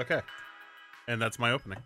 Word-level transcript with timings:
Okay. 0.00 0.20
And 1.06 1.20
that's 1.20 1.38
my 1.38 1.52
opening. 1.52 1.82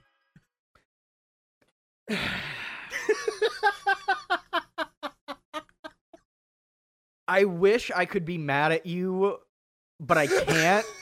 I 7.27 7.45
wish 7.45 7.91
I 7.95 8.05
could 8.05 8.25
be 8.25 8.39
mad 8.39 8.73
at 8.73 8.87
you, 8.87 9.39
but 9.99 10.19
I 10.19 10.27
can't. 10.27 10.87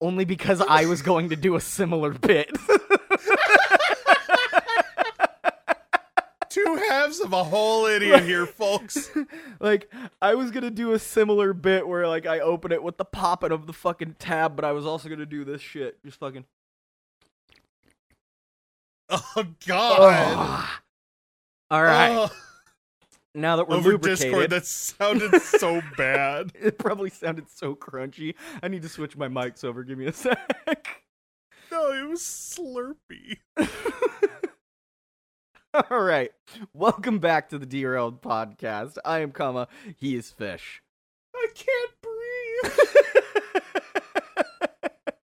only 0.00 0.24
because 0.24 0.62
I 0.62 0.86
was 0.86 1.02
going 1.02 1.28
to 1.30 1.36
do 1.36 1.56
a 1.56 1.60
similar 1.60 2.12
bit. 2.12 2.50
Two 6.48 6.80
halves 6.88 7.09
of 7.20 7.32
a 7.32 7.44
whole 7.44 7.86
idiot 7.86 8.22
here, 8.24 8.46
folks. 8.46 9.10
like 9.60 9.90
I 10.20 10.34
was 10.34 10.50
gonna 10.50 10.70
do 10.70 10.92
a 10.92 10.98
similar 10.98 11.52
bit 11.52 11.86
where 11.86 12.06
like 12.08 12.26
I 12.26 12.40
open 12.40 12.72
it 12.72 12.82
with 12.82 12.96
the 12.96 13.04
popping 13.04 13.52
of 13.52 13.66
the 13.66 13.72
fucking 13.72 14.16
tab, 14.18 14.56
but 14.56 14.64
I 14.64 14.72
was 14.72 14.86
also 14.86 15.08
gonna 15.08 15.26
do 15.26 15.44
this 15.44 15.60
shit. 15.60 16.02
Just 16.04 16.18
fucking. 16.18 16.44
Oh 19.12 19.44
God! 19.66 20.68
All 21.68 21.82
right. 21.82 22.12
Oh, 22.14 22.30
now 23.34 23.56
that 23.56 23.68
we're 23.68 23.76
over 23.76 23.90
lubricated, 23.90 24.18
Discord, 24.20 24.50
that 24.50 24.66
sounded 24.66 25.42
so 25.42 25.82
bad. 25.96 26.52
it 26.54 26.78
probably 26.78 27.10
sounded 27.10 27.50
so 27.50 27.74
crunchy. 27.74 28.34
I 28.62 28.68
need 28.68 28.82
to 28.82 28.88
switch 28.88 29.16
my 29.16 29.26
mics 29.26 29.64
over. 29.64 29.82
Give 29.82 29.98
me 29.98 30.06
a 30.06 30.12
sec. 30.12 31.02
No, 31.70 31.92
it 31.92 32.08
was 32.08 32.20
Slurpee. 32.20 33.38
All 35.90 36.00
right. 36.02 36.32
Welcome 36.74 37.18
back 37.18 37.48
to 37.50 37.58
the 37.58 37.66
Derailed 37.66 38.22
Podcast. 38.22 38.98
I 39.04 39.20
am 39.20 39.30
Kama. 39.32 39.68
He 39.96 40.16
is 40.16 40.30
Fish. 40.30 40.82
I 41.34 41.46
can't 41.54 41.92
breathe. 42.02 42.88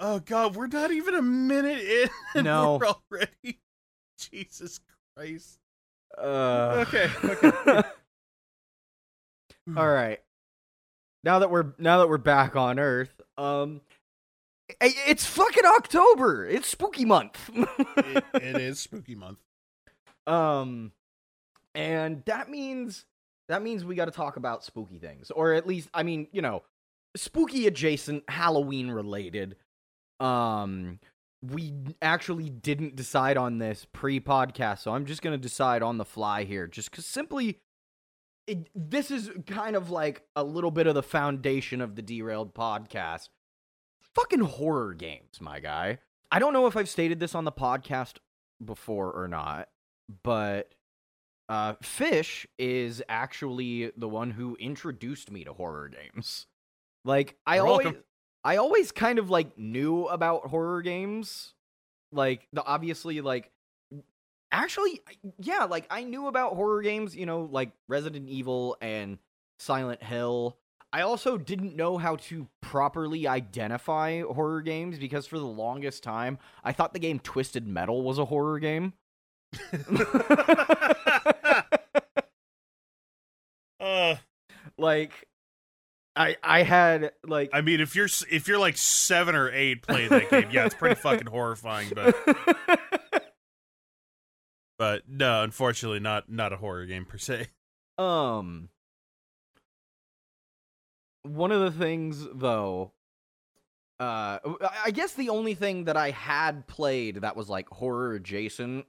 oh 0.00 0.18
God, 0.20 0.56
we're 0.56 0.66
not 0.66 0.90
even 0.92 1.14
a 1.14 1.22
minute 1.22 1.80
in. 1.80 2.08
and 2.34 2.44
No. 2.44 2.78
we're 2.80 2.88
already. 2.88 3.58
Jesus 4.18 4.80
Christ. 5.16 5.58
Uh, 6.18 6.84
Okay, 6.86 7.10
okay. 7.24 7.82
All 9.76 9.88
right. 9.90 10.20
Now 11.24 11.40
that 11.40 11.50
we're 11.50 11.72
now 11.78 11.98
that 11.98 12.08
we're 12.08 12.18
back 12.18 12.54
on 12.56 12.78
Earth, 12.78 13.20
um, 13.36 13.80
it's 14.80 15.26
fucking 15.26 15.64
October. 15.64 16.46
It's 16.46 16.68
spooky 16.68 17.04
month. 17.04 17.50
it, 17.54 18.24
it 18.34 18.60
is 18.60 18.80
spooky 18.80 19.14
month. 19.14 19.38
um, 20.26 20.92
and 21.74 22.24
that 22.26 22.50
means 22.50 23.04
that 23.48 23.62
means 23.62 23.84
we 23.84 23.94
got 23.94 24.06
to 24.06 24.10
talk 24.10 24.36
about 24.36 24.64
spooky 24.64 24.98
things, 24.98 25.30
or 25.30 25.52
at 25.52 25.66
least, 25.66 25.88
I 25.94 26.02
mean, 26.02 26.26
you 26.32 26.42
know, 26.42 26.62
spooky 27.16 27.66
adjacent, 27.66 28.24
Halloween 28.28 28.90
related. 28.90 29.56
Um, 30.18 30.98
we 31.42 31.74
actually 32.02 32.48
didn't 32.50 32.96
decide 32.96 33.36
on 33.36 33.58
this 33.58 33.86
pre-podcast, 33.92 34.80
so 34.80 34.92
I'm 34.94 35.06
just 35.06 35.22
gonna 35.22 35.38
decide 35.38 35.82
on 35.82 35.98
the 35.98 36.04
fly 36.04 36.44
here, 36.44 36.66
just 36.66 36.90
because 36.90 37.06
simply. 37.06 37.60
It, 38.48 38.68
this 38.76 39.10
is 39.10 39.28
kind 39.48 39.74
of 39.74 39.90
like 39.90 40.22
a 40.36 40.44
little 40.44 40.70
bit 40.70 40.86
of 40.86 40.94
the 40.94 41.02
foundation 41.02 41.80
of 41.80 41.96
the 41.96 42.02
derailed 42.02 42.54
podcast. 42.54 43.28
Fucking 44.16 44.40
horror 44.40 44.94
games, 44.94 45.42
my 45.42 45.60
guy. 45.60 45.98
I 46.32 46.38
don't 46.38 46.54
know 46.54 46.66
if 46.66 46.74
I've 46.74 46.88
stated 46.88 47.20
this 47.20 47.34
on 47.34 47.44
the 47.44 47.52
podcast 47.52 48.14
before 48.64 49.12
or 49.12 49.28
not, 49.28 49.68
but 50.22 50.72
uh, 51.50 51.74
Fish 51.82 52.46
is 52.58 53.02
actually 53.10 53.92
the 53.94 54.08
one 54.08 54.30
who 54.30 54.56
introduced 54.58 55.30
me 55.30 55.44
to 55.44 55.52
horror 55.52 55.90
games. 55.90 56.46
Like 57.04 57.36
I 57.46 57.56
You're 57.56 57.66
always, 57.66 57.84
welcome. 57.84 58.02
I 58.42 58.56
always 58.56 58.90
kind 58.90 59.18
of 59.18 59.28
like 59.28 59.58
knew 59.58 60.06
about 60.06 60.46
horror 60.46 60.80
games. 60.80 61.52
Like 62.10 62.48
the 62.54 62.64
obviously 62.64 63.20
like 63.20 63.50
actually 64.50 65.02
yeah, 65.38 65.64
like 65.64 65.86
I 65.90 66.04
knew 66.04 66.26
about 66.26 66.54
horror 66.54 66.80
games, 66.80 67.14
you 67.14 67.26
know, 67.26 67.50
like 67.52 67.72
Resident 67.86 68.30
Evil 68.30 68.78
and 68.80 69.18
Silent 69.58 70.02
Hill. 70.02 70.56
I 70.96 71.02
also 71.02 71.36
didn't 71.36 71.76
know 71.76 71.98
how 71.98 72.16
to 72.16 72.48
properly 72.62 73.28
identify 73.28 74.22
horror 74.22 74.62
games 74.62 74.98
because 74.98 75.26
for 75.26 75.38
the 75.38 75.44
longest 75.44 76.02
time 76.02 76.38
I 76.64 76.72
thought 76.72 76.94
the 76.94 76.98
game 76.98 77.18
Twisted 77.18 77.66
Metal 77.66 78.02
was 78.02 78.18
a 78.18 78.24
horror 78.24 78.58
game. 78.58 78.94
Uh, 83.78 84.16
like 84.78 85.12
I 86.16 86.36
I 86.42 86.62
had 86.62 87.12
like 87.24 87.50
I 87.52 87.60
mean, 87.60 87.80
if 87.80 87.94
you're 87.94 88.08
if 88.30 88.48
you're 88.48 88.58
like 88.58 88.78
seven 88.78 89.34
or 89.34 89.50
eight 89.50 89.82
playing 89.82 90.08
that 90.08 90.30
game, 90.30 90.48
yeah, 90.50 90.64
it's 90.64 90.74
pretty 90.74 90.94
fucking 91.00 91.26
horrifying. 91.26 91.92
But 91.94 92.16
but 94.78 95.02
no, 95.06 95.44
unfortunately, 95.44 96.00
not 96.00 96.30
not 96.30 96.54
a 96.54 96.56
horror 96.56 96.86
game 96.86 97.04
per 97.04 97.18
se. 97.18 97.48
um 97.98 98.70
one 101.26 101.52
of 101.52 101.60
the 101.60 101.70
things 101.78 102.26
though 102.34 102.92
uh 103.98 104.38
I- 104.84 104.90
guess 104.92 105.14
the 105.14 105.30
only 105.30 105.54
thing 105.54 105.84
that 105.84 105.96
I 105.96 106.10
had 106.10 106.66
played 106.66 107.16
that 107.22 107.34
was 107.36 107.48
like 107.48 107.68
horror 107.68 108.14
adjacent 108.14 108.86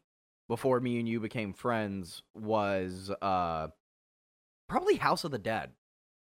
before 0.48 0.80
me 0.80 1.00
and 1.00 1.08
you 1.08 1.20
became 1.20 1.54
friends 1.54 2.22
was 2.34 3.10
uh 3.22 3.68
probably 4.68 4.96
House 4.96 5.24
of 5.24 5.32
the 5.32 5.38
Dead 5.40 5.72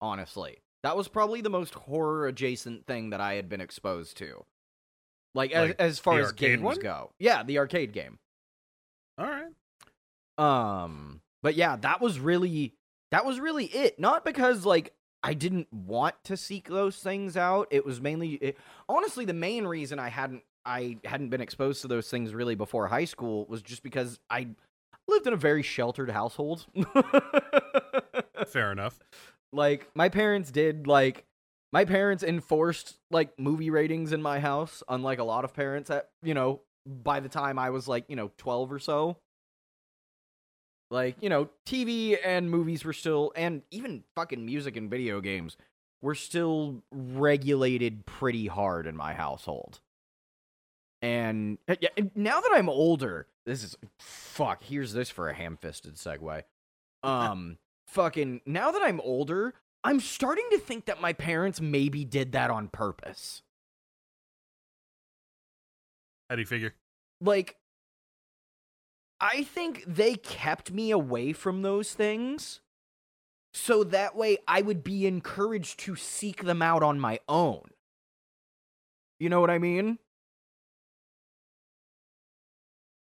honestly 0.01 0.59
that 0.83 0.97
was 0.97 1.07
probably 1.09 1.41
the 1.41 1.51
most 1.51 1.75
horror 1.75 2.27
adjacent 2.27 2.87
thing 2.87 3.11
that 3.11 3.21
I 3.21 3.35
had 3.35 3.49
been 3.49 3.61
exposed 3.61 4.17
to 4.19 4.45
like 5.35 5.53
as 5.53 5.69
Like 5.69 5.81
as 5.81 5.99
far 6.01 6.19
as 6.21 6.33
games 6.33 6.63
one? 6.63 6.79
go 6.81 7.13
yeah 7.21 7.43
the 7.45 7.59
arcade 7.59 7.93
game 7.93 8.19
All 9.19 9.27
right. 9.27 9.47
Um, 10.39 11.21
but 11.43 11.55
yeah, 11.55 11.77
that 11.77 12.01
was 12.01 12.19
really 12.19 12.75
that 13.13 13.25
was 13.27 13.39
really 13.39 13.67
it. 13.67 14.01
Not 14.01 14.25
because 14.25 14.65
like 14.65 14.95
I 15.23 15.35
didn't 15.35 15.73
want 15.73 16.17
to 16.25 16.37
seek 16.37 16.69
those 16.69 16.97
things 16.97 17.37
out. 17.37 17.69
It 17.71 17.87
was 17.87 18.01
mainly 18.01 18.33
it, 18.35 18.59
honestly 18.89 19.25
the 19.25 19.35
main 19.35 19.67
reason 19.67 19.99
I 19.99 20.09
hadn't 20.09 20.43
I 20.65 20.99
hadn't 21.05 21.31
been 21.31 21.41
exposed 21.41 21.83
to 21.83 21.89
those 21.89 22.09
things 22.09 22.35
really 22.35 22.55
before 22.55 22.87
high 22.89 23.05
school 23.05 23.47
was 23.47 23.63
just 23.63 23.83
because 23.83 24.21
I 24.31 24.49
lived 25.09 25.27
in 25.27 25.33
a 25.33 25.37
very 25.37 25.63
sheltered 25.63 26.11
household. 26.11 26.67
Fair 28.47 28.71
enough. 28.73 28.99
like 29.53 29.89
my 29.95 30.09
parents 30.09 30.51
did 30.51 30.87
like 30.87 31.25
my 31.73 31.85
parents 31.85 32.23
enforced 32.23 32.99
like 33.11 33.39
movie 33.39 33.71
ratings 33.71 34.13
in 34.13 34.23
my 34.23 34.41
house 34.41 34.83
unlike 34.89 35.19
a 35.19 35.25
lot 35.25 35.45
of 35.45 35.55
parents 35.55 35.91
at 35.91 36.09
you 36.23 36.35
know 36.35 36.61
by 36.87 37.21
the 37.21 37.29
time 37.29 37.59
i 37.59 37.71
was 37.71 37.87
like 37.87 38.05
you 38.09 38.17
know 38.17 38.31
12 38.39 38.73
or 38.73 38.79
so 38.79 39.17
like 40.93 41.17
you 41.21 41.29
know 41.29 41.49
tv 41.67 42.17
and 42.25 42.51
movies 42.51 42.85
were 42.85 42.93
still 42.93 43.33
and 43.35 43.63
even 43.71 44.05
fucking 44.15 44.45
music 44.45 44.77
and 44.77 44.91
video 44.91 45.21
games 45.21 45.57
were 46.01 46.15
still 46.15 46.83
regulated 46.91 48.07
pretty 48.07 48.47
hard 48.47 48.87
in 48.87 48.97
my 48.97 49.15
household 49.15 49.81
and 51.01 51.59
yeah, 51.81 51.89
now 52.15 52.41
that 52.41 52.51
i'm 52.55 52.69
older 52.69 53.27
this 53.47 53.65
is 53.65 53.77
fuck 53.99 54.63
here's 54.63 54.93
this 54.93 55.11
for 55.11 55.29
a 55.29 55.35
ham-fisted 55.35 55.97
segue 55.97 56.43
um 57.03 57.59
fucking 57.93 58.41
now 58.47 58.71
that 58.71 58.83
I'm 58.83 59.01
older, 59.01 59.55
I'm 59.85 60.01
starting 60.01 60.47
to 60.53 60.59
think 60.59 60.87
that 60.87 61.01
my 61.01 61.13
parents 61.13 61.61
maybe 61.61 62.05
did 62.05 62.33
that 62.33 62.51
on 62.51 62.69
purpose. 62.69 63.43
How 66.29 66.37
do 66.37 66.43
you 66.43 66.47
figure? 66.47 66.75
Like 67.21 67.57
I 69.23 69.45
think 69.45 69.85
they 69.87 70.17
kept 70.17 70.73
me 70.73 70.91
away 70.91 71.33
from 71.33 71.63
those 71.63 71.95
things 71.95 72.61
so 73.55 73.85
that 73.85 74.17
way 74.17 74.39
I 74.49 74.63
would 74.63 74.83
be 74.83 75.07
encouraged 75.07 75.79
to 75.81 75.95
seek 75.95 76.45
them 76.45 76.61
out 76.61 76.83
on 76.83 76.99
my 76.99 77.21
own. 77.29 77.71
You 79.21 79.29
know 79.29 79.41
what 79.41 79.51
I 79.51 79.59
mean? 79.59 79.99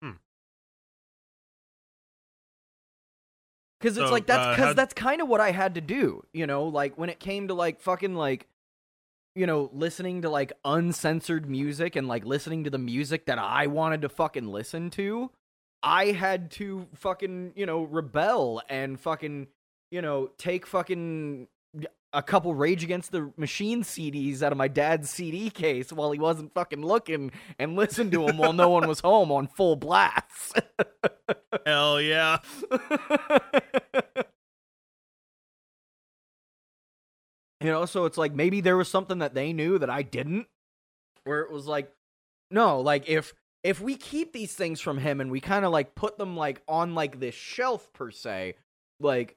Hmm. 0.03 0.17
Cuz 3.81 3.97
it's 3.99 4.07
So, 4.09 4.13
like 4.13 4.27
that's 4.27 4.47
uh, 4.47 4.55
cuz 4.55 4.65
how'd- 4.67 4.77
that's 4.77 4.95
kind 4.95 5.21
of 5.21 5.29
what 5.29 5.41
I 5.41 5.51
had 5.51 5.75
to 5.75 5.81
do, 5.81 6.23
you 6.33 6.47
know, 6.47 6.65
like 6.65 6.97
when 6.97 7.11
it 7.11 7.21
came 7.21 7.49
to 7.49 7.55
like 7.55 7.81
fucking 7.81 8.15
like 8.15 8.49
you 9.37 9.47
know, 9.47 9.69
listening 9.73 10.23
to 10.23 10.31
like 10.31 10.53
uncensored 10.65 11.51
music 11.51 11.97
and 11.97 12.07
like 12.07 12.25
listening 12.25 12.63
to 12.65 12.71
the 12.71 12.79
music 12.79 13.27
that 13.27 13.39
I 13.39 13.67
wanted 13.67 14.03
to 14.03 14.09
fucking 14.09 14.47
listen 14.47 14.91
to, 14.91 15.31
I 15.85 16.13
had 16.13 16.51
to 16.53 16.87
fucking, 16.95 17.53
you 17.57 17.67
know, 17.67 17.83
rebel 17.83 18.63
and 18.71 18.99
fucking, 18.99 19.49
you 19.91 20.01
know, 20.01 20.31
take 20.39 20.67
fucking 20.67 21.47
a 22.15 22.23
couple 22.23 22.55
Rage 22.55 22.83
Against 22.83 23.13
the 23.13 23.31
Machine 23.37 23.83
CDs 23.83 24.41
out 24.41 24.51
of 24.51 24.57
my 24.57 24.69
dad's 24.69 25.11
CD 25.11 25.51
case 25.51 25.93
while 25.93 26.11
he 26.13 26.19
wasn't 26.19 26.55
fucking 26.55 26.83
looking 26.83 27.33
and 27.59 27.77
listen 27.77 28.11
to 28.13 28.25
them 28.25 28.39
while 28.39 28.55
no 28.55 28.71
one 28.71 28.89
was 28.89 29.01
home 29.01 29.31
on 29.31 29.47
full 29.47 29.77
blast. 29.77 30.59
Hell 31.67 32.01
yeah. 32.01 32.39
you 37.61 37.71
know, 37.71 37.85
so 37.85 38.07
it's 38.07 38.17
like 38.17 38.33
maybe 38.33 38.63
there 38.63 38.79
was 38.79 38.89
something 38.89 39.19
that 39.19 39.35
they 39.35 39.53
knew 39.53 39.79
that 39.79 39.91
I 39.91 40.01
didn't. 40.03 40.47
where 41.25 41.43
it 41.43 41.53
was 41.53 41.67
like, 41.67 41.93
no, 42.51 42.81
like 42.81 43.07
if 43.09 43.35
if 43.65 43.81
we 43.81 43.97
keep 43.97 44.33
these 44.33 44.53
things 44.53 44.81
from 44.81 44.99
him 44.99 45.21
and 45.21 45.31
we 45.31 45.41
kind 45.41 45.65
of 45.65 45.73
like 45.73 45.95
put 45.95 46.19
them 46.19 46.37
like 46.37 46.63
on 46.69 46.95
like 46.95 47.19
this 47.19 47.35
shelf 47.35 47.93
per 47.95 48.11
se, 48.11 48.55
like 49.01 49.37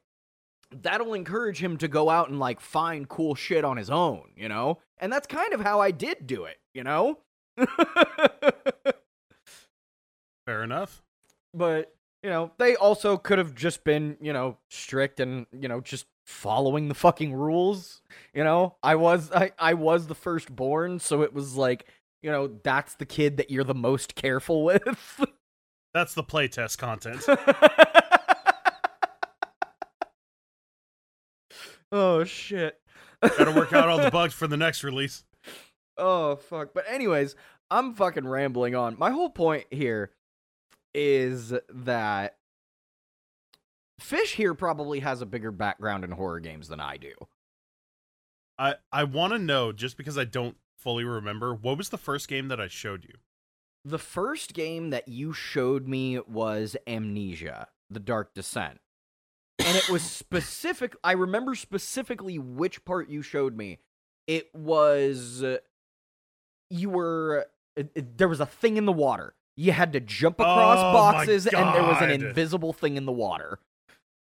that'll 0.72 1.14
encourage 1.14 1.64
him 1.64 1.78
to 1.78 1.88
go 1.88 2.10
out 2.10 2.30
and 2.30 2.38
like 2.40 2.60
find 2.60 3.08
cool 3.08 3.36
shit 3.36 3.64
on 3.64 3.78
his 3.78 3.90
own, 3.90 4.24
you 4.36 4.50
know? 4.50 4.80
And 4.98 5.12
that's 5.12 5.28
kind 5.28 5.54
of 5.54 5.62
how 5.62 5.80
I 5.80 5.92
did 5.92 6.28
do 6.28 6.44
it, 6.44 6.58
you 6.74 6.84
know? 6.84 7.20
Fair 10.46 10.64
enough. 10.64 11.02
but, 11.54 11.94
you 12.24 12.30
know, 12.30 12.52
they 12.58 12.76
also 12.76 13.16
could 13.18 13.38
have 13.38 13.56
just 13.56 13.84
been, 13.84 14.18
you 14.20 14.34
know, 14.34 14.58
strict 14.70 15.20
and, 15.20 15.46
you 15.58 15.68
know, 15.70 15.80
just 15.80 16.06
following 16.26 16.90
the 16.90 16.96
fucking 16.96 17.34
rules, 17.34 18.02
you 18.34 18.44
know? 18.44 18.76
I 18.84 18.96
was 18.96 19.32
I 19.32 19.52
I 19.58 19.74
was 19.76 20.08
the 20.08 20.16
firstborn, 20.16 21.00
so 21.00 21.22
it 21.22 21.34
was 21.34 21.56
like, 21.56 21.86
you 22.22 22.31
know, 22.31 22.60
that's 22.64 22.96
the 22.96 23.06
kid 23.06 23.38
that 23.38 23.52
you're 23.52 23.64
the 23.64 23.75
most 23.75 24.16
careful 24.16 24.64
with. 24.64 24.84
That's 25.94 26.14
the 26.14 26.24
playtest 26.24 26.78
content. 26.78 27.24
oh 31.92 32.24
shit. 32.24 32.80
Gotta 33.22 33.52
work 33.52 33.74
out 33.74 33.90
all 33.90 33.98
the 33.98 34.12
bugs 34.12 34.36
for 34.36 34.46
the 34.46 34.58
next 34.58 34.84
release. 34.84 35.24
Oh 35.98 36.36
fuck. 36.36 36.75
But 36.75 36.86
anyways, 36.88 37.36
I'm 37.72 37.96
fucking 37.96 38.28
rambling 38.28 38.75
on. 38.75 38.96
My 39.00 39.10
whole 39.10 39.31
point 39.31 39.66
here 39.72 40.12
is 40.94 41.52
that 41.74 42.38
Fish 44.00 44.36
here 44.36 44.54
probably 44.54 45.00
has 45.00 45.22
a 45.22 45.25
bigger 45.25 45.52
background 45.52 46.04
in 46.04 46.12
horror 46.12 46.40
games 46.40 46.68
than 46.68 46.80
I 46.80 46.98
do. 46.98 47.14
I 48.60 48.75
I 48.92 49.06
want 49.06 49.34
to 49.34 49.40
know 49.40 49.72
just 49.72 49.98
because 49.98 50.18
I 50.18 50.25
don't 50.25 50.58
fully 50.78 51.04
remember 51.04 51.54
what 51.54 51.78
was 51.78 51.90
the 51.90 51.98
first 51.98 52.28
game 52.28 52.48
that 52.50 52.60
I 52.62 52.68
showed 52.68 53.04
you. 53.04 53.16
The 53.86 54.00
first 54.00 54.54
game 54.54 54.90
that 54.90 55.08
you 55.08 55.34
showed 55.34 55.88
me 55.88 56.20
was 56.20 56.76
Amnesia: 56.88 57.68
The 57.90 58.00
Dark 58.00 58.34
Descent. 58.34 58.80
And 59.60 59.76
it 59.78 59.90
was 59.90 60.02
specific 60.24 60.96
I 61.04 61.14
remember 61.14 61.56
specifically 61.56 62.38
which 62.38 62.84
part 62.86 63.10
you 63.10 63.22
showed 63.22 63.56
me. 63.58 63.80
It 64.28 64.54
was 64.54 65.42
uh, 65.44 65.58
you 66.70 66.90
were 66.90 67.48
it- 67.76 67.92
it- 67.96 68.18
there 68.18 68.28
was 68.28 68.40
a 68.40 68.46
thing 68.46 68.78
in 68.78 68.86
the 68.86 68.92
water. 68.92 69.36
You 69.56 69.72
had 69.72 69.94
to 69.94 70.00
jump 70.00 70.40
across 70.40 70.78
Oh 70.80 70.94
boxes 70.94 71.48
and 71.48 71.74
there 71.74 71.84
was 71.84 72.02
an 72.02 72.10
invisible 72.30 72.74
thing 72.74 72.98
in 72.98 73.06
the 73.06 73.12
water. 73.12 73.60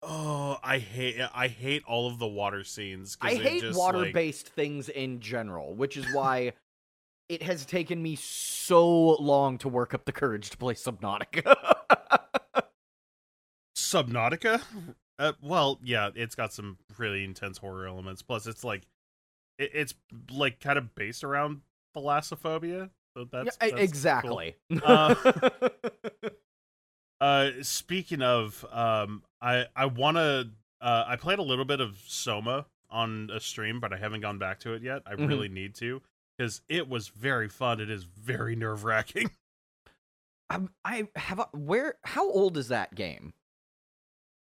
Oh, 0.04 0.58
I 0.64 0.78
hate 0.78 1.20
I 1.34 1.48
hate 1.48 1.84
all 1.88 2.08
of 2.08 2.20
the 2.20 2.28
water 2.28 2.64
scenes. 2.64 3.18
I 3.20 3.34
hate 3.36 3.62
just, 3.62 3.78
water 3.78 4.00
like- 4.00 4.14
based 4.14 4.48
things 4.50 4.90
in 4.90 5.20
general, 5.20 5.74
which 5.74 5.98
is 5.98 6.06
why 6.14 6.54
it 7.30 7.42
has 7.44 7.66
taken 7.66 8.02
me 8.02 8.16
so 8.16 8.88
long 9.16 9.58
to 9.60 9.68
work 9.70 9.94
up 9.94 10.06
the 10.06 10.12
courage 10.12 10.50
to 10.52 10.58
play 10.58 10.76
Subnautica. 10.76 11.56
Subnautica. 13.76 14.62
Uh, 15.20 15.34
well, 15.42 15.80
yeah, 15.84 16.10
it's 16.16 16.36
got 16.36 16.54
some 16.54 16.78
really 16.98 17.24
intense 17.24 17.58
horror 17.58 17.88
elements. 17.88 18.22
Plus, 18.22 18.46
it's 18.48 18.64
like 18.64 18.84
it, 19.58 19.72
it's 19.74 19.94
like 20.32 20.60
kind 20.60 20.78
of 20.78 20.94
based 20.96 21.24
around 21.24 21.62
thalassophobia. 21.96 22.90
So 23.18 23.26
that's, 23.32 23.58
Yeah, 23.62 23.70
that's 23.70 23.72
cool. 23.74 23.80
exactly. 23.82 24.56
Uh, 24.84 25.16
Uh, 27.20 27.50
speaking 27.64 28.22
of, 28.22 28.64
um, 28.72 29.24
I 29.42 29.66
I 29.76 29.86
want 29.86 30.18
to. 30.18 30.50
Uh, 30.82 31.04
I 31.08 31.16
played 31.16 31.40
a 31.40 31.44
little 31.44 31.66
bit 31.66 31.80
of 31.82 31.98
Soma 32.08 32.66
on 32.90 33.30
a 33.34 33.40
stream, 33.40 33.80
but 33.80 33.92
I 33.94 33.98
haven't 33.98 34.22
gone 34.22 34.38
back 34.40 34.60
to 34.62 34.74
it 34.74 34.82
yet. 34.84 35.02
I 35.06 35.16
Mhm. 35.16 35.28
really 35.28 35.50
need 35.50 35.76
to 35.76 36.02
because 36.38 36.62
it 36.70 36.88
was 36.88 37.08
very 37.10 37.50
fun. 37.50 37.80
It 37.82 37.90
is 37.90 38.04
very 38.04 38.56
nerve 38.56 38.84
wracking. 38.84 39.32
I'm- 40.50 40.70
I 40.86 41.08
have 41.16 41.40
a, 41.40 41.50
where? 41.54 41.96
How 42.04 42.30
old 42.30 42.58
is 42.58 42.70
that 42.70 42.96
game? 42.96 43.34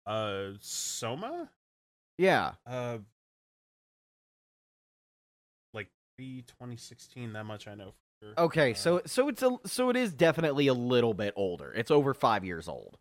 Uh, 0.06 0.52
Soma. 0.60 1.50
Yeah. 2.18 2.56
Uh, 2.66 2.98
like 5.74 5.90
pre 6.18 6.42
2016. 6.44 7.34
That 7.34 7.46
much 7.46 7.68
I 7.68 7.76
know. 7.76 7.94
For 8.20 8.26
sure. 8.28 8.34
Okay, 8.38 8.72
Uh, 8.72 8.76
so 8.76 9.02
so 9.06 9.28
it's 9.30 9.42
a 9.44 9.58
so 9.66 9.90
it 9.90 9.96
is 9.96 10.14
definitely 10.14 10.68
a 10.68 10.74
little 10.74 11.14
bit 11.14 11.34
older. 11.38 11.72
It's 11.74 11.92
over 11.92 12.14
five 12.14 12.44
years 12.44 12.68
old. 12.68 12.98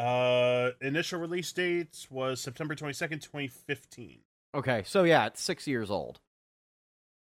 Uh, 0.00 0.70
initial 0.80 1.20
release 1.20 1.52
date 1.52 2.06
was 2.10 2.40
September 2.40 2.74
22nd, 2.74 3.20
2015. 3.20 4.20
Okay, 4.54 4.82
so 4.84 5.04
yeah, 5.04 5.26
it's 5.26 5.42
six 5.42 5.66
years 5.66 5.90
old. 5.90 6.20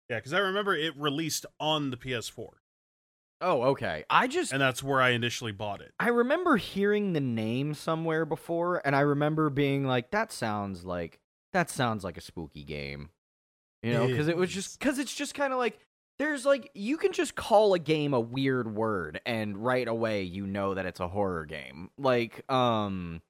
Yeah, 0.10 0.18
because 0.18 0.34
I 0.34 0.40
remember 0.40 0.76
it 0.76 0.94
released 0.98 1.46
on 1.60 1.92
the 1.92 1.98
PS4, 1.98 2.48
Oh, 3.42 3.64
okay. 3.64 4.04
I 4.10 4.28
just 4.28 4.52
and 4.52 4.62
that's 4.62 4.84
where 4.84 5.02
I 5.02 5.10
initially 5.10 5.52
bought 5.52 5.82
it. 5.82 5.94
I 6.00 6.10
remember 6.10 6.58
hearing 6.58 7.14
the 7.14 7.22
name 7.22 7.74
somewhere 7.74 8.26
before, 8.26 8.82
and 8.86 8.96
I 8.96 9.02
remember 9.02 9.50
being 9.50 9.86
like, 9.86 10.12
"That 10.12 10.32
sounds 10.32 10.84
like 10.84 11.20
that 11.54 11.70
sounds 11.70 12.04
like 12.04 12.18
a 12.18 12.22
spooky 12.22 12.64
game," 12.64 13.12
you 13.82 13.94
know, 13.94 14.08
because 14.08 14.28
it 14.28 14.36
was 14.36 14.50
just 14.50 14.78
because 14.78 15.00
it's 15.00 15.16
just 15.16 15.36
kind 15.36 15.54
of 15.54 15.60
like 15.60 15.80
there's 16.20 16.46
like 16.46 16.70
you 16.76 16.98
can 16.98 17.12
just 17.14 17.36
call 17.36 17.74
a 17.74 17.80
game 17.80 18.14
a 18.14 18.20
weird 18.20 18.76
word, 18.76 19.22
and 19.26 19.58
right 19.58 19.88
away 19.88 20.24
you 20.24 20.46
know 20.46 20.74
that 20.76 20.86
it's 20.86 21.00
a 21.00 21.08
horror 21.08 21.46
game. 21.46 21.90
Like, 21.98 22.50
um, 22.52 23.22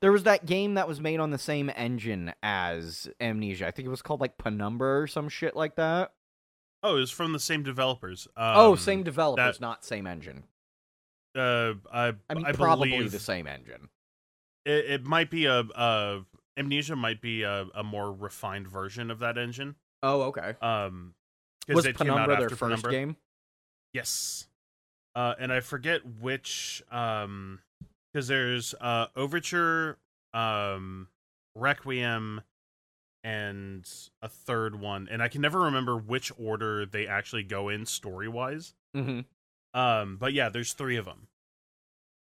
there 0.00 0.12
was 0.12 0.24
that 0.24 0.46
game 0.46 0.74
that 0.74 0.86
was 0.86 1.00
made 1.00 1.20
on 1.20 1.30
the 1.30 1.38
same 1.38 1.70
engine 1.74 2.32
as 2.42 3.08
Amnesia. 3.20 3.66
I 3.66 3.70
think 3.70 3.86
it 3.86 3.90
was 3.90 4.02
called 4.02 4.20
like 4.20 4.38
Penumbra 4.38 5.00
or 5.00 5.06
some 5.06 5.28
shit 5.28 5.56
like 5.56 5.76
that. 5.76 6.12
Oh, 6.82 6.96
it 6.96 7.00
was 7.00 7.10
from 7.10 7.32
the 7.32 7.40
same 7.40 7.62
developers. 7.62 8.28
Um, 8.36 8.52
oh, 8.56 8.76
same 8.76 9.02
developers, 9.02 9.56
that- 9.56 9.60
not 9.60 9.84
same 9.84 10.06
engine. 10.06 10.44
Uh, 11.36 11.74
I 11.92 12.12
I 12.30 12.34
mean, 12.34 12.44
I 12.44 12.52
probably 12.52 12.90
believe 12.90 13.10
the 13.10 13.18
same 13.18 13.46
engine. 13.48 13.88
It, 14.64 14.84
it 14.90 15.04
might 15.06 15.30
be 15.30 15.46
a 15.46 15.60
uh, 15.60 16.20
Amnesia 16.56 16.94
might 16.94 17.20
be 17.20 17.42
a, 17.42 17.66
a 17.74 17.82
more 17.82 18.12
refined 18.12 18.68
version 18.68 19.10
of 19.10 19.18
that 19.18 19.36
engine. 19.36 19.74
Oh, 20.02 20.22
okay. 20.24 20.54
Um, 20.62 21.14
Was 21.68 21.86
it 21.86 21.96
came 21.96 22.10
out 22.10 22.14
Penumbra 22.14 22.36
their 22.36 22.44
after 22.44 22.56
first 22.56 22.82
Penumbra. 22.82 22.90
game? 22.90 23.16
Yes. 23.92 24.48
Uh, 25.14 25.34
and 25.38 25.52
I 25.52 25.60
forget 25.60 26.00
which 26.20 26.82
um 26.90 27.60
because 28.12 28.28
there's 28.28 28.74
uh 28.80 29.06
Overture, 29.16 29.98
um 30.32 31.08
Requiem 31.54 32.40
and 33.22 33.88
a 34.20 34.28
third 34.28 34.78
one 34.78 35.08
and 35.10 35.22
I 35.22 35.28
can 35.28 35.40
never 35.40 35.60
remember 35.60 35.96
which 35.96 36.30
order 36.38 36.84
they 36.84 37.06
actually 37.06 37.44
go 37.44 37.68
in 37.68 37.86
story-wise. 37.86 38.74
Mm-hmm. 38.96 39.20
Um 39.78 40.16
but 40.18 40.32
yeah, 40.32 40.48
there's 40.48 40.72
3 40.72 40.96
of 40.96 41.04
them. 41.04 41.28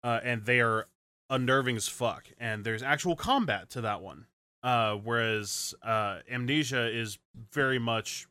Uh 0.03 0.21
and 0.23 0.45
they 0.45 0.61
are 0.61 0.87
unnerving 1.31 1.77
as 1.77 1.89
fuck 1.89 2.27
and 2.39 2.65
there's 2.65 2.83
actual 2.83 3.17
combat 3.17 3.71
to 3.71 3.81
that 3.81 4.03
one. 4.03 4.27
Uh 4.63 4.95
whereas 4.97 5.75
uh 5.83 6.19
Amnesia 6.31 6.87
is 6.95 7.19
very 7.53 7.79
much 7.79 8.27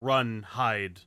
run, 0.00 0.42
hide, 0.42 1.00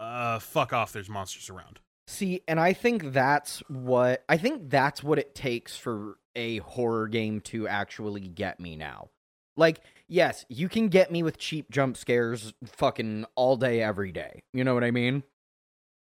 uh 0.00 0.38
fuck 0.38 0.72
off 0.72 0.92
there's 0.92 1.08
monsters 1.08 1.48
around. 1.50 1.80
See, 2.06 2.42
and 2.46 2.60
I 2.60 2.72
think 2.72 3.12
that's 3.12 3.60
what 3.68 4.24
I 4.28 4.36
think 4.36 4.68
that's 4.70 5.02
what 5.02 5.18
it 5.18 5.34
takes 5.34 5.76
for 5.76 6.18
a 6.36 6.58
horror 6.58 7.08
game 7.08 7.40
to 7.42 7.66
actually 7.68 8.22
get 8.28 8.60
me 8.60 8.76
now. 8.76 9.08
Like, 9.56 9.80
yes, 10.08 10.44
you 10.48 10.68
can 10.68 10.88
get 10.88 11.10
me 11.12 11.22
with 11.22 11.38
cheap 11.38 11.70
jump 11.70 11.96
scares 11.96 12.52
fucking 12.66 13.24
all 13.36 13.56
day 13.56 13.80
every 13.80 14.10
day. 14.12 14.42
You 14.52 14.64
know 14.64 14.74
what 14.74 14.84
I 14.84 14.90
mean? 14.90 15.22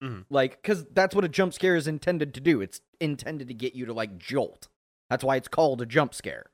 Mhm. 0.03 0.25
Like 0.29 0.61
cuz 0.63 0.85
that's 0.91 1.13
what 1.15 1.25
a 1.25 1.29
jump 1.29 1.53
scare 1.53 1.75
is 1.75 1.87
intended 1.87 2.33
to 2.35 2.39
do. 2.39 2.61
It's 2.61 2.81
intended 2.99 3.47
to 3.49 3.53
get 3.53 3.73
you 3.75 3.85
to 3.85 3.93
like 3.93 4.17
jolt. 4.17 4.67
That's 5.09 5.23
why 5.23 5.35
it's 5.35 5.47
called 5.47 5.81
a 5.81 5.85
jump 5.85 6.13
scare. 6.13 6.51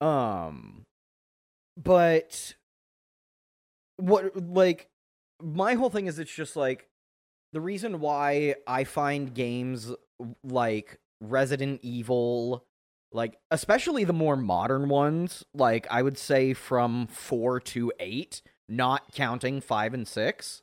Um 0.00 0.84
but 1.76 2.54
what 3.96 4.36
like 4.36 4.88
my 5.42 5.74
whole 5.74 5.90
thing 5.90 6.06
is 6.06 6.18
it's 6.18 6.34
just 6.34 6.56
like 6.56 6.88
the 7.52 7.60
reason 7.60 8.00
why 8.00 8.54
I 8.66 8.84
find 8.84 9.34
games 9.34 9.92
like 10.42 10.98
Resident 11.20 11.80
Evil, 11.82 12.64
like 13.12 13.38
especially 13.50 14.04
the 14.04 14.12
more 14.12 14.36
modern 14.36 14.88
ones, 14.88 15.44
like 15.54 15.86
I 15.90 16.02
would 16.02 16.16
say 16.16 16.54
from 16.54 17.06
4 17.08 17.60
to 17.60 17.92
8, 18.00 18.42
not 18.68 19.12
counting 19.12 19.60
5 19.60 19.94
and 19.94 20.08
6. 20.08 20.62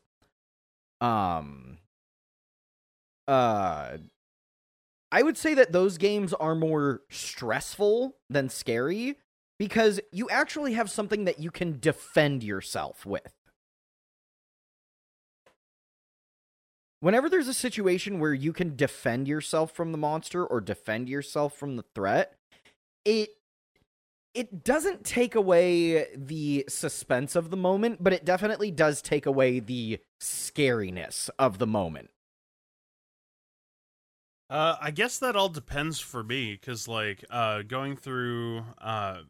Um 1.01 1.77
uh 3.27 3.97
I 5.11 5.23
would 5.23 5.37
say 5.37 5.53
that 5.55 5.71
those 5.71 5.97
games 5.97 6.33
are 6.33 6.55
more 6.55 7.01
stressful 7.09 8.15
than 8.29 8.49
scary 8.49 9.17
because 9.59 9.99
you 10.11 10.29
actually 10.29 10.73
have 10.73 10.89
something 10.89 11.25
that 11.25 11.39
you 11.39 11.51
can 11.51 11.79
defend 11.79 12.43
yourself 12.43 13.05
with. 13.05 13.33
Whenever 17.01 17.29
there's 17.29 17.47
a 17.47 17.53
situation 17.53 18.19
where 18.19 18.33
you 18.33 18.51
can 18.51 18.75
defend 18.75 19.27
yourself 19.27 19.71
from 19.71 19.91
the 19.91 19.97
monster 19.97 20.45
or 20.45 20.59
defend 20.59 21.07
yourself 21.07 21.55
from 21.55 21.75
the 21.75 21.85
threat, 21.93 22.35
it 23.05 23.29
it 24.33 24.63
doesn't 24.63 25.03
take 25.03 25.33
away 25.33 26.07
the 26.15 26.63
suspense 26.69 27.35
of 27.35 27.49
the 27.49 27.57
moment, 27.57 28.03
but 28.03 28.13
it 28.13 28.25
definitely 28.25 28.69
does 28.71 29.01
take 29.01 29.25
away 29.25 29.59
the 29.59 29.99
scariness 30.21 31.29
of 31.39 31.57
the 31.57 31.67
moment. 31.67 32.09
Uh, 34.49 34.77
I 34.79 34.91
guess 34.91 35.19
that 35.19 35.35
all 35.35 35.49
depends 35.49 35.99
for 35.99 36.23
me 36.23 36.53
because, 36.53 36.87
like, 36.87 37.23
uh, 37.29 37.61
going 37.63 37.95
through, 37.95 38.63
uh, 38.79 39.21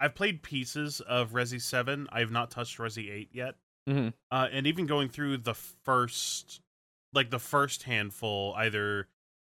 I've 0.00 0.14
played 0.14 0.42
pieces 0.42 1.00
of 1.00 1.32
Resi 1.32 1.60
Seven. 1.60 2.06
I 2.12 2.20
have 2.20 2.30
not 2.30 2.50
touched 2.50 2.78
Resi 2.78 3.10
Eight 3.10 3.30
yet. 3.32 3.56
Mhm. 3.88 4.12
Uh, 4.30 4.48
and 4.50 4.66
even 4.66 4.86
going 4.86 5.08
through 5.08 5.38
the 5.38 5.54
first, 5.54 6.60
like 7.12 7.30
the 7.30 7.38
first 7.38 7.84
handful, 7.84 8.52
either 8.56 9.08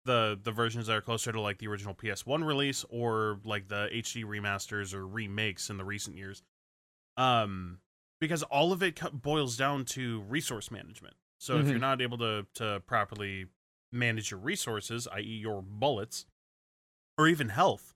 the 0.05 0.39
the 0.41 0.51
versions 0.51 0.87
that 0.87 0.95
are 0.95 1.01
closer 1.01 1.31
to 1.31 1.41
like 1.41 1.57
the 1.57 1.67
original 1.67 1.93
PS1 1.93 2.43
release 2.43 2.85
or 2.89 3.39
like 3.43 3.67
the 3.67 3.89
HD 3.91 4.23
remasters 4.23 4.93
or 4.93 5.05
remakes 5.05 5.69
in 5.69 5.77
the 5.77 5.83
recent 5.83 6.15
years. 6.15 6.41
Um, 7.17 7.81
because 8.19 8.43
all 8.43 8.71
of 8.71 8.81
it 8.83 8.99
boils 9.21 9.57
down 9.57 9.83
to 9.85 10.21
resource 10.21 10.71
management. 10.71 11.15
So 11.37 11.57
if 11.59 11.67
you're 11.67 11.77
Mhm. 11.77 11.81
not 11.81 12.01
able 12.01 12.17
to 12.19 12.45
to 12.55 12.81
properly 12.85 13.47
manage 13.91 14.31
your 14.31 14.39
resources, 14.39 15.07
i.e., 15.07 15.21
your 15.23 15.61
bullets, 15.61 16.25
or 17.17 17.27
even 17.27 17.49
health. 17.49 17.93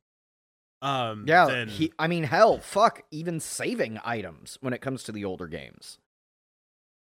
Um, 0.83 1.23
Yeah, 1.27 1.45
then 1.45 1.69
he, 1.69 1.91
I 1.97 2.07
mean, 2.07 2.25
hell, 2.25 2.59
fuck, 2.59 3.01
even 3.09 3.39
saving 3.39 3.99
items 4.03 4.57
when 4.61 4.73
it 4.73 4.81
comes 4.81 5.01
to 5.03 5.11
the 5.11 5.23
older 5.25 5.47
games. 5.47 5.97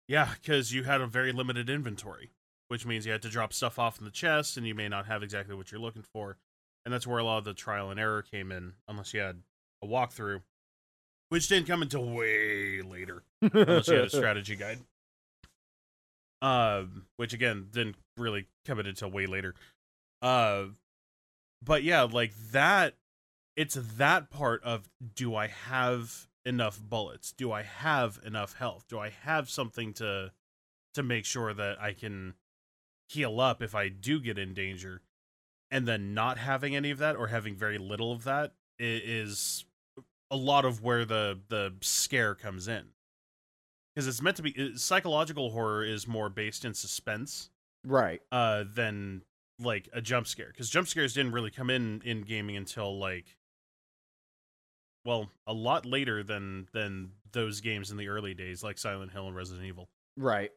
yeah, 0.07 0.35
because 0.41 0.73
you 0.75 0.85
had 0.85 1.01
a 1.01 1.07
very 1.07 1.33
limited 1.33 1.71
inventory, 1.71 2.31
which 2.69 2.85
means 2.85 3.07
you 3.07 3.13
had 3.13 3.23
to 3.23 3.31
drop 3.31 3.53
stuff 3.53 3.79
off 3.79 3.99
in 3.99 4.05
the 4.05 4.11
chest, 4.11 4.57
and 4.59 4.67
you 4.67 4.75
may 4.75 4.89
not 4.89 5.07
have 5.07 5.23
exactly 5.23 5.55
what 5.57 5.73
you're 5.73 5.81
looking 5.81 6.05
for, 6.13 6.37
and 6.85 6.93
that's 6.93 7.07
where 7.07 7.19
a 7.19 7.25
lot 7.25 7.39
of 7.39 7.45
the 7.45 7.55
trial 7.55 7.91
and 7.91 7.99
error 7.99 8.21
came 8.23 8.53
in, 8.53 8.75
unless 8.87 9.15
you 9.15 9.21
had 9.21 9.41
a 9.83 9.87
walkthrough, 9.87 10.43
which 11.31 11.49
didn't 11.49 11.67
come 11.67 11.81
until 11.81 12.05
way 12.05 12.83
later, 12.83 13.23
unless 13.41 13.89
you 13.89 13.95
had 13.95 14.05
a 14.05 14.11
strategy 14.17 14.55
guide. 14.55 14.81
Um, 16.43 17.07
which 17.19 17.33
again 17.33 17.69
didn't 17.71 17.95
really 18.17 18.49
come 18.67 18.81
in 18.81 18.87
until 18.87 19.11
way 19.11 19.27
later. 19.27 19.55
Uh, 20.21 20.65
but 21.63 21.85
yeah, 21.85 22.03
like 22.03 22.33
that. 22.51 22.95
It's 23.57 23.75
that 23.75 24.31
part 24.31 24.63
of 24.65 24.89
do 25.15 25.35
I 25.35 25.47
have 25.47 26.29
enough 26.45 26.81
bullets? 26.81 27.33
Do 27.33 27.53
I 27.53 27.63
have 27.63 28.19
enough 28.25 28.55
health? 28.55 28.87
Do 28.89 28.99
I 28.99 29.11
have 29.11 29.51
something 29.51 29.93
to 29.95 30.33
to 30.95 31.03
make 31.03 31.25
sure 31.25 31.55
that 31.55 31.81
I 31.81 31.93
can 31.93 32.35
heal 33.09 33.41
up 33.41 33.63
if 33.63 33.75
I 33.75 33.89
do 33.89 34.21
get 34.21 34.39
in 34.39 34.55
danger? 34.55 35.03
And 35.71 35.87
then 35.89 36.13
not 36.13 36.39
having 36.39 36.77
any 36.77 36.91
of 36.91 36.99
that 36.99 37.17
or 37.17 37.29
having 37.29 37.55
very 37.57 37.79
little 37.79 38.13
of 38.13 38.25
that 38.25 38.53
is 38.79 39.65
a 40.31 40.37
lot 40.37 40.65
of 40.65 40.83
where 40.83 41.05
the 41.05 41.39
the 41.49 41.75
scare 41.83 42.35
comes 42.35 42.67
in 42.67 42.87
because 43.95 44.09
it's 44.09 44.23
meant 44.23 44.37
to 44.39 44.43
be 44.43 44.77
psychological 44.77 45.51
horror 45.51 45.85
is 45.85 46.09
more 46.09 46.31
based 46.31 46.65
in 46.65 46.73
suspense 46.73 47.51
right. 47.85 48.23
uh 48.33 48.65
than 48.75 49.23
like 49.61 49.89
a 49.93 50.01
jump 50.01 50.27
scare 50.27 50.49
because 50.49 50.71
jump 50.71 50.89
scares 50.89 51.13
didn't 51.13 51.33
really 51.33 51.51
come 51.51 51.69
in 51.69 52.01
in 52.05 52.23
gaming 52.23 52.57
until 52.57 52.99
like 52.99 53.37
well 55.05 55.31
a 55.47 55.53
lot 55.53 55.85
later 55.87 56.23
than 56.23 56.69
than 56.73 57.13
those 57.33 57.61
games 57.61 57.91
in 57.91 57.97
the 57.97 58.09
early 58.09 58.35
days 58.35 58.63
like 58.63 58.79
silent 58.79 59.13
hill 59.13 59.27
and 59.27 59.37
resident 59.37 59.67
evil 59.67 59.89
Right. 60.17 60.51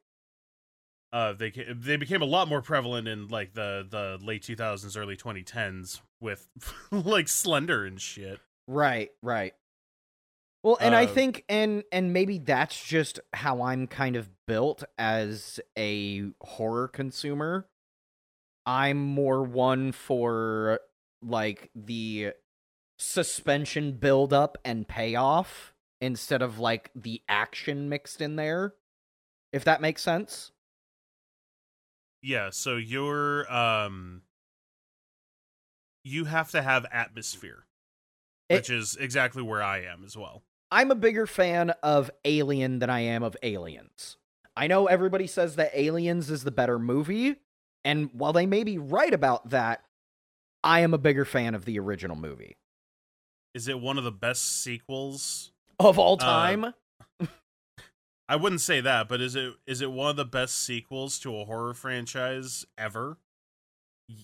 uh 1.14 1.34
they 1.34 1.52
they 1.52 1.96
became 1.98 2.22
a 2.22 2.26
lot 2.26 2.48
more 2.48 2.62
prevalent 2.62 3.08
in 3.08 3.28
like 3.28 3.54
the 3.54 3.86
the 3.90 4.20
late 4.26 4.44
2000s 4.44 4.98
early 4.98 5.16
2010s 5.16 6.02
with 6.20 6.48
like 6.92 7.28
slender 7.28 7.86
and 7.86 8.02
shit 8.02 8.40
Right, 8.68 9.12
right. 9.22 9.54
Well, 10.64 10.78
and 10.82 10.96
I 10.96 11.06
Uh, 11.06 11.10
think 11.14 11.44
and 11.48 11.84
and 11.92 12.12
maybe 12.14 12.40
that's 12.40 12.84
just 12.84 13.20
how 13.34 13.62
I'm 13.62 13.86
kind 13.86 14.16
of 14.16 14.28
built 14.48 14.84
as 14.98 15.60
a 15.78 16.24
horror 16.42 16.88
consumer. 16.88 17.68
I'm 18.66 18.98
more 18.98 19.44
one 19.44 19.92
for 19.92 20.80
like 21.22 21.70
the 21.76 22.32
suspension 22.98 23.94
build 23.94 24.34
up 24.34 24.58
and 24.64 24.88
payoff 24.88 25.74
instead 26.02 26.42
of 26.42 26.60
like 26.60 26.92
the 26.96 27.22
action 27.28 27.90
mixed 27.90 28.22
in 28.22 28.36
there. 28.36 28.74
If 29.52 29.64
that 29.66 29.82
makes 29.82 30.02
sense. 30.02 30.52
Yeah, 32.22 32.50
so 32.52 32.76
you're 32.78 33.52
um 33.54 34.24
you 36.04 36.26
have 36.26 36.52
to 36.52 36.62
have 36.62 36.86
atmosphere, 36.92 37.66
It- 38.50 38.56
which 38.56 38.70
is 38.70 38.96
exactly 38.96 39.42
where 39.44 39.64
I 39.64 39.82
am 39.82 40.04
as 40.04 40.16
well. 40.18 40.44
I'm 40.72 40.92
a 40.92 40.96
bigger 40.96 41.26
fan 41.28 41.72
of 41.84 42.12
Alien 42.26 42.80
than 42.80 42.90
I 42.90 43.00
am 43.02 43.24
of 43.24 43.38
Aliens. 43.44 44.18
I 44.58 44.68
know 44.68 44.88
everybody 44.88 45.28
says 45.28 45.56
that 45.58 45.72
Aliens 45.78 46.30
is 46.30 46.44
the 46.44 46.52
better 46.52 46.80
movie, 46.80 47.36
and 47.84 48.10
while 48.14 48.34
they 48.34 48.46
may 48.46 48.64
be 48.64 48.78
right 48.78 49.14
about 49.14 49.50
that, 49.52 49.84
I 50.64 50.80
am 50.82 50.94
a 50.94 50.98
bigger 50.98 51.26
fan 51.26 51.54
of 51.56 51.66
the 51.66 51.78
original 51.80 52.16
movie. 52.16 52.58
Is 53.56 53.68
it 53.70 53.80
one 53.80 53.98
of 53.98 54.04
the 54.04 54.12
best 54.12 54.62
sequels? 54.62 55.52
Of 55.80 55.98
all 55.98 56.16
Uh, 56.16 56.26
time? 56.26 56.74
I 58.30 58.36
wouldn't 58.36 58.62
say 58.62 58.82
that, 58.82 59.08
but 59.08 59.22
is 59.22 59.36
it 59.36 59.54
is 59.66 59.82
it 59.82 59.92
one 59.92 60.10
of 60.10 60.16
the 60.18 60.26
best 60.26 60.56
sequels 60.58 61.18
to 61.20 61.36
a 61.40 61.46
horror 61.46 61.74
franchise 61.74 62.66
ever? 62.78 63.18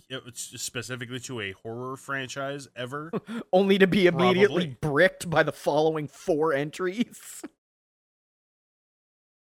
It's 0.10 0.62
Specifically 0.62 1.20
to 1.22 1.40
a 1.40 1.54
horror 1.54 1.96
franchise 1.98 2.68
ever? 2.76 3.10
only 3.54 3.78
to 3.80 3.88
be 3.88 4.06
immediately 4.08 4.68
probably. 4.68 4.78
bricked 4.82 5.30
by 5.30 5.44
the 5.44 5.52
following 5.52 6.08
four 6.08 6.54
entries. 6.54 7.42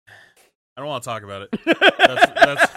I 0.08 0.80
don't 0.80 0.86
want 0.88 1.04
to 1.04 1.08
talk 1.08 1.22
about 1.22 1.42
it. 1.42 1.50
that's- 1.64 2.70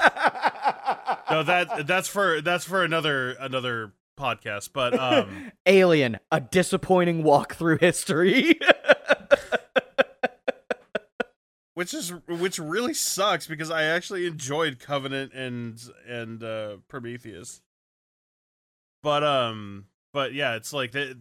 No, 1.31 1.43
that 1.43 1.87
that's 1.87 2.07
for 2.07 2.41
that's 2.41 2.63
for 2.65 2.83
another 2.83 3.31
another 3.39 3.91
podcast. 4.17 4.71
But 4.73 4.97
um 4.99 5.51
Alien, 5.65 6.19
a 6.31 6.41
disappointing 6.41 7.23
walk 7.23 7.55
through 7.55 7.77
history. 7.77 8.59
which 11.75 11.93
is 11.93 12.11
which 12.27 12.57
really 12.57 12.93
sucks 12.95 13.45
because 13.45 13.69
I 13.69 13.83
actually 13.83 14.25
enjoyed 14.25 14.79
Covenant 14.79 15.31
and 15.33 15.79
and 16.07 16.43
uh 16.43 16.77
Prometheus. 16.87 17.61
But 19.03 19.23
um 19.23 19.85
but 20.11 20.33
yeah, 20.33 20.55
it's 20.55 20.73
like 20.73 20.93
that 20.93 21.17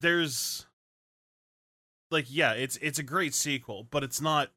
there's 0.00 0.66
like 2.10 2.24
yeah, 2.28 2.52
it's 2.52 2.78
it's 2.78 2.98
a 2.98 3.02
great 3.02 3.34
sequel, 3.34 3.86
but 3.90 4.02
it's 4.02 4.20
not 4.20 4.50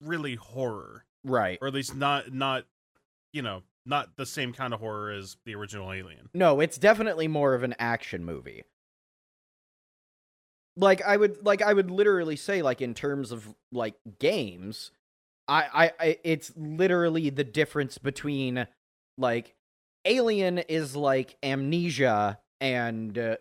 really 0.00 0.36
horror 0.36 1.04
right. 1.24 1.58
or 1.60 1.66
at 1.68 1.74
least 1.74 1.96
not 1.96 2.32
not 2.32 2.64
you 3.32 3.42
know, 3.42 3.62
not 3.86 4.16
the 4.16 4.26
same 4.26 4.52
kind 4.52 4.74
of 4.74 4.80
horror 4.80 5.10
as 5.10 5.36
the 5.44 5.54
original 5.54 5.92
Alien. 5.92 6.28
No, 6.34 6.60
it's 6.60 6.78
definitely 6.78 7.28
more 7.28 7.54
of 7.54 7.62
an 7.62 7.74
action 7.78 8.24
movie. 8.24 8.64
Like 10.76 11.02
I 11.02 11.16
would 11.16 11.44
like 11.44 11.62
I 11.62 11.72
would 11.72 11.90
literally 11.90 12.36
say 12.36 12.60
like 12.60 12.82
in 12.82 12.92
terms 12.92 13.32
of 13.32 13.54
like 13.72 13.94
games, 14.18 14.90
I 15.48 15.68
I, 15.72 15.92
I 16.06 16.18
it's 16.22 16.52
literally 16.56 17.30
the 17.30 17.44
difference 17.44 17.96
between 17.96 18.66
like 19.16 19.54
Alien 20.04 20.58
is 20.58 20.94
like 20.94 21.36
Amnesia 21.42 22.38
and 22.60 23.16
uh, 23.16 23.36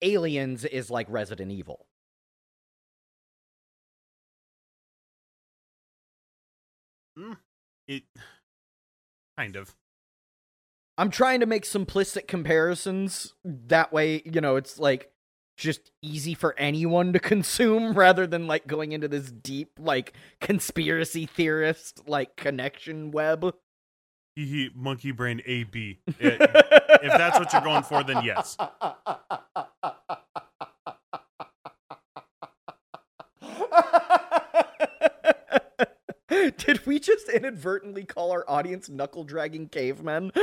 Aliens 0.00 0.64
is 0.64 0.90
like 0.90 1.06
Resident 1.10 1.52
Evil. 1.52 1.86
It 7.86 8.04
kind 9.36 9.56
of 9.56 9.74
I'm 10.96 11.10
trying 11.10 11.40
to 11.40 11.46
make 11.46 11.64
simplistic 11.64 12.28
comparisons 12.28 13.34
that 13.44 13.92
way, 13.92 14.22
you 14.24 14.40
know, 14.40 14.54
it's 14.56 14.78
like 14.78 15.10
just 15.56 15.90
easy 16.02 16.34
for 16.34 16.54
anyone 16.58 17.12
to 17.12 17.18
consume 17.20 17.94
rather 17.94 18.26
than 18.26 18.46
like 18.46 18.66
going 18.66 18.92
into 18.92 19.08
this 19.08 19.30
deep 19.30 19.72
like 19.78 20.12
conspiracy 20.40 21.26
theorist 21.26 22.02
like 22.06 22.36
connection 22.36 23.10
web. 23.10 23.54
Hee 24.36 24.46
hee, 24.46 24.70
monkey 24.74 25.12
brain 25.12 25.42
AB. 25.46 26.00
if 26.18 26.38
that's 27.00 27.38
what 27.38 27.52
you're 27.52 27.62
going 27.62 27.84
for, 27.84 28.02
then 28.02 28.24
yes. 28.24 28.56
Did 36.58 36.86
we 36.86 36.98
just 36.98 37.28
inadvertently 37.28 38.04
call 38.04 38.32
our 38.32 38.44
audience 38.48 38.88
knuckle 38.88 39.24
dragging 39.24 39.68
cavemen? 39.68 40.32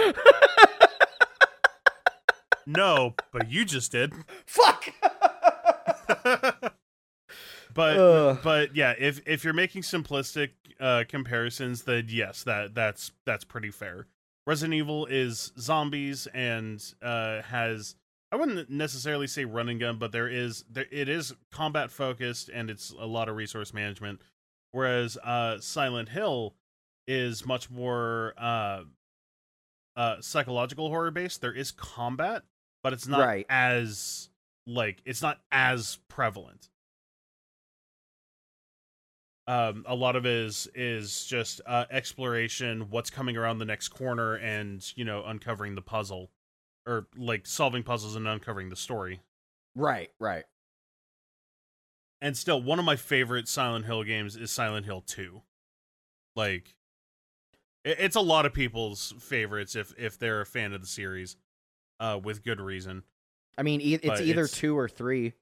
No, 2.67 3.15
but 3.31 3.49
you 3.49 3.65
just 3.65 3.91
did. 3.91 4.13
Fuck! 4.45 4.85
but 7.73 7.97
Ugh. 7.97 8.39
but 8.43 8.75
yeah, 8.75 8.93
if 8.97 9.21
if 9.25 9.43
you're 9.43 9.53
making 9.53 9.81
simplistic 9.81 10.51
uh 10.79 11.03
comparisons, 11.07 11.83
then 11.83 12.05
yes, 12.07 12.43
that 12.43 12.75
that's 12.75 13.11
that's 13.25 13.43
pretty 13.43 13.71
fair. 13.71 14.07
Resident 14.45 14.75
Evil 14.75 15.05
is 15.07 15.51
zombies 15.59 16.27
and 16.27 16.81
uh 17.01 17.41
has 17.41 17.95
I 18.31 18.37
wouldn't 18.37 18.69
necessarily 18.69 19.27
say 19.27 19.43
run 19.43 19.67
and 19.67 19.79
gun, 19.79 19.97
but 19.97 20.11
there 20.11 20.27
is 20.27 20.63
there 20.69 20.85
it 20.91 21.09
is 21.09 21.33
combat 21.51 21.91
focused 21.91 22.49
and 22.53 22.69
it's 22.69 22.91
a 22.91 23.05
lot 23.05 23.27
of 23.27 23.35
resource 23.35 23.73
management. 23.73 24.21
Whereas 24.71 25.17
uh 25.17 25.59
Silent 25.59 26.09
Hill 26.09 26.55
is 27.07 27.45
much 27.45 27.69
more 27.69 28.33
uh 28.37 28.83
uh 29.95 30.21
psychological 30.21 30.89
horror 30.89 31.11
based. 31.11 31.41
There 31.41 31.53
is 31.53 31.71
combat, 31.71 32.43
but 32.83 32.93
it's 32.93 33.07
not 33.07 33.19
Right. 33.19 33.45
as 33.49 34.29
like 34.65 35.01
it's 35.05 35.21
not 35.21 35.41
as 35.51 35.99
prevalent. 36.07 36.69
Um 39.47 39.83
a 39.87 39.95
lot 39.95 40.15
of 40.15 40.25
it 40.25 40.31
is 40.31 40.67
is 40.75 41.25
just 41.25 41.61
uh 41.65 41.85
exploration, 41.89 42.89
what's 42.89 43.09
coming 43.09 43.35
around 43.35 43.57
the 43.57 43.65
next 43.65 43.89
corner 43.89 44.35
and, 44.35 44.85
you 44.95 45.03
know, 45.03 45.23
uncovering 45.25 45.75
the 45.75 45.81
puzzle 45.81 46.31
or 46.85 47.07
like 47.17 47.45
solving 47.47 47.83
puzzles 47.83 48.15
and 48.15 48.27
uncovering 48.27 48.69
the 48.69 48.75
story. 48.75 49.21
Right, 49.75 50.11
right. 50.19 50.45
And 52.21 52.37
still, 52.37 52.61
one 52.61 52.77
of 52.79 52.85
my 52.85 52.95
favorite 52.95 53.47
Silent 53.47 53.85
Hill 53.85 54.03
games 54.03 54.35
is 54.35 54.51
Silent 54.51 54.85
Hill 54.85 55.01
2. 55.01 55.41
Like, 56.35 56.75
it's 57.83 58.15
a 58.15 58.21
lot 58.21 58.45
of 58.45 58.53
people's 58.53 59.13
favorites 59.19 59.75
if 59.75 59.93
if 59.97 60.19
they're 60.19 60.41
a 60.41 60.45
fan 60.45 60.71
of 60.73 60.81
the 60.81 60.87
series, 60.87 61.35
uh, 61.99 62.19
with 62.23 62.43
good 62.43 62.61
reason. 62.61 63.03
I 63.57 63.63
mean, 63.63 63.81
e- 63.81 63.95
it's 63.95 64.21
either 64.21 64.43
it's- 64.43 64.51
two 64.51 64.77
or 64.77 64.87
three. 64.87 65.33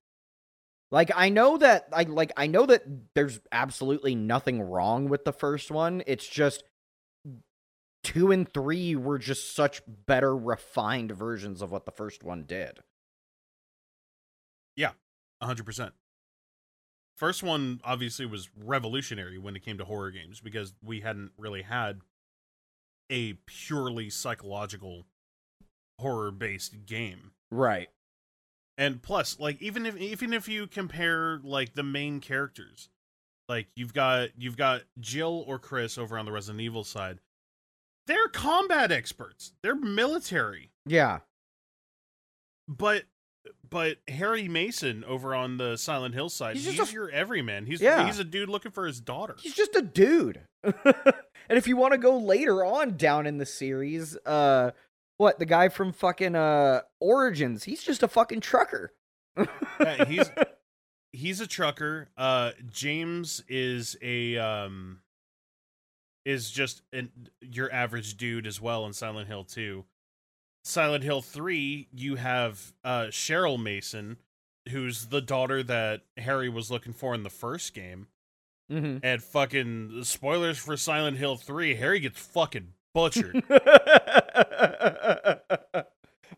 Like 0.92 1.12
I 1.16 1.30
know 1.30 1.58
that, 1.58 1.90
I 1.94 2.04
like 2.04 2.32
I 2.36 2.48
know 2.48 2.66
that 2.66 2.84
there's 3.14 3.40
absolutely 3.52 4.16
nothing 4.16 4.60
wrong 4.62 5.08
with 5.08 5.24
the 5.26 5.34
first 5.34 5.70
one. 5.70 6.02
It's 6.08 6.28
just 6.28 6.64
two 8.04 8.32
and 8.32 8.52
three 8.52 8.96
were 8.96 9.20
just 9.20 9.54
such 9.54 9.82
better, 9.88 10.36
refined 10.36 11.12
versions 11.12 11.62
of 11.62 11.72
what 11.72 11.86
the 11.86 11.92
first 11.92 12.24
one 12.24 12.44
did. 12.46 12.80
Yeah. 14.76 14.94
hundred 15.44 15.66
percent. 15.66 15.94
First 17.20 17.44
one 17.44 17.82
obviously 17.84 18.26
was 18.26 18.50
revolutionary 18.66 19.38
when 19.38 19.56
it 19.56 19.60
came 19.64 19.78
to 19.78 19.84
horror 19.86 20.10
games 20.10 20.40
because 20.40 20.74
we 20.82 21.02
hadn't 21.02 21.32
really 21.38 21.64
had 21.64 22.00
a 23.12 23.34
purely 23.46 24.10
psychological 24.10 25.06
horror 26.00 26.32
based 26.32 26.86
game. 26.86 27.32
Right. 27.52 27.90
and 28.78 29.02
plus 29.02 29.38
like 29.40 29.62
even 29.62 29.86
if 29.86 29.98
even 29.98 30.32
if 30.34 30.48
you 30.48 30.66
compare 30.68 31.40
like 31.44 31.74
the 31.74 31.84
main 31.84 32.22
characters 32.22 32.88
like 33.50 33.68
you've 33.76 33.94
got 33.94 34.30
you've 34.38 34.56
got 34.56 34.84
jill 35.00 35.44
or 35.48 35.58
chris 35.60 35.98
over 35.98 36.18
on 36.18 36.26
the 36.26 36.32
resident 36.32 36.62
evil 36.62 36.84
side 36.84 37.18
they're 38.06 38.28
combat 38.30 38.92
experts 38.92 39.52
they're 39.64 39.74
military 39.76 40.70
Yeah. 40.86 41.20
but 42.68 43.04
but 43.70 43.98
harry 44.08 44.48
mason 44.48 45.04
over 45.06 45.36
on 45.36 45.58
the 45.58 45.78
silent 45.78 46.14
hill 46.16 46.30
side 46.30 46.56
He's 46.56 46.66
he's, 46.66 46.76
just 46.76 46.92
a- 46.92 46.94
your 46.96 47.10
everyman 47.12 47.66
he's 47.66 47.82
Yeah. 47.82 48.06
he's 48.06 48.20
a 48.20 48.24
dude 48.24 48.50
looking 48.50 48.72
for 48.72 48.86
his 48.88 49.00
daughter 49.00 49.36
He's 49.40 49.54
just 49.54 49.76
a 49.76 49.82
dude. 49.82 50.42
and 50.64 51.58
if 51.58 51.68
you 51.68 51.78
want 51.78 51.94
to 51.94 51.98
go 51.98 52.18
later 52.18 52.66
on 52.66 52.98
down 52.98 53.26
in 53.28 53.38
the 53.38 53.46
series, 53.46 54.18
uh 54.26 54.72
what, 55.18 55.38
the 55.40 55.46
guy 55.46 55.68
from 55.70 55.92
fucking 55.94 56.36
uh 56.36 56.82
Origins, 57.02 57.64
he's 57.66 57.84
just 57.84 58.04
a 58.04 58.08
fucking 58.08 58.40
trucker. 58.42 58.94
Yeah, 59.80 60.06
he's- 60.06 60.32
he's 61.12 61.40
a 61.42 61.48
trucker 61.48 62.10
uh 62.18 62.52
james 62.70 63.44
is 63.48 63.98
a 64.02 64.38
um 64.38 65.00
is 66.26 66.52
just 66.52 66.82
an 66.94 67.10
your 67.42 67.72
average 67.74 68.16
dude 68.18 68.46
as 68.46 68.62
well 68.62 68.86
in 68.86 68.94
silent 68.94 69.28
hill 69.28 69.44
2 69.44 69.84
silent 70.70 71.04
hill 71.04 71.22
3 71.22 71.88
you 71.94 72.16
have 72.16 72.74
uh 72.84 73.06
cheryl 73.10 73.62
mason 73.62 74.18
who's 74.70 75.08
the 75.08 75.22
daughter 75.22 75.64
that 75.64 76.02
harry 76.18 76.50
was 76.50 76.70
looking 76.70 76.94
for 76.94 77.14
in 77.16 77.24
the 77.24 77.30
first 77.30 77.74
game 77.74 78.08
Mhm. 78.72 79.00
and 79.02 79.24
fucking 79.24 80.04
spoilers 80.04 80.60
for 80.60 80.78
silent 80.78 81.18
hill 81.18 81.38
3 81.38 81.74
harry 81.76 82.00
gets 82.00 82.20
fucking 82.20 82.74
butchered 82.94 83.44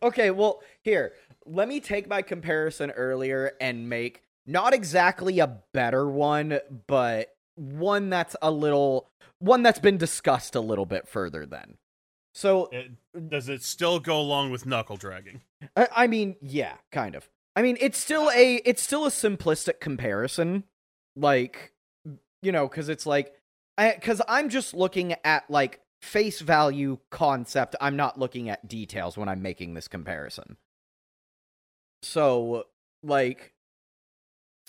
okay, 0.02 0.30
well, 0.30 0.62
here, 0.82 1.12
let 1.46 1.68
me 1.68 1.80
take 1.80 2.08
my 2.08 2.22
comparison 2.22 2.90
earlier 2.92 3.52
and 3.60 3.88
make 3.88 4.22
not 4.46 4.74
exactly 4.74 5.38
a 5.38 5.58
better 5.72 6.08
one, 6.08 6.58
but 6.86 7.28
one 7.54 8.10
that's 8.10 8.36
a 8.42 8.50
little 8.50 9.08
one 9.38 9.62
that's 9.62 9.78
been 9.78 9.98
discussed 9.98 10.54
a 10.54 10.60
little 10.60 10.86
bit 10.86 11.08
further 11.08 11.46
then. 11.46 11.76
So, 12.34 12.66
It- 12.72 13.28
does 13.28 13.48
it 13.48 13.62
still 13.62 14.00
go 14.00 14.18
along 14.18 14.50
with 14.50 14.64
knuckle 14.64 14.96
dragging 14.96 15.42
I, 15.76 15.88
I 15.94 16.06
mean, 16.06 16.36
yeah, 16.40 16.76
kind 16.90 17.14
of. 17.14 17.28
I 17.54 17.62
mean, 17.62 17.76
it's 17.80 17.98
still 17.98 18.30
a 18.34 18.56
it's 18.64 18.82
still 18.82 19.04
a 19.04 19.10
simplistic 19.10 19.80
comparison, 19.80 20.64
like 21.14 21.72
you 22.40 22.50
know, 22.50 22.66
because 22.66 22.88
it's 22.88 23.06
like, 23.06 23.34
because 23.78 24.20
I'm 24.26 24.48
just 24.48 24.74
looking 24.74 25.14
at 25.24 25.48
like 25.50 25.80
face 26.00 26.40
value 26.40 26.98
concept. 27.10 27.76
I'm 27.80 27.96
not 27.96 28.18
looking 28.18 28.48
at 28.48 28.66
details 28.66 29.16
when 29.16 29.28
I'm 29.28 29.42
making 29.42 29.74
this 29.74 29.86
comparison. 29.86 30.56
So, 32.02 32.66
like, 33.04 33.52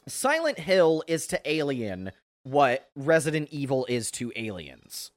Silent 0.08 0.60
Hill 0.60 1.04
is 1.08 1.26
to 1.28 1.42
Alien 1.50 2.12
what 2.44 2.90
Resident 2.96 3.48
Evil 3.52 3.86
is 3.90 4.12
to 4.12 4.32
Aliens. 4.36 5.12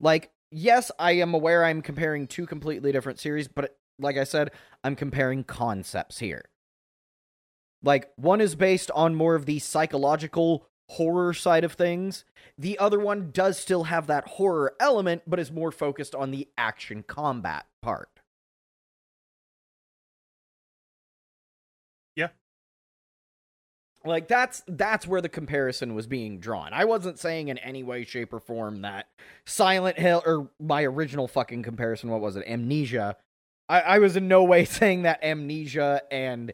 Like, 0.00 0.30
yes, 0.50 0.90
I 0.98 1.12
am 1.12 1.34
aware 1.34 1.64
I'm 1.64 1.82
comparing 1.82 2.26
two 2.26 2.46
completely 2.46 2.92
different 2.92 3.18
series, 3.18 3.48
but 3.48 3.76
like 3.98 4.16
I 4.16 4.24
said, 4.24 4.50
I'm 4.84 4.96
comparing 4.96 5.44
concepts 5.44 6.18
here. 6.18 6.44
Like, 7.82 8.10
one 8.16 8.40
is 8.40 8.54
based 8.54 8.90
on 8.92 9.14
more 9.14 9.34
of 9.34 9.46
the 9.46 9.58
psychological 9.58 10.66
horror 10.88 11.34
side 11.34 11.64
of 11.64 11.74
things. 11.74 12.24
The 12.56 12.78
other 12.78 12.98
one 12.98 13.30
does 13.32 13.58
still 13.58 13.84
have 13.84 14.06
that 14.06 14.26
horror 14.26 14.74
element, 14.80 15.22
but 15.26 15.38
is 15.38 15.52
more 15.52 15.70
focused 15.70 16.14
on 16.14 16.30
the 16.30 16.48
action 16.56 17.02
combat 17.02 17.66
part. 17.82 18.17
Like 24.08 24.26
that's 24.26 24.62
that's 24.66 25.06
where 25.06 25.20
the 25.20 25.28
comparison 25.28 25.94
was 25.94 26.06
being 26.06 26.40
drawn. 26.40 26.72
I 26.72 26.86
wasn't 26.86 27.18
saying 27.18 27.48
in 27.48 27.58
any 27.58 27.82
way, 27.82 28.04
shape, 28.04 28.32
or 28.32 28.40
form 28.40 28.80
that 28.82 29.06
Silent 29.46 29.98
Hill 29.98 30.22
or 30.24 30.48
my 30.58 30.82
original 30.84 31.28
fucking 31.28 31.62
comparison, 31.62 32.10
what 32.10 32.20
was 32.20 32.34
it? 32.36 32.44
Amnesia. 32.48 33.16
I, 33.68 33.80
I 33.80 33.98
was 33.98 34.16
in 34.16 34.26
no 34.26 34.44
way 34.44 34.64
saying 34.64 35.02
that 35.02 35.22
Amnesia 35.22 36.02
and 36.10 36.52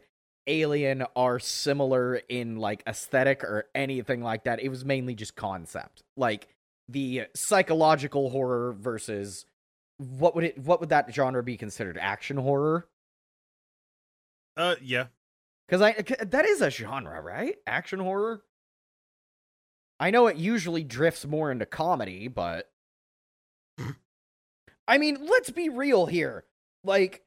Alien 0.48 1.04
are 1.14 1.38
similar 1.38 2.16
in 2.28 2.56
like 2.56 2.82
aesthetic 2.86 3.44
or 3.44 3.66
anything 3.74 4.20
like 4.20 4.44
that. 4.44 4.60
It 4.60 4.68
was 4.68 4.84
mainly 4.84 5.14
just 5.14 5.36
concept. 5.36 6.02
Like 6.16 6.48
the 6.88 7.26
psychological 7.34 8.30
horror 8.30 8.72
versus 8.72 9.46
what 9.98 10.34
would 10.34 10.44
it 10.44 10.58
what 10.58 10.80
would 10.80 10.88
that 10.88 11.14
genre 11.14 11.42
be 11.42 11.56
considered? 11.56 11.96
Action 12.00 12.36
horror? 12.36 12.88
uh 14.56 14.76
yeah 14.82 15.06
Because 15.66 15.80
I 15.80 15.92
that 16.24 16.44
is 16.44 16.60
a 16.60 16.70
genre, 16.70 17.20
right? 17.20 17.56
Action 17.66 18.00
horror. 18.00 18.42
I 19.98 20.10
know 20.10 20.26
it 20.26 20.36
usually 20.36 20.84
drifts 20.84 21.24
more 21.24 21.50
into 21.50 21.66
comedy, 21.66 22.28
but 22.28 22.70
I 24.88 24.98
mean, 24.98 25.26
let's 25.26 25.50
be 25.50 25.68
real 25.68 26.06
here. 26.06 26.44
Like, 26.82 27.22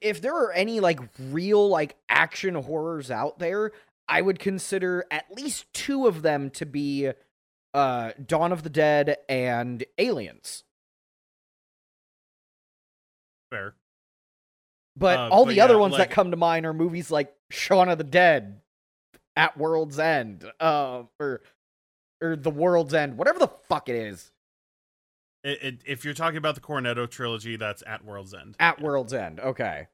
if 0.00 0.20
there 0.20 0.34
are 0.34 0.52
any 0.52 0.80
like 0.80 1.00
real 1.18 1.68
like 1.68 1.96
action 2.08 2.54
horrors 2.54 3.10
out 3.10 3.38
there, 3.38 3.72
I 4.08 4.20
would 4.22 4.38
consider 4.38 5.04
at 5.10 5.30
least 5.30 5.72
two 5.72 6.06
of 6.06 6.22
them 6.22 6.50
to 6.50 6.66
be 6.66 7.12
uh 7.72 8.12
Dawn 8.24 8.50
of 8.52 8.64
the 8.64 8.70
Dead 8.70 9.16
and 9.28 9.84
Aliens. 9.98 10.64
fair 13.50 13.74
But 15.00 15.18
Uh, 15.18 15.28
all 15.30 15.46
but 15.46 15.54
the 15.54 15.62
other 15.62 15.78
ones 15.78 15.92
like- 15.92 16.10
that 16.10 16.14
come 16.14 16.30
to 16.30 16.36
mind 16.36 16.66
are 16.66 16.74
movies 16.74 17.10
like 17.10 17.34
Shaun 17.50 17.88
of 17.88 17.96
the 17.98 18.04
Dead, 18.04 18.60
At 19.34 19.56
World's 19.56 19.98
End, 19.98 20.44
uh, 20.60 21.04
or 21.18 21.40
or 22.22 22.36
The 22.36 22.50
World's 22.50 22.92
End, 22.92 23.16
whatever 23.16 23.38
the 23.38 23.48
fuck 23.48 23.88
it 23.88 23.96
is. 23.96 24.30
it, 25.42 25.62
it, 25.62 25.82
if 25.86 26.04
you're 26.04 26.12
talking 26.12 26.36
about 26.36 26.54
the 26.54 26.60
cornetto 26.60 27.08
trilogy 27.10 27.56
that's 27.56 27.82
at 27.86 28.04
world's 28.04 28.34
end 28.34 28.56
At 28.60 28.78
Yeah. 28.78 28.84
World's 28.84 29.14
End, 29.14 29.40
okay. 29.40 29.88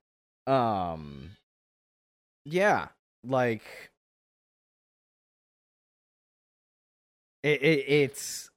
Um, 0.49 1.31
yeah, 2.45 2.89
like 3.23 3.63
it, 7.45 7.63
it 7.63 7.85
it's. 7.89 8.51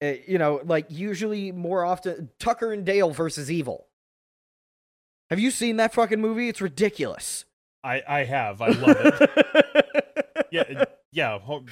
It, 0.00 0.24
you 0.28 0.38
know, 0.38 0.60
like 0.64 0.86
usually 0.90 1.52
more 1.52 1.84
often 1.84 2.30
Tucker 2.40 2.72
and 2.72 2.84
Dale 2.84 3.10
versus 3.12 3.50
Evil. 3.50 3.86
Have 5.32 5.40
you 5.40 5.50
seen 5.50 5.78
that 5.78 5.94
fucking 5.94 6.20
movie? 6.20 6.50
It's 6.50 6.60
ridiculous. 6.60 7.46
i 7.82 8.02
i 8.06 8.24
have 8.24 8.60
i 8.60 8.68
love 8.68 8.96
it 9.00 10.46
yeah 10.52 10.84
yeah 11.10 11.38
ho- 11.38 11.64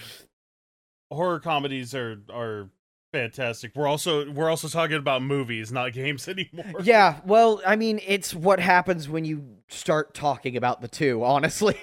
horror 1.12 1.40
comedies 1.40 1.94
are 1.94 2.16
are 2.32 2.70
Fantastic. 3.12 3.72
We're 3.74 3.88
also 3.88 4.30
we're 4.30 4.48
also 4.48 4.68
talking 4.68 4.94
about 4.96 5.20
movies, 5.20 5.72
not 5.72 5.92
games 5.92 6.28
anymore. 6.34 6.80
Yeah, 6.80 7.18
well, 7.24 7.60
I 7.66 7.74
mean, 7.74 8.00
it's 8.06 8.32
what 8.32 8.60
happens 8.60 9.08
when 9.08 9.24
you 9.24 9.56
start 9.68 10.14
talking 10.14 10.56
about 10.56 10.80
the 10.80 10.86
two, 10.86 11.24
honestly. 11.24 11.74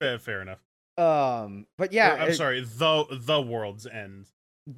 fair, 0.00 0.18
fair 0.20 0.42
enough. 0.42 0.60
um, 0.96 1.66
but 1.76 1.92
yeah, 1.92 2.18
I'm 2.20 2.28
it- 2.30 2.34
sorry, 2.36 2.60
the 2.60 3.04
the 3.10 3.42
World's 3.42 3.86
End. 3.88 4.26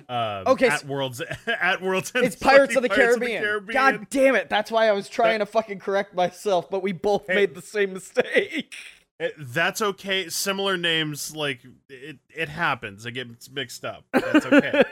Um, 0.08 0.42
Okay, 0.48 0.66
at 0.66 0.72
s- 0.72 0.84
World's 0.84 1.22
at 1.46 1.80
World's. 1.80 2.10
It's 2.14 2.34
Pirates, 2.36 2.74
of 2.74 2.82
the, 2.82 2.88
Pirates 2.88 3.18
Caribbean. 3.18 3.66
God 3.72 4.08
damn 4.10 4.34
it! 4.34 4.48
That's 4.48 4.70
why 4.70 4.88
I 4.88 4.92
was 4.92 5.08
trying 5.08 5.38
to 5.38 5.46
fucking 5.46 5.78
correct 5.78 6.14
myself, 6.14 6.68
but 6.68 6.82
we 6.82 6.90
both 6.92 7.26
Hey. 7.28 7.34
made 7.36 7.54
the 7.54 7.62
same 7.62 7.92
mistake. 7.92 8.74
It- 9.20 9.34
that's 9.38 9.80
okay. 9.80 10.28
Similar 10.28 10.76
names, 10.76 11.34
like 11.36 11.60
it, 11.88 12.18
it 12.28 12.48
happens. 12.48 13.06
It 13.06 13.12
gets 13.12 13.48
mixed 13.50 13.84
up. 13.84 14.04
That's 14.12 14.44
okay. 14.44 14.82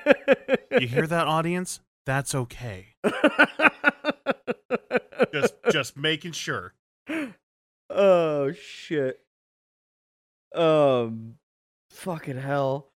you 0.81 0.87
hear 0.87 1.07
that, 1.09 1.27
audience? 1.27 1.81
That's 2.07 2.35
okay. 2.35 2.95
Just 5.33 5.55
just 5.73 5.97
making 5.97 6.33
sure. 6.33 6.73
oh 7.91 8.53
shit. 8.53 9.21
Um, 10.55 11.35
fucking 11.91 12.39
hell. 12.39 12.91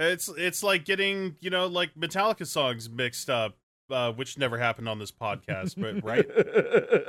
It's 0.00 0.28
it's 0.36 0.62
like 0.62 0.84
getting 0.84 1.34
you 1.40 1.50
know 1.50 1.66
like 1.66 1.94
Metallica 1.96 2.46
songs 2.46 2.88
mixed 2.88 3.28
up, 3.28 3.56
uh, 3.90 4.12
which 4.12 4.38
never 4.38 4.56
happened 4.56 4.88
on 4.88 4.98
this 5.00 5.10
podcast, 5.10 5.74
but 5.76 6.04
right. 6.04 6.24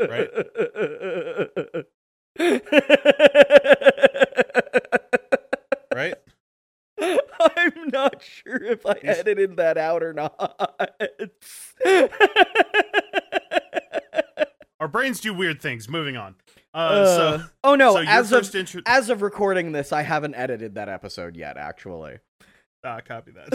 Right? 0.10 0.30
Right. 5.93 6.15
I'm 7.58 7.88
not 7.91 8.21
sure 8.21 8.63
if 8.63 8.86
I 8.86 8.95
Yes. 9.04 9.19
edited 9.19 9.58
that 9.58 9.78
out 9.78 10.04
or 10.04 10.13
not. 10.13 10.36
Our 14.80 14.88
brains 14.88 15.19
do 15.19 15.34
weird 15.34 15.62
things. 15.62 15.89
Moving 15.89 16.15
on. 16.17 16.36
Uh, 16.73 16.78
Uh, 16.78 17.06
so 17.38 17.43
oh 17.63 17.75
no, 17.75 17.93
so 17.93 17.99
as 18.08 18.32
of 18.32 18.54
intro. 18.56 18.82
as 18.86 19.10
of 19.10 19.21
recording 19.21 19.71
this, 19.73 19.91
I 19.91 20.04
haven't 20.04 20.36
edited 20.36 20.75
that 20.75 20.88
episode 20.89 21.36
yet. 21.36 21.58
Actually, 21.58 22.19
ah, 22.84 23.00
copy 23.02 23.32
that. 23.32 23.54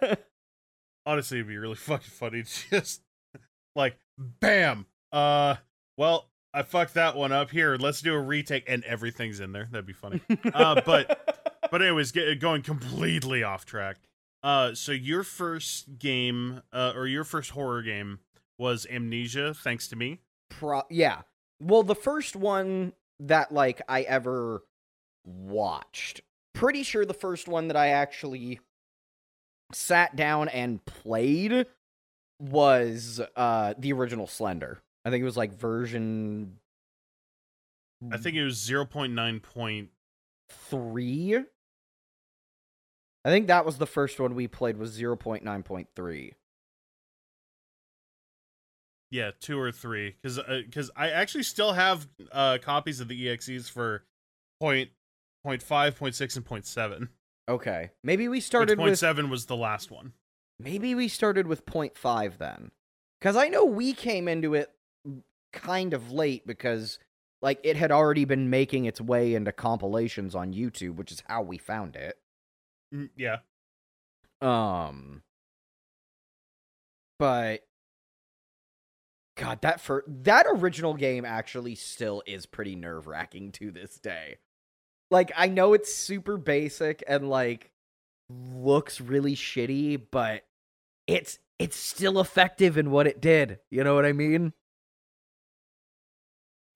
Okay. 0.00 0.16
Honestly, 1.06 1.38
it'd 1.38 1.48
be 1.48 1.58
really 1.58 1.74
fucking 1.74 2.10
funny. 2.10 2.44
Just 2.70 3.02
like, 3.76 3.98
bam. 4.18 4.86
Uh, 5.12 5.56
well, 5.96 6.28
I 6.52 6.62
fucked 6.62 6.94
that 6.94 7.16
one 7.16 7.32
up. 7.32 7.50
Here, 7.50 7.76
let's 7.76 8.00
do 8.00 8.14
a 8.14 8.20
retake, 8.20 8.64
and 8.68 8.84
everything's 8.84 9.40
in 9.40 9.52
there. 9.52 9.68
That'd 9.70 9.86
be 9.86 9.92
funny. 9.92 10.20
Uh, 10.52 10.80
but 10.86 11.60
but 11.70 11.82
anyways, 11.82 12.12
get, 12.12 12.40
going 12.40 12.62
completely 12.62 13.42
off 13.42 13.64
track. 13.66 13.96
Uh, 14.42 14.74
so 14.74 14.92
your 14.92 15.22
first 15.22 15.98
game, 15.98 16.62
uh, 16.72 16.92
or 16.94 17.06
your 17.06 17.24
first 17.24 17.50
horror 17.50 17.82
game 17.82 18.20
was 18.58 18.86
Amnesia, 18.90 19.54
thanks 19.54 19.88
to 19.88 19.96
me. 19.96 20.20
Pro- 20.50 20.82
yeah. 20.90 21.22
Well, 21.60 21.82
the 21.82 21.94
first 21.94 22.36
one 22.36 22.92
that 23.20 23.52
like 23.52 23.80
I 23.88 24.02
ever 24.02 24.62
watched. 25.24 26.20
Pretty 26.54 26.82
sure 26.82 27.04
the 27.04 27.14
first 27.14 27.48
one 27.48 27.68
that 27.68 27.76
I 27.76 27.88
actually 27.88 28.60
sat 29.72 30.16
down 30.16 30.48
and 30.48 30.84
played 30.84 31.66
was 32.40 33.20
uh 33.36 33.74
the 33.78 33.92
original 33.92 34.26
Slender. 34.26 34.80
I 35.04 35.10
think 35.10 35.22
it 35.22 35.24
was 35.24 35.36
like 35.36 35.52
version 35.52 36.58
I 38.12 38.18
think 38.18 38.36
it 38.36 38.44
was 38.44 38.58
0.9.3. 38.58 41.44
I 43.24 43.30
think 43.30 43.46
that 43.46 43.64
was 43.64 43.78
the 43.78 43.86
first 43.86 44.20
one 44.20 44.34
we 44.34 44.46
played 44.46 44.76
was 44.76 44.98
0.9.3. 44.98 46.32
Yeah, 49.10 49.30
two 49.40 49.58
or 49.58 49.72
three, 49.72 50.16
because 50.20 50.38
because 50.66 50.90
I 50.96 51.10
actually 51.10 51.44
still 51.44 51.72
have 51.72 52.06
uh 52.32 52.58
copies 52.60 53.00
of 53.00 53.08
the 53.08 53.30
exes 53.30 53.68
for 53.68 54.04
point 54.60 54.90
point 55.44 55.62
five, 55.62 55.96
point 55.96 56.14
six, 56.14 56.34
and 56.36 56.44
point 56.44 56.66
seven. 56.66 57.10
Okay. 57.48 57.90
Maybe 58.02 58.26
we 58.26 58.38
Which 58.38 58.44
started 58.44 58.78
point 58.78 58.90
with 58.92 58.98
seven 58.98 59.28
was 59.30 59.46
the 59.46 59.56
last 59.56 59.90
one. 59.90 60.14
Maybe 60.58 60.94
we 60.94 61.08
started 61.08 61.46
with 61.46 61.66
0.5 61.66 62.38
then. 62.38 62.70
Because 63.20 63.36
I 63.36 63.48
know 63.48 63.64
we 63.64 63.92
came 63.92 64.28
into 64.28 64.54
it 64.54 64.70
kind 65.52 65.92
of 65.92 66.12
late 66.12 66.46
because, 66.46 66.98
like, 67.42 67.58
it 67.64 67.76
had 67.76 67.90
already 67.90 68.24
been 68.24 68.50
making 68.50 68.84
its 68.84 69.00
way 69.00 69.34
into 69.34 69.52
compilations 69.52 70.34
on 70.34 70.54
YouTube, 70.54 70.94
which 70.96 71.10
is 71.12 71.22
how 71.26 71.42
we 71.42 71.58
found 71.58 71.96
it. 71.96 72.18
Mm, 72.94 73.10
Yeah, 73.16 73.38
Um, 74.40 75.22
but 77.18 77.66
God, 79.36 79.60
that 79.62 79.80
for 79.80 80.04
that 80.06 80.46
original 80.48 80.94
game 80.94 81.24
actually 81.24 81.74
still 81.74 82.22
is 82.26 82.46
pretty 82.46 82.76
nerve 82.76 83.06
wracking 83.06 83.50
to 83.52 83.70
this 83.72 83.98
day. 83.98 84.38
Like, 85.14 85.30
I 85.36 85.46
know 85.46 85.74
it's 85.74 85.94
super 85.94 86.36
basic 86.36 87.04
and 87.06 87.30
like 87.30 87.70
looks 88.28 89.00
really 89.00 89.36
shitty, 89.36 90.02
but 90.10 90.44
it's 91.06 91.38
it's 91.60 91.76
still 91.76 92.20
effective 92.20 92.76
in 92.76 92.90
what 92.90 93.06
it 93.06 93.20
did. 93.20 93.60
You 93.70 93.84
know 93.84 93.94
what 93.94 94.06
I 94.06 94.12
mean? 94.12 94.54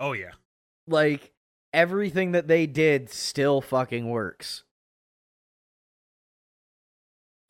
oh 0.00 0.12
yeah, 0.12 0.32
Like 0.86 1.32
everything 1.72 2.32
that 2.32 2.48
they 2.48 2.66
did 2.66 3.10
still 3.10 3.60
fucking 3.60 4.08
works. 4.08 4.64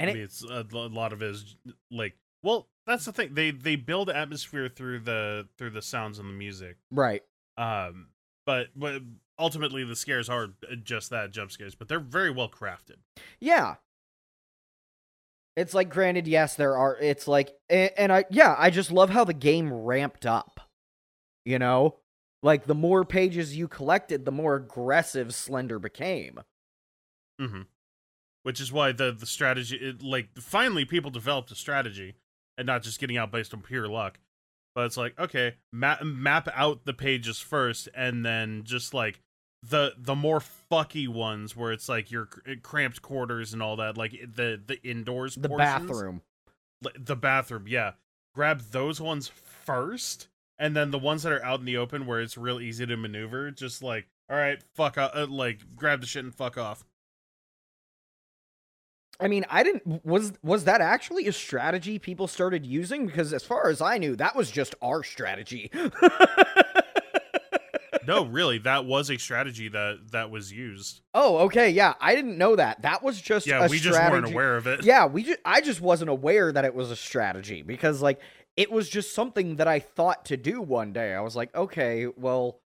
And 0.01 0.09
I 0.09 0.13
it, 0.13 0.15
mean, 0.15 0.23
it's 0.23 0.43
a, 0.43 0.65
lo- 0.71 0.87
lot 0.87 1.13
of 1.13 1.23
it 1.23 1.31
is 1.31 1.57
like, 1.91 2.17
well, 2.43 2.69
that's 2.87 3.05
the 3.05 3.13
thing. 3.13 3.35
They 3.35 3.51
they 3.51 3.77
build 3.77 4.11
atmosphere 4.11 4.69
through 4.69 5.01
the 5.01 5.49
through 5.57 5.71
the 5.71 5.83
sounds 5.83 6.19
and 6.19 6.29
the 6.29 6.33
music. 6.35 6.77
right. 6.91 7.23
Um, 7.57 8.09
but 8.49 8.69
but 8.75 9.03
ultimately 9.39 9.85
the 9.85 9.95
scares 9.95 10.31
are 10.31 10.49
just 10.83 11.11
that 11.11 11.33
jump 11.33 11.53
scares, 11.53 11.75
but 11.75 11.87
they're 11.87 12.01
very 12.01 12.31
well 12.31 12.49
crafted. 12.49 12.97
Yeah. 13.41 13.75
It's 15.55 15.75
like 15.75 15.91
granted, 15.91 16.27
yes, 16.27 16.55
there 16.55 16.75
are 16.75 16.97
it's 16.97 17.29
like 17.29 17.55
and, 17.69 17.91
and 17.99 18.11
I 18.11 18.25
yeah, 18.31 18.57
I 18.57 18.71
just 18.71 18.91
love 18.91 19.11
how 19.11 19.25
the 19.25 19.35
game 19.35 19.71
ramped 19.71 20.25
up. 20.25 20.61
You 21.45 21.59
know? 21.59 21.97
Like 22.43 22.67
the 22.67 22.75
more 22.75 23.05
pages 23.05 23.55
you 23.55 23.69
collected, 23.69 24.25
the 24.25 24.33
more 24.33 24.55
aggressive 24.55 25.35
Slender 25.35 25.79
became. 25.79 26.41
Mm-hmm. 27.39 27.63
Which 28.45 28.63
is 28.63 28.73
why 28.73 28.93
the 28.93 29.13
the 29.13 29.27
strategy, 29.27 29.77
it, 29.77 30.03
like, 30.03 30.31
finally 30.39 30.87
people 30.87 31.11
developed 31.11 31.51
a 31.51 31.55
strategy 31.55 32.15
and 32.57 32.67
not 32.67 32.83
just 32.83 32.99
getting 32.99 33.19
out 33.19 33.31
based 33.31 33.53
on 33.53 33.61
pure 33.61 33.89
luck. 33.89 34.21
But 34.79 34.85
it's 34.87 34.97
like, 34.97 35.19
okay, 35.19 35.57
map 35.73 36.05
map 36.05 36.49
out 36.55 36.85
the 36.85 36.93
pages 36.95 37.41
first, 37.41 37.89
and 37.97 38.25
then 38.25 38.63
just 38.63 38.95
like 38.95 39.19
the 39.69 39.95
the 39.99 40.15
more 40.15 40.39
fucky 40.71 41.09
ones 41.09 41.57
where 41.57 41.73
it's 41.73 41.89
like 41.89 42.13
your 42.13 42.27
cr- 42.27 42.53
cramped 42.63 43.03
quarters 43.03 43.53
and 43.53 43.61
all 43.61 43.75
that, 43.75 43.99
like 43.99 44.13
the 44.13 44.63
the 44.65 44.81
indoors, 44.89 45.35
The 45.35 45.49
portions, 45.49 45.89
bathroom. 45.89 46.23
the 46.97 47.17
bathroom, 47.17 47.65
yeah. 47.67 47.95
Grab 48.37 48.61
those 48.71 49.01
ones 49.01 49.27
first, 49.27 50.29
and 50.61 50.77
then 50.77 50.93
the 50.93 50.99
ones 51.01 51.25
that 51.25 51.33
are 51.33 51.45
out 51.45 51.59
in 51.59 51.67
the 51.67 51.77
open 51.77 52.07
where 52.07 52.21
it's 52.21 52.39
real 52.39 52.61
easy 52.61 52.87
to 52.87 52.97
maneuver, 52.97 53.51
just 53.51 53.83
like, 53.83 54.07
all 54.31 54.37
right, 54.37 54.63
fuck, 54.77 54.97
uh, 54.97 55.27
like 55.29 55.59
grab 55.75 56.01
the 56.03 56.07
shit 56.07 56.23
and 56.23 56.33
fuck 56.33 56.57
off. 56.57 56.85
I 59.21 59.29
mean, 59.29 59.45
I 59.51 59.63
didn't 59.63 60.05
was 60.05 60.33
was 60.43 60.65
that 60.65 60.81
actually 60.81 61.27
a 61.27 61.33
strategy 61.33 61.99
people 61.99 62.29
started 62.29 62.65
using 62.65 63.07
because 63.07 63.33
as 63.33 63.43
far 63.43 63.69
as 63.69 63.81
I 63.81 63.99
knew, 63.99 64.15
that 64.17 64.37
was 64.37 64.51
just 64.51 64.75
our 64.83 65.03
strategy. 65.03 65.71
No, 68.07 68.25
really, 68.25 68.57
that 68.61 68.87
was 68.87 69.11
a 69.11 69.19
strategy 69.19 69.69
that 69.69 70.13
that 70.13 70.31
was 70.31 70.51
used. 70.51 71.03
oh, 71.13 71.39
okay, 71.41 71.69
yeah, 71.69 71.93
I 72.01 72.15
didn't 72.15 72.39
know 72.39 72.57
that. 72.57 72.81
That 72.81 73.03
was 73.03 73.21
just 73.21 73.47
Yeah, 73.47 73.69
we 73.69 73.79
just 73.79 73.99
weren't 74.01 74.25
aware 74.33 74.57
of 74.57 74.67
it. 74.67 74.83
yeah, 74.83 75.05
we 75.05 75.25
just 75.25 75.41
I 75.45 75.61
just 75.61 75.83
wasn't 75.83 76.09
aware 76.09 76.51
that 76.51 76.65
it 76.65 76.75
was 76.75 76.91
a 76.91 76.97
strategy 76.97 77.61
because 77.61 78.01
like 78.01 78.19
it 78.57 78.73
was 78.73 78.89
just 78.89 79.15
something 79.15 79.57
that 79.57 79.69
I 79.69 79.79
thought 79.79 80.25
to 80.27 80.39
do 80.39 80.63
one 80.63 80.95
day. 80.95 81.13
I 81.15 81.21
was 81.21 81.37
like, 81.37 81.55
okay, 81.55 82.07
well, 82.07 82.61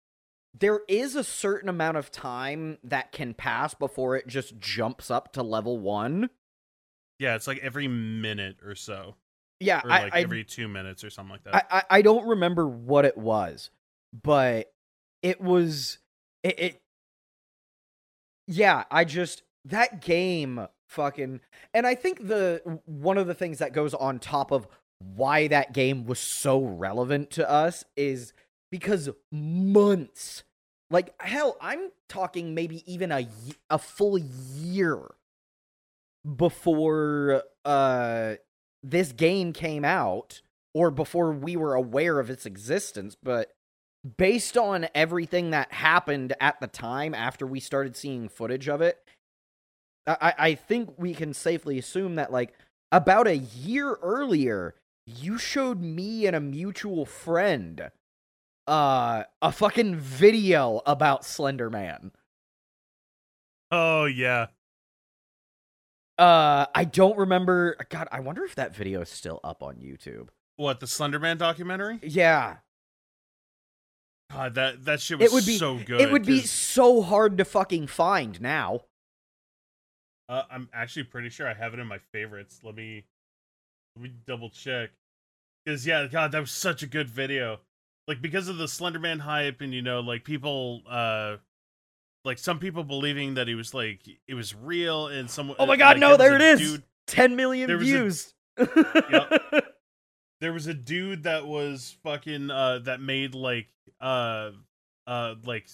there 0.54 0.82
is 0.90 1.16
a 1.16 1.24
certain 1.24 1.70
amount 1.70 1.96
of 1.96 2.12
time 2.12 2.78
that 2.84 3.14
can 3.14 3.34
pass 3.34 3.74
before 3.74 4.18
it 4.18 4.28
just 4.28 4.60
jumps 4.60 5.10
up 5.10 5.32
to 5.34 5.42
level 5.42 5.80
one. 5.80 6.32
Yeah, 7.19 7.36
it's 7.36 7.47
like 7.47 7.60
every 7.60 7.88
minute 7.88 8.58
or 8.65 8.75
so, 8.75 9.15
Yeah, 9.60 9.82
or 9.84 9.89
like 9.89 10.13
I, 10.13 10.21
every 10.21 10.43
two 10.43 10.67
minutes 10.67 11.03
or 11.03 11.10
something 11.10 11.32
like 11.32 11.43
that. 11.43 11.55
I, 11.55 11.77
I 11.77 11.84
I 11.97 12.01
don't 12.01 12.25
remember 12.25 12.67
what 12.67 13.05
it 13.05 13.17
was, 13.17 13.69
but 14.23 14.71
it 15.21 15.41
was 15.41 15.99
it, 16.43 16.60
it 16.60 16.82
yeah, 18.47 18.86
I 18.89 19.03
just 19.03 19.43
that 19.65 20.01
game 20.01 20.67
fucking 20.88 21.41
and 21.73 21.86
I 21.86 21.93
think 21.95 22.27
the 22.27 22.79
one 22.86 23.17
of 23.17 23.27
the 23.27 23.36
things 23.36 23.60
that 23.60 23.73
goes 23.73 23.93
on 23.93 24.19
top 24.19 24.51
of 24.51 24.67
why 24.99 25.47
that 25.47 25.73
game 25.73 26.05
was 26.05 26.19
so 26.19 26.62
relevant 26.62 27.32
to 27.32 27.49
us 27.49 27.84
is 27.95 28.34
because 28.71 29.10
months 29.32 30.43
like 30.91 31.13
hell, 31.21 31.58
I'm 31.62 31.91
talking 32.08 32.55
maybe 32.55 32.84
even 32.91 33.12
a 33.12 33.27
a 33.69 33.77
full 33.77 34.17
year 34.17 35.12
before 36.36 37.43
uh 37.65 38.36
this 38.84 39.12
game 39.12 39.53
came 39.53 39.84
out 39.86 40.41
or 40.73 40.91
before 40.91 41.32
we 41.32 41.55
were 41.55 41.73
aware 41.73 42.19
of 42.19 42.29
its 42.29 42.45
existence, 42.45 43.15
but 43.21 43.51
based 44.17 44.58
on 44.58 44.88
everything 44.95 45.49
that 45.49 45.73
happened 45.73 46.34
at 46.39 46.60
the 46.62 46.67
time 46.67 47.13
after 47.13 47.45
we 47.45 47.60
started 47.60 47.95
seeing 47.95 48.29
footage 48.29 48.69
of 48.69 48.82
it, 48.82 48.99
I, 50.08 50.34
I 50.38 50.55
think 50.55 50.93
we 50.97 51.13
can 51.13 51.34
safely 51.34 51.77
assume 51.77 52.15
that 52.15 52.32
like 52.32 52.53
about 52.91 53.27
a 53.27 53.38
year 53.38 53.97
earlier, 54.01 54.75
you 55.05 55.38
showed 55.38 55.82
me 55.82 56.25
and 56.25 56.36
a 56.36 56.39
mutual 56.39 57.05
friend 57.05 57.91
uh 58.67 59.23
a 59.41 59.51
fucking 59.51 59.95
video 59.95 60.82
about 60.86 61.25
Slender 61.25 61.69
Man. 61.69 62.12
Oh 63.71 64.05
yeah. 64.05 64.47
Uh 66.19 66.65
I 66.75 66.84
don't 66.84 67.17
remember 67.17 67.77
God, 67.89 68.08
I 68.12 68.19
wonder 68.19 68.43
if 68.43 68.55
that 68.55 68.75
video 68.75 69.01
is 69.01 69.10
still 69.10 69.39
up 69.43 69.63
on 69.63 69.75
YouTube. 69.77 70.29
What 70.58 70.82
the 70.82 70.86
Slenderman 70.86 71.38
documentary? 71.38 71.99
Yeah. 72.03 72.58
God, 74.32 74.55
that 74.55 74.86
that 74.86 75.01
shit 75.01 75.19
was 75.19 75.32
It 75.32 75.34
would 75.34 75.45
be 75.45 75.58
so 75.58 75.77
good. 75.77 76.01
It 76.01 76.12
would 76.12 76.25
be 76.25 76.41
so 76.41 77.01
hard 77.01 77.38
to 77.38 77.45
fucking 77.45 77.88
find 77.88 78.39
now. 78.41 78.82
Uh, 80.27 80.43
I'm 80.51 80.69
actually 80.73 81.03
pretty 81.03 81.29
sure 81.29 81.47
I 81.47 81.53
have 81.53 81.73
it 81.73 81.79
in 81.79 81.88
my 81.88 81.99
favorites. 82.12 82.60
Let 82.63 82.75
me 82.75 83.05
let 83.95 84.03
me 84.03 84.12
double 84.27 84.49
check. 84.49 84.91
Because 85.65 85.86
yeah, 85.88 86.05
God, 86.08 86.32
that 86.34 86.39
was 86.39 86.51
such 86.51 86.84
a 86.84 86.88
good 86.88 87.10
video. 87.10 87.60
Like 88.08 88.21
because 88.21 88.47
of 88.47 88.58
the 88.58 88.65
Slenderman 88.65 89.19
hype, 89.19 89.62
and 89.62 89.73
you 89.73 89.82
know, 89.82 90.01
like 90.01 90.23
people, 90.23 90.82
uh, 90.88 91.38
like 92.25 92.38
some 92.38 92.60
people 92.60 92.84
believing 92.84 93.36
that 93.36 93.47
he 93.47 93.55
was 93.55 93.73
like 93.73 94.01
it 94.27 94.34
was 94.34 94.55
real, 94.55 95.08
and 95.08 95.29
some. 95.29 95.53
Oh 95.58 95.65
my 95.65 95.77
god, 95.77 95.97
like, 95.97 95.99
no, 95.99 96.17
there 96.17 96.38
there 96.38 96.53
it 96.53 96.60
is. 96.60 96.60
Dude, 96.60 96.84
10 97.08 97.36
million 97.36 97.71
was 97.71 97.82
a- 97.82 97.84
views. 97.84 98.34
there 100.41 100.53
was 100.53 100.67
a 100.67 100.73
dude 100.73 101.23
that 101.23 101.45
was 101.45 101.95
fucking 102.03 102.51
uh 102.51 102.79
that 102.79 103.01
made 103.01 103.34
like 103.34 103.67
uh 104.01 104.51
uh 105.08 105.36
like 105.45 105.67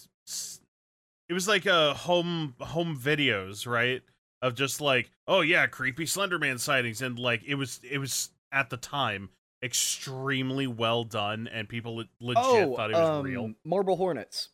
it 1.27 1.33
was 1.33 1.47
like 1.47 1.65
a 1.65 1.93
home 1.93 2.55
home 2.59 2.97
videos 2.97 3.67
right 3.67 4.01
of 4.41 4.55
just 4.55 4.81
like 4.81 5.09
oh 5.27 5.41
yeah 5.41 5.65
creepy 5.67 6.05
slenderman 6.05 6.59
sightings 6.59 7.01
and 7.01 7.17
like 7.17 7.43
it 7.45 7.55
was 7.55 7.79
it 7.89 7.97
was 7.97 8.29
at 8.51 8.69
the 8.69 8.77
time 8.77 9.29
extremely 9.63 10.67
well 10.67 11.03
done 11.03 11.49
and 11.51 11.67
people 11.67 12.03
legit 12.19 12.43
oh, 12.43 12.75
thought 12.75 12.91
it 12.91 12.95
was 12.95 13.09
um, 13.09 13.25
real 13.25 13.53
Marble 13.63 13.95
Hornets. 13.95 14.49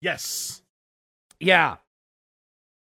yes 0.00 0.61
Yeah. 1.42 1.76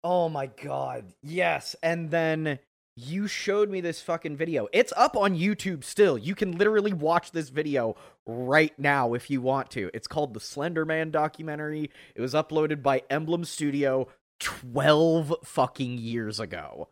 Oh 0.03 0.29
my 0.29 0.47
god. 0.47 1.15
Yes. 1.23 1.75
And 1.83 2.11
then 2.11 2.59
you 2.97 3.27
showed 3.27 3.71
me 3.71 3.81
this 3.81 4.01
fucking 4.03 4.37
video. 4.37 4.69
It's 4.73 4.93
up 4.97 5.17
on 5.17 5.37
YouTube 5.37 5.83
still. 5.83 6.17
You 6.19 6.35
can 6.35 6.53
literally 6.59 6.93
watch 6.93 7.33
this 7.33 7.49
video 7.49 7.97
right 8.27 8.79
now 8.79 9.15
if 9.15 9.31
you 9.31 9.41
want 9.41 9.71
to. 9.73 9.91
It's 9.95 10.07
called 10.07 10.35
the 10.35 10.41
Slender 10.41 10.85
Man 10.85 11.11
documentary. 11.11 11.91
It 12.15 12.21
was 12.21 12.35
uploaded 12.35 12.83
by 12.83 13.03
Emblem 13.11 13.45
Studio 13.45 14.09
12 14.41 15.35
fucking 15.45 15.99
years 15.99 16.39
ago. 16.39 16.89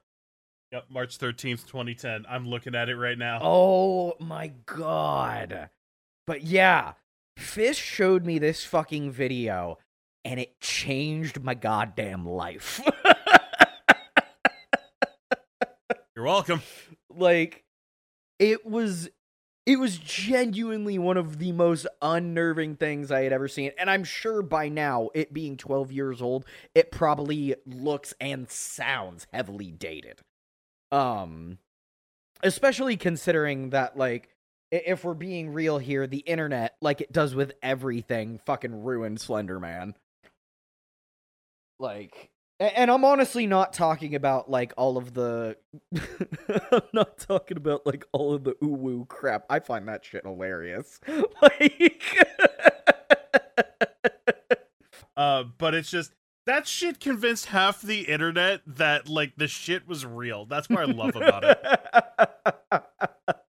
yep 0.73 0.85
march 0.89 1.19
13th 1.19 1.67
2010 1.67 2.25
i'm 2.31 2.49
looking 2.49 2.75
at 2.75 2.89
it 2.89 2.97
right 2.97 3.19
now 3.19 3.41
Oh 3.43 4.15
my 4.21 4.53
god. 4.65 5.69
But 6.27 6.43
yeah, 6.45 6.93
Fish 7.37 7.77
showed 7.77 8.25
me 8.25 8.39
this 8.39 8.65
fucking 8.65 9.11
video 9.11 9.79
and 10.25 10.41
it 10.41 10.61
changed 10.61 11.43
my 11.43 11.55
goddamn 11.55 12.27
life. 12.27 12.81
you're 16.15 16.25
welcome 16.25 16.61
like 17.17 17.65
it 18.39 18.67
was 18.67 19.09
it 19.65 19.79
was 19.79 19.97
genuinely 19.99 20.99
one 20.99 21.17
of 21.17 21.39
the 21.39 21.53
most 21.53 21.87
unnerving 22.01 22.75
things 22.75 23.13
I 23.13 23.23
had 23.23 23.33
ever 23.33 23.47
seen. 23.47 23.71
And 23.79 23.89
I'm 23.89 24.03
sure 24.03 24.43
by 24.43 24.69
now, 24.69 25.11
it 25.15 25.33
being 25.33 25.57
12 25.57 25.93
years 25.93 26.21
old, 26.21 26.45
it 26.75 26.91
probably 26.91 27.55
looks 27.65 28.13
and 28.21 28.51
sounds 28.51 29.29
heavily 29.33 29.71
dated. 29.71 30.21
Um 30.91 31.59
especially 32.43 32.97
considering 32.97 33.71
that 33.71 33.97
like 33.97 34.29
if 34.73 35.05
we're 35.05 35.15
being 35.15 35.51
real 35.51 35.79
here, 35.79 36.07
the 36.07 36.19
internet, 36.19 36.75
like 36.81 37.01
it 37.01 37.13
does 37.13 37.35
with 37.35 37.53
everything, 37.63 38.41
fucking 38.47 38.83
ruined 38.83 39.21
Slender 39.21 39.61
Man. 39.61 39.95
Like 41.83 42.31
and 42.61 42.91
I'm 42.91 43.05
honestly 43.05 43.47
not 43.47 43.73
talking 43.73 44.15
about 44.15 44.49
like 44.49 44.73
all 44.77 44.97
of 44.97 45.15
the 45.15 45.57
I'm 46.73 46.83
not 46.93 47.19
talking 47.19 47.57
about 47.57 47.85
like 47.87 48.05
all 48.13 48.33
of 48.35 48.45
the 48.45 48.55
ooh 48.63 48.69
woo 48.69 49.05
crap. 49.07 49.45
I 49.51 49.59
find 49.59 49.89
that 49.89 50.05
shit 50.05 50.25
hilarious. 50.25 51.01
Like 51.43 52.03
Uh, 55.15 55.45
but 55.59 55.75
it's 55.75 55.91
just 55.91 56.13
that 56.47 56.67
shit 56.67 56.99
convinced 56.99 57.47
half 57.47 57.83
the 57.83 58.03
internet 58.03 58.61
that 58.67 59.09
like 59.09 59.35
the 59.37 59.47
shit 59.47 59.87
was 59.87 60.07
real. 60.07 60.47
That's 60.47 60.69
what 60.71 60.81
I 60.81 60.85
love 60.85 61.15
about 61.15 61.45
it. 61.45 61.61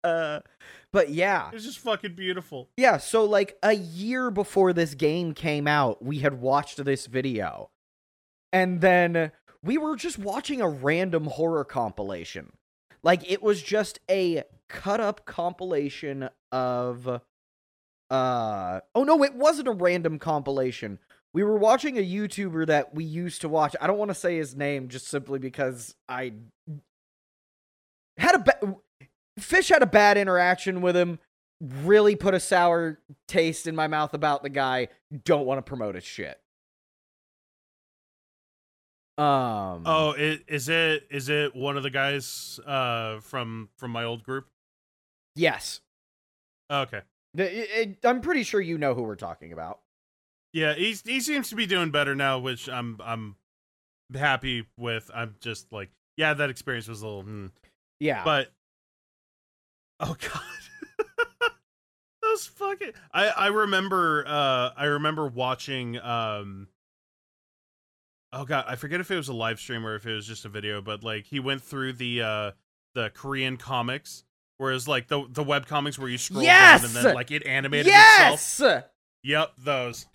it. 0.05 0.43
but 0.91 1.11
yeah. 1.11 1.51
It's 1.53 1.65
just 1.65 1.81
fucking 1.81 2.15
beautiful. 2.15 2.71
Yeah, 2.77 2.97
so 2.97 3.25
like 3.25 3.59
a 3.63 3.75
year 3.75 4.31
before 4.31 4.73
this 4.73 4.95
game 4.95 5.35
came 5.35 5.67
out, 5.69 6.03
we 6.03 6.21
had 6.21 6.41
watched 6.41 6.83
this 6.83 7.07
video. 7.07 7.71
And 8.53 8.81
then 8.81 9.33
we 9.63 9.79
were 9.79 9.97
just 9.97 10.19
watching 10.19 10.61
a 10.61 10.69
random 10.69 11.25
horror 11.25 11.65
compilation. 11.65 12.53
Like 13.03 13.31
it 13.31 13.43
was 13.43 13.63
just 13.63 14.01
a 14.11 14.45
cut 14.69 15.01
up 15.01 15.25
compilation 15.25 16.29
of 16.53 17.21
uh 18.11 18.81
Oh 18.95 19.05
no, 19.05 19.23
it 19.23 19.35
wasn't 19.35 19.69
a 19.69 19.73
random 19.73 20.19
compilation. 20.19 20.99
We 21.33 21.45
were 21.45 21.57
watching 21.57 21.97
a 21.97 22.03
YouTuber 22.05 22.67
that 22.67 22.95
we 22.95 23.05
used 23.05 23.41
to 23.43 23.49
watch. 23.49 23.77
I 23.81 23.87
don't 23.87 23.99
want 23.99 24.11
to 24.11 24.17
say 24.17 24.37
his 24.37 24.57
name 24.57 24.89
just 24.89 25.07
simply 25.07 25.39
because 25.39 25.95
I 26.09 26.33
had 28.19 28.35
a 28.35 28.39
ba- 28.41 28.77
Fish 29.39 29.69
had 29.69 29.83
a 29.83 29.87
bad 29.87 30.19
interaction 30.19 30.83
with 30.83 30.97
him 30.97 31.19
really 31.61 32.17
put 32.17 32.35
a 32.35 32.41
sour 32.41 32.99
taste 33.29 33.67
in 33.67 33.77
my 33.77 33.87
mouth 33.87 34.13
about 34.13 34.43
the 34.43 34.49
guy. 34.49 34.89
Don't 35.25 35.47
want 35.47 35.59
to 35.59 35.63
promote 35.63 35.95
his 35.95 36.05
shit. 36.05 36.41
Um. 39.21 39.83
Oh, 39.85 40.13
it, 40.17 40.45
is 40.49 40.69
it 40.69 41.07
is 41.11 41.29
it 41.29 41.55
one 41.55 41.77
of 41.77 41.83
the 41.83 41.91
guys 41.91 42.59
uh 42.67 43.21
from 43.21 43.69
from 43.77 43.91
my 43.91 44.05
old 44.05 44.23
group? 44.23 44.49
yes. 45.37 45.81
Okay. 46.71 47.01
It- 47.37 47.43
it- 47.43 47.99
I'm 48.07 48.21
pretty 48.21 48.45
sure 48.45 48.61
you 48.61 48.79
know 48.79 48.95
who 48.95 49.03
we're 49.03 49.17
talking 49.17 49.53
about. 49.53 49.81
Yeah, 50.53 50.75
he 50.75 50.97
he 51.05 51.21
seems 51.21 51.49
to 51.51 51.55
be 51.57 51.67
doing 51.67 51.91
better 51.91 52.15
now, 52.15 52.39
which 52.39 52.69
I'm 52.69 52.99
I'm 53.05 53.37
happy 54.15 54.67
with. 54.79 55.11
I'm 55.15 55.35
just 55.41 55.73
like, 55.73 55.91
yeah, 56.17 56.35
that 56.35 56.49
experience 56.51 56.89
was 56.89 57.03
a 57.03 57.07
little, 57.07 57.23
hmm. 57.23 57.47
Yeah. 57.99 58.25
but 58.25 58.51
oh 60.01 60.17
god, 60.21 61.51
those 62.23 62.47
fucking. 62.47 62.93
I 63.13 63.29
I 63.29 63.47
remember 63.49 64.25
uh 64.27 64.71
I 64.77 64.85
remember 64.87 65.27
watching 65.27 65.99
um. 65.99 66.69
Oh 68.33 68.45
god, 68.45 68.65
I 68.69 68.77
forget 68.77 69.01
if 69.01 69.11
it 69.11 69.17
was 69.17 69.29
a 69.29 69.33
live 69.33 69.59
stream 69.59 69.85
or 69.87 69.97
if 69.97 70.07
it 70.07 70.15
was 70.15 70.27
just 70.27 70.45
a 70.45 70.49
video, 70.49 70.81
but 70.81 71.03
like 71.03 71.27
he 71.27 71.41
went 71.41 71.63
through 71.63 71.95
the 71.95 72.23
uh 72.23 72.51
the 72.95 73.11
Korean 73.11 73.57
comics, 73.57 74.25
whereas 74.59 74.87
like 74.87 75.09
the 75.09 75.27
the 75.29 75.43
web 75.43 75.67
comics 75.67 75.99
where 75.99 76.09
you 76.09 76.19
scroll 76.19 76.43
down 76.81 76.85
and 76.97 77.05
then 77.07 77.15
like 77.15 77.31
it 77.31 77.45
animated 77.47 77.93
itself. 78.37 78.41
Yep, 79.23 79.53
those. 79.59 80.07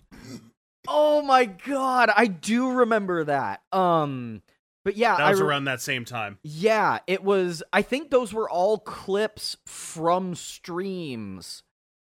Oh 0.88 1.20
my 1.22 1.44
god, 1.44 2.10
I 2.14 2.26
do 2.26 2.70
remember 2.72 3.24
that. 3.24 3.62
Um. 3.72 4.42
But 4.84 4.96
yeah, 4.96 5.16
That 5.16 5.30
was 5.30 5.40
re- 5.40 5.48
around 5.48 5.64
that 5.64 5.80
same 5.80 6.04
time. 6.04 6.38
Yeah, 6.44 7.00
it 7.08 7.24
was. 7.24 7.62
I 7.72 7.82
think 7.82 8.10
those 8.10 8.32
were 8.32 8.48
all 8.48 8.78
clips 8.78 9.56
from 9.66 10.36
streams 10.36 11.64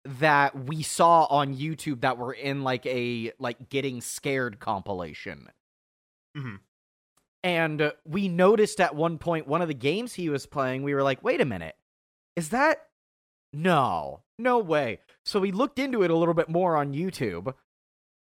that 0.06 0.66
we 0.68 0.84
saw 0.84 1.26
on 1.26 1.56
YouTube 1.56 2.02
that 2.02 2.20
were 2.20 2.34
in 2.34 2.64
like 2.64 2.86
a 2.86 3.32
like 3.40 3.70
getting 3.70 4.00
scared 4.00 4.60
compilation. 4.60 5.50
Mhm. 6.38 6.60
And 7.44 7.82
uh, 7.82 7.92
we 8.06 8.28
noticed 8.28 8.80
at 8.82 8.96
one 8.96 9.18
point 9.18 9.48
one 9.48 9.62
of 9.62 9.68
the 9.68 9.74
games 9.74 10.14
he 10.14 10.30
was 10.30 10.46
playing, 10.46 10.84
we 10.84 10.94
were 10.94 11.04
like, 11.04 11.24
"Wait 11.24 11.42
a 11.42 11.46
minute. 11.46 11.76
Is 12.36 12.50
that 12.50 12.90
No. 13.54 14.24
No 14.38 14.60
way." 14.60 15.00
So 15.26 15.40
we 15.40 15.52
looked 15.52 15.80
into 15.80 16.04
it 16.04 16.12
a 16.12 16.16
little 16.16 16.34
bit 16.34 16.50
more 16.50 16.76
on 16.76 16.94
YouTube. 16.94 17.54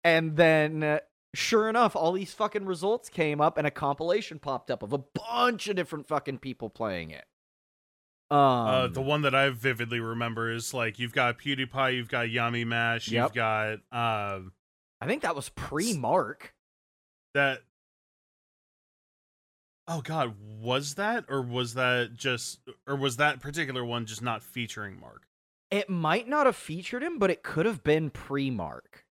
And 0.04 0.36
then 0.36 0.82
uh, 0.82 1.00
sure 1.34 1.68
enough, 1.68 1.96
all 1.96 2.12
these 2.12 2.32
fucking 2.32 2.64
results 2.66 3.08
came 3.08 3.40
up 3.40 3.58
and 3.58 3.66
a 3.66 3.70
compilation 3.70 4.38
popped 4.38 4.70
up 4.70 4.82
of 4.82 4.92
a 4.92 4.98
bunch 4.98 5.68
of 5.68 5.76
different 5.76 6.06
fucking 6.08 6.38
people 6.38 6.70
playing 6.70 7.10
it. 7.10 7.24
Um, 8.30 8.38
uh, 8.38 8.86
the 8.88 9.00
one 9.00 9.22
that 9.22 9.34
I 9.34 9.48
vividly 9.50 10.00
remember 10.00 10.50
is 10.52 10.74
like 10.74 10.98
you've 10.98 11.14
got 11.14 11.38
PewDiePie, 11.38 11.96
you've 11.96 12.08
got 12.10 12.26
Yamimash, 12.28 13.10
Yep. 13.10 13.24
you've 13.24 13.34
got 13.34 13.72
um, 13.90 14.52
I 15.00 15.06
think 15.06 15.22
that 15.22 15.34
was 15.34 15.48
pre 15.48 15.94
Mark. 15.96 16.54
That 17.34 17.62
Oh 19.90 20.02
god, 20.02 20.34
was 20.60 20.94
that 20.94 21.24
or 21.28 21.40
was 21.40 21.72
that 21.74 22.14
just 22.14 22.60
or 22.86 22.94
was 22.94 23.16
that 23.16 23.40
particular 23.40 23.84
one 23.84 24.04
just 24.04 24.20
not 24.22 24.42
featuring 24.42 25.00
Mark? 25.00 25.26
It 25.70 25.88
might 25.88 26.28
not 26.28 26.46
have 26.46 26.56
featured 26.56 27.02
him, 27.02 27.18
but 27.18 27.30
it 27.30 27.42
could 27.42 27.64
have 27.64 27.82
been 27.82 28.10
pre 28.10 28.50
Mark. 28.50 29.06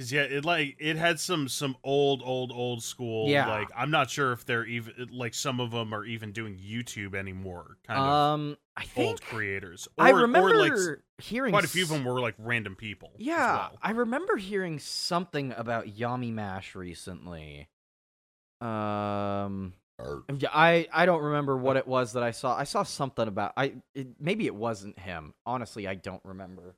Cause 0.00 0.10
yeah, 0.10 0.22
it 0.22 0.44
like 0.44 0.76
it 0.80 0.96
had 0.96 1.20
some 1.20 1.46
some 1.46 1.76
old 1.84 2.22
old 2.24 2.50
old 2.52 2.82
school. 2.82 3.28
Yeah. 3.28 3.46
like 3.46 3.68
I'm 3.76 3.90
not 3.90 4.10
sure 4.10 4.32
if 4.32 4.44
they're 4.44 4.64
even 4.64 5.10
like 5.12 5.34
some 5.34 5.60
of 5.60 5.70
them 5.70 5.94
are 5.94 6.04
even 6.04 6.32
doing 6.32 6.56
YouTube 6.56 7.14
anymore. 7.14 7.76
Kind 7.86 8.00
of 8.00 8.06
Um, 8.06 8.56
I 8.76 8.84
think 8.84 9.08
old 9.08 9.22
creators. 9.22 9.86
I 9.98 10.10
remember 10.10 10.54
or 10.54 10.56
like 10.56 10.98
hearing 11.18 11.52
quite 11.52 11.64
a 11.64 11.68
few 11.68 11.82
of 11.82 11.90
them 11.90 12.04
were 12.04 12.18
like 12.18 12.34
random 12.38 12.76
people. 12.76 13.12
Yeah, 13.18 13.36
well. 13.36 13.78
I 13.82 13.90
remember 13.90 14.36
hearing 14.36 14.78
something 14.78 15.52
about 15.56 15.86
Yamimash 15.86 16.74
recently. 16.74 17.68
Um, 18.60 19.74
yeah, 20.38 20.48
I 20.52 20.86
I 20.92 21.06
don't 21.06 21.22
remember 21.22 21.56
what 21.56 21.76
it 21.76 21.86
was 21.86 22.14
that 22.14 22.22
I 22.22 22.30
saw. 22.30 22.56
I 22.56 22.64
saw 22.64 22.82
something 22.82 23.26
about 23.26 23.52
I 23.56 23.74
it, 23.94 24.08
maybe 24.20 24.46
it 24.46 24.54
wasn't 24.54 24.98
him. 24.98 25.34
Honestly, 25.46 25.86
I 25.86 25.94
don't 25.94 26.24
remember. 26.24 26.76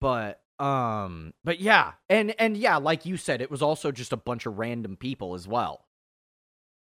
But 0.00 0.40
um, 0.58 1.34
but 1.42 1.60
yeah, 1.60 1.92
and 2.08 2.34
and 2.38 2.56
yeah, 2.56 2.76
like 2.76 3.06
you 3.06 3.16
said, 3.16 3.40
it 3.40 3.50
was 3.50 3.62
also 3.62 3.90
just 3.90 4.12
a 4.12 4.16
bunch 4.16 4.46
of 4.46 4.58
random 4.58 4.96
people 4.96 5.34
as 5.34 5.48
well. 5.48 5.86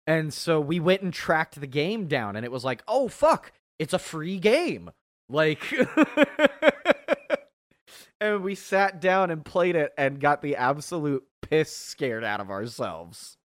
And 0.07 0.35
so 0.35 0.61
we 0.61 0.81
went 0.81 1.03
and 1.03 1.12
tracked 1.12 1.61
the 1.61 1.66
game 1.66 2.07
down, 2.07 2.37
and 2.37 2.44
it 2.44 2.53
was 2.53 2.64
like, 2.64 2.83
oh 2.88 3.09
fuck, 3.09 3.53
it's 3.79 3.92
a 3.92 3.98
free 3.98 4.38
game. 4.38 4.90
Like, 5.29 5.62
and 8.20 8.42
we 8.42 8.55
sat 8.55 9.00
down 9.00 9.31
and 9.31 9.44
played 9.44 9.77
it 9.77 9.92
and 9.96 10.20
got 10.20 10.42
the 10.42 10.57
absolute 10.57 11.24
piss 11.40 11.74
scared 11.74 12.24
out 12.24 12.40
of 12.40 12.50
ourselves. 12.50 13.38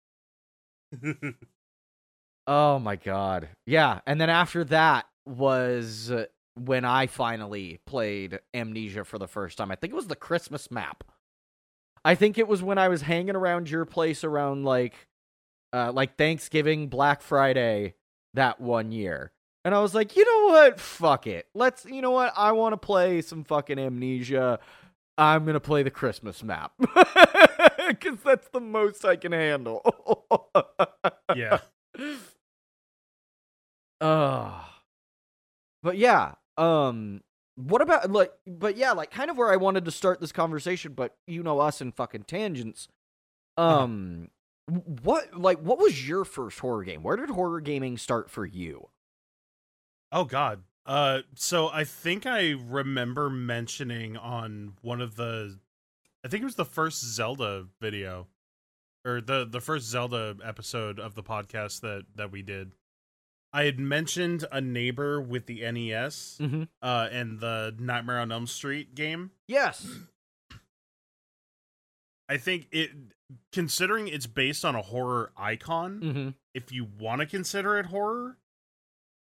Oh 2.46 2.78
my 2.80 2.96
god. 2.96 3.48
Yeah, 3.66 4.00
and 4.06 4.20
then 4.20 4.30
after 4.30 4.64
that 4.64 5.06
was 5.24 6.10
uh, 6.10 6.26
when 6.54 6.84
I 6.84 7.06
finally 7.06 7.78
played 7.86 8.40
Amnesia 8.52 9.04
for 9.04 9.18
the 9.18 9.28
first 9.28 9.56
time. 9.56 9.70
I 9.70 9.76
think 9.76 9.92
it 9.92 9.96
was 9.96 10.08
the 10.08 10.16
Christmas 10.16 10.70
map. 10.70 11.04
I 12.04 12.14
think 12.14 12.38
it 12.38 12.48
was 12.48 12.62
when 12.62 12.78
I 12.78 12.88
was 12.88 13.02
hanging 13.02 13.36
around 13.36 13.70
your 13.70 13.84
place 13.84 14.24
around 14.24 14.64
like 14.64 15.06
uh 15.72 15.92
like 15.92 16.16
Thanksgiving, 16.16 16.88
Black 16.88 17.22
Friday 17.22 17.94
that 18.34 18.60
one 18.60 18.90
year. 18.90 19.32
And 19.64 19.74
I 19.74 19.80
was 19.80 19.94
like, 19.94 20.16
"You 20.16 20.24
know 20.24 20.54
what? 20.54 20.80
Fuck 20.80 21.26
it. 21.26 21.46
Let's 21.54 21.84
you 21.84 22.00
know 22.00 22.10
what? 22.12 22.32
I 22.36 22.52
want 22.52 22.72
to 22.72 22.78
play 22.78 23.20
some 23.20 23.44
fucking 23.44 23.78
Amnesia. 23.78 24.58
I'm 25.20 25.44
going 25.44 25.54
to 25.54 25.60
play 25.60 25.82
the 25.82 25.90
Christmas 25.90 26.42
map." 26.42 26.72
Cuz 28.00 28.18
that's 28.24 28.48
the 28.48 28.60
most 28.60 29.04
I 29.04 29.16
can 29.16 29.32
handle. 29.32 29.82
yeah. 31.36 31.58
Uh 34.00 34.64
but 35.82 35.96
yeah, 35.98 36.34
um 36.56 37.20
what 37.56 37.82
about 37.82 38.10
like 38.10 38.32
but 38.46 38.76
yeah, 38.76 38.92
like 38.92 39.10
kind 39.10 39.30
of 39.30 39.36
where 39.36 39.52
I 39.52 39.56
wanted 39.56 39.84
to 39.84 39.90
start 39.90 40.20
this 40.20 40.32
conversation, 40.32 40.92
but 40.94 41.16
you 41.26 41.42
know 41.42 41.58
us 41.60 41.80
and 41.80 41.94
fucking 41.94 42.24
tangents. 42.24 42.88
Uh-huh. 43.56 43.82
Um 43.82 44.30
what 44.68 45.38
like 45.38 45.58
what 45.58 45.78
was 45.78 46.08
your 46.08 46.24
first 46.24 46.60
horror 46.60 46.84
game? 46.84 47.02
Where 47.02 47.16
did 47.16 47.30
horror 47.30 47.60
gaming 47.60 47.98
start 47.98 48.30
for 48.30 48.46
you? 48.46 48.88
Oh 50.12 50.24
god. 50.24 50.62
Uh 50.90 51.20
so 51.36 51.68
I 51.68 51.84
think 51.84 52.26
I 52.26 52.50
remember 52.50 53.30
mentioning 53.30 54.16
on 54.16 54.72
one 54.82 55.00
of 55.00 55.14
the 55.14 55.56
I 56.24 56.28
think 56.28 56.42
it 56.42 56.46
was 56.46 56.56
the 56.56 56.64
first 56.64 57.00
Zelda 57.04 57.68
video 57.80 58.26
or 59.06 59.20
the 59.20 59.46
the 59.48 59.60
first 59.60 59.86
Zelda 59.86 60.36
episode 60.44 60.98
of 60.98 61.14
the 61.14 61.22
podcast 61.22 61.80
that 61.82 62.06
that 62.16 62.32
we 62.32 62.42
did. 62.42 62.72
I 63.52 63.64
had 63.66 63.78
mentioned 63.78 64.44
a 64.50 64.60
neighbor 64.60 65.20
with 65.20 65.46
the 65.46 65.60
NES 65.62 66.38
Mhm. 66.40 66.66
uh 66.82 67.08
and 67.12 67.38
the 67.38 67.72
Nightmare 67.78 68.18
on 68.18 68.32
Elm 68.32 68.48
Street 68.48 68.96
game. 68.96 69.30
Yes. 69.46 69.86
I 72.28 72.36
think 72.36 72.66
it 72.72 72.90
considering 73.52 74.08
it's 74.08 74.26
based 74.26 74.64
on 74.64 74.74
a 74.74 74.82
horror 74.82 75.30
icon, 75.36 76.00
Mhm. 76.00 76.34
if 76.52 76.72
you 76.72 76.84
want 76.84 77.20
to 77.20 77.26
consider 77.26 77.78
it 77.78 77.86
horror, 77.86 78.38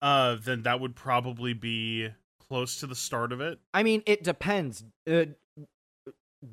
uh 0.01 0.35
then 0.43 0.63
that 0.63 0.79
would 0.79 0.95
probably 0.95 1.53
be 1.53 2.09
close 2.39 2.79
to 2.79 2.87
the 2.87 2.95
start 2.95 3.31
of 3.31 3.41
it. 3.41 3.59
I 3.73 3.83
mean, 3.83 4.03
it 4.05 4.23
depends. 4.23 4.83
Uh, 5.09 5.25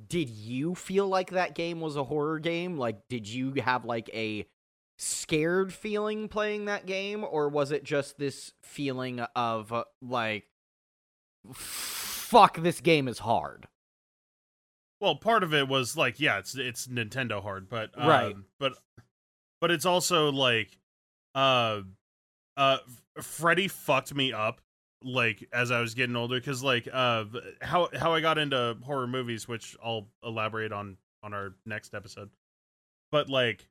did 0.08 0.28
you 0.28 0.74
feel 0.74 1.06
like 1.06 1.30
that 1.30 1.54
game 1.54 1.80
was 1.80 1.96
a 1.96 2.04
horror 2.04 2.38
game? 2.38 2.76
Like, 2.76 3.06
did 3.08 3.28
you 3.28 3.54
have 3.62 3.84
like 3.84 4.10
a 4.12 4.46
scared 4.98 5.72
feeling 5.72 6.28
playing 6.28 6.64
that 6.64 6.86
game, 6.86 7.24
or 7.24 7.48
was 7.48 7.70
it 7.70 7.84
just 7.84 8.18
this 8.18 8.52
feeling 8.62 9.20
of 9.36 9.72
uh, 9.72 9.84
like, 10.02 10.44
fuck, 11.52 12.58
this 12.62 12.80
game 12.80 13.06
is 13.08 13.20
hard? 13.20 13.68
Well, 15.00 15.16
part 15.16 15.42
of 15.42 15.52
it 15.54 15.68
was 15.68 15.96
like, 15.96 16.18
yeah, 16.18 16.38
it's 16.38 16.56
it's 16.56 16.86
Nintendo 16.86 17.42
hard, 17.42 17.68
but 17.68 17.90
um, 17.96 18.08
Right. 18.08 18.36
but 18.58 18.74
but 19.60 19.70
it's 19.70 19.84
also 19.84 20.32
like, 20.32 20.78
uh, 21.34 21.82
uh, 22.56 22.78
Freddy 23.20 23.68
fucked 23.68 24.14
me 24.14 24.32
up 24.32 24.60
like 25.02 25.46
as 25.52 25.70
I 25.70 25.80
was 25.80 25.94
getting 25.94 26.16
older 26.16 26.36
because 26.40 26.62
like 26.62 26.88
uh 26.92 27.24
how 27.62 27.88
how 27.94 28.14
I 28.14 28.20
got 28.20 28.38
into 28.38 28.76
horror 28.82 29.06
movies, 29.06 29.46
which 29.46 29.76
I'll 29.84 30.08
elaborate 30.24 30.72
on 30.72 30.96
on 31.22 31.34
our 31.34 31.54
next 31.64 31.94
episode, 31.94 32.30
but 33.12 33.28
like 33.28 33.68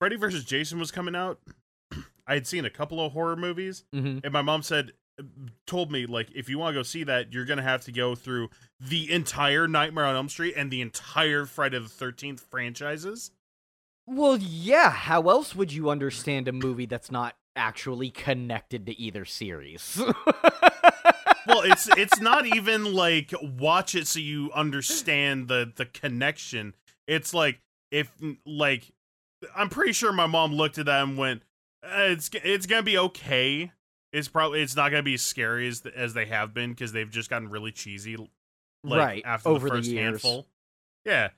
Freddy 0.00 0.16
versus 0.16 0.44
Jason 0.44 0.78
was 0.78 0.90
coming 0.90 1.14
out. 1.16 1.40
I 2.26 2.34
had 2.34 2.46
seen 2.46 2.64
a 2.64 2.70
couple 2.70 3.00
of 3.04 3.12
horror 3.12 3.36
movies, 3.36 3.84
Mm-hmm. 3.94 4.18
and 4.24 4.32
my 4.32 4.42
mom 4.42 4.62
said 4.62 4.92
told 5.66 5.90
me 5.90 6.06
like 6.06 6.28
if 6.32 6.48
you 6.48 6.58
want 6.58 6.72
to 6.74 6.78
go 6.78 6.82
see 6.84 7.02
that 7.02 7.32
you're 7.32 7.44
gonna 7.44 7.60
have 7.62 7.82
to 7.84 7.90
go 7.90 8.14
through 8.14 8.48
the 8.78 9.10
entire 9.10 9.66
nightmare 9.66 10.04
on 10.04 10.14
elm 10.14 10.28
street 10.28 10.54
and 10.56 10.70
the 10.70 10.80
entire 10.80 11.44
friday 11.44 11.76
the 11.76 11.86
13th 11.86 12.38
franchises 12.38 13.32
Well, 14.06 14.36
yeah. 14.38 14.90
How 14.90 15.22
else 15.28 15.56
would 15.56 15.72
you 15.72 15.90
understand 15.90 16.46
a 16.46 16.52
movie 16.52 16.86
that's 16.86 17.10
not 17.10 17.34
actually 17.58 18.10
connected 18.10 18.86
to 18.86 18.98
either 18.98 19.24
series? 19.24 20.00
well 21.46 21.62
it's 21.62 21.88
it's 21.96 22.20
not 22.20 22.46
even 22.46 22.92
like 22.94 23.32
watch 23.42 23.94
it 23.94 24.06
so 24.06 24.18
you 24.18 24.50
understand 24.54 25.48
the 25.48 25.72
the 25.76 25.86
connection 25.86 26.74
it's 27.06 27.32
like 27.32 27.60
if 27.90 28.12
like 28.44 28.92
i'm 29.56 29.70
pretty 29.70 29.92
sure 29.92 30.12
my 30.12 30.26
mom 30.26 30.52
looked 30.52 30.76
at 30.76 30.84
that 30.84 31.02
and 31.02 31.16
went 31.16 31.42
uh, 31.82 32.08
it's 32.08 32.28
it's 32.44 32.66
gonna 32.66 32.82
be 32.82 32.98
okay 32.98 33.72
it's 34.12 34.28
probably 34.28 34.62
it's 34.62 34.76
not 34.76 34.90
gonna 34.90 35.02
be 35.02 35.14
as 35.14 35.22
scary 35.22 35.68
as 35.68 35.82
as 35.94 36.14
they 36.14 36.26
have 36.26 36.54
been 36.54 36.70
because 36.70 36.92
they've 36.92 37.10
just 37.10 37.30
gotten 37.30 37.48
really 37.48 37.72
cheesy 37.72 38.16
like 38.84 38.98
right. 38.98 39.22
after 39.24 39.48
over 39.48 39.68
the 39.68 39.76
first 39.76 39.90
years. 39.90 40.04
handful. 40.04 40.46
Yeah. 41.04 41.28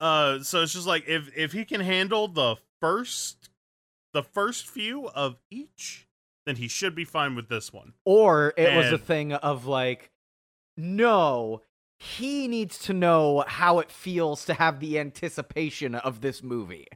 Uh 0.00 0.40
so 0.40 0.62
it's 0.62 0.72
just 0.72 0.86
like 0.86 1.08
if 1.08 1.30
if 1.36 1.52
he 1.52 1.64
can 1.64 1.80
handle 1.80 2.28
the 2.28 2.56
first 2.80 3.49
the 4.12 4.22
first 4.22 4.68
few 4.68 5.08
of 5.08 5.36
each, 5.50 6.06
then 6.46 6.56
he 6.56 6.68
should 6.68 6.94
be 6.94 7.04
fine 7.04 7.34
with 7.34 7.48
this 7.48 7.72
one. 7.72 7.94
Or 8.04 8.54
it 8.56 8.76
was 8.76 8.92
a 8.92 8.98
thing 8.98 9.32
of 9.32 9.66
like, 9.66 10.10
no, 10.76 11.62
he 11.98 12.48
needs 12.48 12.78
to 12.78 12.94
know 12.94 13.44
how 13.46 13.78
it 13.78 13.90
feels 13.90 14.44
to 14.46 14.54
have 14.54 14.80
the 14.80 14.98
anticipation 14.98 15.94
of 15.94 16.22
this 16.22 16.42
movie. 16.42 16.86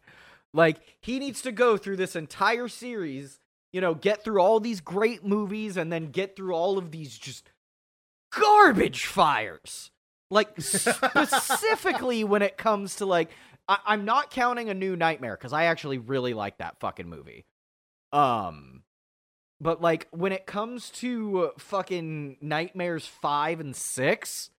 Like, 0.55 0.79
he 1.01 1.19
needs 1.19 1.43
to 1.43 1.53
go 1.53 1.77
through 1.77 1.97
this 1.97 2.17
entire 2.17 2.69
series, 2.69 3.39
you 3.73 3.81
know, 3.81 3.95
get 3.95 4.25
through 4.25 4.41
all 4.41 4.61
these 4.61 4.81
great 4.81 5.25
movies 5.25 5.77
and 5.77 5.93
then 5.93 6.11
get 6.11 6.37
through 6.37 6.55
all 6.55 6.79
of 6.79 6.91
these 6.91 7.19
just 7.19 7.51
garbage 8.33 9.05
fires. 9.05 9.91
Like, 10.31 10.49
specifically 10.61 12.25
when 12.25 12.41
it 12.41 12.57
comes 12.57 12.97
to, 12.97 13.07
like, 13.07 13.31
I- 13.69 13.79
I'm 13.87 14.05
not 14.05 14.31
counting 14.31 14.69
a 14.71 14.75
new 14.75 14.97
nightmare 14.97 15.37
because 15.37 15.53
I 15.53 15.65
actually 15.65 15.99
really 15.99 16.35
like 16.35 16.59
that 16.59 16.79
fucking 16.81 17.09
movie. 17.09 17.47
Um, 18.13 18.83
but 19.61 19.81
like 19.81 20.07
when 20.11 20.33
it 20.33 20.47
comes 20.47 20.91
to 20.91 21.53
fucking 21.59 22.37
nightmares 22.41 23.07
five 23.07 23.61
and 23.61 23.75
six, 23.75 24.51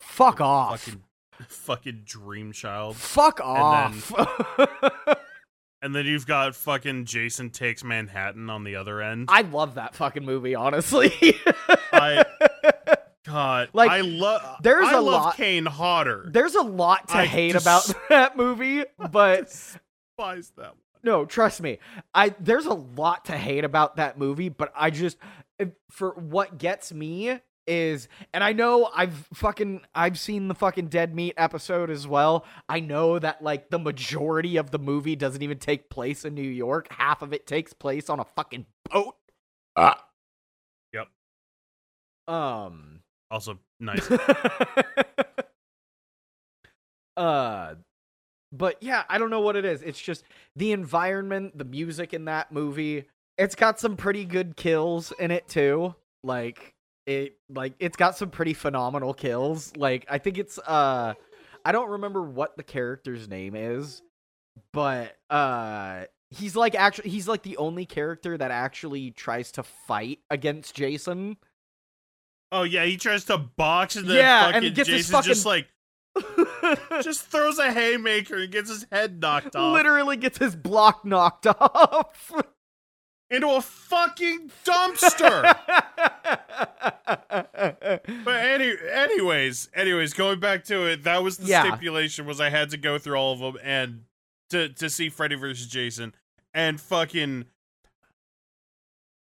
fuck 0.00 0.40
off. 0.40 0.80
Fucking 0.80 1.02
fucking 1.48 2.02
dream 2.04 2.52
child. 2.52 2.96
fuck 2.96 3.40
And 3.44 3.94
then- 3.94 4.18
off. 4.26 5.18
And 5.80 5.94
then 5.94 6.06
you've 6.06 6.26
got 6.26 6.56
fucking 6.56 7.04
Jason 7.04 7.50
takes 7.50 7.84
Manhattan 7.84 8.50
on 8.50 8.64
the 8.64 8.74
other 8.74 9.00
end. 9.00 9.26
I 9.30 9.42
love 9.42 9.76
that 9.76 9.94
fucking 9.94 10.24
movie, 10.24 10.56
honestly. 10.56 11.12
I- 11.92 12.24
God, 13.28 13.68
like, 13.72 13.90
I 13.90 14.00
love 14.00 14.56
there's 14.62 14.88
I 14.88 14.94
a 14.94 15.00
love 15.00 15.22
lot- 15.24 15.36
Kane 15.36 15.66
Hodder. 15.66 16.28
There's 16.32 16.54
a 16.54 16.62
lot 16.62 17.08
to 17.08 17.16
I 17.18 17.26
hate 17.26 17.52
just- 17.52 17.64
about 17.64 17.94
that 18.08 18.36
movie, 18.36 18.84
but 19.10 19.46
despise 19.46 20.52
that 20.56 20.70
one. 20.70 20.76
no, 21.02 21.24
trust 21.24 21.60
me. 21.60 21.78
I 22.14 22.34
there's 22.40 22.66
a 22.66 22.74
lot 22.74 23.26
to 23.26 23.36
hate 23.36 23.64
about 23.64 23.96
that 23.96 24.18
movie, 24.18 24.48
but 24.48 24.72
I 24.76 24.90
just 24.90 25.16
for 25.90 26.10
what 26.12 26.58
gets 26.58 26.92
me 26.92 27.40
is 27.66 28.08
and 28.32 28.42
I 28.42 28.54
know 28.54 28.88
I've 28.94 29.28
fucking 29.34 29.82
I've 29.94 30.18
seen 30.18 30.48
the 30.48 30.54
fucking 30.54 30.86
Dead 30.88 31.14
Meat 31.14 31.34
episode 31.36 31.90
as 31.90 32.06
well. 32.06 32.46
I 32.68 32.80
know 32.80 33.18
that 33.18 33.42
like 33.42 33.68
the 33.68 33.78
majority 33.78 34.56
of 34.56 34.70
the 34.70 34.78
movie 34.78 35.16
doesn't 35.16 35.42
even 35.42 35.58
take 35.58 35.90
place 35.90 36.24
in 36.24 36.34
New 36.34 36.40
York. 36.48 36.86
Half 36.90 37.20
of 37.20 37.34
it 37.34 37.46
takes 37.46 37.74
place 37.74 38.08
on 38.08 38.20
a 38.20 38.24
fucking 38.24 38.64
boat. 38.90 39.16
Ah. 39.76 40.02
Yep. 40.94 41.08
Um 42.26 42.97
also 43.30 43.58
nice. 43.80 44.08
uh 47.16 47.74
but 48.50 48.82
yeah, 48.82 49.04
I 49.08 49.18
don't 49.18 49.30
know 49.30 49.40
what 49.40 49.56
it 49.56 49.64
is. 49.64 49.82
It's 49.82 50.00
just 50.00 50.24
the 50.56 50.72
environment, 50.72 51.58
the 51.58 51.64
music 51.64 52.14
in 52.14 52.24
that 52.26 52.50
movie. 52.50 53.04
It's 53.36 53.54
got 53.54 53.78
some 53.78 53.96
pretty 53.96 54.24
good 54.24 54.56
kills 54.56 55.12
in 55.18 55.30
it 55.30 55.48
too. 55.48 55.94
Like 56.24 56.74
it 57.06 57.36
like 57.48 57.74
it's 57.78 57.96
got 57.96 58.16
some 58.16 58.30
pretty 58.30 58.54
phenomenal 58.54 59.14
kills. 59.14 59.76
Like 59.76 60.06
I 60.08 60.18
think 60.18 60.38
it's 60.38 60.58
uh 60.58 61.14
I 61.64 61.72
don't 61.72 61.90
remember 61.90 62.22
what 62.22 62.56
the 62.56 62.62
character's 62.62 63.28
name 63.28 63.54
is, 63.54 64.02
but 64.72 65.16
uh 65.30 66.04
he's 66.30 66.56
like 66.56 66.74
actually 66.74 67.10
he's 67.10 67.28
like 67.28 67.42
the 67.42 67.56
only 67.56 67.86
character 67.86 68.36
that 68.36 68.50
actually 68.50 69.10
tries 69.10 69.52
to 69.52 69.62
fight 69.62 70.20
against 70.30 70.74
Jason. 70.74 71.36
Oh 72.50 72.62
yeah, 72.62 72.84
he 72.84 72.96
tries 72.96 73.24
to 73.24 73.38
box 73.38 73.96
and 73.96 74.08
then 74.08 74.16
Yeah, 74.16 74.46
and 74.46 74.54
fucking 74.56 74.74
gets 74.74 74.88
his 74.88 75.10
fucking- 75.10 75.28
just 75.28 75.44
like 75.46 75.68
just 77.02 77.26
throws 77.26 77.58
a 77.58 77.70
haymaker 77.72 78.36
and 78.36 78.50
gets 78.50 78.68
his 78.70 78.86
head 78.90 79.20
knocked 79.20 79.54
off 79.54 79.72
Literally 79.74 80.16
gets 80.16 80.38
his 80.38 80.56
block 80.56 81.04
knocked 81.04 81.46
off. 81.46 82.32
into 83.30 83.48
a 83.50 83.60
fucking 83.60 84.50
dumpster. 84.64 85.42
but 88.24 88.34
any 88.44 88.72
anyways, 88.92 89.68
anyways, 89.74 90.14
going 90.14 90.40
back 90.40 90.64
to 90.64 90.86
it, 90.86 91.04
that 91.04 91.22
was 91.22 91.36
the 91.36 91.46
Yeah. 91.46 91.62
stipulation 91.68 92.26
was 92.26 92.40
I 92.40 92.50
had 92.50 92.70
to 92.70 92.76
go 92.76 92.98
through 92.98 93.16
all 93.16 93.32
of 93.34 93.40
them 93.40 93.58
and 93.62 94.04
to 94.50 94.68
to 94.70 94.88
see 94.90 95.08
Freddy 95.10 95.34
versus 95.36 95.66
Jason 95.66 96.14
and 96.54 96.80
fucking 96.80 97.44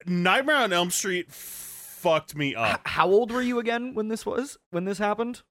Nightmare 0.05 0.57
on 0.57 0.71
Elm 0.71 0.91
Street 0.91 1.31
fucked 2.05 2.35
me 2.35 2.49
H- 2.49 2.55
up. 2.57 2.81
How 2.85 3.07
old 3.09 3.31
were 3.31 3.41
you 3.41 3.59
again 3.59 3.93
when 3.95 4.07
this 4.07 4.25
was? 4.25 4.57
When 4.71 4.85
this 4.85 4.97
happened? 4.97 5.41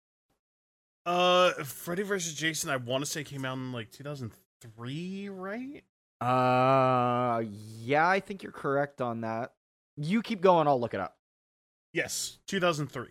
Uh, 1.06 1.50
Freddy 1.64 2.02
versus 2.02 2.34
Jason, 2.34 2.70
I 2.70 2.76
want 2.76 3.04
to 3.04 3.10
say 3.10 3.24
came 3.24 3.44
out 3.44 3.54
in 3.58 3.72
like 3.72 3.90
2003, 3.90 5.28
right? 5.28 5.84
Uh, 6.20 7.42
yeah, 7.82 8.08
I 8.08 8.20
think 8.20 8.42
you're 8.42 8.52
correct 8.52 9.00
on 9.00 9.20
that. 9.22 9.52
You 9.96 10.22
keep 10.22 10.40
going. 10.40 10.66
I'll 10.66 10.80
look 10.80 10.94
it 10.94 11.00
up. 11.00 11.16
Yes, 11.92 12.38
2003. 12.46 13.08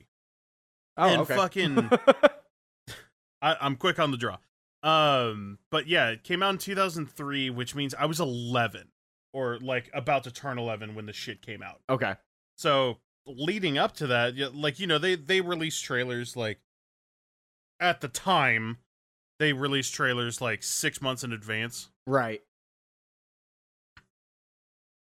Oh, 0.97 1.03
And 1.07 1.21
okay. 1.21 1.35
fucking- 1.35 1.89
I, 3.41 3.57
I'm 3.61 3.75
quick 3.75 3.99
on 3.99 4.11
the 4.11 4.17
draw. 4.17 4.37
Um, 4.83 5.59
but 5.69 5.87
yeah, 5.87 6.09
it 6.09 6.23
came 6.23 6.41
out 6.43 6.51
in 6.51 6.57
2003, 6.57 7.49
which 7.49 7.75
means 7.75 7.93
I 7.93 8.05
was 8.05 8.19
11 8.19 8.87
or 9.33 9.57
like 9.59 9.89
about 9.93 10.23
to 10.25 10.31
turn 10.31 10.57
11 10.57 10.95
when 10.95 11.05
the 11.05 11.13
shit 11.13 11.41
came 11.41 11.61
out. 11.61 11.81
okay. 11.89 12.15
So 12.57 12.97
leading 13.25 13.77
up 13.77 13.95
to 13.97 14.07
that, 14.07 14.55
like 14.55 14.79
you 14.79 14.87
know, 14.87 14.97
they 14.97 15.15
they 15.15 15.41
released 15.41 15.83
trailers 15.83 16.35
like 16.35 16.59
at 17.79 18.01
the 18.01 18.07
time 18.07 18.77
they 19.39 19.53
released 19.53 19.93
trailers 19.93 20.41
like 20.41 20.63
six 20.63 21.01
months 21.01 21.23
in 21.23 21.33
advance. 21.33 21.89
Right. 22.07 22.41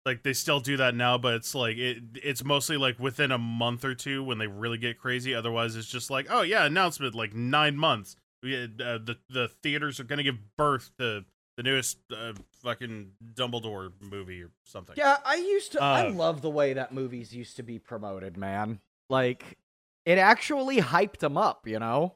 Like 0.04 0.22
they 0.22 0.32
still 0.32 0.58
do 0.58 0.76
that 0.78 0.94
now, 0.94 1.16
but 1.16 1.34
it's 1.34 1.54
like 1.54 1.76
it 1.76 1.98
it's 2.14 2.44
mostly 2.44 2.76
like 2.76 2.98
within 2.98 3.30
a 3.30 3.38
month 3.38 3.84
or 3.84 3.94
two 3.94 4.24
when 4.24 4.38
they 4.38 4.48
really 4.48 4.78
get 4.78 4.98
crazy. 4.98 5.34
Otherwise, 5.34 5.76
it's 5.76 5.88
just 5.88 6.10
like, 6.10 6.26
oh 6.28 6.42
yeah, 6.42 6.64
announcement 6.64 7.14
like 7.14 7.34
nine 7.34 7.76
months. 7.76 8.16
We, 8.42 8.64
uh, 8.64 8.98
the 8.98 9.18
the 9.30 9.48
theaters 9.62 10.00
are 10.00 10.04
gonna 10.04 10.24
give 10.24 10.56
birth 10.56 10.90
to 10.98 11.24
the 11.56 11.62
newest 11.62 11.98
uh, 12.10 12.32
fucking 12.62 13.12
Dumbledore 13.34 13.92
movie 14.00 14.42
or 14.42 14.50
something. 14.64 14.94
Yeah, 14.96 15.18
I 15.24 15.34
used 15.36 15.72
to. 15.72 15.82
I 15.82 16.06
Uh, 16.08 16.12
love 16.12 16.40
the 16.42 16.50
way 16.50 16.72
that 16.74 16.92
movies 16.92 17.34
used 17.34 17.56
to 17.56 17.62
be 17.62 17.78
promoted, 17.78 18.36
man. 18.36 18.80
Like, 19.10 19.58
it 20.06 20.18
actually 20.18 20.78
hyped 20.78 21.18
them 21.18 21.36
up, 21.36 21.66
you 21.68 21.78
know? 21.78 22.14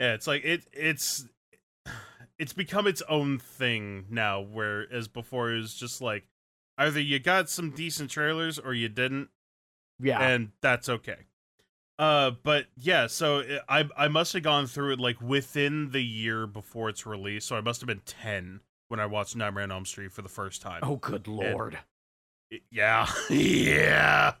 Yeah, 0.00 0.14
it's 0.14 0.26
like 0.26 0.44
it 0.44 0.66
it's 0.72 1.26
it's 2.38 2.52
become 2.52 2.86
its 2.86 3.02
own 3.08 3.38
thing 3.38 4.06
now 4.10 4.40
whereas 4.40 5.08
before 5.08 5.52
it 5.52 5.58
was 5.58 5.74
just 5.74 6.00
like 6.00 6.24
either 6.78 7.00
you 7.00 7.18
got 7.20 7.48
some 7.48 7.70
decent 7.70 8.10
trailers 8.10 8.58
or 8.58 8.74
you 8.74 8.88
didn't 8.88 9.28
Yeah. 10.00 10.20
and 10.20 10.50
that's 10.60 10.88
okay. 10.88 11.26
Uh 11.98 12.32
but 12.42 12.66
yeah, 12.76 13.06
so 13.06 13.38
it, 13.38 13.62
I 13.68 13.88
I 13.96 14.08
must 14.08 14.32
have 14.32 14.42
gone 14.42 14.66
through 14.66 14.94
it 14.94 14.98
like 15.00 15.20
within 15.20 15.90
the 15.92 16.02
year 16.02 16.46
before 16.46 16.88
its 16.88 17.06
release, 17.06 17.44
so 17.44 17.56
I 17.56 17.60
must 17.60 17.80
have 17.80 17.86
been 17.86 18.02
10 18.04 18.60
when 18.88 18.98
I 19.00 19.06
watched 19.06 19.36
Nightmare 19.36 19.62
on 19.64 19.70
Elm 19.72 19.86
Street 19.86 20.10
for 20.12 20.22
the 20.22 20.28
first 20.28 20.60
time. 20.60 20.80
oh, 20.82 20.96
good 20.96 21.28
lord. 21.28 21.78
It- 22.50 22.62
yeah. 22.70 23.08
yeah. 23.30 24.34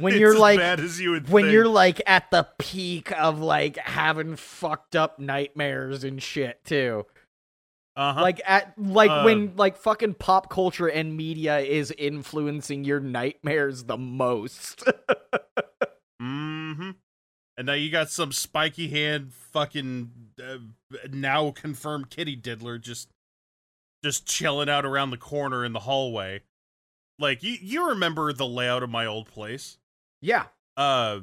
When 0.00 0.14
you're 0.18 0.32
as 0.34 0.38
like- 0.40 0.58
bad 0.58 0.80
as 0.80 0.98
you 0.98 1.12
when 1.12 1.44
think. 1.44 1.52
you're 1.52 1.68
like 1.68 2.00
at 2.06 2.30
the 2.30 2.48
peak 2.58 3.12
of 3.12 3.38
like 3.40 3.76
having 3.76 4.36
fucked 4.36 4.96
up 4.96 5.18
nightmares 5.18 6.04
and 6.04 6.22
shit 6.22 6.64
too. 6.64 7.04
uh-huh. 7.96 8.20
Like 8.22 8.40
at 8.46 8.72
like 8.78 9.10
Uh, 9.10 9.22
when 9.24 9.54
like 9.56 9.76
fucking 9.76 10.14
pop 10.14 10.48
culture 10.48 10.88
and 10.88 11.16
media 11.16 11.58
is 11.58 11.90
influencing 11.98 12.84
your 12.84 12.98
nightmares 13.00 13.84
the 13.84 13.98
most. 13.98 14.84
And 17.56 17.66
now 17.66 17.74
you 17.74 17.90
got 17.90 18.10
some 18.10 18.32
spiky 18.32 18.88
hand 18.88 19.32
fucking 19.32 20.10
uh, 20.42 20.58
now 21.10 21.50
confirmed 21.50 22.10
kitty 22.10 22.36
diddler 22.36 22.78
just 22.78 23.08
just 24.02 24.26
chilling 24.26 24.68
out 24.68 24.84
around 24.84 25.10
the 25.10 25.16
corner 25.16 25.64
in 25.64 25.72
the 25.72 25.80
hallway. 25.80 26.40
Like 27.18 27.42
you 27.42 27.56
you 27.60 27.88
remember 27.88 28.32
the 28.32 28.46
layout 28.46 28.82
of 28.82 28.90
my 28.90 29.06
old 29.06 29.26
place? 29.26 29.78
yeah. 30.20 30.46
Uh 30.76 31.20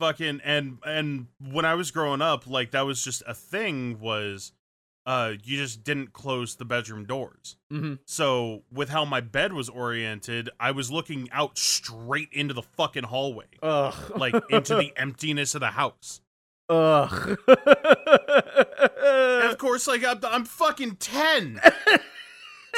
fucking 0.00 0.40
and 0.42 0.78
and 0.84 1.28
when 1.40 1.64
I 1.64 1.74
was 1.74 1.92
growing 1.92 2.20
up, 2.20 2.48
like 2.48 2.72
that 2.72 2.82
was 2.82 3.04
just 3.04 3.22
a 3.26 3.34
thing 3.34 4.00
was 4.00 4.52
uh 5.06 5.32
you 5.42 5.56
just 5.56 5.82
didn't 5.84 6.12
close 6.12 6.54
the 6.56 6.64
bedroom 6.64 7.04
doors. 7.04 7.56
hmm 7.70 7.94
So 8.04 8.62
with 8.72 8.88
how 8.90 9.04
my 9.04 9.20
bed 9.20 9.52
was 9.52 9.68
oriented, 9.68 10.48
I 10.60 10.70
was 10.70 10.90
looking 10.90 11.28
out 11.32 11.58
straight 11.58 12.28
into 12.32 12.54
the 12.54 12.62
fucking 12.62 13.04
hallway 13.04 13.46
Ugh. 13.62 13.94
like 14.16 14.34
into 14.50 14.74
the 14.76 14.92
emptiness 14.96 15.54
of 15.54 15.60
the 15.60 15.68
house. 15.68 16.20
Ugh. 16.68 17.36
And 19.04 19.50
of 19.50 19.58
course, 19.58 19.86
like 19.86 20.04
I'm, 20.04 20.20
I'm 20.24 20.44
fucking 20.44 20.96
ten, 20.96 21.60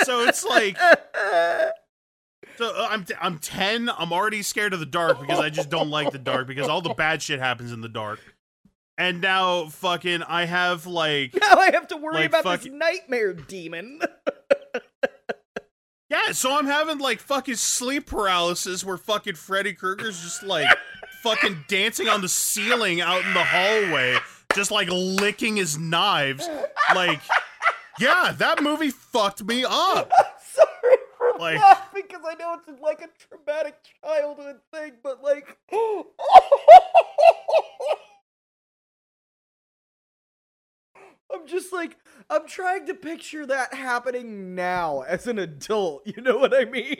so 0.03 0.20
it's 0.27 0.45
like 0.45 0.77
so 2.57 2.66
uh, 2.75 2.89
I'm 2.91 3.05
t- 3.05 3.14
I'm 3.20 3.39
ten. 3.39 3.91
I'm 3.97 4.12
already 4.12 4.43
scared 4.43 4.72
of 4.72 4.81
the 4.81 4.87
dark 4.87 5.20
because 5.20 5.39
I 5.39 5.51
just 5.51 5.68
don't 5.70 5.91
like 5.91 6.11
the 6.11 6.18
dark 6.18 6.47
because 6.47 6.68
all 6.68 6.81
the 6.81 6.95
bad 6.95 7.22
shit 7.22 7.39
happens 7.39 7.72
in 7.72 7.81
the 7.83 7.89
dark. 7.89 8.20
And 8.97 9.20
now, 9.20 9.66
fucking, 9.66 10.22
I 10.22 10.45
have 10.45 10.86
like 10.86 11.34
now 11.40 11.57
I 11.59 11.70
have 11.72 11.88
to 11.88 11.97
worry 11.97 12.14
Like, 12.14 12.26
about 12.26 12.45
fuck- 12.45 12.61
this 12.62 12.72
nightmare 12.72 13.32
demon. 13.32 14.01
yeah, 16.09 16.30
so 16.32 16.57
I'm 16.57 16.66
having 16.66 16.99
like 16.99 17.18
fucking 17.20 17.57
sleep 17.57 18.07
paralysis 18.07 18.84
where 18.84 18.97
fucking 18.97 19.34
Freddy 19.34 19.72
Krueger's 19.72 20.20
just 20.22 20.42
like 20.45 20.68
fucking 21.22 21.64
dancing 21.66 22.09
on 22.09 22.20
the 22.20 22.28
ceiling 22.28 23.01
out 23.01 23.24
in 23.24 23.34
the 23.34 23.42
hallway, 23.45 24.16
just 24.55 24.70
like 24.70 24.88
licking 24.90 25.57
his 25.57 25.76
knives. 25.76 26.49
Like, 26.95 27.20
yeah, 27.99 28.32
that 28.38 28.62
movie 28.62 28.90
fucked 28.90 29.42
me 29.45 29.64
up. 29.66 30.12
Sorry 30.40 30.97
for 31.18 31.32
Like- 31.40 31.59
laughing 31.59 32.03
because 32.09 32.22
I 32.24 32.34
know 32.34 32.59
it's 32.68 32.80
like 32.80 33.03
a 33.03 33.09
traumatic 33.28 33.74
childhood 34.05 34.61
thing, 34.72 34.92
but 35.03 35.20
like. 35.20 35.57
I'm 41.33 41.47
just 41.47 41.72
like 41.72 41.97
I'm 42.31 42.47
trying 42.47 42.87
to 42.87 42.95
picture 42.95 43.45
that 43.47 43.75
happening 43.75 44.55
now 44.55 45.03
as 45.03 45.27
an 45.27 45.39
adult. 45.39 46.03
You 46.07 46.22
know 46.22 46.39
what 46.39 46.55
I 46.55 46.64
mean? 46.64 46.97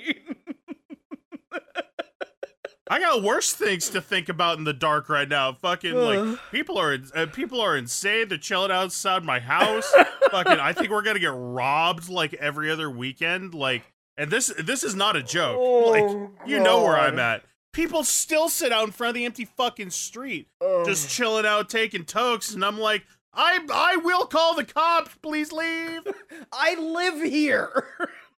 I 2.87 3.01
got 3.01 3.23
worse 3.23 3.53
things 3.55 3.89
to 3.91 4.03
think 4.03 4.29
about 4.29 4.59
in 4.59 4.65
the 4.65 4.75
dark 4.75 5.09
right 5.09 5.29
now. 5.29 5.55
Fucking 5.55 5.95
like 5.95 6.39
people 6.51 6.77
are 6.79 6.99
uh, 7.15 7.27
people 7.33 7.61
are 7.61 7.77
insane. 7.77 8.29
They're 8.29 8.37
chilling 8.37 8.71
outside 8.71 9.25
my 9.25 9.41
house. 9.41 9.91
Fucking, 10.31 10.61
I 10.61 10.75
think 10.75 10.91
we're 10.91 11.03
gonna 11.03 11.19
get 11.19 11.33
robbed 11.35 12.11
like 12.11 12.35
every 12.35 12.71
other 12.71 12.91
weekend. 12.91 13.55
Like, 13.55 13.85
and 14.19 14.31
this 14.31 14.53
this 14.59 14.85
is 14.85 14.95
not 14.95 15.17
a 15.17 15.23
joke. 15.23 15.57
like, 15.93 16.03
Oh, 16.05 16.31
you 16.47 16.61
know 16.61 16.83
where 16.83 16.99
I'm 16.99 17.19
at. 17.19 17.43
People 17.73 18.05
still 18.05 18.51
sit 18.51 18.71
out 18.71 18.85
in 18.85 18.93
front 18.93 19.09
of 19.11 19.15
the 19.15 19.25
empty 19.25 19.47
fucking 19.47 19.91
street, 19.91 20.49
Ugh. 20.61 20.85
just 20.85 21.09
chilling 21.09 21.47
out, 21.47 21.71
taking 21.71 22.05
tokes, 22.05 22.53
and 22.55 22.63
I'm 22.65 22.79
like, 22.79 23.05
I 23.35 23.61
I 23.73 23.97
will 23.97 24.27
call 24.27 24.55
the 24.55 24.65
cops. 24.65 25.17
Please 25.23 25.53
leave. 25.53 26.03
I 26.53 26.75
live 26.75 27.23
here. 27.23 27.87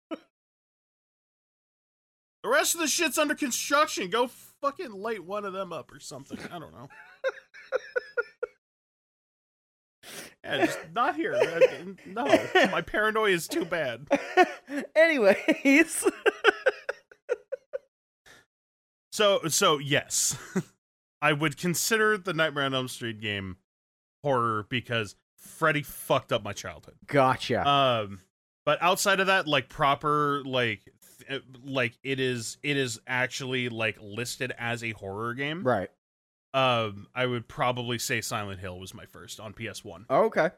The 0.10 0.20
rest 2.50 2.76
of 2.76 2.82
the 2.82 2.88
shit's 2.88 3.18
under 3.18 3.34
construction. 3.34 4.12
Go 4.12 4.30
fucking 4.62 4.92
light 4.92 5.26
one 5.26 5.46
of 5.46 5.54
them 5.54 5.74
up 5.74 5.92
or 5.92 6.00
something. 6.00 6.38
I 6.52 6.60
don't 6.60 6.74
know. 6.74 6.90
yeah, 10.44 10.66
just 10.66 10.78
not 10.94 11.16
here. 11.16 11.36
No, 12.06 12.26
my 12.72 12.82
paranoia 12.82 13.32
is 13.32 13.48
too 13.48 13.66
bad. 13.66 14.08
Anyways, 14.96 16.06
So, 19.16 19.40
so 19.48 19.80
yes, 19.80 20.38
I 21.22 21.32
would 21.32 21.58
consider 21.58 22.18
the 22.18 22.34
Nightmare 22.34 22.66
on 22.66 22.74
Elm 22.74 22.90
Street 22.90 23.22
game 23.22 23.56
horror 24.26 24.66
because 24.70 25.16
Freddy 25.38 25.84
fucked 25.84 26.32
up 26.34 26.44
my 26.44 26.54
childhood. 26.54 26.96
gotcha. 27.08 27.68
Um, 27.68 28.20
but 28.66 28.82
outside 28.82 29.20
of 29.20 29.28
that, 29.28 29.48
like 29.48 29.70
proper, 29.70 30.42
like, 30.44 30.82
th- 31.28 31.44
like 31.64 31.94
it 32.04 32.20
is, 32.20 32.58
it 32.64 32.78
is 32.78 33.00
actually 33.08 33.70
like 33.70 33.98
listed 34.02 34.52
as 34.58 34.84
a 34.84 34.92
horror 34.92 35.34
game. 35.36 35.64
right. 35.64 35.90
Um, 36.54 37.08
I 37.14 37.26
would 37.26 37.48
probably 37.50 38.00
say 38.00 38.22
Silent 38.22 38.60
Hill 38.62 38.80
was 38.80 38.94
my 38.94 39.06
first 39.06 39.40
on 39.42 39.54
PS 39.54 39.84
One. 39.84 40.06
Okay. 40.10 40.50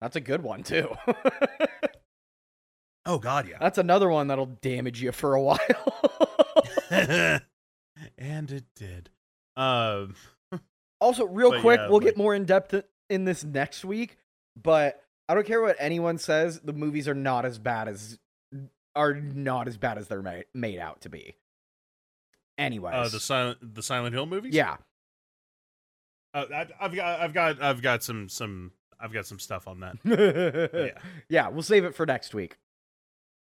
That's 0.00 0.16
a 0.16 0.20
good 0.20 0.42
one 0.42 0.62
too. 0.62 0.88
Oh 3.04 3.18
God, 3.18 3.48
yeah. 3.48 3.56
That's 3.58 3.78
another 3.78 4.08
one 4.08 4.28
that'll 4.28 4.46
damage 4.46 5.02
you 5.02 5.10
for 5.10 5.34
a 5.34 5.42
while. 5.42 5.58
and 6.90 7.42
it 8.50 8.64
did. 8.76 9.10
Um, 9.56 10.14
also, 11.02 11.26
real 11.26 11.50
But 11.50 11.60
quick, 11.60 11.80
yeah, 11.80 11.88
we'll 11.88 11.98
like- 11.98 12.06
get 12.06 12.16
more 12.16 12.34
in 12.34 12.44
depth 12.44 12.74
in 13.10 13.24
this 13.24 13.44
next 13.44 13.84
week, 13.84 14.16
but 14.60 15.02
I 15.28 15.34
don't 15.34 15.46
care 15.46 15.60
what 15.60 15.76
anyone 15.78 16.18
says, 16.18 16.60
the 16.60 16.72
movies 16.72 17.08
are 17.08 17.14
not 17.14 17.44
as 17.44 17.58
bad 17.58 17.88
as 17.88 18.18
are 18.94 19.14
not 19.14 19.68
as 19.68 19.76
bad 19.78 19.96
as 19.98 20.08
they're 20.08 20.22
made, 20.22 20.44
made 20.54 20.78
out 20.78 21.00
to 21.02 21.08
be. 21.08 21.36
Anyways. 22.58 22.94
uh, 22.94 23.08
the 23.08 23.20
silent, 23.20 23.74
the 23.74 23.82
Silent 23.82 24.14
Hill 24.14 24.26
movies. 24.26 24.54
yeah. 24.54 24.76
Uh, 26.34 26.44
I, 26.54 26.66
I've 26.80 26.94
got, 26.94 27.20
I've 27.20 27.32
got, 27.34 27.62
I've 27.62 27.82
got 27.82 28.02
some, 28.02 28.28
some, 28.28 28.72
I've 29.00 29.12
got 29.12 29.26
some 29.26 29.38
stuff 29.38 29.66
on 29.68 29.80
that. 29.80 29.96
yeah. 30.94 31.00
Yeah, 31.28 31.48
we'll 31.48 31.62
save 31.62 31.84
it 31.84 31.94
for 31.94 32.04
next 32.06 32.34
week. 32.34 32.56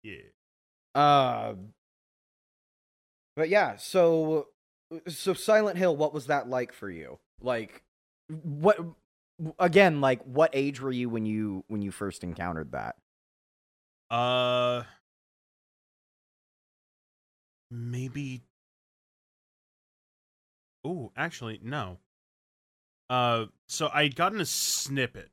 yeah. 0.04 0.18
Uh, 0.96 1.56
but 3.38 3.48
yeah, 3.48 3.78
so 3.78 4.48
so 5.08 5.34
Silent 5.34 5.78
Hill, 5.78 5.96
what 5.96 6.14
was 6.14 6.28
that 6.28 6.50
like 6.50 6.74
for 6.74 6.90
you? 6.90 7.20
Like, 7.42 7.84
what 8.28 8.78
again? 9.60 10.02
Like, 10.02 10.22
what 10.24 10.52
age 10.54 10.80
were 10.82 10.92
you 10.92 11.10
when 11.10 11.26
you 11.26 11.64
when 11.68 11.82
you 11.82 11.92
first 11.92 12.24
encountered 12.24 12.72
that? 12.72 12.96
Uh, 14.10 14.84
maybe. 17.70 18.42
Oh, 20.84 21.12
actually, 21.16 21.60
no. 21.64 22.00
Uh, 23.10 23.46
so 23.68 23.90
I'd 23.94 24.16
gotten 24.16 24.42
a 24.42 24.46
snippet 24.46 25.32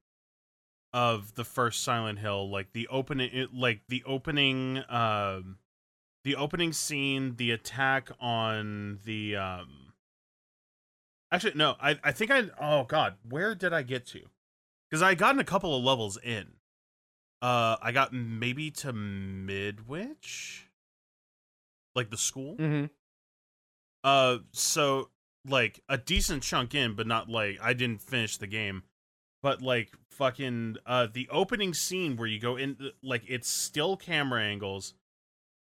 of 0.92 1.34
the 1.34 1.44
first 1.44 1.84
Silent 1.84 2.18
Hill, 2.18 2.50
like 2.50 2.72
the 2.72 2.88
opening, 2.88 3.48
like 3.52 3.80
the 3.88 4.02
opening, 4.04 4.82
um, 4.88 5.58
the 6.24 6.36
opening 6.36 6.72
scene, 6.72 7.36
the 7.36 7.50
attack 7.50 8.10
on 8.20 8.98
the, 9.04 9.36
um. 9.36 9.87
Actually, 11.30 11.54
no. 11.54 11.76
I 11.80 11.98
I 12.02 12.12
think 12.12 12.30
I. 12.30 12.44
Oh 12.60 12.84
God, 12.84 13.14
where 13.28 13.54
did 13.54 13.72
I 13.72 13.82
get 13.82 14.06
to? 14.08 14.20
Because 14.88 15.02
I 15.02 15.14
gotten 15.14 15.40
a 15.40 15.44
couple 15.44 15.76
of 15.76 15.84
levels 15.84 16.18
in. 16.22 16.46
Uh, 17.40 17.76
I 17.80 17.92
got 17.92 18.12
maybe 18.12 18.70
to 18.72 18.92
Midwich, 18.92 20.64
like 21.94 22.10
the 22.10 22.16
school. 22.16 22.56
Mm-hmm. 22.56 22.86
Uh, 24.02 24.38
so 24.52 25.10
like 25.46 25.82
a 25.88 25.98
decent 25.98 26.42
chunk 26.42 26.74
in, 26.74 26.94
but 26.94 27.06
not 27.06 27.28
like 27.28 27.58
I 27.62 27.72
didn't 27.74 28.02
finish 28.02 28.36
the 28.36 28.46
game. 28.46 28.82
But 29.42 29.62
like 29.62 29.92
fucking 30.10 30.78
uh, 30.84 31.08
the 31.12 31.28
opening 31.30 31.74
scene 31.74 32.16
where 32.16 32.26
you 32.26 32.40
go 32.40 32.56
in, 32.56 32.76
like 33.02 33.22
it's 33.28 33.48
still 33.48 33.96
camera 33.96 34.42
angles 34.42 34.94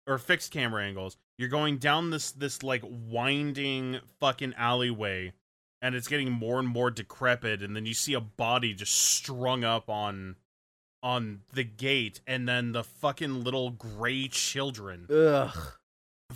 or 0.07 0.19
fixed 0.19 0.51
camera 0.51 0.85
angles. 0.85 1.17
You're 1.39 1.49
going 1.49 1.79
down 1.79 2.11
this 2.11 2.33
this 2.33 2.63
like 2.63 2.83
winding 2.85 4.01
fucking 4.21 4.55
alleyway, 4.57 5.33
and 5.83 5.95
it's 5.95 6.09
getting 6.09 6.33
more 6.33 6.59
and 6.59 6.69
more 6.69 6.91
decrepit, 6.91 7.61
and 7.63 7.77
then 7.77 7.85
you 7.85 7.93
see 7.93 8.15
a 8.15 8.21
body 8.21 8.73
just 8.73 8.95
strung 8.95 9.65
up 9.65 9.91
on 9.91 10.37
on 11.03 11.41
the 11.53 11.65
gate, 11.65 12.21
and 12.27 12.49
then 12.49 12.73
the 12.73 12.85
fucking 12.85 13.43
little 13.45 13.71
gray 13.71 14.29
children 14.29 15.07
Ugh. 15.11 15.55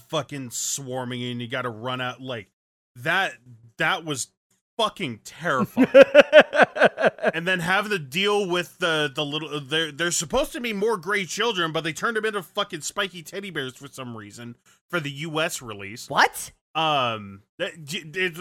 fucking 0.08 0.50
swarming 0.50 1.22
and 1.22 1.40
you 1.40 1.48
gotta 1.48 1.70
run 1.70 2.00
out 2.02 2.20
like 2.20 2.48
that 2.96 3.34
that 3.78 4.04
was 4.04 4.28
fucking 4.76 5.20
terrifying 5.24 5.86
and 7.34 7.46
then 7.46 7.60
having 7.60 7.90
to 7.90 7.98
deal 7.98 8.46
with 8.46 8.76
the 8.78 9.10
the 9.14 9.24
little 9.24 9.58
they're 9.60 9.90
they're 9.90 10.10
supposed 10.10 10.52
to 10.52 10.60
be 10.60 10.72
more 10.74 10.96
gray 10.98 11.24
children 11.24 11.72
but 11.72 11.82
they 11.82 11.92
turned 11.94 12.16
them 12.16 12.24
into 12.26 12.42
fucking 12.42 12.80
spiky 12.82 13.22
teddy 13.22 13.50
bears 13.50 13.74
for 13.74 13.88
some 13.88 14.14
reason 14.16 14.54
for 14.90 15.00
the 15.00 15.10
us 15.10 15.62
release 15.62 16.10
what? 16.10 16.50
um 16.74 17.42
that- 17.58 17.82
j- 17.84 18.04
it's 18.14 18.38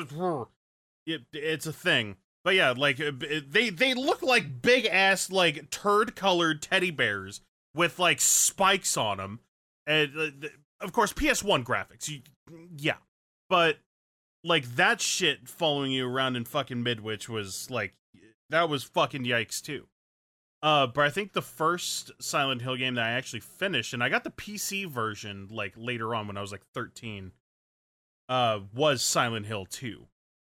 it, 1.05 1.23
it's 1.33 1.65
a 1.65 1.73
thing. 1.73 2.17
But 2.43 2.53
yeah 2.53 2.73
like 2.77 3.01
uh, 3.01 3.11
they 3.49 3.71
they 3.71 3.95
look 3.95 4.21
like 4.21 4.61
big 4.61 4.85
ass 4.85 5.31
like 5.31 5.71
turd 5.71 6.15
colored 6.15 6.61
teddy 6.61 6.91
bears 6.91 7.41
with 7.73 7.97
like 7.97 8.21
spikes 8.21 8.95
on 8.95 9.17
them 9.17 9.39
and 9.87 10.11
uh, 10.15 10.29
th- 10.39 10.53
of 10.79 10.93
course 10.93 11.11
ps1 11.11 11.63
graphics 11.63 12.07
you, 12.07 12.21
yeah. 12.77 12.97
But 13.49 13.79
like 14.43 14.75
that 14.75 15.01
shit 15.01 15.49
following 15.49 15.91
you 15.91 16.07
around 16.07 16.35
in 16.35 16.45
fucking 16.45 16.83
midwich 16.83 17.27
was 17.27 17.71
like 17.71 17.95
that 18.51 18.69
was 18.69 18.83
fucking 18.83 19.23
yikes 19.25 19.59
too. 19.59 19.87
Uh 20.61 20.85
but 20.85 21.03
i 21.03 21.09
think 21.09 21.33
the 21.33 21.41
first 21.41 22.11
silent 22.21 22.61
hill 22.61 22.75
game 22.75 22.93
that 22.93 23.05
i 23.05 23.11
actually 23.11 23.39
finished 23.39 23.91
and 23.91 24.03
i 24.03 24.09
got 24.09 24.23
the 24.23 24.29
pc 24.29 24.85
version 24.87 25.47
like 25.49 25.73
later 25.75 26.13
on 26.13 26.27
when 26.27 26.37
i 26.37 26.41
was 26.41 26.51
like 26.51 26.63
13 26.75 27.31
uh 28.29 28.59
was 28.73 29.01
Silent 29.01 29.45
Hill 29.45 29.65
2. 29.65 30.07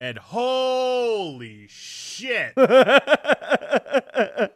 And 0.01 0.17
holy 0.17 1.67
shit. 1.67 2.53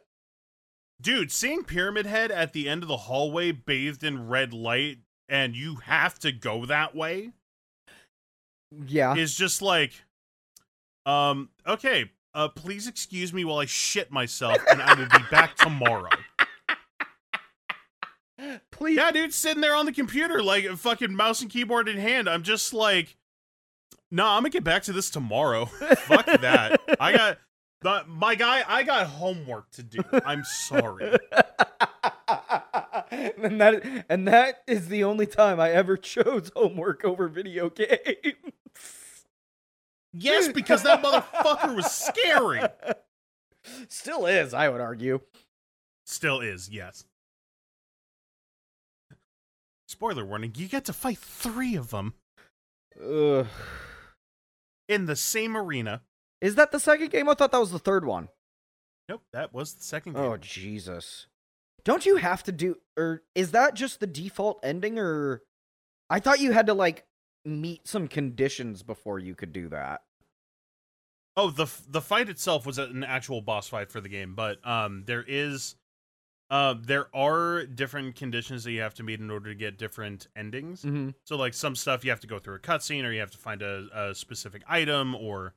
Dude, 1.01 1.31
seeing 1.31 1.63
Pyramid 1.63 2.05
Head 2.05 2.31
at 2.31 2.53
the 2.53 2.69
end 2.69 2.81
of 2.81 2.87
the 2.87 2.95
hallway 2.95 3.51
bathed 3.51 4.03
in 4.03 4.29
red 4.29 4.53
light 4.53 4.99
and 5.27 5.55
you 5.55 5.75
have 5.75 6.17
to 6.19 6.31
go 6.31 6.65
that 6.65 6.95
way 6.95 7.31
yeah. 8.87 9.15
is 9.15 9.35
just 9.35 9.61
like 9.61 9.91
um 11.05 11.49
okay, 11.67 12.09
uh 12.33 12.47
please 12.47 12.87
excuse 12.87 13.33
me 13.33 13.43
while 13.43 13.57
I 13.57 13.65
shit 13.65 14.11
myself 14.11 14.57
and 14.69 14.81
I 14.81 14.93
will 14.93 15.09
be 15.09 15.25
back 15.29 15.55
tomorrow. 15.57 16.09
Please. 18.71 18.97
Yeah, 18.97 19.11
dude, 19.11 19.33
sitting 19.33 19.61
there 19.61 19.75
on 19.75 19.85
the 19.85 19.91
computer, 19.91 20.41
like 20.41 20.65
fucking 20.77 21.15
mouse 21.15 21.41
and 21.41 21.49
keyboard 21.49 21.87
in 21.87 21.97
hand. 21.97 22.29
I'm 22.29 22.43
just 22.43 22.73
like, 22.73 23.15
no, 24.13 24.27
I'm 24.27 24.43
gonna 24.43 24.49
get 24.49 24.63
back 24.63 24.83
to 24.83 24.93
this 24.93 25.09
tomorrow. 25.09 25.65
Fuck 25.97 26.25
that. 26.25 26.79
I 26.99 27.11
got 27.13 27.39
the, 27.81 28.03
my 28.07 28.35
guy. 28.35 28.63
I 28.67 28.83
got 28.83 29.07
homework 29.07 29.71
to 29.71 29.81
do. 29.83 30.01
I'm 30.25 30.43
sorry. 30.43 31.17
and 33.11 33.59
that 33.59 34.05
and 34.09 34.27
that 34.27 34.63
is 34.67 34.87
the 34.87 35.03
only 35.03 35.25
time 35.25 35.59
I 35.59 35.71
ever 35.71 35.97
chose 35.97 36.51
homework 36.55 37.03
over 37.03 37.27
video 37.27 37.69
games. 37.69 37.97
Yes, 40.13 40.47
because 40.47 40.83
that 40.83 41.01
motherfucker 41.01 41.75
was 41.75 41.91
scary. 41.91 42.61
Still 43.87 44.27
is, 44.27 44.53
I 44.53 44.69
would 44.69 44.81
argue. 44.81 45.21
Still 46.05 46.39
is. 46.39 46.69
Yes. 46.69 47.05
Spoiler 49.87 50.23
warning: 50.23 50.53
You 50.55 50.67
get 50.67 50.85
to 50.85 50.93
fight 50.93 51.17
three 51.17 51.75
of 51.75 51.89
them 51.89 52.13
Ugh. 53.01 53.47
In 54.93 55.05
the 55.05 55.15
same 55.15 55.57
arena. 55.57 56.01
Is 56.41 56.55
that 56.55 56.71
the 56.71 56.79
second 56.79 57.11
game? 57.11 57.27
I 57.29 57.33
thought 57.33 57.51
that 57.51 57.59
was 57.59 57.71
the 57.71 57.79
third 57.79 58.05
one. 58.05 58.29
Nope, 59.09 59.23
that 59.33 59.53
was 59.53 59.73
the 59.73 59.83
second 59.83 60.13
game. 60.13 60.23
Oh 60.23 60.37
Jesus! 60.37 61.27
Don't 61.83 62.05
you 62.05 62.17
have 62.17 62.43
to 62.43 62.51
do, 62.51 62.77
or 62.97 63.23
is 63.35 63.51
that 63.51 63.73
just 63.73 63.99
the 63.99 64.07
default 64.07 64.59
ending? 64.63 64.97
Or 64.97 65.41
I 66.09 66.19
thought 66.19 66.39
you 66.39 66.51
had 66.51 66.67
to 66.67 66.73
like 66.73 67.05
meet 67.45 67.87
some 67.87 68.07
conditions 68.07 68.83
before 68.83 69.19
you 69.19 69.35
could 69.35 69.51
do 69.51 69.67
that. 69.69 70.01
Oh, 71.35 71.49
the 71.49 71.67
the 71.89 72.01
fight 72.01 72.29
itself 72.29 72.65
was 72.65 72.77
an 72.77 73.03
actual 73.03 73.41
boss 73.41 73.67
fight 73.67 73.91
for 73.91 73.99
the 73.99 74.09
game, 74.09 74.35
but 74.35 74.65
um, 74.67 75.03
there 75.05 75.25
is, 75.27 75.75
uh, 76.53 76.75
there 76.79 77.07
are 77.15 77.65
different 77.65 78.15
conditions 78.15 78.63
that 78.63 78.71
you 78.73 78.79
have 78.79 78.93
to 78.93 79.01
meet 79.01 79.19
in 79.19 79.31
order 79.31 79.49
to 79.49 79.55
get 79.55 79.75
different 79.75 80.27
endings. 80.35 80.83
Mm-hmm. 80.83 81.09
So, 81.25 81.35
like 81.35 81.55
some 81.55 81.75
stuff 81.75 82.05
you 82.05 82.11
have 82.11 82.19
to 82.19 82.27
go 82.27 82.37
through 82.37 82.53
a 82.53 82.59
cutscene, 82.59 83.03
or 83.05 83.11
you 83.11 83.21
have 83.21 83.31
to 83.31 83.39
find 83.39 83.63
a, 83.63 83.87
a 83.91 84.13
specific 84.13 84.61
item, 84.67 85.15
or 85.15 85.55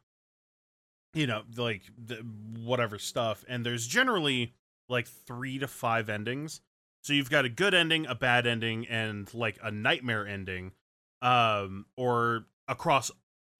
you 1.13 1.27
know, 1.27 1.43
like 1.55 1.83
the, 2.03 2.25
whatever 2.65 2.99
stuff. 2.99 3.45
And 3.47 3.65
there's 3.65 3.87
generally 3.87 4.55
like 4.89 5.07
three 5.07 5.59
to 5.59 5.69
five 5.69 6.09
endings. 6.09 6.63
So 7.05 7.13
you've 7.13 7.31
got 7.31 7.45
a 7.45 7.51
good 7.51 7.75
ending, 7.75 8.07
a 8.07 8.15
bad 8.15 8.47
ending, 8.47 8.87
and 8.87 9.33
like 9.35 9.59
a 9.63 9.71
nightmare 9.71 10.27
ending, 10.27 10.73
um, 11.21 11.85
or 11.99 12.47
across 12.69 13.11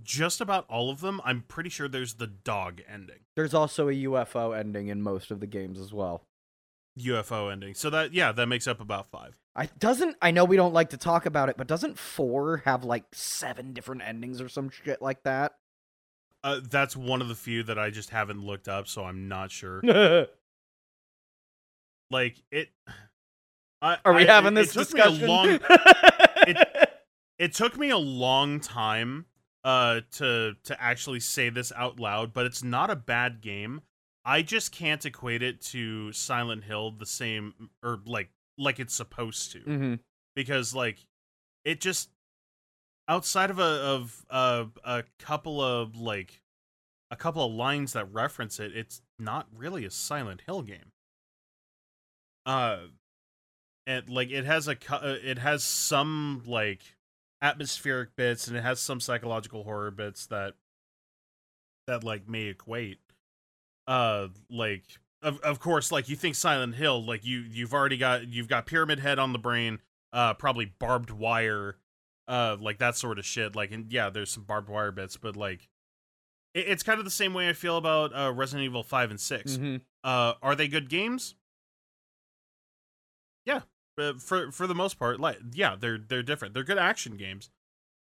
just 0.03 0.41
about 0.41 0.65
all 0.71 0.91
of 0.91 1.01
them, 1.01 1.21
I'm 1.23 1.43
pretty 1.43 1.71
sure 1.71 1.87
there's 1.87 2.15
the 2.15 2.27
dog 2.27 2.81
ending, 2.89 3.21
There's 3.35 3.55
also 3.55 3.89
a 3.89 3.93
UFO 3.93 4.57
ending 4.59 4.89
in 4.89 5.03
most 5.03 5.31
of 5.31 5.41
the 5.41 5.47
games 5.47 5.79
as 5.79 5.93
well. 5.93 6.26
UFO 6.99 7.51
ending. 7.53 7.75
So 7.75 7.91
that 7.91 8.13
yeah, 8.15 8.33
that 8.33 8.47
makes 8.47 8.67
up 8.67 8.81
about 8.81 9.09
five. 9.11 9.39
I 9.55 9.67
doesn't 9.79 10.17
I 10.23 10.31
know 10.31 10.45
we 10.45 10.57
don't 10.57 10.75
like 10.75 10.91
to 10.91 10.97
talk 10.97 11.27
about 11.27 11.49
it, 11.49 11.57
but 11.57 11.67
doesn't 11.67 11.99
4 11.99 12.59
have 12.65 12.85
like 12.85 13.05
7 13.13 13.73
different 13.73 14.03
endings 14.03 14.41
or 14.41 14.49
some 14.49 14.71
shit 14.71 15.01
like 15.03 15.23
that? 15.25 15.53
Uh, 16.45 16.61
that's 16.71 16.95
one 16.97 17.21
of 17.23 17.29
the 17.29 17.35
few 17.35 17.63
that 17.65 17.79
I 17.79 17.91
just 17.91 18.11
haven't 18.11 18.41
looked 18.45 18.69
up, 18.69 18.87
so 18.87 19.05
I'm 19.05 19.27
not 19.29 19.51
sure. 19.51 19.81
like 22.11 22.43
it. 22.51 22.69
I, 23.83 23.99
Are 24.05 24.13
we 24.15 24.27
I- 24.29 24.33
having 24.33 24.53
it- 24.57 24.63
this 24.73 24.77
it 24.77 24.79
took 24.79 24.95
me 24.95 25.01
a 25.01 25.05
discussion? 25.11 25.29
long- 25.29 25.59
it 27.39 27.53
took 27.55 27.77
me 27.79 27.91
a 27.91 27.99
long 27.99 28.61
time 28.61 29.27
uh 29.65 30.01
to 30.13 30.55
to 30.65 30.81
actually 30.83 31.19
say 31.21 31.49
this 31.51 31.73
out 31.75 31.99
loud 31.99 32.33
but 32.33 32.47
it's 32.47 32.63
not 32.63 32.89
a 32.89 32.95
bad 32.97 33.41
game 33.41 33.83
i 34.27 34.43
just 34.43 34.73
can't 34.73 35.07
equate 35.07 35.43
it 35.43 35.63
to 35.63 36.13
silent 36.13 36.65
hill 36.65 36.91
the 36.91 37.07
same 37.07 37.71
or 37.83 38.01
like 38.05 38.29
like 38.59 38.79
it's 38.81 38.95
supposed 38.95 39.53
to. 39.53 39.61
Mhm. 39.61 40.01
because 40.35 40.75
like 40.75 41.07
it 41.65 41.81
just 41.81 42.11
outside 43.09 43.51
of 43.51 43.59
a 43.59 43.63
of 43.63 44.27
a, 44.29 44.67
a 44.85 45.05
couple 45.19 45.63
of 45.63 45.97
like 45.97 46.43
a 47.11 47.17
couple 47.17 47.45
of 47.47 47.53
lines 47.53 47.93
that 47.93 48.13
reference 48.13 48.59
it 48.59 48.77
it's 48.77 49.01
not 49.19 49.47
really 49.55 49.85
a 49.85 49.91
silent 49.91 50.43
hill 50.47 50.63
game. 50.63 50.93
Uh 52.45 52.79
and 53.87 54.09
like 54.09 54.31
it 54.31 54.45
has 54.45 54.67
a 54.69 54.77
uh, 54.91 55.17
it 55.23 55.39
has 55.39 55.63
some 55.63 56.43
like 56.47 56.97
atmospheric 57.43 58.17
bits 58.17 58.49
and 58.49 58.57
it 58.57 58.63
has 58.63 58.81
some 58.81 58.99
psychological 58.99 59.63
horror 59.65 59.91
bits 59.91 60.27
that 60.27 60.55
that 61.87 62.03
like 62.03 62.29
may 62.29 62.47
equate 62.47 62.99
uh 63.87 64.29
like 64.51 64.83
of 65.23 65.39
of 65.41 65.61
course 65.61 65.91
like 65.93 66.09
you 66.09 66.17
think 66.17 66.35
silent 66.35 66.75
hill 66.75 67.05
like 67.05 67.25
you 67.25 67.39
you've 67.41 67.73
already 67.73 67.97
got 67.97 68.27
you've 68.29 68.49
got 68.49 68.67
pyramid 68.67 68.99
head 69.01 69.19
on 69.19 69.33
the 69.33 69.39
brain 69.39 69.81
uh 70.13 70.35
probably 70.35 70.73
barbed 70.79 71.11
wire 71.11 71.77
uh 72.29 72.57
like 72.61 72.79
that 72.79 72.97
sort 72.97 73.19
of 73.19 73.25
shit 73.25 73.55
like 73.55 73.71
and 73.71 73.93
yeah 73.93 74.11
there's 74.11 74.31
some 74.31 74.43
barbed 74.43 74.69
wire 74.69 74.91
bits 74.91 75.17
but 75.17 75.37
like 75.37 75.69
it, 76.55 76.67
it's 76.69 76.83
kind 76.83 76.99
of 76.99 77.05
the 77.05 77.11
same 77.11 77.33
way 77.35 77.49
i 77.49 77.53
feel 77.53 77.77
about 77.77 78.13
uh 78.15 78.33
resident 78.33 78.65
evil 78.65 78.83
5 78.83 79.11
and 79.11 79.21
6 79.21 79.57
Mhm. 79.57 79.81
uh 80.05 80.35
are 80.43 80.55
they 80.57 80.69
good 80.69 80.89
games? 80.89 81.35
Yeah 83.45 83.61
uh, 83.99 84.15
for 84.19 84.51
for 84.51 84.67
the 84.67 84.75
most 84.75 84.99
part 84.99 85.21
like 85.21 85.39
yeah 85.53 85.77
they're 85.79 85.99
they're 85.99 86.23
different. 86.23 86.53
They're 86.55 86.65
good 86.65 86.79
action 86.79 87.17
games. 87.17 87.51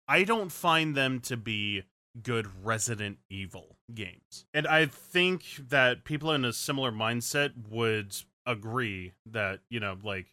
I 0.07 0.25
don't 0.25 0.51
find 0.51 0.95
them 0.97 1.21
to 1.21 1.37
be 1.37 1.85
good 2.23 2.47
resident 2.65 3.19
evil 3.31 3.77
games. 3.95 4.45
And 4.55 4.67
i 4.67 4.87
think 4.87 5.45
that 5.69 6.05
people 6.05 6.33
in 6.33 6.45
a 6.45 6.53
similar 6.53 6.91
mindset 6.93 7.53
would 7.69 8.15
agree 8.47 9.13
that 9.27 9.61
you 9.71 9.79
know 9.81 9.97
like 10.03 10.27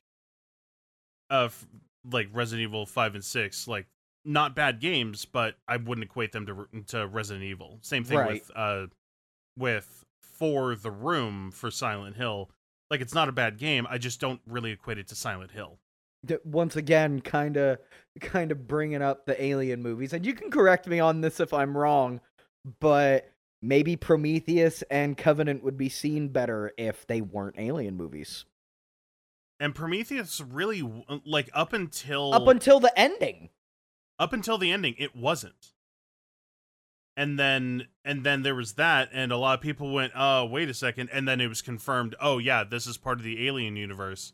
uh 1.29 1.45
f- 1.45 1.65
like 2.09 2.27
resident 2.33 2.63
evil 2.63 2.85
5 2.85 3.15
and 3.15 3.23
6 3.23 3.67
like 3.67 3.87
not 4.23 4.55
bad 4.55 4.79
games 4.79 5.25
but 5.25 5.55
i 5.67 5.77
wouldn't 5.77 6.05
equate 6.05 6.31
them 6.31 6.45
to 6.45 6.67
to 6.87 7.07
resident 7.07 7.43
evil. 7.43 7.79
Same 7.81 8.03
thing 8.03 8.17
Right. 8.17 8.33
with 8.33 8.51
uh 8.55 8.87
with 9.57 10.03
for 10.21 10.75
the 10.75 10.91
room 10.91 11.51
for 11.51 11.71
silent 11.71 12.15
hill. 12.17 12.49
Like 12.91 13.01
it's 13.01 13.13
not 13.13 13.29
a 13.29 13.31
bad 13.33 13.57
game 13.57 13.87
i 13.89 13.97
just 13.97 14.19
don't 14.19 14.41
really 14.47 14.71
equate 14.71 14.97
it 14.97 15.07
to 15.09 15.15
silent 15.15 15.51
hill 15.51 15.79
once 16.43 16.75
again 16.75 17.19
kind 17.21 17.57
of 17.57 17.77
kind 18.21 18.51
of 18.51 18.67
bringing 18.67 19.01
up 19.01 19.25
the 19.25 19.41
alien 19.43 19.81
movies 19.81 20.13
and 20.13 20.25
you 20.25 20.33
can 20.33 20.49
correct 20.49 20.87
me 20.87 20.99
on 20.99 21.21
this 21.21 21.39
if 21.39 21.53
i'm 21.53 21.77
wrong 21.77 22.21
but 22.79 23.31
maybe 23.65 23.95
prometheus 23.95 24.83
and 24.89 25.17
covenant 25.17 25.63
would 25.63 25.77
be 25.77 25.89
seen 25.89 26.29
better 26.29 26.71
if 26.77 27.05
they 27.07 27.21
weren't 27.21 27.55
alien 27.57 27.95
movies. 27.95 28.45
And 29.59 29.73
prometheus 29.73 30.41
really 30.41 30.81
uh, 31.07 31.19
like 31.25 31.49
up 31.53 31.73
until 31.73 32.33
up 32.33 32.47
until 32.47 32.79
the 32.79 32.97
ending. 32.99 33.49
Up 34.19 34.33
until 34.33 34.57
the 34.57 34.71
ending 34.71 34.95
it 34.97 35.15
wasn't. 35.15 35.71
And 37.17 37.39
then 37.39 37.87
and 38.03 38.25
then 38.25 38.43
there 38.43 38.55
was 38.55 38.73
that 38.73 39.09
and 39.13 39.31
a 39.31 39.37
lot 39.37 39.57
of 39.57 39.61
people 39.61 39.93
went 39.93 40.11
oh 40.15 40.45
wait 40.45 40.69
a 40.69 40.73
second 40.73 41.09
and 41.13 41.27
then 41.27 41.39
it 41.39 41.47
was 41.47 41.61
confirmed 41.61 42.15
oh 42.19 42.37
yeah 42.37 42.65
this 42.65 42.85
is 42.85 42.97
part 42.97 43.19
of 43.19 43.23
the 43.23 43.47
alien 43.47 43.77
universe 43.77 44.33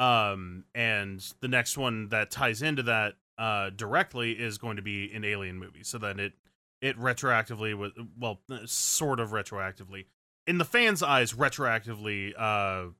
um 0.00 0.64
and 0.74 1.34
the 1.40 1.48
next 1.48 1.76
one 1.78 2.08
that 2.08 2.30
ties 2.30 2.62
into 2.62 2.82
that 2.82 3.14
uh 3.38 3.70
directly 3.70 4.32
is 4.32 4.58
going 4.58 4.76
to 4.76 4.82
be 4.82 5.12
an 5.12 5.24
alien 5.24 5.58
movie. 5.58 5.84
So 5.84 5.98
then 5.98 6.18
it 6.18 6.32
it 6.80 6.98
retroactively 6.98 7.76
was 7.76 7.92
well 8.18 8.40
sort 8.64 9.20
of 9.20 9.30
retroactively 9.30 10.06
in 10.46 10.58
the 10.58 10.64
fans 10.64 11.02
eyes 11.02 11.34
retroactively 11.34 12.32
uh 12.36 12.90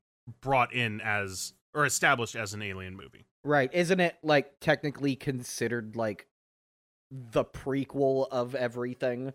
brought 0.40 0.72
in 0.72 1.01
as 1.01 1.55
or 1.74 1.86
established 1.86 2.36
as 2.36 2.55
an 2.55 2.62
alien 2.62 2.96
movie. 2.96 3.26
Right. 3.44 3.72
Isn't 3.72 4.01
it 4.01 4.16
like 4.22 4.61
technically 4.61 5.16
considered 5.16 5.96
like 5.96 6.26
the 7.11 7.44
prequel 7.44 8.26
of 8.30 8.55
everything? 8.55 9.32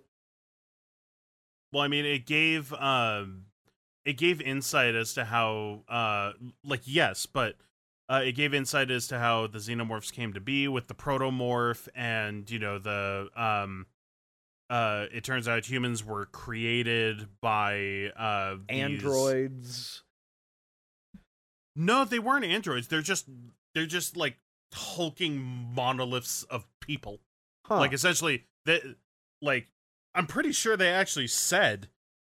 Well, 1.71 1.83
I 1.83 1.87
mean, 1.87 2.05
it 2.05 2.25
gave 2.25 2.71
um, 2.73 3.45
it 4.05 4.13
gave 4.17 4.39
insight 4.41 4.95
as 4.95 5.13
to 5.15 5.25
how 5.25 5.81
uh, 5.89 6.31
like 6.63 6.81
yes, 6.85 7.25
but 7.25 7.55
uh, 8.07 8.21
it 8.23 8.33
gave 8.33 8.53
insight 8.53 8.91
as 8.91 9.07
to 9.07 9.17
how 9.19 9.47
the 9.47 9.57
xenomorphs 9.57 10.13
came 10.13 10.31
to 10.33 10.39
be 10.39 10.67
with 10.67 10.87
the 10.87 10.93
protomorph, 10.93 11.87
and 11.95 12.49
you 12.51 12.59
know 12.59 12.77
the 12.77 13.29
um, 13.35 13.87
uh, 14.69 15.05
it 15.11 15.23
turns 15.23 15.47
out 15.47 15.65
humans 15.69 16.03
were 16.03 16.25
created 16.27 17.27
by 17.41 18.11
uh 18.17 18.55
these- 18.69 18.79
androids 18.79 20.03
No, 21.75 22.05
they 22.05 22.19
weren't 22.19 22.45
androids. 22.45 22.87
They're 22.87 23.01
just 23.01 23.27
they're 23.73 23.85
just 23.85 24.15
like 24.15 24.37
hulking 24.73 25.37
monoliths 25.73 26.43
of 26.43 26.65
people. 26.81 27.19
huh. 27.65 27.77
Like 27.79 27.93
essentially, 27.93 28.45
that 28.65 28.81
like 29.41 29.67
I'm 30.13 30.27
pretty 30.27 30.51
sure 30.51 30.77
they 30.77 30.89
actually 30.89 31.27
said 31.27 31.89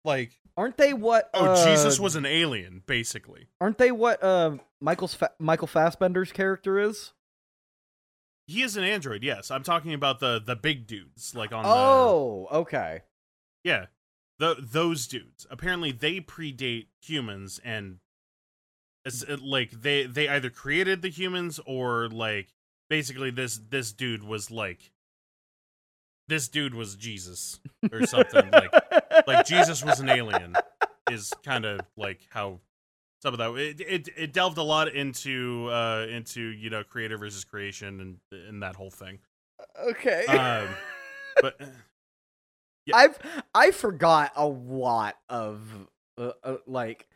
like 0.04 0.39
aren't 0.60 0.76
they 0.76 0.92
what 0.92 1.30
Oh, 1.34 1.46
uh, 1.46 1.64
Jesus 1.66 1.98
was 1.98 2.14
an 2.16 2.26
alien, 2.26 2.82
basically. 2.86 3.48
aren't 3.60 3.78
they 3.78 3.90
what 3.90 4.22
uh 4.22 4.58
michael's 4.80 5.14
Fa- 5.14 5.32
michael 5.38 5.66
fassbender's 5.66 6.32
character 6.32 6.78
is 6.78 7.12
He 8.46 8.62
is 8.62 8.76
an 8.76 8.84
android, 8.84 9.22
yes. 9.22 9.50
I'm 9.50 9.62
talking 9.62 9.94
about 9.94 10.20
the 10.20 10.40
the 10.44 10.56
big 10.56 10.86
dudes, 10.86 11.34
like 11.34 11.52
on 11.52 11.64
oh 11.66 12.46
okay 12.52 13.02
yeah, 13.64 13.86
the 14.38 14.56
those 14.58 15.06
dudes. 15.06 15.46
Apparently, 15.50 15.92
they 15.92 16.18
predate 16.20 16.86
humans, 17.02 17.60
and 17.62 17.98
it's 19.04 19.22
like 19.28 19.70
they 19.70 20.04
they 20.06 20.28
either 20.28 20.48
created 20.50 21.02
the 21.02 21.10
humans 21.10 21.60
or 21.66 22.08
like 22.08 22.48
basically 22.88 23.30
this 23.30 23.58
this 23.68 23.92
dude 23.92 24.24
was 24.24 24.50
like 24.50 24.92
this 26.28 26.48
dude 26.48 26.74
was 26.74 26.96
Jesus 26.96 27.60
or 27.92 28.06
something 28.06 28.50
like 28.50 28.70
like 29.26 29.46
Jesus 29.46 29.84
was 29.84 30.00
an 30.00 30.08
alien 30.08 30.54
is 31.10 31.32
kind 31.44 31.64
of 31.64 31.80
like 31.96 32.20
how 32.30 32.60
some 33.22 33.34
of 33.34 33.38
that 33.38 33.50
it, 33.54 33.80
it 33.80 34.08
it 34.16 34.32
delved 34.32 34.58
a 34.58 34.62
lot 34.62 34.88
into 34.88 35.68
uh 35.70 36.06
into 36.10 36.40
you 36.40 36.70
know 36.70 36.82
creator 36.82 37.18
versus 37.18 37.44
creation 37.44 38.00
and 38.32 38.42
and 38.48 38.62
that 38.62 38.76
whole 38.76 38.90
thing. 38.90 39.18
Okay. 39.88 40.24
Um 40.26 40.68
but 41.42 41.60
yeah. 42.86 42.96
i've 42.96 43.18
i 43.54 43.70
forgot 43.70 44.32
a 44.36 44.46
lot 44.46 45.16
of 45.28 45.60
uh, 46.18 46.32
uh, 46.42 46.56
like 46.66 47.06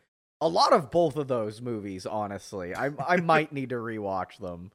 a 0.41 0.47
lot 0.47 0.73
of 0.73 0.91
both 0.91 1.15
of 1.17 1.27
those 1.27 1.61
movies 1.61 2.05
honestly. 2.05 2.75
I 2.75 2.91
i 3.07 3.17
might 3.17 3.51
need 3.51 3.69
to 3.69 3.75
rewatch 3.75 4.37
them 4.39 4.71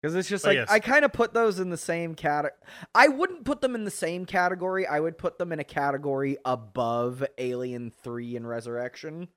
because 0.00 0.14
it's 0.14 0.28
just 0.28 0.44
But 0.44 0.50
like 0.50 0.56
yes. 0.56 0.68
i 0.70 0.78
kind 0.80 1.04
of 1.04 1.12
put 1.12 1.34
those 1.34 1.58
in 1.58 1.70
the 1.70 1.76
same 1.76 2.14
category 2.14 2.56
i 2.94 3.08
wouldn't 3.08 3.44
put 3.44 3.60
them 3.60 3.74
in 3.74 3.84
the 3.84 3.90
same 3.90 4.24
category 4.26 4.86
i 4.86 5.00
would 5.00 5.18
put 5.18 5.38
them 5.38 5.52
in 5.52 5.58
a 5.58 5.64
category 5.64 6.36
above 6.44 7.24
alien 7.38 7.90
3 8.02 8.36
and 8.36 8.48
resurrection 8.48 9.28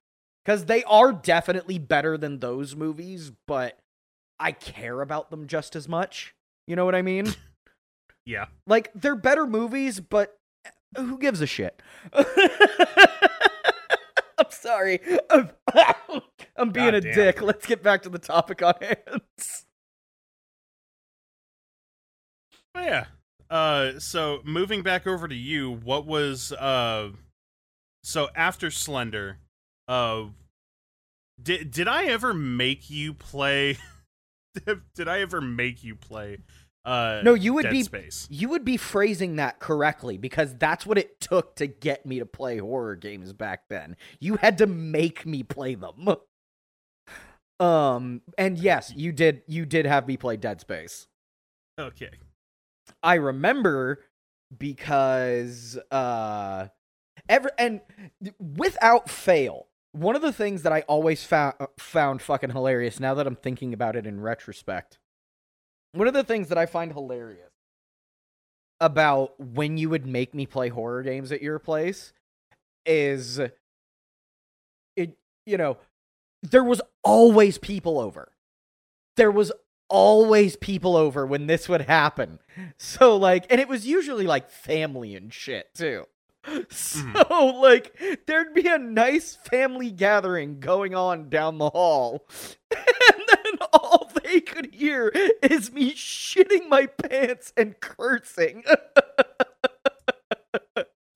because 0.45 0.65
they 0.65 0.83
are 0.85 1.11
definitely 1.11 1.79
better 1.79 2.17
than 2.17 2.39
those 2.39 2.75
movies 2.75 3.31
but 3.47 3.79
i 4.39 4.51
care 4.51 5.01
about 5.01 5.31
them 5.31 5.47
just 5.47 5.75
as 5.75 5.87
much 5.87 6.35
you 6.67 6.75
know 6.75 6.85
what 6.85 6.95
i 6.95 7.01
mean 7.01 7.33
yeah 8.25 8.45
like 8.67 8.91
they're 8.93 9.15
better 9.15 9.47
movies, 9.47 9.99
but 9.99 10.37
eh, 10.65 10.69
who 11.01 11.17
gives 11.17 11.41
a 11.41 11.47
shit? 11.47 11.81
I'm 12.13 12.25
sorry. 14.51 14.99
I'm, 15.29 15.49
I'm 16.55 16.69
being 16.71 16.89
a 16.89 17.01
Goddamn. 17.01 17.13
dick. 17.15 17.41
Let's 17.41 17.65
get 17.65 17.81
back 17.83 18.03
to 18.03 18.09
the 18.09 18.19
topic 18.19 18.61
on 18.61 18.73
hand. 18.81 19.21
But 22.73 22.83
yeah 22.85 23.05
uh 23.49 23.99
so 23.99 24.41
moving 24.43 24.81
back 24.81 25.05
over 25.07 25.27
to 25.27 25.35
you 25.35 25.71
what 25.71 26.05
was 26.05 26.51
uh 26.53 27.09
so 28.03 28.29
after 28.35 28.71
slender 28.71 29.37
uh 29.87 30.23
did 31.41 31.71
did 31.71 31.87
i 31.87 32.05
ever 32.05 32.33
make 32.33 32.89
you 32.89 33.13
play 33.13 33.77
did 34.95 35.07
i 35.07 35.19
ever 35.21 35.41
make 35.41 35.83
you 35.83 35.95
play 35.95 36.37
uh 36.83 37.21
No, 37.23 37.35
you 37.35 37.53
would 37.53 37.63
Dead 37.63 37.71
be- 37.73 37.83
Space. 37.83 38.27
You 38.31 38.49
would 38.49 38.65
be 38.65 38.75
phrasing 38.75 39.35
that 39.35 39.59
correctly 39.59 40.17
because 40.17 40.55
that's 40.55 40.83
what 40.83 40.97
it 40.97 41.19
took 41.19 41.55
to 41.57 41.67
get 41.67 42.07
me 42.07 42.17
to 42.17 42.25
play 42.25 42.57
horror 42.57 42.95
games 42.95 43.33
back 43.33 43.65
then. 43.69 43.95
You 44.19 44.37
had 44.37 44.57
to 44.57 44.65
make 44.65 45.23
me 45.23 45.43
play 45.43 45.75
them. 45.75 46.07
Um 47.59 48.21
and 48.35 48.57
yes, 48.57 48.91
you 48.95 49.11
did 49.11 49.43
you 49.45 49.67
did 49.67 49.85
have 49.85 50.07
me 50.07 50.17
play 50.17 50.37
Dead 50.37 50.59
Space. 50.59 51.05
Okay. 51.79 52.09
I 53.03 53.15
remember 53.15 53.99
because 54.57 55.77
uh 55.89 56.67
ever 57.29 57.51
and 57.57 57.81
without 58.39 59.09
fail, 59.09 59.67
one 59.93 60.15
of 60.15 60.21
the 60.21 60.33
things 60.33 60.63
that 60.63 60.73
I 60.73 60.81
always 60.81 61.23
found 61.23 61.55
found 61.77 62.21
fucking 62.21 62.51
hilarious 62.51 62.99
now 62.99 63.13
that 63.15 63.27
I'm 63.27 63.35
thinking 63.35 63.73
about 63.73 63.95
it 63.95 64.05
in 64.05 64.19
retrospect. 64.19 64.99
One 65.93 66.07
of 66.07 66.13
the 66.13 66.23
things 66.23 66.49
that 66.49 66.57
I 66.57 66.65
find 66.65 66.93
hilarious 66.93 67.51
about 68.79 69.39
when 69.39 69.77
you 69.77 69.89
would 69.89 70.07
make 70.07 70.33
me 70.33 70.45
play 70.45 70.69
horror 70.69 71.03
games 71.03 71.31
at 71.31 71.41
your 71.41 71.59
place 71.59 72.13
is 72.85 73.39
it 74.95 75.17
you 75.45 75.57
know 75.57 75.77
there 76.41 76.63
was 76.63 76.81
always 77.03 77.57
people 77.57 77.99
over. 77.99 78.31
There 79.17 79.31
was 79.31 79.51
always 79.91 80.55
people 80.55 80.95
over 80.95 81.25
when 81.25 81.45
this 81.47 81.69
would 81.69 81.81
happen. 81.81 82.39
So 82.77 83.15
like 83.17 83.45
and 83.49 83.61
it 83.61 83.67
was 83.67 83.85
usually 83.85 84.25
like 84.25 84.49
family 84.49 85.15
and 85.15 85.31
shit 85.31 85.75
too. 85.75 86.05
Mm-hmm. 86.45 87.15
So 87.17 87.45
like 87.61 87.95
there'd 88.25 88.53
be 88.55 88.67
a 88.67 88.79
nice 88.79 89.35
family 89.35 89.91
gathering 89.91 90.59
going 90.59 90.95
on 90.95 91.29
down 91.29 91.59
the 91.59 91.69
hall. 91.69 92.25
And 93.13 93.23
then 93.27 93.67
all 93.73 94.09
they 94.23 94.39
could 94.39 94.73
hear 94.73 95.11
is 95.41 95.73
me 95.73 95.93
shitting 95.93 96.69
my 96.69 96.85
pants 96.85 97.51
and 97.57 97.77
cursing. 97.79 98.63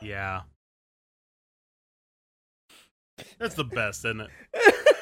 yeah. 0.00 0.42
That's 3.38 3.54
the 3.54 3.64
best, 3.64 4.04
isn't 4.04 4.20
it? 4.20 4.30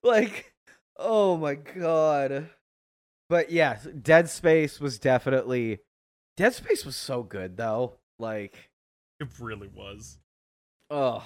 like, 0.02 0.52
oh 0.96 1.36
my 1.36 1.54
god. 1.54 2.50
But 3.28 3.50
yeah, 3.50 3.78
Dead 4.02 4.28
Space 4.28 4.80
was 4.80 4.98
definitely 4.98 5.80
Dead 6.36 6.54
Space 6.54 6.84
was 6.84 6.96
so 6.96 7.22
good 7.22 7.56
though. 7.56 7.98
Like, 8.18 8.70
It 9.20 9.28
really 9.38 9.68
was. 9.68 10.18
ugh. 10.90 11.22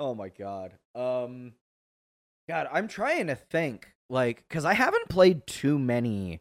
Oh 0.00 0.14
my 0.14 0.28
god. 0.28 0.74
Um 0.94 1.54
God, 2.48 2.68
I'm 2.72 2.88
trying 2.88 3.26
to 3.28 3.34
think. 3.34 3.92
Like, 4.10 4.48
cause 4.48 4.64
I 4.64 4.72
haven't 4.74 5.08
played 5.08 5.46
too 5.46 5.78
many 5.78 6.40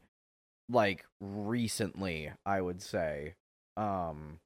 like 0.70 1.06
recently, 1.22 2.32
I 2.46 2.62
would 2.62 2.82
say. 2.82 3.36
Um 3.78 4.40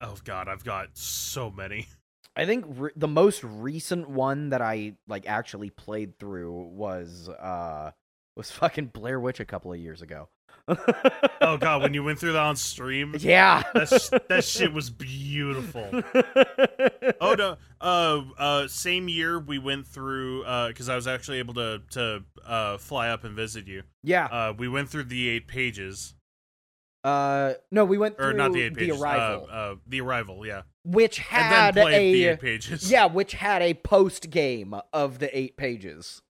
Oh 0.00 0.16
god, 0.24 0.48
I've 0.48 0.64
got 0.64 0.96
so 0.96 1.50
many. 1.50 1.88
I 2.38 2.46
think 2.46 2.64
re- 2.68 2.90
the 2.96 3.08
most 3.08 3.42
recent 3.44 4.08
one 4.08 4.50
that 4.50 4.62
I 4.62 4.94
like 5.08 5.28
actually 5.28 5.70
played 5.70 6.18
through 6.18 6.52
was 6.72 7.28
uh 7.28 7.90
was 8.36 8.50
fucking 8.52 8.86
Blair 8.86 9.18
Witch 9.20 9.40
a 9.40 9.44
couple 9.44 9.72
of 9.72 9.78
years 9.80 10.00
ago. 10.02 10.28
Oh 11.40 11.56
god, 11.56 11.82
when 11.82 11.94
you 11.94 12.04
went 12.04 12.18
through 12.18 12.32
that 12.34 12.42
on 12.42 12.56
stream, 12.56 13.14
yeah, 13.18 13.62
that 13.74 13.88
sh- 13.88 14.18
that 14.28 14.44
shit 14.44 14.72
was 14.72 14.88
beautiful. 14.90 15.90
Oh 17.20 17.34
no, 17.34 17.56
uh, 17.80 18.22
uh, 18.38 18.68
same 18.68 19.08
year 19.08 19.40
we 19.40 19.58
went 19.58 19.86
through 19.88 20.44
uh, 20.44 20.68
because 20.68 20.88
I 20.88 20.94
was 20.94 21.06
actually 21.08 21.38
able 21.38 21.54
to 21.54 21.82
to 21.90 22.22
uh 22.46 22.76
fly 22.78 23.08
up 23.08 23.24
and 23.24 23.34
visit 23.34 23.66
you. 23.66 23.82
yeah. 24.04 24.26
Uh, 24.26 24.52
we 24.56 24.68
went 24.68 24.88
through 24.88 25.04
the 25.04 25.28
eight 25.28 25.48
pages, 25.48 26.14
Uh, 27.04 27.54
no, 27.70 27.84
we 27.84 27.96
went 27.98 28.16
through 28.16 28.26
or 28.28 28.32
not 28.32 28.52
the 28.52 28.62
eight 28.62 28.74
pages. 28.74 29.00
arrival, 29.00 29.46
Uh, 29.50 29.52
uh, 29.54 29.74
the 29.86 30.00
arrival, 30.00 30.44
yeah. 30.46 30.62
which 30.84 31.18
had 31.18 31.72
played 31.74 32.14
the 32.14 32.24
a 32.26 32.32
eight 32.32 32.40
pages. 32.40 32.90
yeah, 32.90 33.06
which 33.06 33.32
had 33.32 33.62
a 33.62 33.74
post 33.74 34.30
game 34.30 34.74
of 34.92 35.18
the 35.18 35.36
eight 35.36 35.56
pages. 35.56 36.22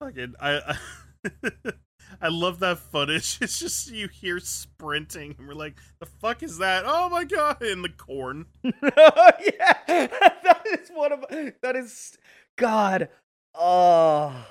Fucking, 0.00 0.34
I, 0.40 0.76
I, 1.24 1.30
I 2.20 2.28
love 2.28 2.58
that 2.60 2.78
footage. 2.78 3.38
It's 3.42 3.58
just 3.58 3.90
you 3.90 4.08
hear 4.08 4.38
sprinting, 4.40 5.34
and 5.38 5.46
we're 5.48 5.54
like, 5.54 5.76
"The 6.00 6.06
fuck 6.06 6.42
is 6.42 6.58
that?" 6.58 6.84
Oh 6.86 7.08
my 7.08 7.24
god! 7.24 7.62
In 7.62 7.82
the 7.82 7.88
corn. 7.88 8.46
yeah, 8.62 8.72
that 9.86 10.62
is 10.80 10.88
one 10.92 11.12
of 11.12 11.24
that 11.62 11.76
is 11.76 12.16
God. 12.56 13.08
Oh 13.54 14.46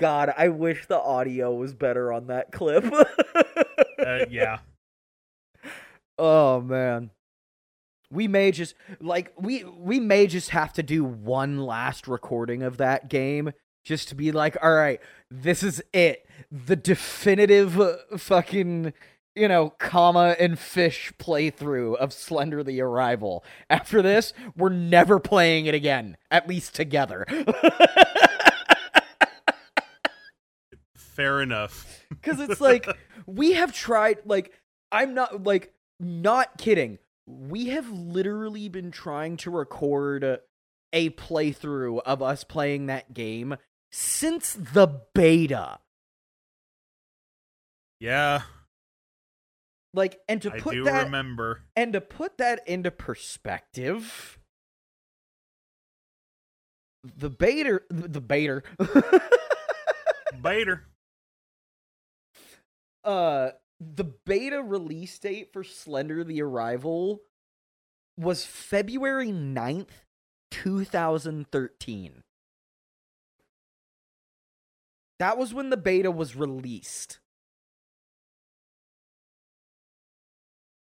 God, 0.00 0.32
I 0.36 0.48
wish 0.48 0.86
the 0.86 0.98
audio 0.98 1.54
was 1.54 1.74
better 1.74 2.12
on 2.12 2.26
that 2.28 2.50
clip. 2.50 2.84
Uh, 4.00 4.24
yeah. 4.30 4.60
oh 6.18 6.58
man. 6.62 7.10
We 8.10 8.28
may 8.28 8.50
just 8.50 8.74
like 8.98 9.30
we 9.38 9.62
we 9.62 10.00
may 10.00 10.26
just 10.26 10.50
have 10.50 10.72
to 10.72 10.82
do 10.82 11.04
one 11.04 11.58
last 11.60 12.08
recording 12.08 12.62
of 12.62 12.78
that 12.78 13.10
game 13.10 13.52
just 13.84 14.08
to 14.08 14.14
be 14.14 14.32
like, 14.32 14.56
all 14.62 14.72
right, 14.72 15.00
this 15.30 15.62
is 15.62 15.82
it, 15.92 16.26
the 16.50 16.76
definitive 16.76 17.78
uh, 17.78 17.96
fucking 18.16 18.94
you 19.34 19.48
know, 19.48 19.70
comma 19.78 20.34
and 20.40 20.58
fish 20.58 21.12
playthrough 21.18 21.96
of 21.96 22.12
Slender 22.12 22.64
the 22.64 22.80
Arrival. 22.80 23.44
After 23.68 24.02
this, 24.02 24.32
we're 24.56 24.70
never 24.70 25.20
playing 25.20 25.66
it 25.66 25.74
again, 25.74 26.16
at 26.30 26.48
least 26.48 26.74
together. 26.74 27.26
Fair 31.14 31.40
enough. 31.42 31.86
Because 32.10 32.40
it's 32.40 32.60
like, 32.60 32.86
we 33.26 33.52
have 33.52 33.72
tried, 33.72 34.18
like, 34.26 34.52
I'm 34.92 35.14
not, 35.14 35.44
like, 35.44 35.72
not 35.98 36.58
kidding. 36.58 36.98
We 37.26 37.68
have 37.68 37.88
literally 37.90 38.68
been 38.68 38.90
trying 38.90 39.36
to 39.38 39.50
record 39.50 40.40
a 40.92 41.10
playthrough 41.10 42.00
of 42.04 42.20
us 42.20 42.44
playing 42.44 42.86
that 42.86 43.14
game 43.14 43.56
since 43.92 44.52
the 44.54 45.00
beta. 45.14 45.78
Yeah, 48.00 48.42
Like, 49.94 50.20
and 50.28 50.40
to 50.42 50.52
I 50.52 50.60
put 50.60 50.72
do 50.72 50.84
that 50.84 51.04
remember. 51.04 51.62
and 51.76 51.92
to 51.94 52.00
put 52.00 52.38
that 52.38 52.66
into 52.68 52.90
perspective, 52.90 54.38
the 57.04 57.30
beta, 57.30 57.82
the 57.88 58.20
beta, 58.20 58.62
Bader. 60.42 60.84
uh, 63.04 63.50
the 63.80 64.04
beta 64.04 64.62
release 64.62 65.18
date 65.18 65.52
for 65.52 65.64
Slender 65.64 66.24
the 66.24 66.42
Arrival 66.42 67.20
was 68.16 68.44
February 68.44 69.30
9th, 69.30 70.04
2013. 70.50 72.22
That 75.18 75.38
was 75.38 75.52
when 75.52 75.70
the 75.70 75.76
beta 75.76 76.10
was 76.10 76.36
released. 76.36 77.20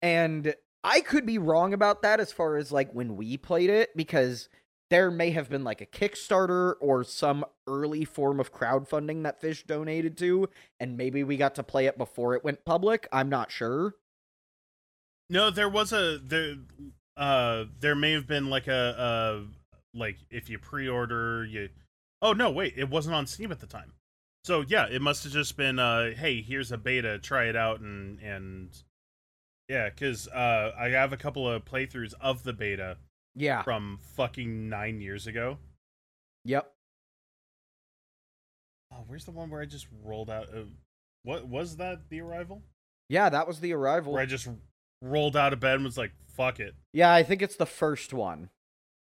And 0.00 0.54
I 0.82 1.00
could 1.00 1.24
be 1.24 1.38
wrong 1.38 1.72
about 1.72 2.02
that 2.02 2.18
as 2.18 2.32
far 2.32 2.56
as 2.56 2.72
like 2.72 2.92
when 2.92 3.16
we 3.16 3.36
played 3.36 3.70
it 3.70 3.90
because 3.96 4.48
there 4.92 5.10
may 5.10 5.30
have 5.30 5.48
been 5.48 5.64
like 5.64 5.80
a 5.80 5.86
Kickstarter 5.86 6.74
or 6.78 7.02
some 7.02 7.46
early 7.66 8.04
form 8.04 8.38
of 8.38 8.52
crowdfunding 8.52 9.22
that 9.22 9.40
Fish 9.40 9.62
donated 9.62 10.18
to 10.18 10.50
and 10.78 10.98
maybe 10.98 11.24
we 11.24 11.38
got 11.38 11.54
to 11.54 11.62
play 11.62 11.86
it 11.86 11.96
before 11.96 12.34
it 12.34 12.44
went 12.44 12.66
public. 12.66 13.08
I'm 13.10 13.30
not 13.30 13.50
sure. 13.50 13.94
No, 15.30 15.48
there 15.48 15.70
was 15.70 15.94
a 15.94 16.18
there. 16.22 16.56
Uh, 17.16 17.64
there 17.80 17.94
may 17.94 18.12
have 18.12 18.26
been 18.26 18.50
like 18.50 18.68
a 18.68 18.74
uh, 18.74 19.40
like 19.94 20.18
if 20.30 20.50
you 20.50 20.58
pre-order 20.58 21.46
you. 21.46 21.70
Oh 22.20 22.34
no, 22.34 22.50
wait, 22.50 22.74
it 22.76 22.90
wasn't 22.90 23.14
on 23.14 23.26
Steam 23.26 23.50
at 23.50 23.60
the 23.60 23.66
time. 23.66 23.94
So 24.44 24.62
yeah, 24.68 24.88
it 24.90 25.00
must 25.00 25.24
have 25.24 25.32
just 25.32 25.56
been 25.56 25.78
uh, 25.78 26.10
hey, 26.14 26.42
here's 26.42 26.70
a 26.70 26.76
beta, 26.76 27.18
try 27.18 27.44
it 27.44 27.56
out, 27.56 27.80
and 27.80 28.20
and 28.20 28.68
yeah, 29.70 29.88
because 29.88 30.28
uh, 30.28 30.72
I 30.78 30.90
have 30.90 31.14
a 31.14 31.16
couple 31.16 31.48
of 31.48 31.64
playthroughs 31.64 32.12
of 32.20 32.42
the 32.42 32.52
beta 32.52 32.98
Yeah. 33.34 33.62
from 33.62 33.98
fucking 34.16 34.68
nine 34.68 35.00
years 35.00 35.26
ago. 35.26 35.58
Yep. 36.44 36.70
Oh, 38.92 39.04
where's 39.06 39.24
the 39.24 39.30
one 39.30 39.48
where 39.50 39.60
I 39.62 39.66
just 39.66 39.86
rolled 40.04 40.28
out? 40.30 40.48
Uh, 40.54 40.64
what 41.22 41.46
was 41.48 41.76
that? 41.76 42.08
The 42.10 42.20
arrival? 42.20 42.62
Yeah, 43.08 43.28
that 43.30 43.46
was 43.46 43.60
the 43.60 43.72
arrival. 43.72 44.12
Where 44.12 44.22
I 44.22 44.26
just 44.26 44.48
rolled 45.00 45.36
out 45.36 45.52
of 45.52 45.60
bed 45.60 45.76
and 45.76 45.84
was 45.84 45.96
like, 45.96 46.12
"Fuck 46.36 46.60
it." 46.60 46.74
Yeah, 46.92 47.12
I 47.12 47.22
think 47.22 47.40
it's 47.42 47.56
the 47.56 47.66
first 47.66 48.12
one 48.12 48.50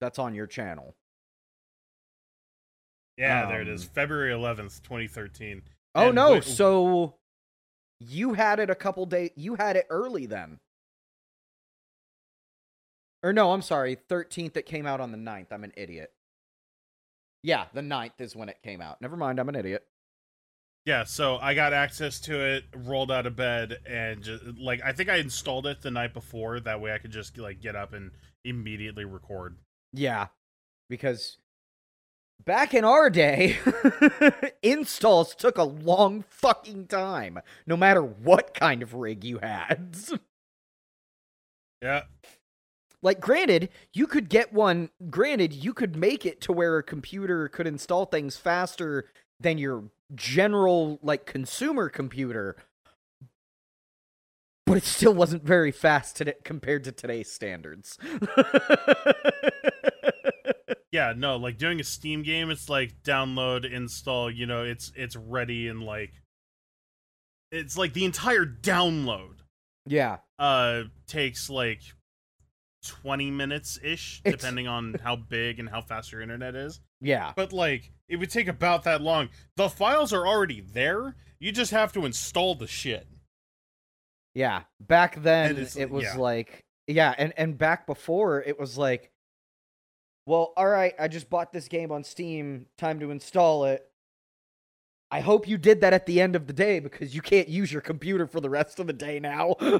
that's 0.00 0.18
on 0.18 0.34
your 0.34 0.46
channel. 0.46 0.94
Yeah, 3.16 3.46
there 3.46 3.60
it 3.62 3.68
is. 3.68 3.84
Um, 3.84 3.90
February 3.94 4.32
eleventh, 4.32 4.82
twenty 4.82 5.08
thirteen. 5.08 5.62
Oh 5.94 6.06
And 6.06 6.14
no, 6.14 6.40
wh- 6.40 6.44
so 6.44 7.16
you 7.98 8.34
had 8.34 8.60
it 8.60 8.70
a 8.70 8.74
couple 8.74 9.06
days 9.06 9.30
you 9.36 9.56
had 9.56 9.76
it 9.76 9.86
early 9.90 10.26
then. 10.26 10.58
Or 13.22 13.32
no, 13.32 13.52
I'm 13.52 13.62
sorry, 13.62 13.96
13th 14.08 14.56
it 14.56 14.66
came 14.66 14.86
out 14.86 15.00
on 15.00 15.12
the 15.12 15.18
9th. 15.18 15.48
I'm 15.50 15.64
an 15.64 15.72
idiot. 15.76 16.12
Yeah, 17.42 17.66
the 17.72 17.82
9th 17.82 18.20
is 18.20 18.36
when 18.36 18.48
it 18.48 18.62
came 18.62 18.80
out. 18.80 19.00
Never 19.00 19.16
mind, 19.16 19.38
I'm 19.38 19.48
an 19.48 19.56
idiot. 19.56 19.86
Yeah, 20.86 21.04
so 21.04 21.36
I 21.36 21.54
got 21.54 21.72
access 21.74 22.20
to 22.20 22.40
it, 22.40 22.64
rolled 22.74 23.12
out 23.12 23.26
of 23.26 23.36
bed, 23.36 23.78
and 23.86 24.22
just 24.22 24.42
like 24.58 24.80
I 24.82 24.92
think 24.92 25.10
I 25.10 25.16
installed 25.16 25.66
it 25.66 25.82
the 25.82 25.90
night 25.90 26.14
before. 26.14 26.58
That 26.58 26.80
way, 26.80 26.92
I 26.94 26.98
could 26.98 27.10
just 27.10 27.36
like 27.36 27.60
get 27.60 27.76
up 27.76 27.92
and 27.92 28.12
immediately 28.44 29.04
record. 29.04 29.58
Yeah, 29.92 30.28
because 30.88 31.36
back 32.44 32.72
in 32.72 32.82
our 32.82 33.10
day, 33.10 33.58
installs 34.62 35.34
took 35.34 35.58
a 35.58 35.64
long 35.64 36.24
fucking 36.28 36.86
time, 36.86 37.40
no 37.66 37.76
matter 37.76 38.02
what 38.02 38.54
kind 38.54 38.82
of 38.82 38.94
rig 38.94 39.22
you 39.24 39.38
had. 39.38 39.96
Yeah, 41.82 42.02
Like, 43.02 43.20
granted, 43.20 43.70
you 43.92 44.06
could 44.06 44.28
get 44.28 44.52
one, 44.52 44.90
granted, 45.08 45.52
you 45.52 45.72
could 45.72 45.96
make 45.96 46.26
it 46.26 46.40
to 46.42 46.52
where 46.52 46.76
a 46.76 46.82
computer 46.82 47.48
could 47.48 47.66
install 47.66 48.04
things 48.04 48.36
faster 48.36 49.06
than 49.38 49.56
your 49.56 49.84
general, 50.14 50.98
like, 51.02 51.24
consumer 51.24 51.88
computer, 51.88 52.56
but 54.66 54.76
it 54.76 54.84
still 54.84 55.14
wasn't 55.14 55.42
very 55.42 55.72
fast 55.72 56.16
today 56.16 56.34
compared 56.44 56.84
to 56.84 56.92
today's 56.92 57.32
standards. 57.32 57.98
yeah, 60.92 61.12
no, 61.16 61.36
like 61.36 61.58
doing 61.58 61.80
a 61.80 61.84
Steam 61.84 62.22
game, 62.22 62.50
it's 62.50 62.68
like 62.68 63.02
download, 63.02 63.70
install. 63.70 64.30
You 64.30 64.46
know, 64.46 64.62
it's 64.62 64.92
it's 64.94 65.16
ready 65.16 65.66
and 65.66 65.82
like 65.82 66.12
it's 67.50 67.76
like 67.76 67.94
the 67.94 68.04
entire 68.04 68.46
download 68.46 69.40
yeah. 69.86 70.18
uh 70.38 70.84
takes 71.08 71.50
like 71.50 71.82
20 72.86 73.30
minutes 73.30 73.78
ish 73.82 74.22
depending 74.24 74.66
on 74.66 74.96
how 75.02 75.16
big 75.16 75.58
and 75.58 75.68
how 75.68 75.80
fast 75.80 76.12
your 76.12 76.20
internet 76.22 76.54
is 76.54 76.80
Yeah. 77.00 77.32
but 77.36 77.52
like 77.52 77.92
it 78.08 78.16
would 78.16 78.30
take 78.30 78.48
about 78.48 78.84
that 78.84 79.00
long 79.02 79.28
the 79.56 79.68
files 79.68 80.12
are 80.12 80.26
already 80.26 80.60
there 80.60 81.14
you 81.38 81.52
just 81.52 81.70
have 81.72 81.92
to 81.92 82.06
install 82.06 82.54
the 82.54 82.66
shit 82.66 83.06
Yeah. 84.34 84.62
Back 84.80 85.22
then 85.22 85.56
it 85.76 85.90
was 85.90 86.04
yeah. 86.04 86.16
like 86.16 86.64
yeah, 86.86 87.14
and 87.18 87.32
and 87.36 87.56
back 87.56 87.86
before 87.86 88.42
it 88.42 88.58
was 88.58 88.76
like 88.78 89.10
well, 90.26 90.52
all 90.56 90.68
right, 90.68 90.92
I 90.98 91.08
just 91.08 91.28
bought 91.30 91.52
this 91.52 91.66
game 91.66 91.90
on 91.90 92.04
Steam, 92.04 92.66
time 92.78 93.00
to 93.00 93.10
install 93.10 93.64
it. 93.64 93.84
I 95.10 95.20
hope 95.20 95.48
you 95.48 95.58
did 95.58 95.80
that 95.80 95.92
at 95.92 96.06
the 96.06 96.20
end 96.20 96.36
of 96.36 96.46
the 96.46 96.52
day 96.52 96.78
because 96.78 97.14
you 97.14 97.20
can't 97.22 97.48
use 97.48 97.72
your 97.72 97.80
computer 97.80 98.26
for 98.28 98.40
the 98.40 98.50
rest 98.50 98.78
of 98.78 98.86
the 98.86 98.92
day 98.92 99.18
now. 99.18 99.52
Uh, 99.60 99.78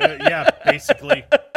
yeah 0.00 0.48
basically 0.64 1.24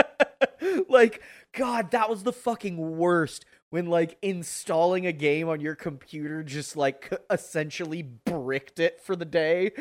like 0.89 1.21
god, 1.55 1.91
that 1.91 2.09
was 2.09 2.23
the 2.23 2.33
fucking 2.33 2.97
worst 2.97 3.45
when 3.69 3.87
like 3.87 4.17
installing 4.21 5.07
a 5.07 5.11
game 5.11 5.49
on 5.49 5.59
your 5.59 5.75
computer 5.75 6.43
just 6.43 6.77
like 6.77 7.11
essentially 7.29 8.01
bricked 8.01 8.79
it 8.79 9.01
for 9.01 9.15
the 9.15 9.25
day. 9.25 9.71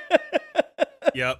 yep. 1.14 1.38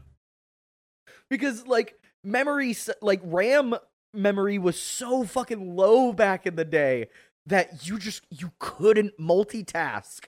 Because 1.30 1.66
like 1.66 1.94
memory 2.22 2.76
like 3.00 3.20
ram 3.24 3.74
memory 4.12 4.58
was 4.58 4.80
so 4.80 5.24
fucking 5.24 5.76
low 5.76 6.12
back 6.12 6.46
in 6.46 6.56
the 6.56 6.64
day 6.64 7.08
that 7.46 7.86
you 7.86 7.98
just 7.98 8.26
you 8.30 8.52
couldn't 8.58 9.18
multitask. 9.18 10.26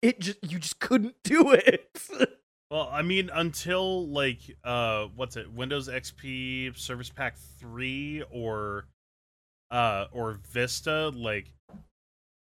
It 0.00 0.20
just 0.20 0.38
you 0.42 0.58
just 0.58 0.78
couldn't 0.78 1.16
do 1.22 1.52
it 1.52 1.98
well 2.70 2.88
i 2.92 3.02
mean 3.02 3.30
until 3.34 4.06
like 4.08 4.38
uh 4.64 5.06
what's 5.16 5.36
it 5.36 5.50
windows 5.52 5.88
xp 5.88 6.76
service 6.78 7.10
pack 7.10 7.36
3 7.58 8.24
or 8.30 8.86
uh 9.70 10.06
or 10.12 10.40
vista 10.50 11.08
like 11.14 11.52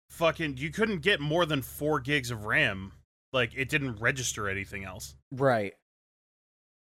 fucking 0.10 0.58
you 0.58 0.72
couldn't 0.72 1.02
get 1.02 1.20
more 1.20 1.46
than 1.46 1.62
4 1.62 2.00
gigs 2.00 2.32
of 2.32 2.46
ram. 2.46 2.94
Like 3.34 3.52
it 3.56 3.70
didn't 3.70 3.98
register 3.98 4.50
anything 4.50 4.84
else. 4.84 5.16
Right. 5.32 5.74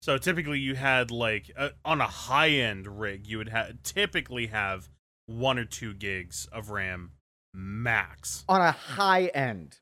So 0.01 0.17
typically, 0.17 0.59
you 0.59 0.75
had 0.75 1.09
like 1.09 1.49
uh, 1.57 1.69
on 1.83 2.01
a 2.01 2.07
high 2.07 2.49
end 2.49 2.99
rig, 2.99 3.25
you 3.25 3.39
would 3.39 3.49
have 3.49 3.81
typically 3.81 4.47
have 4.47 4.89
one 5.25 5.57
or 5.57 5.65
two 5.65 5.93
gigs 5.93 6.47
of 6.51 6.69
RAM 6.69 7.13
max. 7.53 8.43
on 8.47 8.61
a 8.61 8.71
high 8.71 9.27
end 9.27 9.79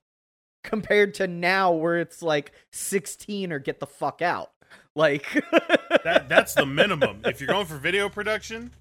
compared 0.64 1.14
to 1.16 1.28
now 1.28 1.72
where 1.72 2.00
it's 2.00 2.22
like 2.22 2.52
16 2.72 3.52
or 3.52 3.60
get 3.60 3.80
the 3.80 3.88
fuck 3.88 4.22
out 4.22 4.52
like 4.96 5.26
That 6.04 6.28
that's 6.28 6.54
the 6.54 6.66
minimum. 6.66 7.22
if 7.26 7.40
you're 7.40 7.48
going 7.48 7.66
for 7.66 7.78
video 7.78 8.10
production, 8.10 8.72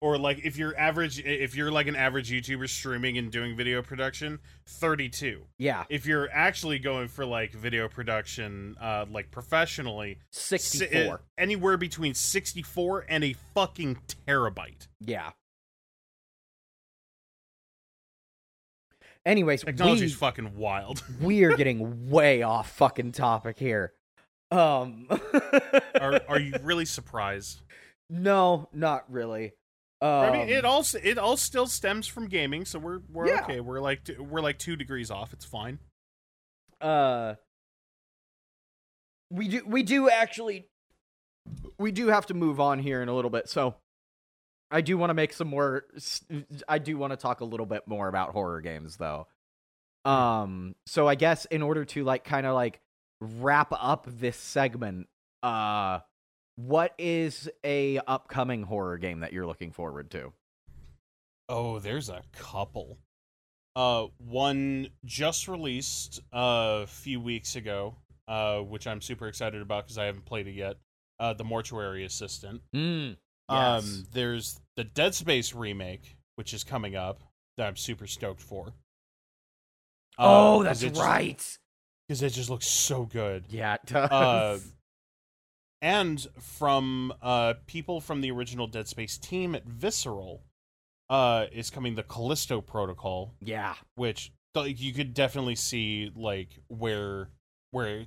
or 0.00 0.18
like 0.18 0.44
if 0.44 0.56
you're 0.56 0.76
average, 0.78 1.20
if 1.24 1.54
you're 1.54 1.70
like 1.70 1.86
an 1.86 1.96
average 1.96 2.30
YouTuber 2.30 2.68
streaming 2.68 3.18
and 3.18 3.30
doing 3.30 3.56
video 3.56 3.82
production, 3.82 4.40
32. 4.66 5.42
yeah 5.58 5.84
If 5.88 6.06
you're 6.06 6.28
actually 6.32 6.78
going 6.78 7.08
for 7.08 7.24
like 7.24 7.52
video 7.52 7.88
production, 7.88 8.76
uh, 8.80 9.06
like 9.10 9.30
professionally, 9.30 10.18
64 10.30 11.14
uh, 11.14 11.18
anywhere 11.38 11.76
between 11.76 12.14
64 12.14 13.06
and 13.08 13.24
a 13.24 13.34
fucking 13.54 13.98
terabyte. 14.26 14.88
yeah 15.00 15.30
anyways 19.26 19.62
Technology's 19.64 20.12
we- 20.14 20.18
fucking 20.18 20.56
wild. 20.56 21.02
we 21.20 21.44
are 21.44 21.54
getting 21.56 22.08
way 22.10 22.42
off 22.42 22.70
fucking 22.72 23.12
topic 23.12 23.58
here. 23.58 23.92
Um 24.50 25.08
are 26.00 26.20
are 26.28 26.40
you 26.40 26.54
really 26.62 26.84
surprised? 26.86 27.60
No, 28.08 28.68
not 28.72 29.04
really. 29.10 29.52
Um, 30.00 30.08
I 30.10 30.30
mean, 30.30 30.48
it 30.48 30.64
all 30.64 30.84
it 31.02 31.18
all 31.18 31.36
still 31.36 31.66
stems 31.66 32.06
from 32.06 32.28
gaming, 32.28 32.64
so 32.64 32.78
we're 32.78 33.00
we're 33.10 33.28
Yeah. 33.28 33.42
okay. 33.42 33.60
We're 33.60 33.80
like 33.80 34.02
we're 34.18 34.40
like 34.42 34.58
two 34.58 34.76
degrees 34.76 35.10
off. 35.10 35.32
It's 35.32 35.44
fine. 35.44 35.78
uh 36.80 37.34
we 39.30 39.48
do 39.48 39.62
we 39.66 39.82
do 39.82 40.08
actually 40.08 40.68
we 41.78 41.90
do 41.92 42.08
have 42.08 42.26
to 42.26 42.34
move 42.34 42.60
on 42.60 42.78
here 42.78 43.02
in 43.02 43.08
a 43.08 43.14
little 43.14 43.30
bit. 43.30 43.48
So 43.48 43.74
I 44.70 44.80
do 44.80 44.98
want 44.98 45.10
to 45.10 45.14
make 45.14 45.32
some 45.32 45.48
more 45.48 45.84
I 46.68 46.78
do 46.78 46.98
want 46.98 47.12
to 47.12 47.16
talk 47.16 47.40
a 47.40 47.44
little 47.44 47.66
bit 47.66 47.86
more 47.86 48.08
about 48.08 48.30
horror 48.30 48.60
games 48.60 48.96
though. 48.96 49.26
Um 50.04 50.74
so 50.86 51.08
I 51.08 51.14
guess 51.14 51.44
in 51.46 51.62
order 51.62 51.84
to 51.86 52.04
like 52.04 52.24
kind 52.24 52.46
of 52.46 52.54
like 52.54 52.80
wrap 53.20 53.72
up 53.72 54.06
this 54.08 54.36
segment, 54.36 55.08
uh 55.42 56.00
what 56.56 56.94
is 56.98 57.50
a 57.64 58.00
upcoming 58.06 58.62
horror 58.62 58.98
game 58.98 59.20
that 59.20 59.32
you're 59.32 59.46
looking 59.46 59.72
forward 59.72 60.10
to? 60.12 60.32
Oh, 61.48 61.78
there's 61.78 62.08
a 62.08 62.22
couple. 62.32 62.98
Uh, 63.76 64.06
one 64.18 64.88
just 65.04 65.48
released 65.48 66.20
uh, 66.32 66.80
a 66.82 66.86
few 66.86 67.20
weeks 67.20 67.56
ago, 67.56 67.94
uh, 68.26 68.60
which 68.60 68.86
I'm 68.86 69.02
super 69.02 69.28
excited 69.28 69.60
about 69.60 69.84
because 69.84 69.98
I 69.98 70.06
haven't 70.06 70.24
played 70.24 70.48
it 70.48 70.54
yet. 70.54 70.76
Uh, 71.20 71.34
the 71.34 71.44
Mortuary 71.44 72.04
Assistant. 72.04 72.62
Mm. 72.74 73.16
Um, 73.48 74.06
there's 74.12 74.60
the 74.76 74.84
Dead 74.84 75.14
Space 75.14 75.54
remake, 75.54 76.16
which 76.36 76.52
is 76.52 76.64
coming 76.64 76.96
up 76.96 77.22
that 77.56 77.66
I'm 77.66 77.76
super 77.76 78.06
stoked 78.06 78.42
for. 78.42 78.72
oh, 80.18 80.62
that's 80.62 80.84
right. 80.84 81.58
Because 82.08 82.22
it 82.22 82.30
just 82.30 82.50
looks 82.50 82.66
so 82.66 83.04
good. 83.04 83.44
Yeah, 83.48 83.74
it 83.74 83.86
does. 83.86 84.10
Uh, 84.10 84.58
and 85.82 86.26
from 86.40 87.12
uh, 87.22 87.54
people 87.66 88.00
from 88.00 88.20
the 88.20 88.30
original 88.30 88.66
Dead 88.66 88.88
Space 88.88 89.18
team 89.18 89.54
at 89.54 89.64
Visceral, 89.64 90.42
uh, 91.08 91.46
is 91.52 91.70
coming 91.70 91.94
the 91.94 92.02
Callisto 92.02 92.60
Protocol, 92.60 93.34
yeah. 93.40 93.74
which 93.94 94.32
like 94.54 94.80
you 94.80 94.92
could 94.92 95.14
definitely 95.14 95.54
see 95.54 96.10
like 96.14 96.60
where 96.68 97.28
where 97.70 98.06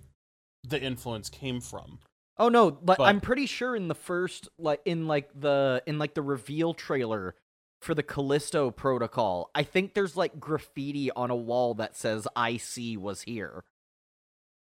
the 0.68 0.82
influence 0.82 1.30
came 1.30 1.62
from. 1.62 2.00
Oh 2.40 2.48
no, 2.50 2.72
but, 2.72 2.98
But- 2.98 3.04
I'm 3.04 3.20
pretty 3.22 3.46
sure 3.46 3.76
in 3.76 3.88
the 3.90 3.96
first 3.96 4.48
like 4.58 4.82
in 4.86 5.08
like 5.08 5.30
the 5.40 5.84
in 5.86 6.00
like 6.00 6.14
the 6.14 6.22
reveal 6.22 6.74
trailer 6.74 7.36
for 7.82 7.94
the 7.94 8.04
Callisto 8.04 8.72
protocol, 8.72 9.52
I 9.54 9.64
think 9.64 9.94
there's 9.94 10.16
like 10.18 10.40
graffiti 10.40 11.12
on 11.12 11.30
a 11.32 11.36
wall 11.36 11.74
that 11.76 11.96
says 11.96 12.28
"I 12.36 12.52
IC 12.52 12.98
was 13.00 13.22
here. 13.24 13.64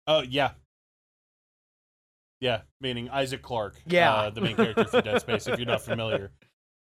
Oh 0.07 0.23
yeah, 0.23 0.53
yeah, 2.41 2.63
meaning 2.81 3.09
Isaac 3.11 3.43
Clarke, 3.43 3.81
Yeah. 3.87 4.13
uh, 4.15 4.31
the 4.31 4.41
main 4.41 4.57
character 4.57 4.85
for 4.85 5.01
Dead 5.03 5.21
Space. 5.21 5.47
If 5.47 5.59
you're 5.59 5.67
not 5.67 5.83
familiar, 5.83 6.33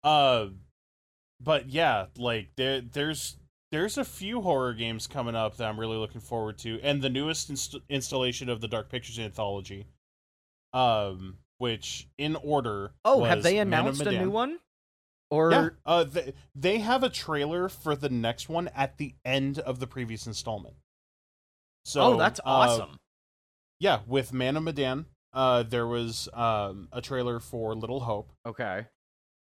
uh, 0.04 0.46
but 1.40 1.68
yeah, 1.70 2.06
like 2.16 2.50
there 2.56 2.80
there's 2.80 3.36
there's 3.72 3.98
a 3.98 4.04
few 4.04 4.40
horror 4.42 4.74
games 4.74 5.06
coming 5.06 5.34
up 5.34 5.56
that 5.56 5.68
I'm 5.68 5.78
really 5.80 5.96
looking 5.96 6.20
forward 6.20 6.58
to, 6.58 6.80
and 6.82 7.00
the 7.02 7.10
newest 7.10 7.50
inst- 7.50 7.76
installation 7.88 8.48
of 8.48 8.60
the 8.60 8.68
Dark 8.68 8.90
Pictures 8.90 9.18
anthology, 9.18 9.86
um, 10.72 11.38
which 11.58 12.08
in 12.18 12.36
order. 12.36 12.92
Oh, 13.04 13.24
have 13.24 13.42
they 13.42 13.58
announced 13.58 14.00
a 14.02 14.12
new 14.12 14.30
one? 14.30 14.58
Or 15.30 15.50
Yeah, 15.50 15.68
uh, 15.84 16.04
they, 16.04 16.32
they 16.54 16.78
have 16.78 17.02
a 17.02 17.10
trailer 17.10 17.68
for 17.68 17.94
the 17.94 18.08
next 18.08 18.48
one 18.48 18.68
at 18.68 18.96
the 18.96 19.14
end 19.26 19.58
of 19.58 19.78
the 19.78 19.86
previous 19.86 20.26
installment. 20.26 20.76
So, 21.84 22.14
Oh, 22.14 22.16
that's 22.16 22.40
uh, 22.40 22.44
awesome. 22.46 22.96
yeah, 23.78 24.00
with 24.06 24.32
Man 24.32 24.56
of 24.56 24.62
Medan, 24.62 25.06
uh, 25.34 25.62
there 25.64 25.86
was 25.86 26.28
um, 26.32 26.88
a 26.92 27.00
trailer 27.02 27.40
for 27.40 27.74
Little 27.74 28.00
Hope, 28.00 28.32
okay. 28.46 28.86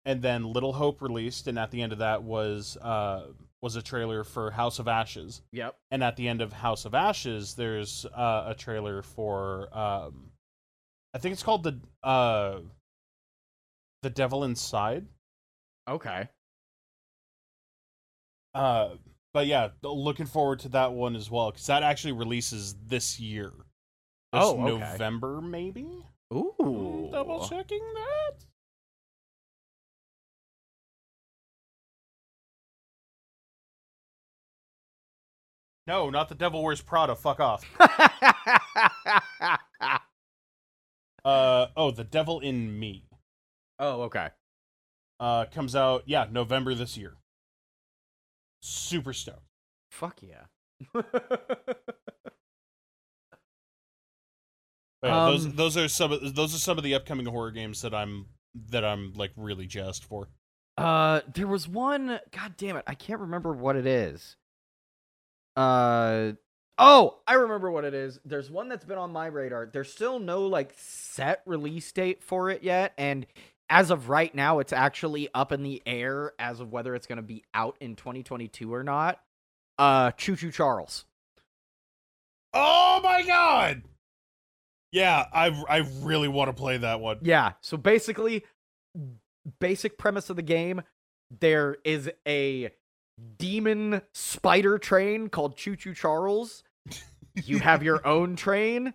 and 0.06 0.22
then 0.24 0.44
Little 0.44 0.74
Hope 0.74 1.02
released, 1.04 1.48
and 1.48 1.60
at 1.60 1.70
the 1.72 1.82
end 1.84 1.92
of 1.94 2.00
that 2.00 2.24
was 2.24 2.76
uh, 2.78 3.28
was 3.62 3.76
a 3.76 3.82
trailer 3.84 4.24
for 4.24 4.50
House 4.52 4.80
of 4.80 4.88
Ashes, 4.88 5.42
Yep. 5.52 5.76
and 5.92 6.04
at 6.04 6.16
the 6.16 6.28
end 6.28 6.42
of 6.42 6.52
House 6.54 6.86
of 6.86 6.96
Ashes, 6.96 7.54
there's 7.56 8.06
uh, 8.06 8.46
a 8.48 8.56
trailer 8.56 9.02
for 9.04 9.70
um, 9.78 10.29
I 11.14 11.18
think 11.18 11.34
it's 11.34 11.44
called 11.44 11.64
the 11.64 11.80
uh, 12.04 12.60
the 14.04 14.10
Devil 14.10 14.44
Inside. 14.44 15.06
Okay. 15.88 16.30
Uh, 18.54 18.90
but 19.34 19.48
yeah, 19.48 19.70
looking 19.84 20.26
forward 20.26 20.60
to 20.60 20.70
that 20.70 20.94
one 20.94 21.16
as 21.16 21.30
well 21.30 21.52
because 21.52 21.68
that 21.68 21.84
actually 21.84 22.14
releases 22.14 22.76
this 22.88 23.20
year. 23.20 23.52
This 24.34 24.44
Oh, 24.44 24.60
okay. 24.62 24.80
November 24.80 25.42
maybe. 25.42 25.88
Ooh. 26.34 27.10
Double 27.12 27.48
checking 27.48 27.82
that. 27.96 28.46
No, 35.88 36.10
not 36.10 36.30
the 36.30 36.36
Devil 36.36 36.64
Wears 36.64 36.82
Prada. 36.82 37.16
Fuck 37.16 37.40
off. 37.40 37.66
Uh 41.30 41.68
oh, 41.76 41.92
the 41.92 42.04
Devil 42.04 42.40
in 42.40 42.80
Me. 42.80 43.06
oh, 43.78 44.04
okay. 44.04 44.30
Uh, 45.20 45.46
comes 45.46 45.76
out 45.76 46.04
yeah 46.06 46.28
November 46.32 46.74
this 46.74 46.98
year. 46.98 47.14
Super 48.62 49.14
stoked. 49.14 49.44
Fuck 49.92 50.22
yeah. 50.22 51.02
Yeah, 55.02 55.26
those 55.28 55.46
Um, 55.46 55.56
those 55.56 55.78
are 55.78 55.88
some 55.88 56.12
of 56.12 56.36
those 56.36 56.54
are 56.54 56.58
some 56.58 56.78
of 56.78 56.84
the 56.84 56.94
upcoming 56.94 57.26
horror 57.26 57.52
games 57.52 57.82
that 57.84 57.94
I'm 57.94 58.26
that 58.70 58.84
I'm 58.84 59.14
like 59.14 59.32
really 59.38 59.66
jazzed 59.66 60.04
for. 60.04 60.28
Uh, 60.78 61.22
there 61.34 61.48
was 61.48 61.68
one. 61.68 62.20
God 62.32 62.56
damn 62.58 62.76
it! 62.76 62.84
I 62.86 62.96
can't 62.96 63.22
remember 63.22 63.54
what 63.54 63.76
it 63.76 63.86
is. 63.86 64.36
Uh, 65.56 66.34
oh, 66.80 67.20
I 67.28 67.34
remember 67.34 67.70
what 67.70 67.86
it 67.86 67.94
is. 67.94 68.20
There's 68.26 68.50
one 68.50 68.70
that's 68.70 68.86
been 68.86 68.98
on 68.98 69.12
my 69.12 69.28
radar. 69.28 69.70
There's 69.72 69.92
still 69.92 70.18
no 70.20 70.48
like 70.48 70.74
set 70.78 71.42
release 71.46 71.92
date 71.92 72.24
for 72.24 72.50
it 72.50 72.64
yet, 72.64 72.94
and 72.98 73.28
as 73.70 73.92
of 73.92 74.10
right 74.10 74.34
now, 74.34 74.60
it's 74.60 74.74
actually 74.74 75.30
up 75.34 75.52
in 75.52 75.62
the 75.62 75.82
air 75.86 76.34
as 76.40 76.60
of 76.60 76.72
whether 76.72 76.96
it's 76.96 77.06
going 77.06 77.18
to 77.18 77.24
be 77.24 77.44
out 77.54 77.76
in 77.80 77.96
2022 77.96 78.74
or 78.74 78.84
not. 78.84 79.20
Uh, 79.78 80.12
Choo 80.12 80.36
Choo 80.36 80.52
Charles. 80.52 81.06
Oh 82.54 83.00
my 83.04 83.22
god! 83.22 83.84
Yeah, 84.92 85.26
I 85.32 85.48
I 85.70 85.78
really 86.02 86.28
want 86.28 86.50
to 86.50 86.54
play 86.54 86.78
that 86.78 87.00
one. 87.00 87.20
Yeah. 87.22 87.54
So 87.62 87.78
basically, 87.78 88.44
basic 89.60 89.98
premise 89.98 90.30
of 90.30 90.36
the 90.36 90.42
game: 90.42 90.82
there 91.40 91.78
is 91.84 92.10
a 92.28 92.72
demon 93.38 94.02
spider 94.14 94.80
train 94.80 95.30
called 95.30 95.58
Choo 95.58 95.76
Choo 95.76 95.94
Charles. 95.94 96.64
You 97.36 97.60
have 97.60 97.84
your 97.84 98.06
own 98.06 98.36
train, 98.36 98.94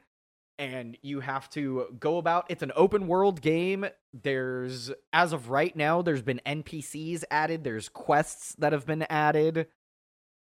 and 0.59 0.97
you 1.03 1.20
have 1.20 1.49
to 1.51 1.97
go 1.99 2.18
about. 2.18 2.47
It's 2.49 2.62
an 2.62 2.72
open 2.76 3.07
world 3.07 3.41
game. 3.41 3.87
There's, 4.12 4.91
as 5.12 5.32
of 5.32 5.51
right 5.51 5.74
now, 5.74 6.03
there's 6.03 6.22
been 6.22 6.41
NPCs 6.47 7.24
added. 7.30 7.64
There's 7.64 7.89
quests 7.89 8.55
that 8.59 8.72
have 8.72 8.87
been 8.87 9.03
added. 9.11 9.66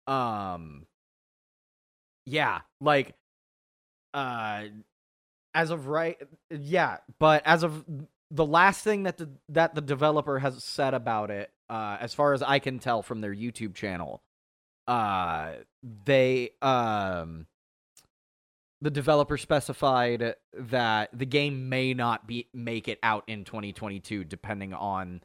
Um. 0.07 0.85
Yeah, 2.25 2.61
like, 2.79 3.15
uh, 4.13 4.65
as 5.53 5.69
of 5.71 5.87
right 5.87 6.17
yeah 6.49 6.97
but 7.19 7.41
as 7.45 7.63
of 7.63 7.83
the 8.29 8.45
last 8.45 8.83
thing 8.83 9.03
that 9.03 9.17
the 9.17 9.29
that 9.49 9.75
the 9.75 9.81
developer 9.81 10.39
has 10.39 10.63
said 10.63 10.93
about 10.93 11.29
it 11.29 11.51
uh 11.69 11.97
as 11.99 12.13
far 12.13 12.33
as 12.33 12.41
i 12.41 12.59
can 12.59 12.79
tell 12.79 13.01
from 13.01 13.21
their 13.21 13.33
youtube 13.33 13.75
channel 13.75 14.23
uh 14.87 15.51
they 16.05 16.49
um 16.61 17.45
the 18.81 18.89
developer 18.89 19.37
specified 19.37 20.35
that 20.53 21.09
the 21.13 21.25
game 21.25 21.69
may 21.69 21.93
not 21.93 22.27
be 22.27 22.47
make 22.53 22.87
it 22.87 22.99
out 23.03 23.23
in 23.27 23.43
2022 23.43 24.23
depending 24.23 24.73
on 24.73 25.21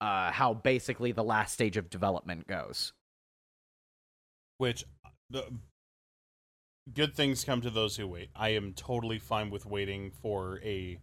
uh 0.00 0.30
how 0.32 0.52
basically 0.54 1.12
the 1.12 1.24
last 1.24 1.52
stage 1.52 1.76
of 1.76 1.88
development 1.88 2.46
goes 2.46 2.92
Which 4.58 4.84
the 5.30 5.44
good 6.92 7.14
things 7.14 7.44
come 7.44 7.60
to 7.60 7.70
those 7.70 7.96
who 7.96 8.06
wait. 8.08 8.30
I 8.34 8.50
am 8.50 8.72
totally 8.74 9.18
fine 9.18 9.50
with 9.50 9.64
waiting 9.64 10.10
for 10.10 10.60
a 10.64 10.98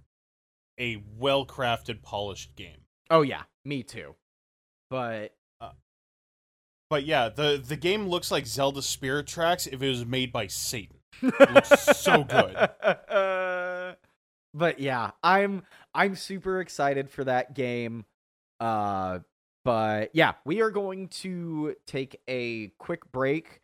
a 0.79 1.03
well 1.17 1.45
crafted, 1.45 2.03
polished 2.03 2.55
game. 2.55 2.81
oh 3.09 3.21
yeah 3.21 3.43
me 3.65 3.83
too 3.83 4.15
but 4.89 5.33
But 6.89 7.05
yeah, 7.05 7.29
the 7.29 7.61
the 7.63 7.75
game 7.75 8.07
looks 8.07 8.31
like 8.31 8.45
Zelda 8.45 8.81
Spirit 8.81 9.27
Tracks 9.27 9.67
if 9.67 9.81
it 9.81 9.89
was 9.89 10.05
made 10.05 10.31
by 10.31 10.47
Satan. 10.47 10.96
Looks 11.21 11.97
so 11.97 12.23
good. 12.23 12.55
but 14.53 14.79
yeah, 14.79 15.11
I'm 15.23 15.63
I'm 15.93 16.15
super 16.15 16.61
excited 16.61 17.09
for 17.09 17.23
that 17.23 17.53
game. 17.53 18.05
Uh 18.59 19.19
but 19.63 20.11
yeah, 20.13 20.33
we 20.45 20.61
are 20.61 20.71
going 20.71 21.09
to 21.09 21.75
take 21.85 22.21
a 22.27 22.69
quick 22.77 23.11
break 23.11 23.61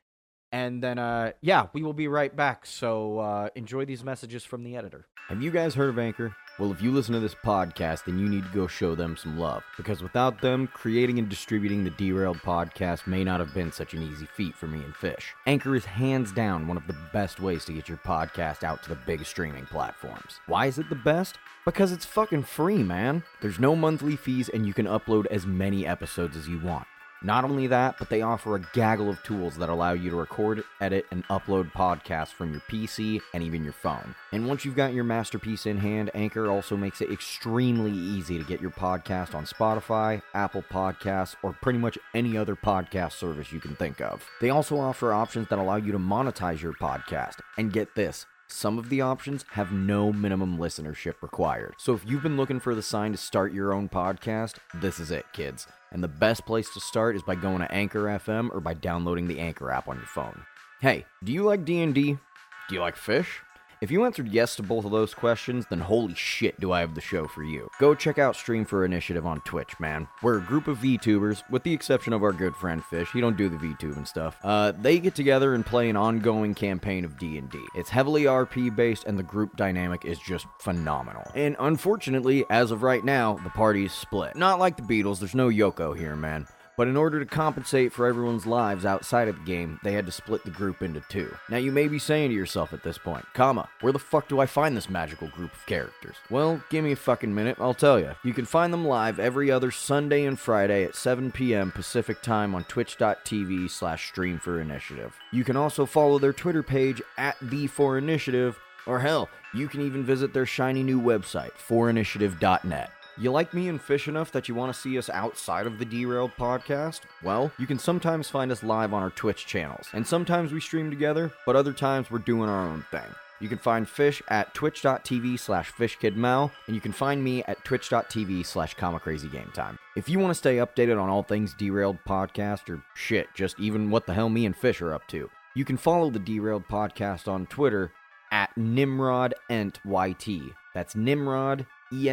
and 0.54 0.82
then 0.82 0.98
uh 0.98 1.32
yeah, 1.42 1.68
we 1.74 1.84
will 1.84 1.94
be 1.94 2.08
right 2.08 2.34
back. 2.34 2.66
So 2.66 3.20
uh 3.20 3.50
enjoy 3.56 3.84
these 3.84 4.06
messages 4.06 4.46
from 4.46 4.64
the 4.64 4.78
editor. 4.78 5.08
Have 5.28 5.42
you 5.42 5.52
guys 5.52 5.74
heard 5.76 5.90
of 5.90 6.00
Anchor? 6.00 6.36
Well, 6.60 6.72
if 6.72 6.84
you 6.84 6.92
listen 6.92 7.16
to 7.16 7.20
this 7.20 7.34
podcast, 7.34 8.04
then 8.06 8.20
you 8.20 8.30
need 8.30 8.44
to 8.44 8.54
go 8.54 8.68
show 8.68 8.94
them 8.94 9.18
some 9.18 9.40
love. 9.40 9.64
Because 9.76 10.04
without 10.04 10.40
them, 10.40 10.68
creating 10.68 11.18
and 11.18 11.28
distributing 11.28 11.84
the 11.84 11.90
Derailed 11.90 12.38
podcast 12.38 13.08
may 13.08 13.24
not 13.24 13.40
have 13.40 13.56
been 13.56 13.72
such 13.72 13.96
an 13.96 14.04
easy 14.04 14.28
feat 14.38 14.54
for 14.54 14.68
me 14.68 14.84
and 14.84 14.96
Fish. 14.96 15.34
Anchor 15.48 15.76
is 15.76 15.86
hands 15.86 16.32
down 16.32 16.68
one 16.68 16.78
of 16.78 16.86
the 16.86 16.96
best 17.12 17.40
ways 17.40 17.66
to 17.66 17.74
get 17.74 17.90
your 17.90 17.98
podcast 18.00 18.64
out 18.64 18.84
to 18.84 18.90
the 18.90 19.00
big 19.08 19.26
streaming 19.26 19.66
platforms. 19.66 20.40
Why 20.46 20.68
is 20.68 20.78
it 20.78 20.90
the 20.90 20.96
best? 20.96 21.40
Because 21.66 21.92
it's 21.92 22.06
fucking 22.06 22.44
free, 22.44 22.84
man. 22.84 23.24
There's 23.42 23.60
no 23.60 23.76
monthly 23.76 24.16
fees, 24.16 24.50
and 24.50 24.68
you 24.68 24.74
can 24.76 24.86
upload 24.86 25.26
as 25.28 25.48
many 25.48 25.88
episodes 25.88 26.38
as 26.38 26.48
you 26.48 26.60
want. 26.60 26.86
Not 27.24 27.46
only 27.46 27.68
that, 27.68 27.98
but 27.98 28.10
they 28.10 28.22
offer 28.22 28.56
a 28.56 28.62
gaggle 28.74 29.10
of 29.10 29.24
tools 29.24 29.56
that 29.58 29.70
allow 29.70 29.94
you 29.94 30.10
to 30.10 30.16
record, 30.16 30.64
edit, 30.82 31.06
and 31.12 31.26
upload 31.30 31.72
podcasts 31.72 32.34
from 32.34 32.52
your 32.52 32.62
PC 32.70 33.22
and 33.34 33.42
even 33.42 33.64
your 33.64 33.74
phone. 33.74 34.14
And 34.34 34.46
once 34.46 34.66
you've 34.66 34.76
got 34.76 34.94
your 34.94 35.06
masterpiece 35.06 35.66
in 35.66 35.78
hand, 35.78 36.12
Anchor 36.14 36.52
also 36.52 36.76
makes 36.76 37.00
it 37.00 37.12
extremely 37.12 37.92
easy 37.92 38.38
to 38.38 38.44
get 38.44 38.62
your 38.62 38.72
podcast 38.72 39.34
on 39.34 39.46
Spotify, 39.46 40.22
Apple 40.34 40.64
Podcasts, 40.70 41.36
or 41.44 41.54
pretty 41.62 41.80
much 41.80 41.98
any 42.14 42.36
other 42.36 42.56
podcast 42.58 43.14
service 43.14 43.54
you 43.54 43.62
can 43.62 43.76
think 43.76 44.02
of. 44.02 44.28
They 44.42 44.50
also 44.50 44.78
offer 44.80 45.14
options 45.14 45.48
that 45.48 45.60
allow 45.60 45.78
you 45.78 45.94
to 45.94 46.00
monetize 46.00 46.62
your 46.62 46.74
podcast. 46.74 47.36
And 47.58 47.72
get 47.72 47.96
this, 47.96 48.26
some 48.54 48.78
of 48.78 48.90
the 48.90 49.02
options 49.02 49.44
have 49.52 49.72
no 49.72 50.14
minimum 50.14 50.60
listenership 50.60 51.16
required. 51.22 51.74
So 51.80 51.94
if 51.94 52.06
you've 52.06 52.22
been 52.22 52.38
looking 52.38 52.60
for 52.60 52.76
the 52.76 52.84
sign 52.84 53.12
to 53.12 53.18
start 53.18 53.52
your 53.52 53.74
own 53.74 53.90
podcast, 53.90 54.58
this 54.76 55.00
is 55.00 55.10
it, 55.10 55.26
kids. 55.34 55.66
And 55.92 56.04
the 56.04 56.08
best 56.08 56.46
place 56.46 56.72
to 56.74 56.80
start 56.80 57.16
is 57.16 57.24
by 57.24 57.34
going 57.34 57.60
to 57.60 57.72
Anchor 57.72 58.04
FM 58.04 58.54
or 58.54 58.60
by 58.60 58.76
downloading 58.76 59.28
the 59.28 59.40
Anchor 59.40 59.72
app 59.72 59.88
on 59.88 59.98
your 59.98 60.06
phone. 60.06 60.44
Hey, 60.82 61.06
do 61.24 61.32
you 61.32 61.44
like 61.44 61.66
D&D? 61.66 61.94
Do 62.04 62.76
you 62.76 62.80
like 62.80 62.96
fish? 62.96 63.42
If 63.84 63.92
you 63.92 64.06
answered 64.06 64.30
yes 64.30 64.56
to 64.56 64.64
both 64.64 64.86
of 64.86 64.92
those 64.92 65.14
questions, 65.14 65.66
then 65.70 65.80
holy 65.80 66.16
shit 66.16 66.58
do 66.58 66.72
I 66.72 66.80
have 66.80 66.96
the 66.96 67.02
show 67.02 67.28
for 67.28 67.44
you. 67.44 67.70
Go 67.82 67.94
check 67.94 68.18
out 68.18 68.38
Stream 68.38 68.64
for 68.64 68.86
Initiative 68.86 69.26
on 69.26 69.42
Twitch, 69.42 69.78
man. 69.78 70.08
We're 70.22 70.38
a 70.38 70.42
group 70.42 70.70
of 70.70 70.78
VTubers, 70.78 71.44
with 71.50 71.64
the 71.64 71.74
exception 71.74 72.14
of 72.14 72.24
our 72.24 72.32
good 72.32 72.56
friend 72.56 72.82
Fish. 72.82 73.10
He 73.12 73.20
don't 73.20 73.36
do 73.36 73.50
the 73.50 73.58
VTube 73.58 73.98
and 73.98 74.08
stuff. 74.08 74.38
Uh, 74.42 74.72
they 74.72 75.00
get 75.00 75.16
together 75.16 75.54
and 75.54 75.66
play 75.66 75.90
an 75.90 75.98
ongoing 75.98 76.56
campaign 76.56 77.04
of 77.04 77.20
D&D. 77.20 77.60
It's 77.76 77.90
heavily 77.90 78.24
RP 78.24 78.74
based 78.74 79.04
and 79.04 79.20
the 79.20 79.24
group 79.24 79.58
dynamic 79.58 80.06
is 80.06 80.18
just 80.18 80.48
phenomenal. 80.60 81.30
And 81.36 81.58
unfortunately, 81.60 82.46
as 82.50 82.72
of 82.72 82.84
right 82.84 83.04
now, 83.04 83.34
the 83.44 83.50
party 83.50 83.84
is 83.84 83.92
split. 83.92 84.38
Not 84.38 84.60
like 84.60 84.78
the 84.78 84.84
Beatles, 84.84 85.20
there's 85.20 85.36
no 85.36 85.50
Yoko 85.50 85.94
here, 85.94 86.16
man. 86.16 86.48
But 86.76 86.88
in 86.88 86.98
order 86.98 87.20
to 87.20 87.26
compensate 87.26 87.94
for 87.94 88.08
everyone's 88.08 88.48
lives 88.48 88.86
outside 88.86 89.28
of 89.28 89.36
the 89.36 89.46
game, 89.46 89.80
they 89.84 89.94
had 89.94 90.08
to 90.08 90.12
split 90.12 90.44
the 90.44 90.50
group 90.50 90.82
into 90.82 91.02
two. 91.08 91.34
Now 91.50 91.58
you 91.58 91.72
may 91.72 91.88
be 91.88 92.00
saying 92.00 92.30
to 92.30 92.36
yourself 92.36 92.74
at 92.74 92.82
this 92.82 92.98
point, 92.98 93.26
comma, 93.34 93.70
where 93.82 93.94
the 93.94 94.00
fuck 94.00 94.28
do 94.28 94.40
I 94.40 94.48
find 94.48 94.76
this 94.76 94.90
magical 94.90 95.28
group 95.28 95.54
of 95.54 95.66
characters? 95.68 96.16
Well, 96.32 96.64
give 96.70 96.84
me 96.84 96.92
a 96.92 96.96
fucking 96.96 97.34
minute, 97.34 97.58
I'll 97.60 97.76
tell 97.76 98.00
you. 98.00 98.16
You 98.24 98.34
can 98.34 98.46
find 98.46 98.74
them 98.74 98.88
live 98.88 99.20
every 99.20 99.52
other 99.52 99.70
Sunday 99.70 100.26
and 100.26 100.40
Friday 100.40 100.84
at 100.84 100.96
7 100.96 101.32
p.m. 101.32 101.72
Pacific 101.72 102.22
time 102.22 102.56
on 102.56 102.64
twitch.tv 102.64 103.70
slash 103.70 104.08
stream 104.08 104.40
for 104.40 104.60
initiative. 104.60 105.16
You 105.32 105.44
can 105.44 105.56
also 105.56 105.86
follow 105.86 106.18
their 106.18 106.34
Twitter 106.34 106.64
page 106.64 107.02
at 107.18 107.38
the 107.42 107.68
for 107.68 107.98
initiative, 108.00 108.58
or 108.88 109.00
hell, 109.00 109.30
you 109.54 109.68
can 109.68 109.82
even 109.82 110.04
visit 110.04 110.34
their 110.34 110.46
shiny 110.48 110.82
new 110.82 111.00
website, 111.00 111.52
forinitiative.net. 111.54 112.90
You 113.16 113.30
like 113.30 113.54
me 113.54 113.68
and 113.68 113.80
Fish 113.80 114.08
enough 114.08 114.32
that 114.32 114.50
you 114.50 114.56
want 114.56 114.74
to 114.74 114.80
see 114.80 114.98
us 114.98 115.08
outside 115.08 115.68
of 115.68 115.78
the 115.78 115.86
Derailed 115.86 116.32
podcast? 116.36 117.02
Well, 117.22 117.52
you 117.60 117.68
can 117.68 117.78
sometimes 117.78 118.28
find 118.28 118.52
us 118.52 118.64
live 118.64 118.92
on 118.92 119.04
our 119.04 119.12
Twitch 119.12 119.46
channels, 119.46 119.88
and 119.94 120.06
sometimes 120.06 120.52
we 120.52 120.60
stream 120.60 120.90
together, 120.90 121.32
but 121.46 121.56
other 121.56 121.74
times 121.74 122.10
we're 122.10 122.18
doing 122.18 122.50
our 122.50 122.68
own 122.68 122.84
thing. 122.90 123.06
You 123.40 123.50
can 123.50 123.60
find 123.60 123.88
Fish 123.88 124.24
at 124.30 124.56
twitch.tv 124.56 125.40
slash 125.40 125.72
fishkidmal, 125.72 126.50
and 126.66 126.76
you 126.76 126.82
can 126.82 126.92
find 126.92 127.24
me 127.24 127.44
at 127.44 127.64
twitch.tv 127.64 128.44
slash 128.48 128.76
comicrazygametime. 128.76 129.78
If 129.96 130.10
you 130.10 130.18
want 130.18 130.32
to 130.32 130.36
stay 130.36 130.58
updated 130.58 131.00
on 131.00 131.10
all 131.10 131.22
things 131.22 131.54
Derailed 131.54 132.00
Podcast 132.08 132.68
or 132.68 132.82
shit, 132.96 133.28
just 133.36 133.60
even 133.60 133.92
what 133.92 134.08
the 134.08 134.16
hell 134.16 134.30
me 134.30 134.48
and 134.48 134.58
Fish 134.58 134.82
are 134.82 134.94
up 134.94 135.08
to, 135.10 135.30
you 135.54 135.66
can 135.66 135.78
follow 135.78 136.10
the 136.10 136.18
Derailed 136.18 136.68
Podcast 136.68 137.28
on 137.28 137.46
Twitter 137.46 137.92
at 138.32 138.58
Nimrod 138.58 139.36
Ent 139.52 139.80
YT. 139.86 140.28
That's 140.74 140.96
Nimrod 140.96 141.68
E 141.92 142.10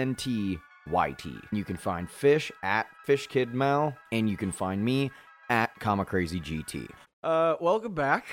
N 0.90 0.94
T 0.94 0.94
Y 0.94 1.12
T. 1.12 1.34
You 1.52 1.64
can 1.64 1.76
find 1.76 2.10
Fish 2.10 2.50
at 2.62 2.86
FishKidMal, 3.06 3.96
and 4.12 4.28
you 4.28 4.36
can 4.36 4.52
find 4.52 4.84
me 4.84 5.10
at 5.48 5.78
Comma 5.80 6.04
Crazy 6.04 6.40
GT. 6.40 6.88
Uh, 7.22 7.56
welcome 7.60 7.94
back. 7.94 8.26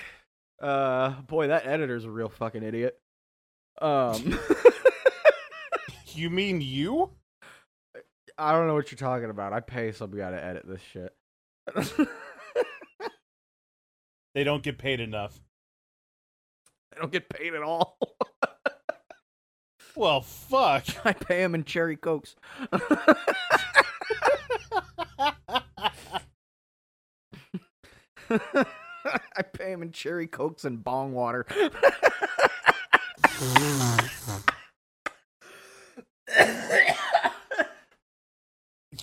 Uh, 0.61 1.21
boy, 1.21 1.47
that 1.47 1.65
editor's 1.67 2.05
a 2.05 2.09
real 2.09 2.29
fucking 2.29 2.63
idiot. 2.63 2.97
Um, 3.81 4.39
You 6.13 6.31
mean 6.31 6.61
you? 6.61 7.11
I 8.39 8.51
don't 8.51 8.65
know 8.65 8.73
what 8.73 8.91
you're 8.91 8.97
talking 8.97 9.29
about. 9.29 9.53
I 9.53 9.59
pay 9.59 9.91
some 9.91 10.09
guy 10.09 10.31
to 10.31 10.43
edit 10.43 10.65
this 10.67 10.81
shit. 10.81 11.13
They 14.33 14.43
don't 14.43 14.63
get 14.63 14.77
paid 14.79 14.99
enough. 14.99 15.39
They 16.91 17.01
don't 17.01 17.11
get 17.11 17.29
paid 17.29 17.53
at 17.53 17.61
all. 17.61 17.99
Well, 19.97 20.21
fuck. 20.21 20.85
I 21.05 21.13
pay 21.13 21.41
him 21.41 21.55
in 21.55 21.63
cherry 21.63 21.97
cokes. 21.97 22.35
I 28.29 29.41
pay 29.53 29.71
him 29.71 29.81
in 29.81 29.91
cherry 29.91 30.27
cokes 30.27 30.65
and 30.65 30.83
bong 30.83 31.13
water. 31.13 31.47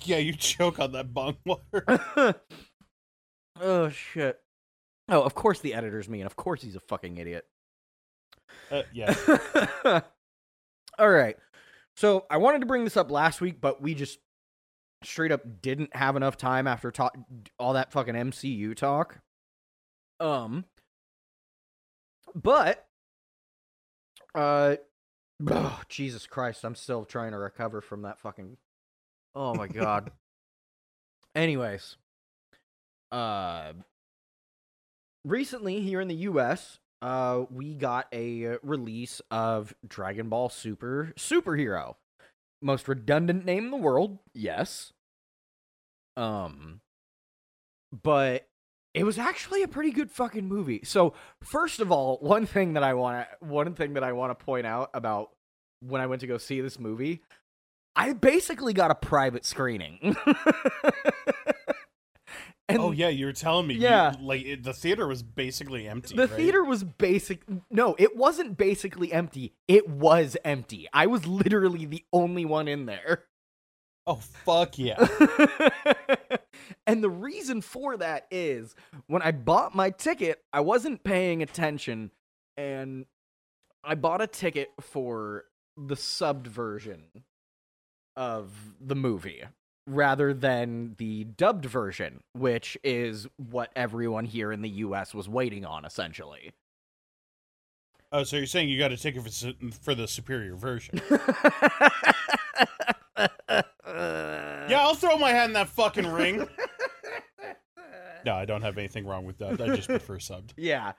Yeah, 0.07 0.18
you 0.18 0.34
choke 0.34 0.80
on 0.80 0.92
that 0.92 1.14
bong 1.14 1.38
water. 1.47 2.34
oh 3.59 3.88
shit. 3.88 4.38
Oh, 5.09 5.22
of 5.22 5.34
course 5.34 5.61
the 5.61 5.72
editor's 5.72 6.11
me, 6.11 6.20
and 6.20 6.26
of 6.26 6.36
course 6.36 6.61
he's 6.61 6.76
a 6.76 6.80
fucking 6.80 7.16
idiot. 7.16 7.47
Uh, 8.70 8.82
yeah. 8.92 10.03
All 10.99 11.11
right. 11.11 11.36
So 11.97 12.26
I 12.30 12.38
wanted 12.38 12.61
to 12.61 12.66
bring 12.66 12.84
this 12.84 12.97
up 12.97 13.11
last 13.11 13.40
week, 13.40 13.61
but 13.61 13.80
we 13.80 13.95
just 13.95 14.18
straight 15.03 15.32
up 15.32 15.42
didn't 15.62 15.95
have 15.95 16.16
enough 16.16 16.36
time 16.36 16.66
after 16.66 16.90
talk 16.90 17.16
all 17.59 17.74
that 17.74 17.92
fucking 17.92 18.14
MCU 18.14 18.74
talk. 18.74 19.20
Um, 20.20 20.64
but 22.34 22.86
uh, 24.34 24.76
oh, 25.51 25.80
Jesus 25.88 26.26
Christ, 26.26 26.64
I'm 26.64 26.74
still 26.74 27.05
trying 27.05 27.32
to 27.32 27.38
recover 27.38 27.80
from 27.80 28.03
that 28.03 28.18
fucking. 28.18 28.57
Oh 29.34 29.55
my 29.55 29.68
god. 29.68 30.11
Anyways, 31.34 31.97
uh, 33.11 33.72
recently 35.24 35.80
here 35.80 36.01
in 36.01 36.07
the 36.07 36.14
U.S., 36.14 36.78
uh, 37.03 37.45
we 37.51 37.74
got 37.74 38.07
a 38.12 38.59
release 38.62 39.20
of 39.30 39.74
Dragon 39.86 40.28
Ball 40.28 40.49
Super 40.49 41.12
Superhero. 41.16 41.97
Most 42.62 42.88
redundant 42.88 43.45
name 43.45 43.66
in 43.66 43.70
the 43.70 43.76
world, 43.76 44.18
yes. 44.32 44.92
Um, 46.16 46.80
but 48.03 48.49
it 48.95 49.05
was 49.05 49.18
actually 49.18 49.62
a 49.62 49.68
pretty 49.68 49.90
good 49.90 50.11
fucking 50.11 50.49
movie. 50.49 50.80
So, 50.84 51.14
first 51.42 51.80
of 51.80 51.90
all, 51.90 52.18
one 52.18 52.47
thing 52.47 52.74
that 52.74 52.82
I 52.82 52.95
want 52.95 53.26
to 53.28 53.47
one 53.47 53.74
thing 53.74 53.95
that 53.95 54.05
I 54.05 54.12
want 54.12 54.36
to 54.36 54.45
point 54.45 54.66
out 54.66 54.90
about 54.95 55.30
when 55.80 56.01
I 56.01 56.07
went 56.07 56.20
to 56.20 56.26
go 56.26 56.38
see 56.38 56.61
this 56.61 56.78
movie, 56.78 57.20
I 57.97 58.12
basically 58.12 58.72
got 58.72 58.90
a 58.90 58.95
private 58.95 59.45
screening. 59.45 60.16
and 62.69 62.79
oh 62.79 62.91
yeah, 62.93 63.09
you 63.09 63.27
were 63.27 63.33
telling 63.33 63.67
me. 63.67 63.75
you- 63.75 63.81
Yeah. 63.83 64.15
like 64.21 64.43
it, 64.45 64.62
the 64.62 64.73
theater 64.73 65.07
was 65.07 65.23
basically 65.23 65.87
empty. 65.87 66.17
The 66.17 66.27
right? 66.27 66.37
theater 66.37 66.65
was 66.65 66.85
basic. 66.85 67.43
No, 67.71 67.95
it 67.99 68.17
wasn't 68.17 68.57
basically 68.57 69.12
empty. 69.12 69.55
It 69.69 69.89
was 69.89 70.37
empty. 70.45 70.89
I 70.93 71.07
was 71.07 71.27
literally 71.27 71.85
the 71.87 72.05
only 72.12 72.45
one 72.45 72.69
in 72.69 72.87
there. 72.87 73.25
Oh 74.07 74.17
fuck 74.17 74.79
yeah. 74.79 74.97
and 76.87 77.03
the 77.03 77.11
reason 77.11 77.61
for 77.62 77.97
that 77.97 78.27
is 78.31 78.75
when 79.07 79.23
I 79.23 79.33
bought 79.33 79.75
my 79.75 79.91
ticket, 79.91 80.43
I 80.53 80.61
wasn't 80.61 81.05
paying 81.05 81.43
attention 81.43 82.11
and 82.57 83.07
I 83.83 83.95
bought 83.95 84.21
a 84.21 84.27
ticket 84.27 84.69
for 84.81 85.45
the 85.77 85.95
subbed 85.97 86.47
version 86.47 87.05
of 88.17 88.53
the 88.81 88.95
movie 88.95 89.43
rather 89.87 90.32
than 90.32 90.95
the 90.99 91.24
dubbed 91.24 91.64
version, 91.66 92.22
which 92.32 92.76
is 92.82 93.26
what 93.37 93.70
everyone 93.76 94.24
here 94.24 94.51
in 94.53 94.62
the 94.62 94.68
US 94.68 95.14
was 95.14 95.28
waiting 95.28 95.64
on 95.64 95.85
essentially. 95.85 96.53
oh, 98.12 98.24
so 98.24 98.37
you're 98.37 98.47
saying 98.47 98.68
you 98.68 98.78
got 98.78 98.93
a 98.93 98.97
ticket 98.97 99.22
for 99.22 99.53
for 99.82 99.95
the 99.95 100.07
superior 100.09 100.55
version? 100.57 101.01
yeah, 103.16 103.62
I'll 104.80 104.95
throw 104.95 105.16
my 105.18 105.30
hat 105.30 105.47
in 105.47 105.53
that 105.55 105.68
fucking 105.68 106.07
ring. 106.07 106.49
No, 108.26 108.32
I 108.37 108.47
don't 108.47 108.62
have 108.62 108.78
anything 108.78 109.05
wrong 109.07 109.26
with 109.26 109.37
that. 109.37 109.61
I 109.61 109.76
just 109.76 109.87
prefer 109.87 110.16
subbed. 110.16 110.53
Yeah. 110.57 110.93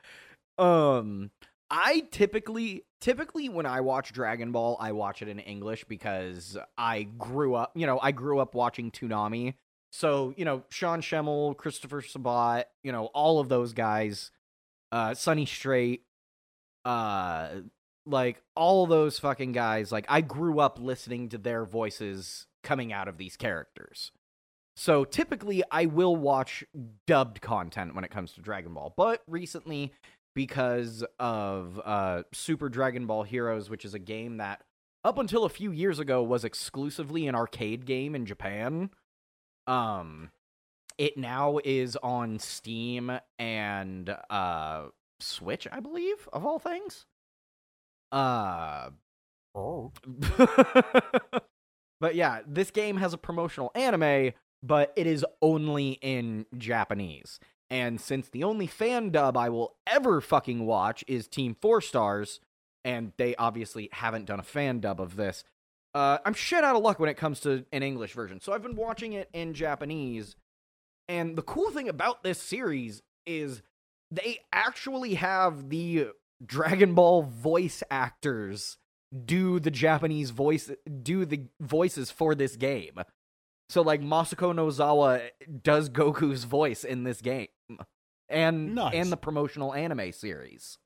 Um 0.60 1.32
I 1.70 2.04
typically 2.12 2.86
typically 3.02 3.50
when 3.50 3.66
I 3.66 3.82
watch 3.82 4.14
Dragon 4.14 4.52
Ball, 4.52 4.78
I 4.80 4.92
watch 4.92 5.22
it 5.22 5.28
in 5.28 5.40
English 5.40 5.84
because 5.86 6.58
I 6.78 7.04
grew 7.04 7.56
up, 7.56 7.72
you 7.76 7.86
know, 7.86 8.00
I 8.02 8.12
grew 8.12 8.40
up 8.40 8.56
watching 8.56 8.92
Toonami. 8.92 9.56
So, 9.92 10.34
you 10.36 10.44
know, 10.44 10.64
Sean 10.70 11.02
Schemmel, 11.02 11.56
Christopher 11.56 12.02
Sabat, 12.02 12.70
you 12.84 12.92
know, 12.92 13.06
all 13.08 13.40
of 13.40 13.50
those 13.50 13.74
guys, 13.74 14.32
uh 14.92 15.14
Sonny 15.14 15.46
Strait, 15.46 16.04
uh 16.84 17.50
like 18.06 18.42
all 18.56 18.86
those 18.86 19.18
fucking 19.18 19.52
guys, 19.52 19.92
like 19.92 20.06
I 20.10 20.22
grew 20.22 20.60
up 20.60 20.78
listening 20.80 21.30
to 21.30 21.38
their 21.38 21.66
voices 21.66 22.48
coming 22.64 22.94
out 22.94 23.08
of 23.08 23.18
these 23.18 23.36
characters. 23.36 24.12
So 24.76 25.06
typically 25.06 25.64
I 25.72 25.86
will 25.86 26.16
watch 26.16 26.64
dubbed 27.08 27.42
content 27.42 27.96
when 27.96 28.04
it 28.04 28.12
comes 28.12 28.34
to 28.34 28.42
Dragon 28.42 28.74
Ball, 28.74 28.94
but 28.96 29.24
recently 29.28 29.94
because 30.36 31.04
of 31.20 31.82
uh 31.84 32.24
Super 32.34 32.70
Dragon 32.70 33.08
Ball 33.08 33.24
Heroes, 33.24 33.70
which 33.70 33.86
is 33.86 33.94
a 33.94 34.00
game 34.00 34.38
that 34.38 34.62
up 35.04 35.18
until 35.18 35.46
a 35.46 35.50
few 35.50 35.72
years 35.72 35.98
ago 36.00 36.22
was 36.22 36.44
exclusively 36.44 37.28
an 37.28 37.36
arcade 37.36 37.86
game 37.86 38.14
in 38.14 38.26
Japan. 38.26 38.92
Um 39.66 40.30
it 40.98 41.18
now 41.18 41.60
is 41.64 41.98
on 41.98 42.40
Steam 42.40 43.20
and 43.40 44.16
uh 44.30 44.88
Switch, 45.20 45.68
I 45.72 45.80
believe, 45.80 46.28
of 46.32 46.46
all 46.46 46.60
things. 46.60 47.06
Uh 48.12 48.90
Oh. 49.56 49.94
but 52.02 52.14
yeah, 52.16 52.42
this 52.46 52.72
game 52.72 52.98
has 52.98 53.14
a 53.14 53.18
promotional 53.18 53.72
anime, 53.74 54.34
but 54.62 54.92
it 54.98 55.08
is 55.08 55.26
only 55.42 55.92
in 56.02 56.46
Japanese. 56.58 57.40
And 57.70 58.00
since 58.00 58.30
the 58.30 58.44
only 58.44 58.68
fan 58.68 59.10
dub 59.10 59.36
I 59.36 59.50
will 59.50 59.76
ever 59.88 60.22
fucking 60.22 60.66
watch 60.66 61.04
is 61.08 61.28
Team 61.28 61.56
4 61.62 61.82
Stars, 61.82 62.40
and 62.84 63.12
they 63.18 63.36
obviously 63.36 63.90
haven't 63.92 64.26
done 64.26 64.40
a 64.40 64.44
fan 64.44 64.80
dub 64.80 65.02
of 65.02 65.16
this, 65.16 65.44
uh, 65.96 66.20
I'm 66.26 66.34
shit 66.34 66.64
out 66.64 66.76
of 66.76 66.84
luck 66.84 67.00
when 67.00 67.10
it 67.10 67.18
comes 67.18 67.40
to 67.42 67.66
an 67.72 67.82
English 67.82 68.14
version. 68.14 68.40
So 68.40 68.54
I've 68.54 68.62
been 68.62 68.76
watching 68.76 69.14
it 69.14 69.30
in 69.34 69.54
Japanese. 69.54 70.36
And 71.08 71.36
the 71.36 71.42
cool 71.42 71.72
thing 71.72 71.90
about 71.90 72.24
this 72.24 72.40
series 72.40 73.02
is 73.26 73.62
they 74.12 74.40
actually 74.54 75.16
have 75.16 75.70
the 75.70 76.10
Dragon 76.46 76.94
Ball 76.94 77.24
voice 77.24 77.82
actors 77.90 78.78
do 79.26 79.60
the 79.60 79.72
Japanese 79.72 80.32
voice 80.32 80.70
do 81.02 81.26
the 81.26 81.46
voices 81.62 82.12
for 82.12 82.36
this 82.36 82.56
game. 82.56 83.00
So 83.70 83.82
like 83.82 84.02
Masako 84.02 84.54
Nozawa 84.54 85.30
does 85.64 85.90
Goku's 85.90 86.44
voice 86.44 86.84
in 86.84 87.04
this 87.04 87.22
game. 87.22 87.48
And 88.30 88.74
Nice. 88.76 88.96
and 88.96 89.12
the 89.12 89.18
promotional 89.18 89.74
anime 89.74 90.12
series. 90.12 90.78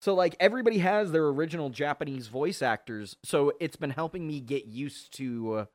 So 0.00 0.14
like 0.14 0.36
everybody 0.40 0.78
has 0.78 1.12
their 1.12 1.26
original 1.28 1.70
Japanese 1.70 2.28
voice 2.28 2.60
actors, 2.62 3.16
so 3.24 3.52
it's 3.60 3.76
been 3.76 3.90
helping 3.90 4.26
me 4.26 4.40
get 4.40 4.66
used 4.66 5.16
to 5.16 5.66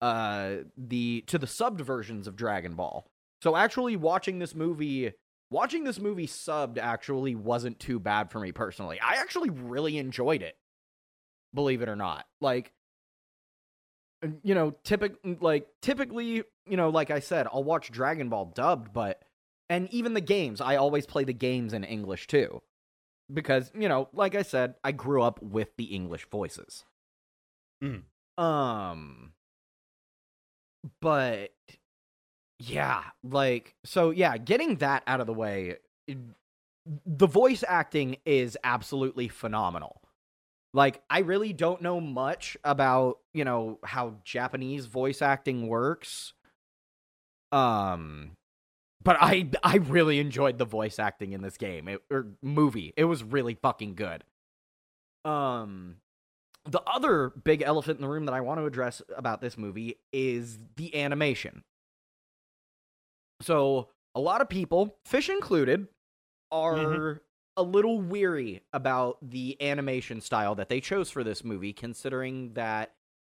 uh 0.00 0.56
the 0.76 1.22
to 1.26 1.38
the 1.38 1.46
subbed 1.46 1.80
versions 1.80 2.26
of 2.26 2.36
Dragon 2.36 2.74
Ball. 2.74 3.06
So 3.42 3.56
actually 3.56 3.96
watching 3.96 4.38
this 4.38 4.54
movie 4.54 5.12
watching 5.50 5.84
this 5.84 5.98
movie 5.98 6.26
subbed 6.26 6.78
actually 6.78 7.34
wasn't 7.34 7.78
too 7.80 7.98
bad 7.98 8.30
for 8.30 8.40
me 8.40 8.52
personally. 8.52 9.00
I 9.00 9.14
actually 9.16 9.50
really 9.50 9.98
enjoyed 9.98 10.42
it. 10.42 10.56
Believe 11.54 11.82
it 11.82 11.88
or 11.88 11.96
not. 11.96 12.26
Like 12.40 12.72
you 14.42 14.54
know, 14.54 14.72
typic 14.84 15.16
like 15.40 15.66
typically, 15.82 16.42
you 16.66 16.76
know, 16.76 16.88
like 16.90 17.10
I 17.10 17.20
said, 17.20 17.46
I'll 17.52 17.64
watch 17.64 17.90
Dragon 17.90 18.28
Ball 18.28 18.46
dubbed, 18.54 18.92
but 18.92 19.22
and 19.68 19.88
even 19.92 20.14
the 20.14 20.20
games, 20.20 20.60
I 20.60 20.76
always 20.76 21.06
play 21.06 21.24
the 21.24 21.32
games 21.34 21.72
in 21.72 21.84
English 21.84 22.26
too. 22.26 22.62
Because, 23.32 23.72
you 23.78 23.88
know, 23.88 24.08
like 24.12 24.34
I 24.36 24.42
said, 24.42 24.74
I 24.84 24.92
grew 24.92 25.22
up 25.22 25.42
with 25.42 25.76
the 25.76 25.84
English 25.84 26.26
voices. 26.30 26.84
Mhm. 27.82 28.04
Um 28.38 29.32
but 31.00 31.50
yeah, 32.58 33.02
like 33.22 33.74
so 33.84 34.10
yeah, 34.10 34.36
getting 34.38 34.76
that 34.76 35.02
out 35.06 35.20
of 35.20 35.26
the 35.26 35.34
way 35.34 35.76
it- 36.06 36.18
the 37.04 37.26
voice 37.26 37.64
acting 37.66 38.16
is 38.24 38.56
absolutely 38.64 39.28
phenomenal. 39.28 40.00
Like 40.76 41.00
I 41.08 41.20
really 41.20 41.54
don't 41.54 41.80
know 41.80 42.02
much 42.02 42.54
about, 42.62 43.20
you 43.32 43.46
know, 43.46 43.78
how 43.82 44.16
Japanese 44.24 44.84
voice 44.84 45.22
acting 45.22 45.68
works. 45.68 46.34
Um 47.50 48.32
but 49.02 49.16
I 49.18 49.48
I 49.62 49.76
really 49.76 50.20
enjoyed 50.20 50.58
the 50.58 50.66
voice 50.66 50.98
acting 50.98 51.32
in 51.32 51.40
this 51.40 51.56
game 51.56 51.88
it, 51.88 52.02
or 52.10 52.26
movie. 52.42 52.92
It 52.94 53.04
was 53.04 53.24
really 53.24 53.54
fucking 53.54 53.94
good. 53.94 54.22
Um 55.24 55.96
the 56.66 56.82
other 56.82 57.30
big 57.30 57.62
elephant 57.62 57.96
in 57.98 58.02
the 58.02 58.08
room 58.08 58.26
that 58.26 58.34
I 58.34 58.42
want 58.42 58.60
to 58.60 58.66
address 58.66 59.00
about 59.16 59.40
this 59.40 59.56
movie 59.56 59.96
is 60.12 60.58
the 60.76 60.94
animation. 60.94 61.62
So, 63.40 63.88
a 64.14 64.20
lot 64.20 64.40
of 64.40 64.48
people, 64.48 64.96
fish 65.04 65.28
included, 65.28 65.86
are 66.50 67.22
a 67.56 67.62
little 67.62 68.00
weary 68.00 68.62
about 68.72 69.18
the 69.22 69.56
animation 69.62 70.20
style 70.20 70.54
that 70.56 70.68
they 70.68 70.80
chose 70.80 71.10
for 71.10 71.24
this 71.24 71.42
movie, 71.44 71.72
considering 71.72 72.52
that 72.54 72.92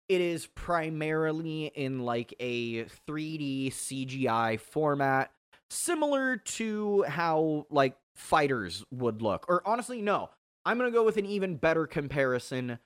it 0.09 0.21
is 0.21 0.47
primarily 0.47 1.67
in 1.67 2.01
like 2.01 2.35
a 2.41 2.85
3D 2.85 3.73
CGI 3.73 4.59
format, 4.59 5.31
similar 5.71 6.37
to 6.37 7.03
how 7.05 7.67
like 7.71 7.97
fighters 8.17 8.85
would 8.91 9.23
look. 9.23 9.47
Or 9.49 9.63
honestly, 9.67 10.03
no. 10.03 10.31
I'm 10.65 10.77
gonna 10.79 10.91
go 10.91 11.05
with 11.05 11.17
an 11.17 11.27
even 11.27 11.57
better 11.57 11.87
comparison. 11.87 12.79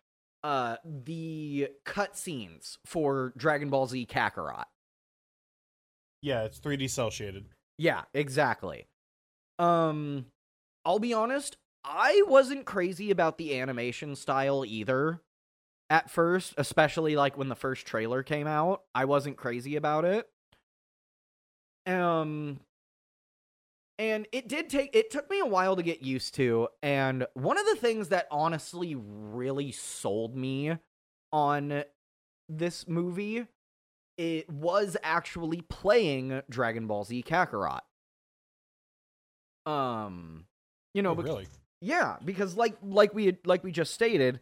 Uh, 0.44 0.76
the 0.84 1.68
cutscenes 1.86 2.78
for 2.84 3.32
Dragon 3.36 3.70
Ball 3.70 3.86
Z 3.86 4.06
Kakarot. 4.06 4.64
Yeah, 6.20 6.42
it's 6.42 6.58
3D 6.58 6.90
cel 6.90 7.10
shaded. 7.10 7.46
Yeah, 7.78 8.02
exactly. 8.14 8.86
Um 9.58 10.26
I'll 10.84 10.98
be 10.98 11.14
honest, 11.14 11.56
I 11.84 12.22
wasn't 12.26 12.64
crazy 12.66 13.10
about 13.10 13.38
the 13.38 13.58
animation 13.58 14.16
style 14.16 14.64
either 14.64 15.20
at 15.90 16.10
first, 16.10 16.54
especially 16.56 17.16
like 17.16 17.36
when 17.36 17.48
the 17.48 17.54
first 17.54 17.86
trailer 17.86 18.22
came 18.22 18.46
out. 18.46 18.82
I 18.94 19.04
wasn't 19.04 19.36
crazy 19.36 19.76
about 19.76 20.04
it. 20.04 20.28
Um 21.86 22.60
and 23.98 24.26
it 24.32 24.48
did 24.48 24.70
take 24.70 24.94
it 24.94 25.10
took 25.10 25.28
me 25.28 25.40
a 25.40 25.46
while 25.46 25.76
to 25.76 25.82
get 25.82 26.02
used 26.02 26.34
to 26.34 26.68
and 26.82 27.26
one 27.34 27.58
of 27.58 27.66
the 27.66 27.76
things 27.76 28.08
that 28.08 28.26
honestly 28.30 28.94
really 28.96 29.70
sold 29.72 30.36
me 30.36 30.78
on 31.32 31.84
this 32.48 32.86
movie 32.88 33.46
it 34.16 34.48
was 34.50 34.96
actually 35.02 35.62
playing 35.62 36.42
Dragon 36.48 36.86
Ball 36.86 37.04
Z 37.04 37.24
Kakarot. 37.26 37.80
Um, 39.66 40.46
you 40.94 41.02
know, 41.02 41.12
Oh, 41.12 41.14
bec- 41.14 41.26
really? 41.26 41.46
yeah, 41.80 42.16
because 42.24 42.56
like 42.56 42.76
like 42.82 43.14
we 43.14 43.26
had, 43.26 43.38
like 43.44 43.64
we 43.64 43.72
just 43.72 43.92
stated, 43.94 44.40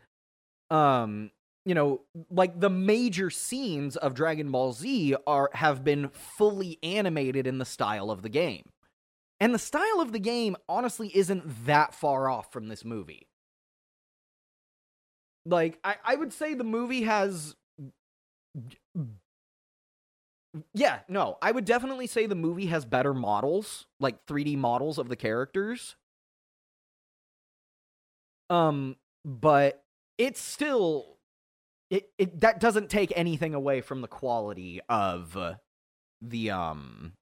um, 0.71 1.31
you 1.67 1.75
know, 1.75 2.03
like 2.31 2.59
the 2.59 2.71
major 2.71 3.31
scenes 3.31 3.97
of 3.97 4.15
Dragon 4.15 4.51
Ball 4.51 4.73
Z 4.73 5.17
are 5.27 5.51
have 5.55 5.85
been 5.85 6.09
fully 6.11 6.79
animated 6.83 7.47
in 7.47 7.59
the 7.59 7.65
style 7.65 8.11
of 8.11 8.23
the 8.23 8.29
game. 8.29 8.65
And 9.41 9.55
the 9.55 9.59
style 9.59 10.01
of 10.01 10.13
the 10.13 10.19
game 10.21 10.57
honestly 10.69 11.11
isn't 11.17 11.67
that 11.67 11.95
far 11.95 12.29
off 12.29 12.53
from 12.53 12.69
this 12.69 12.85
movie. 12.85 13.29
Like 15.47 15.79
I, 15.83 15.97
I 16.05 16.15
would 16.17 16.33
say 16.33 16.55
the 16.55 16.65
movie 16.65 17.03
has 17.03 17.55
Yeah, 20.75 21.01
no, 21.09 21.39
I 21.41 21.53
would 21.53 21.65
definitely 21.65 22.09
say 22.09 22.27
the 22.27 22.35
movie 22.35 22.67
has 22.67 22.85
better 22.85 23.15
models, 23.15 23.87
like 24.01 24.27
3D 24.27 24.57
models 24.57 24.99
of 24.99 25.09
the 25.09 25.17
characters. 25.17 25.95
Um, 28.51 28.97
but 29.25 29.83
it's 30.19 30.41
still 30.41 31.17
it, 31.91 32.11
it 32.19 32.41
that 32.41 32.61
doesn't 32.61 32.91
take 32.91 33.13
anything 33.17 33.55
away 33.55 33.81
from 33.81 34.01
the 34.01 34.09
quality 34.09 34.81
of 34.89 35.37
uh, 35.37 35.55
the 36.21 36.51
um 36.51 37.13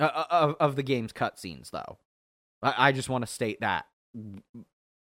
uh, 0.00 0.04
uh, 0.04 0.24
of 0.30 0.56
of 0.60 0.76
the 0.76 0.82
game's 0.82 1.12
cutscenes, 1.12 1.70
though. 1.70 1.98
I, 2.62 2.88
I 2.88 2.92
just 2.92 3.08
want 3.08 3.22
to 3.22 3.32
state 3.32 3.60
that 3.60 3.86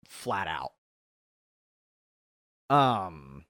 flat 0.07 0.47
out. 0.47 0.71
Um, 2.69 3.45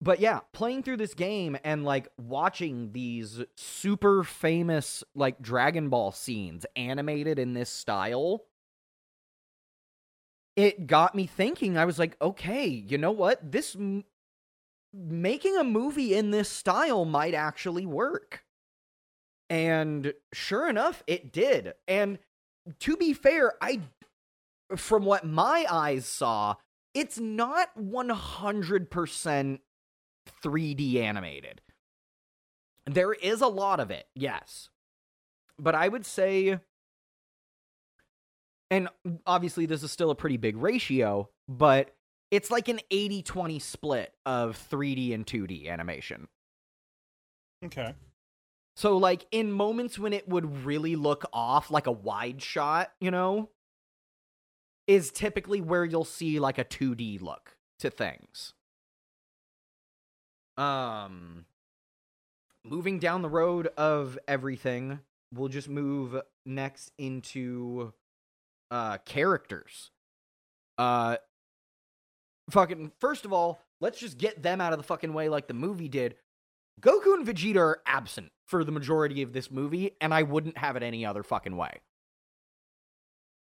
but 0.00 0.20
yeah, 0.20 0.40
playing 0.52 0.82
through 0.82 0.98
this 0.98 1.14
game 1.14 1.56
and 1.64 1.84
like 1.84 2.08
watching 2.18 2.92
these 2.92 3.42
super 3.56 4.22
famous 4.22 5.02
like 5.14 5.40
Dragon 5.40 5.88
Ball 5.88 6.12
scenes 6.12 6.66
animated 6.76 7.38
in 7.38 7.54
this 7.54 7.70
style, 7.70 8.44
it 10.58 10.88
got 10.88 11.14
me 11.14 11.24
thinking. 11.24 11.78
I 11.78 11.84
was 11.84 12.00
like, 12.00 12.16
okay, 12.20 12.66
you 12.66 12.98
know 12.98 13.12
what? 13.12 13.52
This 13.52 13.76
m- 13.76 14.02
making 14.92 15.56
a 15.56 15.62
movie 15.62 16.14
in 16.14 16.32
this 16.32 16.48
style 16.48 17.04
might 17.04 17.32
actually 17.32 17.86
work. 17.86 18.42
And 19.48 20.12
sure 20.32 20.68
enough, 20.68 21.04
it 21.06 21.30
did. 21.32 21.74
And 21.86 22.18
to 22.80 22.96
be 22.96 23.12
fair, 23.12 23.52
I 23.62 23.82
from 24.76 25.04
what 25.04 25.24
my 25.24 25.64
eyes 25.70 26.06
saw, 26.06 26.56
it's 26.92 27.20
not 27.20 27.68
100% 27.78 29.58
3D 30.42 30.96
animated. 30.96 31.60
There 32.84 33.12
is 33.12 33.40
a 33.40 33.46
lot 33.46 33.78
of 33.78 33.92
it, 33.92 34.08
yes. 34.16 34.70
But 35.56 35.76
I 35.76 35.86
would 35.86 36.04
say 36.04 36.58
and 38.70 38.88
obviously 39.26 39.66
this 39.66 39.82
is 39.82 39.90
still 39.90 40.10
a 40.10 40.14
pretty 40.14 40.36
big 40.36 40.56
ratio, 40.56 41.28
but 41.48 41.94
it's 42.30 42.50
like 42.50 42.68
an 42.68 42.80
80-20 42.90 43.60
split 43.60 44.12
of 44.26 44.58
3D 44.70 45.14
and 45.14 45.26
2D 45.26 45.68
animation. 45.68 46.28
Okay. 47.64 47.94
So 48.76 48.96
like 48.96 49.26
in 49.32 49.50
moments 49.50 49.98
when 49.98 50.12
it 50.12 50.28
would 50.28 50.64
really 50.64 50.94
look 50.94 51.24
off 51.32 51.70
like 51.70 51.86
a 51.86 51.92
wide 51.92 52.42
shot, 52.42 52.92
you 53.00 53.10
know, 53.10 53.50
is 54.86 55.10
typically 55.10 55.60
where 55.60 55.84
you'll 55.84 56.04
see 56.04 56.38
like 56.38 56.58
a 56.58 56.64
2D 56.64 57.20
look 57.20 57.56
to 57.80 57.90
things. 57.90 58.52
Um 60.56 61.46
moving 62.64 62.98
down 62.98 63.22
the 63.22 63.28
road 63.28 63.68
of 63.76 64.18
everything, 64.28 65.00
we'll 65.32 65.48
just 65.48 65.68
move 65.68 66.20
next 66.44 66.92
into 66.98 67.92
uh 68.70 68.98
characters. 68.98 69.90
Uh 70.76 71.16
fucking 72.50 72.92
first 73.00 73.24
of 73.24 73.32
all, 73.32 73.60
let's 73.80 73.98
just 73.98 74.18
get 74.18 74.42
them 74.42 74.60
out 74.60 74.72
of 74.72 74.78
the 74.78 74.82
fucking 74.84 75.12
way 75.12 75.28
like 75.28 75.48
the 75.48 75.54
movie 75.54 75.88
did. 75.88 76.16
Goku 76.80 77.14
and 77.14 77.26
Vegeta 77.26 77.56
are 77.56 77.82
absent 77.86 78.30
for 78.46 78.62
the 78.64 78.70
majority 78.72 79.22
of 79.22 79.32
this 79.32 79.50
movie, 79.50 79.92
and 80.00 80.14
I 80.14 80.22
wouldn't 80.22 80.56
have 80.58 80.76
it 80.76 80.82
any 80.82 81.04
other 81.04 81.22
fucking 81.24 81.56
way. 81.56 81.80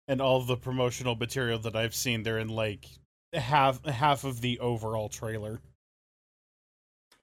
And 0.07 0.21
all 0.21 0.43
the 0.43 0.57
promotional 0.57 1.15
material 1.15 1.59
that 1.61 1.75
I've 1.77 1.95
seen, 1.95 2.23
they're 2.23 2.39
in 2.39 2.49
like 2.49 2.87
half 3.33 3.85
half 3.87 4.25
of 4.25 4.41
the 4.43 4.59
overall 4.59 5.09
trailer, 5.09 5.61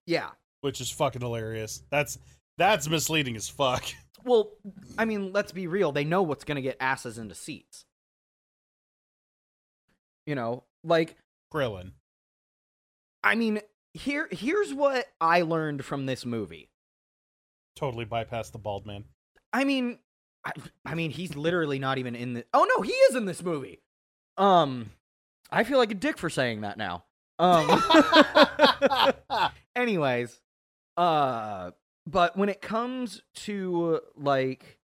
Yeah. 0.07 0.29
which 0.61 0.81
is 0.81 0.89
fucking 0.89 1.21
hilarious. 1.21 1.83
That's 1.91 2.17
that's 2.57 2.87
misleading 2.89 3.35
as 3.35 3.49
fuck. 3.49 3.83
Well, 4.25 4.51
I 4.97 5.05
mean, 5.05 5.31
let's 5.31 5.53
be 5.53 5.67
real. 5.67 5.93
They 5.93 6.03
know 6.03 6.23
what's 6.23 6.43
going 6.43 6.57
to 6.57 6.61
get 6.61 6.75
asses 6.81 7.17
into 7.17 7.33
seats. 7.35 7.85
You 10.29 10.35
know, 10.35 10.63
like 10.83 11.15
Krillin. 11.51 11.93
I 13.23 13.33
mean, 13.33 13.61
here 13.95 14.27
here's 14.29 14.71
what 14.71 15.07
I 15.19 15.41
learned 15.41 15.83
from 15.83 16.05
this 16.05 16.23
movie. 16.23 16.69
Totally 17.75 18.05
bypass 18.05 18.51
the 18.51 18.59
bald 18.59 18.85
man. 18.85 19.05
I 19.51 19.63
mean, 19.63 19.97
I, 20.45 20.51
I 20.85 20.93
mean, 20.93 21.09
he's 21.09 21.35
literally 21.35 21.79
not 21.79 21.97
even 21.97 22.15
in 22.15 22.33
the. 22.33 22.45
Oh 22.53 22.67
no, 22.75 22.83
he 22.83 22.91
is 22.91 23.15
in 23.15 23.25
this 23.25 23.41
movie. 23.41 23.81
Um, 24.37 24.91
I 25.49 25.63
feel 25.63 25.79
like 25.79 25.89
a 25.89 25.95
dick 25.95 26.19
for 26.19 26.29
saying 26.29 26.61
that 26.61 26.77
now. 26.77 27.05
Um. 27.39 27.81
anyways 29.75 30.41
uh 30.97 31.71
but 32.05 32.35
when 32.35 32.49
it 32.49 32.61
comes 32.61 33.21
to 33.33 34.01
like 34.17 34.78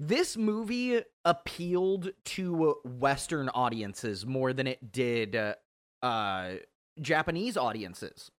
this 0.00 0.36
movie 0.36 1.00
appealed 1.24 2.10
to 2.24 2.76
western 2.84 3.48
audiences 3.50 4.24
more 4.26 4.52
than 4.52 4.66
it 4.66 4.92
did 4.92 5.36
uh, 5.36 5.54
uh 6.02 6.52
japanese 7.00 7.56
audiences 7.56 8.30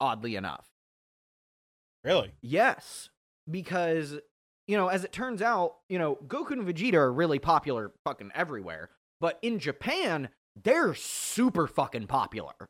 oddly 0.00 0.36
enough 0.36 0.68
really? 2.04 2.32
yes 2.42 3.08
because 3.50 4.18
you 4.66 4.76
know 4.76 4.88
as 4.88 5.04
it 5.04 5.12
turns 5.12 5.42
out 5.42 5.76
you 5.88 5.98
know 5.98 6.16
goku 6.26 6.52
and 6.52 6.66
vegeta 6.66 6.94
are 6.94 7.12
really 7.12 7.38
popular 7.38 7.92
fucking 8.04 8.30
everywhere 8.34 8.90
but 9.20 9.38
in 9.42 9.58
japan 9.58 10.28
they're 10.62 10.94
super 10.94 11.66
fucking 11.66 12.06
popular 12.06 12.68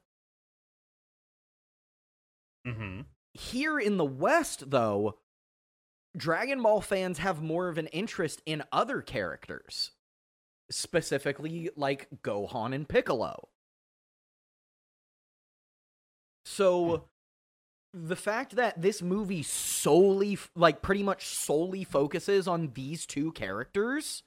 Mm-hmm. 2.66 3.00
here 3.32 3.78
in 3.78 3.96
the 3.96 4.04
West, 4.04 4.70
though, 4.70 5.18
Dragon 6.16 6.62
Ball 6.62 6.80
fans 6.80 7.18
have 7.18 7.42
more 7.42 7.68
of 7.68 7.78
an 7.78 7.86
interest 7.88 8.42
in 8.44 8.62
other 8.70 9.00
characters, 9.00 9.92
specifically 10.70 11.70
like 11.76 12.08
Gohan 12.22 12.74
and 12.74 12.88
Piccolo. 12.88 13.48
So 16.44 17.08
hmm. 17.94 18.06
the 18.08 18.16
fact 18.16 18.56
that 18.56 18.80
this 18.80 19.00
movie 19.00 19.42
solely 19.42 20.38
like 20.54 20.82
pretty 20.82 21.02
much 21.02 21.26
solely 21.26 21.84
focuses 21.84 22.46
on 22.46 22.72
these 22.74 23.06
two 23.06 23.32
characters 23.32 24.22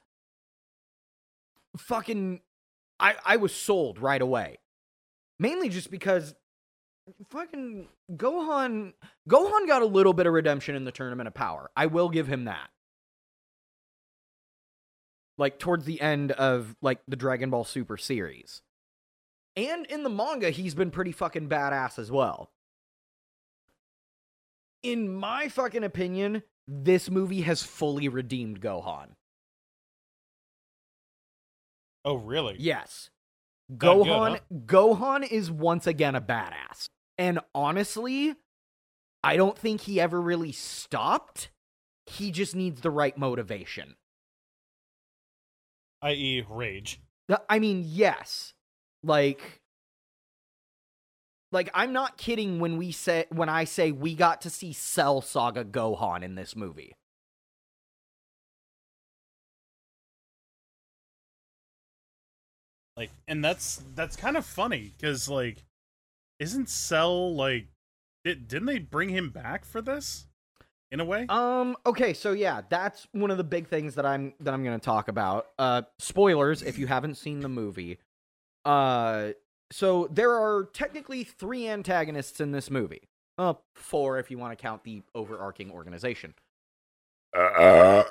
fucking 1.76 2.40
I 2.98 3.14
I 3.24 3.36
was 3.36 3.54
sold 3.54 3.98
right 3.98 4.20
away. 4.20 4.58
Mainly 5.38 5.68
just 5.68 5.90
because 5.90 6.34
fucking 7.28 7.88
Gohan 8.12 8.92
Gohan 9.28 9.66
got 9.66 9.82
a 9.82 9.86
little 9.86 10.12
bit 10.12 10.26
of 10.26 10.32
redemption 10.32 10.74
in 10.74 10.84
the 10.84 10.92
tournament 10.92 11.26
of 11.26 11.34
power. 11.34 11.70
I 11.76 11.86
will 11.86 12.08
give 12.08 12.26
him 12.26 12.44
that. 12.44 12.68
Like 15.38 15.58
towards 15.58 15.84
the 15.84 16.00
end 16.00 16.32
of 16.32 16.76
like 16.80 17.00
the 17.06 17.16
Dragon 17.16 17.50
Ball 17.50 17.64
Super 17.64 17.96
series. 17.96 18.62
And 19.54 19.86
in 19.86 20.02
the 20.02 20.10
manga 20.10 20.50
he's 20.50 20.74
been 20.74 20.90
pretty 20.90 21.12
fucking 21.12 21.48
badass 21.48 21.98
as 21.98 22.10
well. 22.10 22.50
In 24.82 25.12
my 25.12 25.48
fucking 25.48 25.84
opinion, 25.84 26.42
this 26.68 27.10
movie 27.10 27.42
has 27.42 27.62
fully 27.62 28.08
redeemed 28.08 28.60
Gohan. 28.60 29.08
Oh, 32.04 32.14
really? 32.14 32.54
Yes. 32.58 33.10
That 33.68 33.78
good, 33.78 34.06
Gohan 34.06 34.30
huh? 34.30 34.38
Gohan 34.64 35.28
is 35.28 35.50
once 35.50 35.88
again 35.88 36.14
a 36.14 36.20
badass. 36.20 36.88
And 37.18 37.40
honestly, 37.54 38.34
I 39.22 39.36
don't 39.36 39.58
think 39.58 39.82
he 39.82 40.00
ever 40.00 40.20
really 40.20 40.52
stopped. 40.52 41.50
He 42.06 42.30
just 42.30 42.54
needs 42.54 42.80
the 42.80 42.90
right 42.90 43.16
motivation. 43.16 43.96
I.e., 46.02 46.44
rage. 46.48 47.00
I 47.48 47.58
mean, 47.58 47.82
yes. 47.86 48.54
Like 49.02 49.60
like 51.52 51.70
I'm 51.74 51.92
not 51.92 52.18
kidding 52.18 52.60
when 52.60 52.76
we 52.76 52.92
say 52.92 53.24
when 53.30 53.48
I 53.48 53.64
say 53.64 53.92
we 53.92 54.14
got 54.14 54.42
to 54.42 54.50
see 54.50 54.72
Cell 54.72 55.20
Saga 55.20 55.64
Gohan 55.64 56.22
in 56.22 56.34
this 56.34 56.54
movie. 56.54 56.94
Like, 62.96 63.10
and 63.28 63.44
that's 63.44 63.82
that's 63.94 64.16
kind 64.16 64.36
of 64.36 64.46
funny 64.46 64.92
because 64.96 65.28
like, 65.28 65.64
isn't 66.38 66.68
Cell 66.68 67.34
like, 67.34 67.68
did 68.24 68.48
didn't 68.48 68.66
they 68.66 68.78
bring 68.78 69.08
him 69.08 69.30
back 69.30 69.64
for 69.64 69.80
this? 69.80 70.26
In 70.92 71.00
a 71.00 71.04
way, 71.04 71.26
Um 71.28 71.76
okay, 71.84 72.14
so 72.14 72.30
yeah, 72.32 72.62
that's 72.68 73.08
one 73.10 73.32
of 73.32 73.38
the 73.38 73.44
big 73.44 73.66
things 73.66 73.96
that 73.96 74.06
I'm 74.06 74.34
that 74.40 74.54
I'm 74.54 74.62
going 74.62 74.78
to 74.78 74.84
talk 74.84 75.08
about. 75.08 75.48
Uh 75.58 75.82
spoilers 75.98 76.62
if 76.62 76.78
you 76.78 76.86
haven't 76.86 77.16
seen 77.16 77.40
the 77.40 77.48
movie. 77.48 77.98
Uh 78.64 79.30
so 79.72 80.06
there 80.12 80.30
are 80.30 80.70
technically 80.72 81.24
3 81.24 81.66
antagonists 81.68 82.40
in 82.40 82.52
this 82.52 82.70
movie. 82.70 83.08
Uh 83.36 83.54
4 83.74 84.18
if 84.20 84.30
you 84.30 84.38
want 84.38 84.56
to 84.56 84.62
count 84.62 84.84
the 84.84 85.02
overarching 85.14 85.72
organization. 85.72 86.34
Uh 87.36 88.04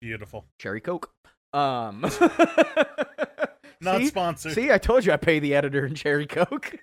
Beautiful. 0.00 0.46
Cherry 0.58 0.80
Coke. 0.80 1.10
Um 1.52 2.06
Not 3.84 4.00
see? 4.00 4.06
sponsored. 4.08 4.52
See, 4.54 4.70
I 4.72 4.78
told 4.78 5.04
you 5.04 5.12
I 5.12 5.16
pay 5.16 5.38
the 5.38 5.54
editor 5.54 5.86
in 5.86 5.94
Cherry 5.94 6.26
Coke. 6.26 6.74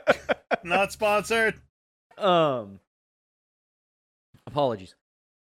Not 0.64 0.92
sponsored. 0.92 1.54
um 2.18 2.80
apologies. 4.46 4.94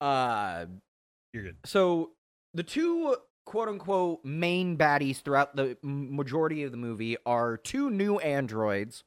Uh 0.01 0.65
You're 1.33 1.43
good. 1.43 1.57
so 1.65 2.11
the 2.53 2.63
two 2.63 3.15
quote 3.45 3.67
unquote 3.67 4.23
main 4.23 4.77
baddies 4.77 5.21
throughout 5.21 5.55
the 5.55 5.77
majority 5.81 6.63
of 6.63 6.71
the 6.71 6.77
movie 6.77 7.17
are 7.25 7.57
two 7.57 7.89
new 7.89 8.17
androids 8.19 9.03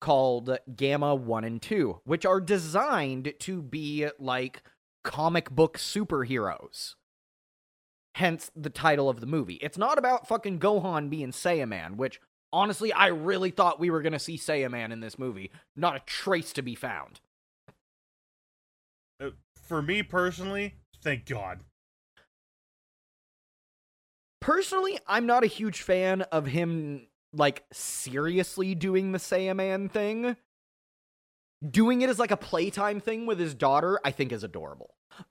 called 0.00 0.58
Gamma 0.76 1.14
1 1.14 1.44
and 1.44 1.62
2, 1.62 2.00
which 2.04 2.26
are 2.26 2.40
designed 2.40 3.32
to 3.38 3.62
be 3.62 4.06
like 4.18 4.62
comic 5.02 5.50
book 5.50 5.78
superheroes. 5.78 6.94
Hence 8.14 8.50
the 8.54 8.70
title 8.70 9.08
of 9.08 9.20
the 9.20 9.26
movie. 9.26 9.54
It's 9.54 9.78
not 9.78 9.98
about 9.98 10.28
fucking 10.28 10.60
Gohan 10.60 11.10
being 11.10 11.32
Saiyaman, 11.32 11.96
which 11.96 12.20
honestly 12.52 12.92
I 12.92 13.08
really 13.08 13.50
thought 13.50 13.80
we 13.80 13.90
were 13.90 14.02
going 14.02 14.12
to 14.12 14.18
see 14.18 14.38
Saiyaman 14.38 14.92
in 14.92 15.00
this 15.00 15.18
movie. 15.18 15.50
Not 15.74 15.96
a 15.96 16.00
trace 16.00 16.52
to 16.52 16.62
be 16.62 16.74
found. 16.74 17.20
Uh, 19.20 19.30
For 19.54 19.82
me 19.82 20.02
personally, 20.02 20.74
thank 21.02 21.26
God. 21.26 21.60
personally, 24.40 24.98
I'm 25.06 25.24
not 25.24 25.42
a 25.42 25.46
huge 25.46 25.80
fan 25.80 26.22
of 26.22 26.46
him 26.46 27.06
like 27.32 27.64
seriously 27.72 28.74
doing 28.74 29.12
the 29.12 29.18
Saiyaman 29.18 29.90
thing. 29.90 30.36
Doing 31.68 32.02
it 32.02 32.10
as 32.10 32.18
like 32.18 32.30
a 32.30 32.36
playtime 32.36 33.00
thing 33.00 33.26
with 33.26 33.38
his 33.38 33.54
daughter, 33.54 33.98
I 34.04 34.10
think 34.10 34.32
is 34.32 34.44
adorable. 34.44 34.94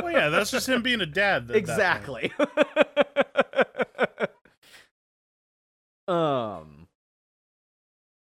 Oh 0.00 0.06
yeah, 0.06 0.28
that's 0.28 0.50
just 0.50 0.68
him 0.68 0.82
being 0.82 1.00
a 1.00 1.06
dad. 1.06 1.42
at 1.42 1.48
that 1.48 1.52
point. 1.52 1.58
exactly. 1.58 2.32
um 6.08 6.86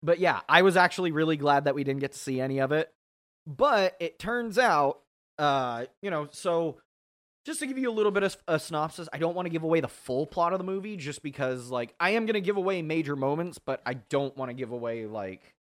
But 0.02 0.18
yeah, 0.18 0.40
I 0.48 0.62
was 0.62 0.76
actually 0.76 1.12
really 1.12 1.36
glad 1.36 1.64
that 1.64 1.74
we 1.74 1.84
didn't 1.84 2.00
get 2.00 2.12
to 2.12 2.18
see 2.18 2.40
any 2.40 2.58
of 2.58 2.72
it. 2.72 2.92
But 3.46 3.96
it 4.00 4.18
turns 4.18 4.58
out 4.58 4.98
uh, 5.38 5.86
you 6.02 6.10
know, 6.10 6.28
so 6.30 6.76
just 7.44 7.60
to 7.60 7.66
give 7.66 7.78
you 7.78 7.90
a 7.90 7.92
little 7.92 8.12
bit 8.12 8.22
of 8.22 8.36
a 8.46 8.58
synopsis, 8.58 9.08
I 9.12 9.18
don't 9.18 9.34
want 9.34 9.46
to 9.46 9.50
give 9.50 9.62
away 9.64 9.80
the 9.80 9.88
full 9.88 10.26
plot 10.26 10.52
of 10.52 10.58
the 10.58 10.64
movie 10.64 10.96
just 10.96 11.22
because 11.22 11.70
like 11.70 11.94
I 11.98 12.10
am 12.10 12.26
going 12.26 12.34
to 12.34 12.40
give 12.40 12.56
away 12.56 12.82
major 12.82 13.16
moments, 13.16 13.58
but 13.58 13.80
I 13.86 13.94
don't 13.94 14.36
want 14.36 14.50
to 14.50 14.54
give 14.54 14.70
away 14.70 15.06
like 15.06 15.54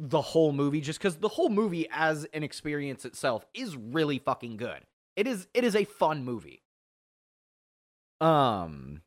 the 0.00 0.20
whole 0.20 0.52
movie 0.52 0.80
just 0.80 1.00
cuz 1.00 1.16
the 1.16 1.28
whole 1.28 1.48
movie 1.48 1.88
as 1.90 2.24
an 2.26 2.42
experience 2.42 3.04
itself 3.04 3.46
is 3.54 3.76
really 3.76 4.18
fucking 4.18 4.56
good. 4.56 4.86
It 5.16 5.26
is 5.26 5.48
it 5.54 5.64
is 5.64 5.74
a 5.74 5.84
fun 5.84 6.24
movie. 6.24 6.62
Um 8.20 9.02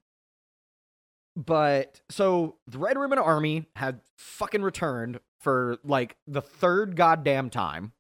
but 1.36 2.02
so 2.10 2.58
the 2.68 2.78
Red 2.78 2.98
Ribbon 2.98 3.20
Army 3.20 3.68
had 3.76 4.02
fucking 4.18 4.62
returned 4.62 5.20
for 5.40 5.78
like 5.84 6.18
the 6.28 6.42
third 6.42 6.96
goddamn 6.96 7.50
time 7.50 7.94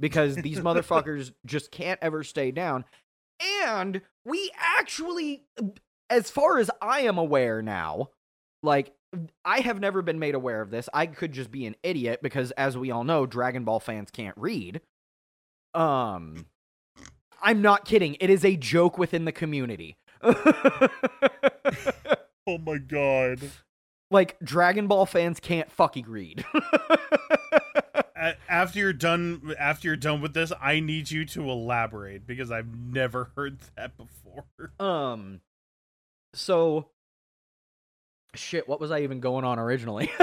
because 0.00 0.36
these 0.36 0.58
motherfuckers 0.60 1.32
just 1.46 1.70
can't 1.70 1.98
ever 2.02 2.24
stay 2.24 2.50
down. 2.50 2.84
And 3.64 4.02
we 4.24 4.50
actually, 4.56 5.44
as 6.10 6.30
far 6.30 6.58
as 6.58 6.70
I 6.80 7.00
am 7.00 7.18
aware 7.18 7.62
now, 7.62 8.10
like, 8.62 8.94
I 9.44 9.60
have 9.60 9.78
never 9.80 10.00
been 10.02 10.18
made 10.18 10.34
aware 10.34 10.60
of 10.62 10.70
this. 10.70 10.88
I 10.94 11.06
could 11.06 11.32
just 11.32 11.50
be 11.50 11.66
an 11.66 11.76
idiot 11.82 12.20
because, 12.22 12.50
as 12.52 12.76
we 12.78 12.90
all 12.90 13.04
know, 13.04 13.26
Dragon 13.26 13.64
Ball 13.64 13.80
fans 13.80 14.10
can't 14.10 14.36
read. 14.38 14.80
Um, 15.74 16.46
I'm 17.42 17.60
not 17.62 17.84
kidding. 17.84 18.16
It 18.20 18.30
is 18.30 18.44
a 18.44 18.56
joke 18.56 18.98
within 18.98 19.24
the 19.24 19.32
community. 19.32 19.96
Oh 22.44 22.58
my 22.58 22.78
god. 22.78 23.38
like, 24.10 24.36
Dragon 24.42 24.88
Ball 24.88 25.06
fans 25.06 25.38
can't 25.38 25.70
fucking 25.70 26.06
read. 26.08 26.44
After 28.48 28.78
you're 28.78 28.92
done, 28.92 29.54
after 29.58 29.88
you're 29.88 29.96
done 29.96 30.20
with 30.20 30.32
this, 30.34 30.52
I 30.60 30.78
need 30.78 31.10
you 31.10 31.24
to 31.26 31.48
elaborate 31.50 32.24
because 32.26 32.52
I've 32.52 32.72
never 32.76 33.32
heard 33.36 33.58
that 33.76 33.96
before. 33.96 34.44
Um 34.78 35.40
so 36.32 36.88
shit, 38.34 38.68
what 38.68 38.80
was 38.80 38.90
I 38.90 39.00
even 39.00 39.20
going 39.20 39.44
on 39.44 39.58
originally? 39.58 40.10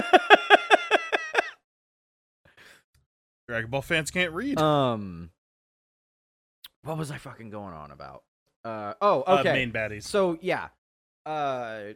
Dragon 3.47 3.69
Ball 3.69 3.81
fans 3.81 4.11
can't 4.11 4.31
read. 4.33 4.59
um 4.59 5.31
what 6.83 6.97
was 6.97 7.11
I 7.11 7.17
fucking 7.17 7.49
going 7.49 7.73
on 7.73 7.91
about? 7.91 8.23
Uh 8.63 8.93
oh, 9.01 9.23
Uh, 9.27 9.37
okay. 9.39 9.53
main 9.53 9.71
baddies. 9.71 10.03
so 10.03 10.37
yeah. 10.41 10.69
Uh 11.25 11.93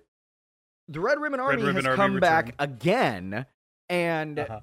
the 0.88 1.00
Red 1.00 1.20
Ribbon 1.20 1.40
Army 1.40 1.58
Ribbon 1.64 1.76
has 1.76 1.86
Army 1.86 1.96
come 1.98 2.20
back 2.20 2.56
again 2.60 3.46
and 3.90 4.40
Uh-huh. 4.40 4.60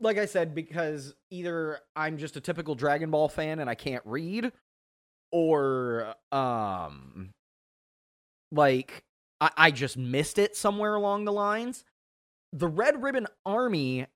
like 0.00 0.18
I 0.18 0.24
said, 0.26 0.54
because 0.54 1.14
either 1.30 1.78
I'm 1.94 2.18
just 2.18 2.36
a 2.36 2.40
typical 2.40 2.74
Dragon 2.74 3.10
Ball 3.10 3.28
fan 3.28 3.58
and 3.60 3.68
I 3.70 3.74
can't 3.74 4.02
read, 4.04 4.50
or 5.30 6.14
um, 6.32 7.30
like 8.50 9.04
I, 9.44 9.50
I 9.56 9.70
just 9.70 9.96
missed 9.98 10.38
it 10.38 10.56
somewhere 10.56 10.94
along 10.94 11.24
the 11.26 11.32
lines. 11.32 11.84
The 12.52 12.68
Red 12.68 13.02
Ribbon 13.02 13.26
Army 13.44 14.06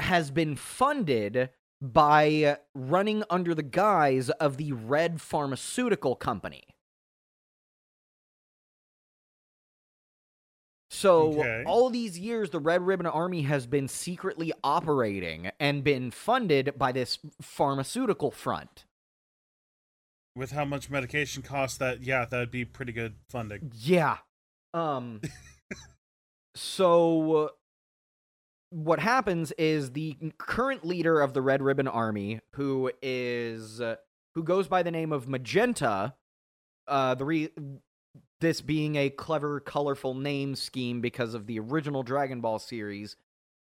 has 0.00 0.30
been 0.30 0.56
funded 0.56 1.50
by 1.80 2.58
running 2.74 3.24
under 3.30 3.54
the 3.54 3.62
guise 3.62 4.28
of 4.30 4.56
the 4.56 4.72
Red 4.72 5.20
Pharmaceutical 5.20 6.16
Company. 6.16 6.64
So 10.90 11.40
Okay. 11.40 11.64
all 11.66 11.90
these 11.90 12.18
years, 12.18 12.50
the 12.50 12.60
Red 12.60 12.82
Ribbon 12.82 13.06
Army 13.06 13.42
has 13.42 13.66
been 13.66 13.88
secretly 13.88 14.52
operating 14.62 15.50
and 15.58 15.82
been 15.82 16.10
funded 16.10 16.74
by 16.78 16.92
this 16.92 17.18
pharmaceutical 17.40 18.30
front. 18.30 18.84
With 20.36 20.52
how 20.52 20.64
much 20.64 20.90
medication 20.90 21.42
costs, 21.42 21.78
that 21.78 22.02
yeah, 22.02 22.24
that'd 22.24 22.50
be 22.50 22.64
pretty 22.64 22.92
good 22.92 23.16
funding. 23.28 23.72
Yeah. 23.74 24.18
Um. 24.74 25.20
so 26.54 27.52
what 28.70 28.98
happens 28.98 29.52
is 29.52 29.92
the 29.92 30.16
current 30.36 30.84
leader 30.84 31.20
of 31.20 31.32
the 31.32 31.40
Red 31.40 31.62
Ribbon 31.62 31.88
Army, 31.88 32.40
who 32.54 32.90
is 33.00 33.80
uh, 33.80 33.96
who 34.34 34.42
goes 34.42 34.66
by 34.66 34.82
the 34.82 34.90
name 34.90 35.12
of 35.12 35.28
Magenta, 35.28 36.14
uh, 36.88 37.14
the 37.14 37.24
re- 37.24 37.50
this 38.40 38.60
being 38.60 38.96
a 38.96 39.10
clever, 39.10 39.60
colorful 39.60 40.14
name 40.14 40.54
scheme 40.56 41.00
because 41.00 41.34
of 41.34 41.46
the 41.46 41.60
original 41.60 42.02
Dragon 42.02 42.40
Ball 42.40 42.58
series. 42.58 43.16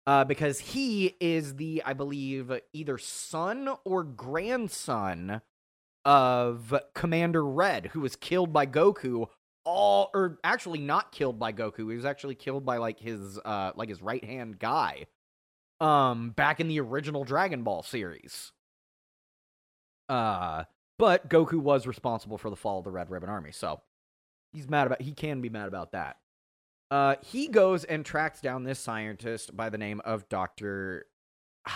Uh, 0.06 0.22
because 0.22 0.58
he 0.58 1.16
is 1.18 1.56
the, 1.56 1.82
I 1.84 1.94
believe, 1.94 2.52
either 2.74 2.98
son 2.98 3.70
or 3.86 4.04
grandson 4.04 5.40
of 6.04 6.74
Commander 6.94 7.42
Red, 7.42 7.86
who 7.86 8.00
was 8.00 8.14
killed 8.14 8.52
by 8.52 8.66
Goku. 8.66 9.28
All, 9.64 10.10
or 10.14 10.38
actually 10.44 10.80
not 10.80 11.12
killed 11.12 11.38
by 11.38 11.52
Goku. 11.52 11.90
He 11.90 11.96
was 11.96 12.04
actually 12.04 12.34
killed 12.34 12.64
by 12.66 12.76
like 12.76 13.00
his, 13.00 13.38
uh, 13.44 13.72
like 13.76 13.88
his 13.88 14.02
right 14.02 14.24
hand 14.24 14.58
guy. 14.58 15.06
Um, 15.80 16.30
back 16.30 16.60
in 16.60 16.68
the 16.68 16.80
original 16.80 17.24
Dragon 17.24 17.62
Ball 17.62 17.82
series. 17.82 18.52
Uh, 20.08 20.64
but 20.98 21.28
Goku 21.28 21.58
was 21.58 21.86
responsible 21.86 22.38
for 22.38 22.50
the 22.50 22.56
fall 22.56 22.78
of 22.78 22.84
the 22.84 22.90
Red 22.90 23.10
Ribbon 23.10 23.28
Army, 23.28 23.52
so 23.52 23.80
he's 24.52 24.68
mad 24.68 24.86
about. 24.86 25.02
He 25.02 25.12
can 25.12 25.40
be 25.40 25.48
mad 25.48 25.68
about 25.68 25.92
that. 25.92 26.18
Uh, 26.90 27.16
he 27.22 27.48
goes 27.48 27.84
and 27.84 28.04
tracks 28.04 28.40
down 28.40 28.64
this 28.64 28.78
scientist 28.78 29.56
by 29.56 29.68
the 29.68 29.78
name 29.78 30.00
of 30.04 30.28
Doctor. 30.28 31.06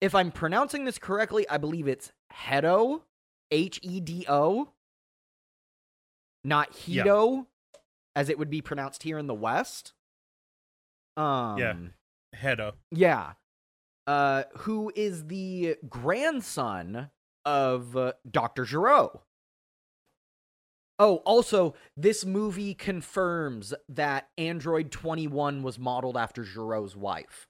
If 0.00 0.14
I'm 0.14 0.30
pronouncing 0.30 0.84
this 0.84 0.96
correctly, 0.96 1.44
I 1.50 1.58
believe 1.58 1.88
it's 1.88 2.12
Hedo, 2.32 3.00
H 3.50 3.80
E 3.82 3.98
D 3.98 4.24
O, 4.28 4.68
not 6.44 6.88
Yeah. 6.88 7.04
Hedo, 7.04 7.46
as 8.16 8.28
it 8.28 8.38
would 8.38 8.50
be 8.50 8.60
pronounced 8.62 9.02
here 9.02 9.18
in 9.18 9.26
the 9.26 9.34
West. 9.34 9.92
Um, 11.16 11.58
Yeah. 11.58 11.74
Hedo. 12.36 12.72
yeah. 12.90 13.32
Uh, 14.06 14.44
who 14.58 14.90
is 14.96 15.26
the 15.26 15.76
grandson 15.88 17.10
of 17.44 17.96
uh, 17.96 18.12
Dr. 18.30 18.64
Gero. 18.64 19.22
Oh, 20.98 21.16
also, 21.18 21.74
this 21.96 22.24
movie 22.24 22.74
confirms 22.74 23.72
that 23.88 24.28
Android 24.36 24.90
21 24.90 25.62
was 25.62 25.78
modeled 25.78 26.16
after 26.16 26.42
Gero's 26.42 26.96
wife. 26.96 27.46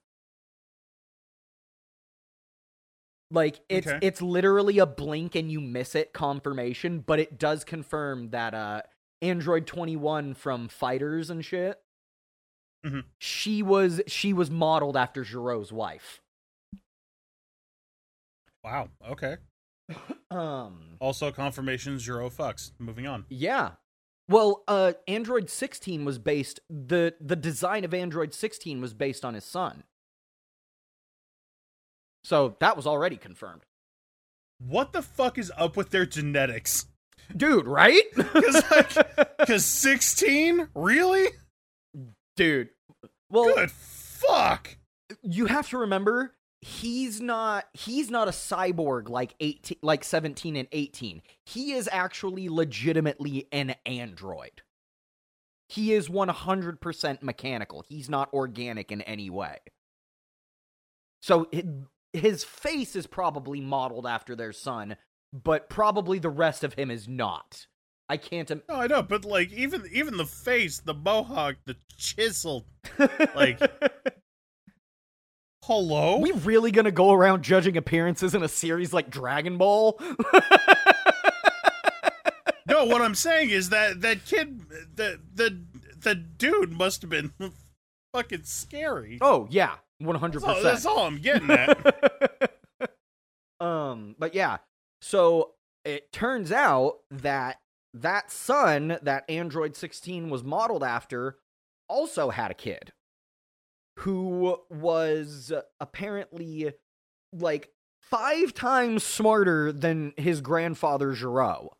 Like 3.31 3.59
it's 3.69 3.87
Okay. 3.87 3.99
it's 4.01 4.21
literally 4.21 4.79
a 4.79 4.85
blink 4.87 5.35
and 5.35 5.51
you 5.51 5.61
miss 5.61 5.93
it 5.95 6.13
confirmation, 6.13 6.99
but 6.99 7.19
it 7.19 7.37
does 7.37 7.63
confirm 7.63 8.29
that 8.31 8.53
uh 8.53 8.81
Android 9.21 9.67
21 9.67 10.33
from 10.33 10.67
Fighters 10.67 11.29
and 11.29 11.43
shit 11.45 11.79
Mhm. 12.85 13.03
she 13.19 13.61
was 13.61 14.01
she 14.07 14.33
was 14.33 14.49
modeled 14.49 14.95
after 14.97 15.23
Gero's 15.23 15.71
wife. 15.71 16.21
Wow. 18.63 18.89
Okay. 19.07 19.37
Um 20.31 20.97
Also, 21.01 21.31
confirmations 21.31 22.03
zero 22.03 22.29
fucks. 22.29 22.71
Moving 22.77 23.07
on. 23.07 23.25
yeah. 23.29 23.71
Well, 24.27 24.63
uh 24.67 24.93
Android 25.07 25.49
16 25.49 26.05
was 26.05 26.19
based 26.19 26.59
the 26.69 27.15
the 27.19 27.35
design 27.35 27.83
of 27.83 27.93
Android 27.95 28.33
16 28.33 28.79
was 28.79 28.93
based 28.93 29.25
on 29.25 29.33
his 29.33 29.43
son. 29.43 29.83
So 32.29 32.55
that 32.59 32.77
was 32.77 32.85
already 32.85 33.17
confirmed. 33.17 33.63
What 34.59 34.93
the 34.93 35.01
fuck 35.01 35.39
is 35.39 35.51
up 35.57 35.75
with 35.75 35.89
their 35.89 36.05
genetics? 36.05 36.85
Dude, 37.35 37.65
right? 37.65 38.03
'Cause, 38.15 38.63
like, 38.69 39.37
Because 39.39 39.65
16? 39.65 40.69
Really? 40.75 41.29
Dude. 42.37 42.69
Well, 43.31 43.55
Good 43.55 43.71
fuck. 43.71 44.77
you 45.23 45.47
have 45.47 45.67
to 45.69 45.79
remember 45.79 46.35
he's 46.61 47.19
not 47.19 47.65
he's 47.73 48.11
not 48.11 48.27
a 48.27 48.31
cyborg 48.31 49.09
like 49.09 49.33
18 49.39 49.77
like 49.81 50.03
17 50.03 50.55
and 50.57 50.67
18 50.73 51.21
he 51.45 51.71
is 51.71 51.87
actually 51.91 52.49
legitimately 52.49 53.47
an 53.53 53.73
android 53.85 54.61
he 55.69 55.93
is 55.93 56.09
100% 56.09 57.23
mechanical 57.23 57.81
he's 57.87 58.09
not 58.09 58.31
organic 58.33 58.91
in 58.91 59.01
any 59.03 59.29
way 59.29 59.57
so 61.21 61.47
his 62.13 62.43
face 62.43 62.95
is 62.95 63.07
probably 63.07 63.61
modeled 63.61 64.07
after 64.07 64.35
their 64.35 64.51
son 64.53 64.95
but 65.31 65.69
probably 65.69 66.17
the 66.19 66.29
rest 66.29 66.63
of 66.63 66.73
him 66.73 66.89
is 66.89 67.07
not 67.07 67.67
i 68.09 68.17
can't 68.17 68.49
Im- 68.49 68.63
No, 68.67 68.75
I 68.75 68.87
know, 68.87 69.03
but 69.03 69.23
like 69.25 69.51
even 69.51 69.83
even 69.91 70.17
the 70.17 70.25
face, 70.25 70.79
the 70.79 70.93
mohawk, 70.95 71.57
the 71.65 71.75
chisel. 71.97 72.65
Like- 73.35 73.61
Hello? 75.63 76.17
we 76.17 76.31
really 76.31 76.71
gonna 76.71 76.89
go 76.91 77.11
around 77.11 77.43
judging 77.43 77.77
appearances 77.77 78.33
in 78.33 78.41
a 78.41 78.47
series 78.47 78.91
like 78.93 79.11
dragon 79.11 79.57
ball 79.57 79.99
no, 82.67 82.85
what 82.85 83.01
I'm 83.01 83.15
saying 83.15 83.49
is 83.51 83.69
that 83.69 84.01
that 84.01 84.25
kid, 84.25 84.61
the 84.95 85.19
the 85.33 85.61
the 85.99 86.15
dude 86.15 86.71
must 86.71 87.01
have 87.01 87.11
been 87.11 87.31
fucking 88.13 88.43
scary. 88.43 89.17
Oh 89.21 89.47
yeah, 89.51 89.75
one 89.99 90.15
hundred 90.15 90.43
all, 90.43 90.61
that's 90.61 90.83
percent. 90.83 90.97
all 90.97 91.05
I'm 91.05 91.17
getting 91.17 91.49
at. 91.51 92.51
Um, 93.61 94.15
but 94.17 94.33
yeah, 94.33 94.59
so 95.01 95.51
it 95.83 96.13
turns 96.13 96.49
out 96.49 96.99
that 97.11 97.57
that 97.93 98.31
son 98.31 98.97
that 99.01 99.29
Android 99.29 99.75
sixteen 99.75 100.29
was 100.29 100.45
modeled 100.45 100.81
after 100.81 101.37
also 101.89 102.29
had 102.29 102.51
a 102.51 102.53
kid 102.53 102.93
who 103.97 104.57
was 104.69 105.51
apparently 105.81 106.71
like 107.33 107.69
five 108.01 108.53
times 108.53 109.03
smarter 109.03 109.73
than 109.73 110.13
his 110.15 110.39
grandfather 110.39 111.11
Gero. 111.11 111.73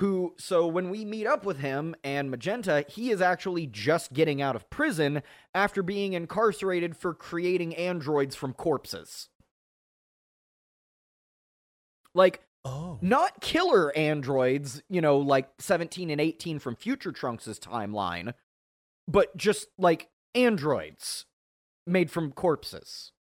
Who, 0.00 0.34
so 0.38 0.66
when 0.66 0.88
we 0.88 1.04
meet 1.04 1.26
up 1.26 1.44
with 1.44 1.58
him 1.58 1.94
and 2.02 2.30
Magenta, 2.30 2.86
he 2.88 3.10
is 3.10 3.20
actually 3.20 3.66
just 3.66 4.14
getting 4.14 4.40
out 4.40 4.56
of 4.56 4.70
prison 4.70 5.22
after 5.54 5.82
being 5.82 6.14
incarcerated 6.14 6.96
for 6.96 7.12
creating 7.12 7.76
androids 7.76 8.34
from 8.34 8.54
corpses. 8.54 9.28
Like, 12.14 12.40
oh. 12.64 12.96
not 13.02 13.42
killer 13.42 13.94
androids, 13.94 14.82
you 14.88 15.02
know, 15.02 15.18
like 15.18 15.50
17 15.58 16.08
and 16.08 16.18
18 16.18 16.60
from 16.60 16.76
Future 16.76 17.12
Trunks' 17.12 17.58
timeline, 17.58 18.32
but 19.06 19.36
just 19.36 19.66
like 19.76 20.08
androids 20.34 21.26
made 21.86 22.10
from 22.10 22.32
corpses. 22.32 23.12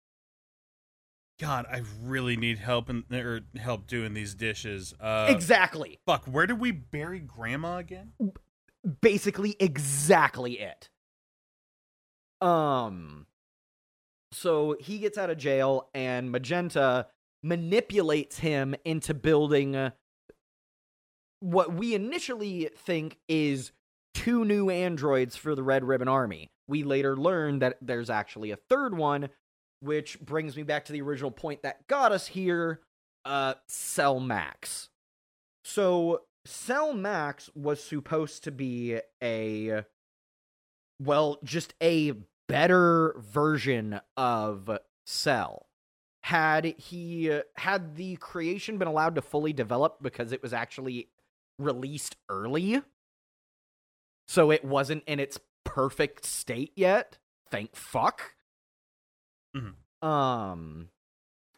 God, 1.38 1.66
I 1.70 1.82
really 2.02 2.36
need 2.36 2.58
help 2.58 2.90
in 2.90 3.04
or 3.12 3.40
help 3.56 3.86
doing 3.86 4.14
these 4.14 4.34
dishes. 4.34 4.94
Uh 5.00 5.26
exactly. 5.28 5.98
fuck, 6.06 6.24
where 6.26 6.46
did 6.46 6.60
we 6.60 6.72
bury 6.72 7.20
grandma 7.20 7.78
again? 7.78 8.12
Basically, 9.00 9.56
exactly 9.60 10.58
it. 10.60 10.88
Um, 12.40 13.26
so 14.32 14.76
he 14.80 14.98
gets 14.98 15.18
out 15.18 15.30
of 15.30 15.38
jail, 15.38 15.88
and 15.94 16.30
Magenta 16.30 17.06
manipulates 17.42 18.38
him 18.38 18.74
into 18.84 19.14
building 19.14 19.76
uh, 19.76 19.90
what 21.40 21.72
we 21.72 21.94
initially 21.94 22.70
think 22.76 23.18
is 23.28 23.72
two 24.14 24.44
new 24.44 24.70
androids 24.70 25.36
for 25.36 25.54
the 25.54 25.62
Red 25.62 25.84
Ribbon 25.84 26.08
Army. 26.08 26.50
We 26.66 26.82
later 26.82 27.16
learn 27.16 27.60
that 27.60 27.78
there's 27.80 28.10
actually 28.10 28.50
a 28.50 28.56
third 28.56 28.96
one, 28.96 29.28
which 29.80 30.20
brings 30.20 30.56
me 30.56 30.62
back 30.62 30.84
to 30.86 30.92
the 30.92 31.02
original 31.02 31.30
point 31.30 31.62
that 31.62 31.86
got 31.86 32.12
us 32.12 32.26
here 32.26 32.80
uh, 33.24 33.54
Cell 33.68 34.20
Max. 34.20 34.88
So, 35.64 36.22
Cell 36.44 36.94
Max 36.94 37.50
was 37.54 37.82
supposed 37.82 38.44
to 38.44 38.50
be 38.50 39.00
a, 39.22 39.84
well, 40.98 41.38
just 41.44 41.74
a 41.82 42.14
better 42.48 43.14
version 43.18 44.00
of 44.16 44.70
Cell 45.06 45.68
had 46.22 46.64
he 46.64 47.40
had 47.56 47.96
the 47.96 48.16
creation 48.16 48.76
been 48.78 48.88
allowed 48.88 49.14
to 49.14 49.22
fully 49.22 49.52
develop 49.52 49.98
because 50.02 50.32
it 50.32 50.42
was 50.42 50.52
actually 50.52 51.08
released 51.58 52.16
early 52.28 52.82
so 54.26 54.50
it 54.50 54.64
wasn't 54.64 55.02
in 55.06 55.20
its 55.20 55.38
perfect 55.64 56.24
state 56.24 56.72
yet 56.76 57.18
thank 57.50 57.74
fuck 57.74 58.34
Mhm. 59.56 59.74
um 60.06 60.90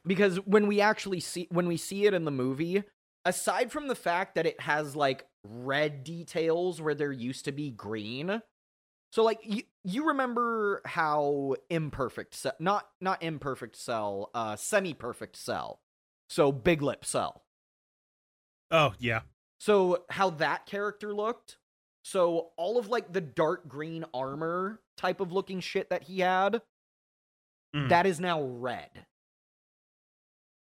because 0.06 0.38
when 0.46 0.66
we 0.66 0.80
actually 0.80 1.20
see 1.20 1.46
when 1.50 1.66
we 1.68 1.76
see 1.76 2.06
it 2.06 2.14
in 2.14 2.24
the 2.24 2.30
movie 2.30 2.84
aside 3.24 3.70
from 3.70 3.88
the 3.88 3.94
fact 3.94 4.34
that 4.34 4.46
it 4.46 4.60
has 4.60 4.96
like 4.96 5.26
red 5.44 6.04
details 6.04 6.80
where 6.80 6.94
there 6.94 7.12
used 7.12 7.44
to 7.46 7.52
be 7.52 7.70
green. 7.70 8.42
So 9.12 9.24
like 9.24 9.40
you, 9.42 9.62
you 9.84 10.06
remember 10.08 10.80
how 10.84 11.56
imperfect 11.68 12.34
cell 12.34 12.54
not 12.60 12.88
not 13.00 13.22
imperfect 13.22 13.76
cell, 13.76 14.30
uh 14.34 14.56
semi 14.56 14.94
perfect 14.94 15.36
cell. 15.36 15.80
So 16.28 16.52
big 16.52 16.80
lip 16.82 17.04
cell. 17.04 17.44
Oh 18.70 18.94
yeah. 18.98 19.22
So 19.58 20.04
how 20.10 20.30
that 20.30 20.66
character 20.66 21.12
looked. 21.12 21.58
So 22.02 22.52
all 22.56 22.78
of 22.78 22.88
like 22.88 23.12
the 23.12 23.20
dark 23.20 23.68
green 23.68 24.04
armor 24.14 24.80
type 24.96 25.20
of 25.20 25.32
looking 25.32 25.60
shit 25.60 25.90
that 25.90 26.04
he 26.04 26.20
had, 26.20 26.62
Mhm. 27.74 27.88
that 27.88 28.06
is 28.06 28.18
now 28.20 28.42
red. 28.42 29.06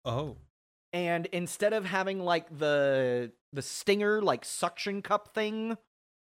Oh. 0.04 0.36
And 0.92 1.26
instead 1.26 1.72
of 1.72 1.84
having 1.84 2.20
like 2.20 2.56
the 2.58 3.32
the 3.52 3.62
stinger 3.62 4.20
like 4.22 4.44
suction 4.44 5.02
cup 5.02 5.34
thing 5.34 5.76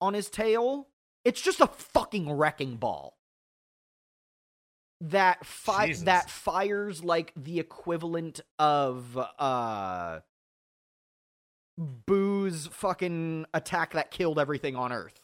on 0.01 0.15
his 0.15 0.29
tail, 0.31 0.89
it's 1.25 1.41
just 1.41 1.61
a 1.61 1.67
fucking 1.67 2.31
wrecking 2.33 2.77
ball. 2.77 3.19
That 5.01 5.45
fi- 5.45 5.89
Jesus. 5.89 6.05
that 6.05 6.31
fires 6.31 7.03
like 7.03 7.33
the 7.37 7.59
equivalent 7.59 8.41
of 8.59 9.17
uh 9.39 10.21
Boo's 11.79 12.67
fucking 12.69 13.47
attack 13.55 13.95
that 13.95 14.11
killed 14.11 14.39
everything 14.39 14.77
on 14.77 14.93
Earth. 14.93 15.21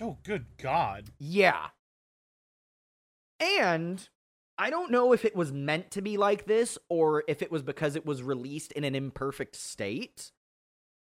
Oh, 0.00 0.18
good 0.22 0.56
God. 0.58 1.10
Yeah. 1.18 1.70
And 3.40 4.06
I 4.58 4.68
don't 4.68 4.90
know 4.90 5.12
if 5.12 5.24
it 5.24 5.34
was 5.34 5.52
meant 5.52 5.90
to 5.92 6.02
be 6.02 6.18
like 6.18 6.44
this 6.44 6.76
or 6.90 7.24
if 7.26 7.40
it 7.40 7.50
was 7.50 7.62
because 7.62 7.96
it 7.96 8.04
was 8.04 8.22
released 8.22 8.72
in 8.72 8.84
an 8.84 8.94
imperfect 8.94 9.56
state. 9.56 10.30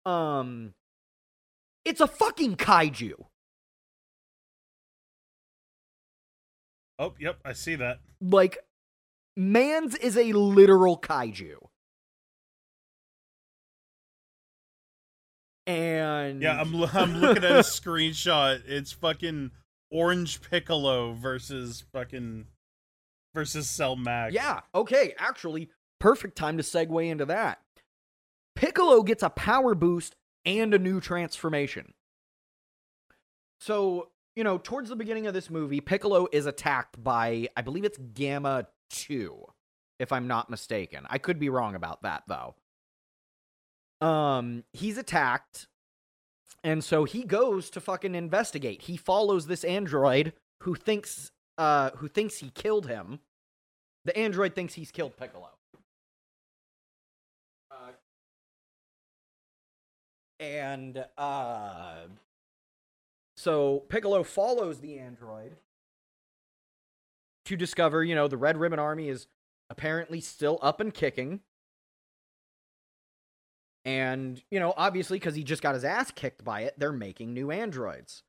Um 0.06 0.73
It's 1.84 2.02
a 2.02 2.07
fucking 2.07 2.56
kaiju. 2.57 3.14
Oh, 6.99 7.15
yep, 7.19 7.39
I 7.43 7.53
see 7.53 7.76
that. 7.76 7.99
Like 8.22 8.60
Mans 9.35 9.95
is 9.95 10.18
a 10.18 10.34
literal 10.34 10.99
kaiju. 10.99 11.56
And 15.65 16.41
Yeah, 16.41 16.60
I'm 16.60 16.76
I'm 16.76 17.18
looking 17.18 17.43
at 17.43 17.52
a 17.52 17.60
screenshot. 17.60 18.61
It's 18.68 18.91
fucking 18.91 19.52
Orange 19.91 20.41
Piccolo 20.41 21.13
versus 21.13 21.84
fucking 21.93 22.45
versus 23.34 23.69
Cell 23.69 23.95
Max. 23.95 24.34
Yeah, 24.34 24.61
okay, 24.73 25.13
actually, 25.18 25.69
perfect 25.99 26.38
time 26.38 26.57
to 26.57 26.63
segue 26.63 27.09
into 27.09 27.26
that. 27.26 27.59
Piccolo 28.55 29.03
gets 29.03 29.23
a 29.23 29.30
power 29.30 29.76
boost 29.76 30.15
and 30.45 30.73
a 30.73 30.80
new 30.80 30.99
transformation. 30.99 31.93
So, 33.59 34.09
you 34.35 34.43
know, 34.43 34.57
towards 34.57 34.89
the 34.89 34.95
beginning 34.95 35.27
of 35.27 35.34
this 35.34 35.49
movie, 35.49 35.81
Piccolo 35.81 36.27
is 36.31 36.45
attacked 36.45 37.01
by, 37.01 37.47
I 37.55 37.61
believe 37.61 37.84
it's 37.84 37.99
Gamma 38.13 38.68
2, 38.91 39.45
if 39.99 40.11
I'm 40.11 40.27
not 40.27 40.49
mistaken. 40.49 41.05
I 41.09 41.18
could 41.18 41.39
be 41.39 41.49
wrong 41.49 41.76
about 41.76 42.01
that, 42.03 42.23
though. 42.27 42.55
Um, 44.05 44.63
he's 44.73 44.97
attacked, 44.97 45.68
and 46.63 46.83
so 46.83 47.03
he 47.03 47.23
goes 47.23 47.69
to 47.71 47.81
fucking 47.81 48.15
investigate. 48.15 48.83
He 48.83 48.97
follows 48.97 49.47
this 49.47 49.63
android 49.63 50.33
who 50.61 50.75
thinks 50.75 51.31
uh 51.57 51.91
who 51.97 52.07
thinks 52.07 52.38
he 52.38 52.49
killed 52.49 52.88
him. 52.88 53.19
The 54.05 54.17
android 54.17 54.55
thinks 54.55 54.73
he's 54.73 54.91
killed 54.91 55.17
Piccolo. 55.17 55.49
Uh, 57.69 57.91
and 60.39 61.05
uh 61.17 62.07
so 63.35 63.79
Piccolo 63.89 64.23
follows 64.23 64.79
the 64.79 64.99
android 64.99 65.55
to 67.45 67.57
discover, 67.57 68.03
you 68.03 68.13
know, 68.13 68.27
the 68.27 68.38
Red 68.38 68.57
Ribbon 68.57 68.77
Army 68.77 69.09
is 69.09 69.25
apparently 69.69 70.21
still 70.21 70.59
up 70.61 70.79
and 70.79 70.93
kicking. 70.93 71.39
And, 73.85 74.41
you 74.51 74.59
know, 74.59 74.73
obviously, 74.77 75.17
because 75.17 75.35
he 75.35 75.43
just 75.43 75.61
got 75.63 75.73
his 75.75 75.83
ass 75.83 76.11
kicked 76.11 76.43
by 76.43 76.61
it, 76.61 76.75
they're 76.77 76.91
making 76.91 77.33
new 77.33 77.49
androids. 77.51 78.23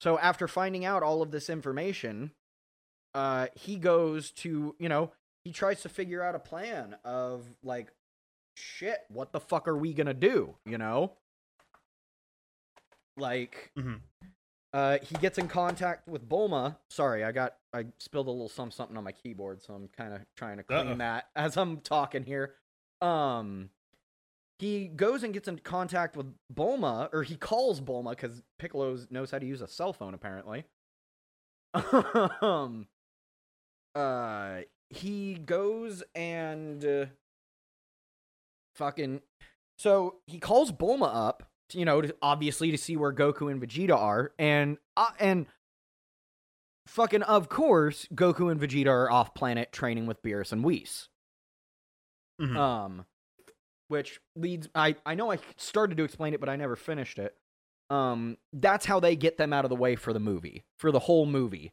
So 0.00 0.18
after 0.18 0.46
finding 0.46 0.84
out 0.84 1.02
all 1.02 1.22
of 1.22 1.30
this 1.30 1.48
information, 1.48 2.32
uh, 3.14 3.46
he 3.54 3.76
goes 3.76 4.30
to, 4.32 4.76
you 4.78 4.88
know, 4.90 5.12
he 5.44 5.52
tries 5.52 5.80
to 5.82 5.88
figure 5.88 6.22
out 6.22 6.34
a 6.34 6.38
plan 6.38 6.96
of, 7.04 7.46
like, 7.62 7.90
shit, 8.56 9.00
what 9.08 9.32
the 9.32 9.40
fuck 9.40 9.66
are 9.68 9.76
we 9.76 9.94
gonna 9.94 10.12
do, 10.12 10.56
you 10.66 10.76
know? 10.76 11.12
Like, 13.16 13.72
Mhm. 13.76 14.00
uh, 14.74 14.98
he 14.98 15.14
gets 15.16 15.38
in 15.38 15.48
contact 15.48 16.06
with 16.06 16.28
Bulma. 16.28 16.76
Sorry, 16.90 17.24
I 17.24 17.32
got, 17.32 17.56
I 17.72 17.86
spilled 17.98 18.26
a 18.26 18.30
little 18.30 18.48
some 18.50 18.70
something 18.70 18.96
on 18.96 19.04
my 19.04 19.12
keyboard, 19.12 19.62
so 19.62 19.72
I'm 19.74 19.88
kind 19.88 20.12
of 20.12 20.26
trying 20.36 20.58
to 20.58 20.62
clean 20.64 20.88
Uh-oh. 20.88 20.96
that 20.96 21.30
as 21.36 21.56
I'm 21.56 21.80
talking 21.80 22.24
here. 22.24 22.56
Um, 23.00 23.70
he 24.58 24.88
goes 24.88 25.22
and 25.22 25.34
gets 25.34 25.48
in 25.48 25.58
contact 25.58 26.16
with 26.16 26.32
Bulma, 26.52 27.08
or 27.12 27.22
he 27.22 27.36
calls 27.36 27.80
Bulma 27.80 28.10
because 28.10 28.42
Piccolo 28.58 28.96
knows 29.10 29.30
how 29.30 29.38
to 29.38 29.46
use 29.46 29.60
a 29.60 29.68
cell 29.68 29.92
phone 29.92 30.14
apparently. 30.14 30.64
um, 32.40 32.86
uh, 33.94 34.60
he 34.90 35.34
goes 35.34 36.02
and 36.14 36.84
uh, 36.84 37.06
fucking. 38.74 39.20
So 39.78 40.16
he 40.26 40.38
calls 40.38 40.72
Bulma 40.72 41.10
up, 41.14 41.42
to, 41.70 41.78
you 41.78 41.84
know, 41.84 42.00
to, 42.00 42.14
obviously 42.22 42.70
to 42.70 42.78
see 42.78 42.96
where 42.96 43.12
Goku 43.12 43.50
and 43.50 43.60
Vegeta 43.60 43.94
are, 43.94 44.32
and 44.38 44.78
uh, 44.96 45.10
and 45.20 45.46
fucking 46.86 47.22
of 47.24 47.48
course 47.48 48.06
Goku 48.14 48.50
and 48.50 48.60
Vegeta 48.60 48.86
are 48.86 49.10
off 49.10 49.34
planet 49.34 49.72
training 49.72 50.06
with 50.06 50.22
Beerus 50.22 50.52
and 50.52 50.64
Whis. 50.64 51.08
Mhm. 52.40 52.56
Um, 52.56 53.06
which 53.88 54.20
leads 54.34 54.68
I 54.74 54.96
I 55.04 55.14
know 55.14 55.30
I 55.30 55.38
started 55.56 55.96
to 55.98 56.04
explain 56.04 56.34
it, 56.34 56.40
but 56.40 56.48
I 56.48 56.56
never 56.56 56.76
finished 56.76 57.18
it. 57.18 57.34
Um, 57.88 58.36
that's 58.52 58.86
how 58.86 58.98
they 59.00 59.14
get 59.14 59.38
them 59.38 59.52
out 59.52 59.64
of 59.64 59.68
the 59.68 59.76
way 59.76 59.96
for 59.96 60.12
the 60.12 60.20
movie, 60.20 60.64
for 60.76 60.90
the 60.90 60.98
whole 61.00 61.26
movie. 61.26 61.72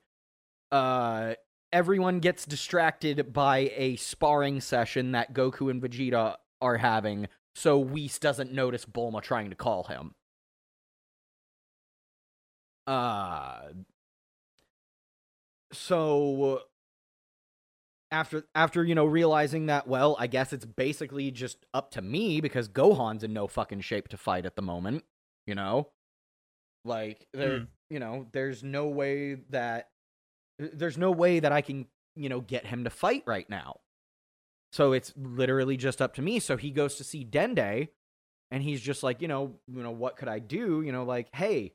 Uh, 0.71 1.33
everyone 1.71 2.19
gets 2.19 2.45
distracted 2.45 3.33
by 3.33 3.71
a 3.75 3.95
sparring 3.95 4.61
session 4.61 5.11
that 5.13 5.33
Goku 5.33 5.71
and 5.71 5.81
Vegeta 5.81 6.35
are 6.61 6.77
having, 6.77 7.27
so 7.55 7.79
Whis 7.79 8.19
doesn't 8.19 8.51
notice 8.51 8.85
Bulma 8.85 9.21
trying 9.21 9.49
to 9.49 9.55
call 9.55 9.85
him. 9.85 10.13
Uh, 12.85 13.69
so 15.71 16.61
after 18.13 18.45
after 18.55 18.83
you 18.85 18.95
know 18.95 19.05
realizing 19.05 19.65
that 19.65 19.87
well 19.87 20.15
i 20.19 20.27
guess 20.27 20.53
it's 20.53 20.65
basically 20.65 21.31
just 21.31 21.65
up 21.73 21.91
to 21.91 22.01
me 22.01 22.39
because 22.39 22.69
gohan's 22.69 23.23
in 23.23 23.33
no 23.33 23.47
fucking 23.47 23.81
shape 23.81 24.07
to 24.07 24.15
fight 24.17 24.45
at 24.45 24.55
the 24.55 24.61
moment 24.61 25.03
you 25.45 25.55
know? 25.55 25.89
Like 26.85 27.27
there 27.33 27.59
Mm. 27.59 27.67
you 27.89 27.99
know 27.99 28.27
there's 28.31 28.63
no 28.63 28.87
way 28.87 29.35
that 29.49 29.89
there's 30.59 30.97
no 30.97 31.11
way 31.11 31.39
that 31.39 31.51
i 31.51 31.61
can 31.61 31.87
you 32.15 32.29
know 32.29 32.39
get 32.41 32.65
him 32.65 32.83
to 32.83 32.89
fight 32.89 33.23
right 33.25 33.49
now. 33.49 33.79
So 34.71 34.91
it's 34.93 35.13
literally 35.17 35.77
just 35.77 36.01
up 36.01 36.13
to 36.15 36.21
me. 36.21 36.39
So 36.39 36.57
he 36.57 36.71
goes 36.71 36.95
to 36.95 37.03
see 37.03 37.23
dende 37.25 37.89
and 38.51 38.63
he's 38.63 38.81
just 38.81 39.01
like 39.03 39.21
you 39.21 39.27
know 39.27 39.55
you 39.67 39.81
know 39.83 39.91
what 39.91 40.15
could 40.17 40.27
i 40.27 40.39
do? 40.39 40.81
You 40.81 40.91
know 40.91 41.03
like 41.03 41.27
hey 41.33 41.73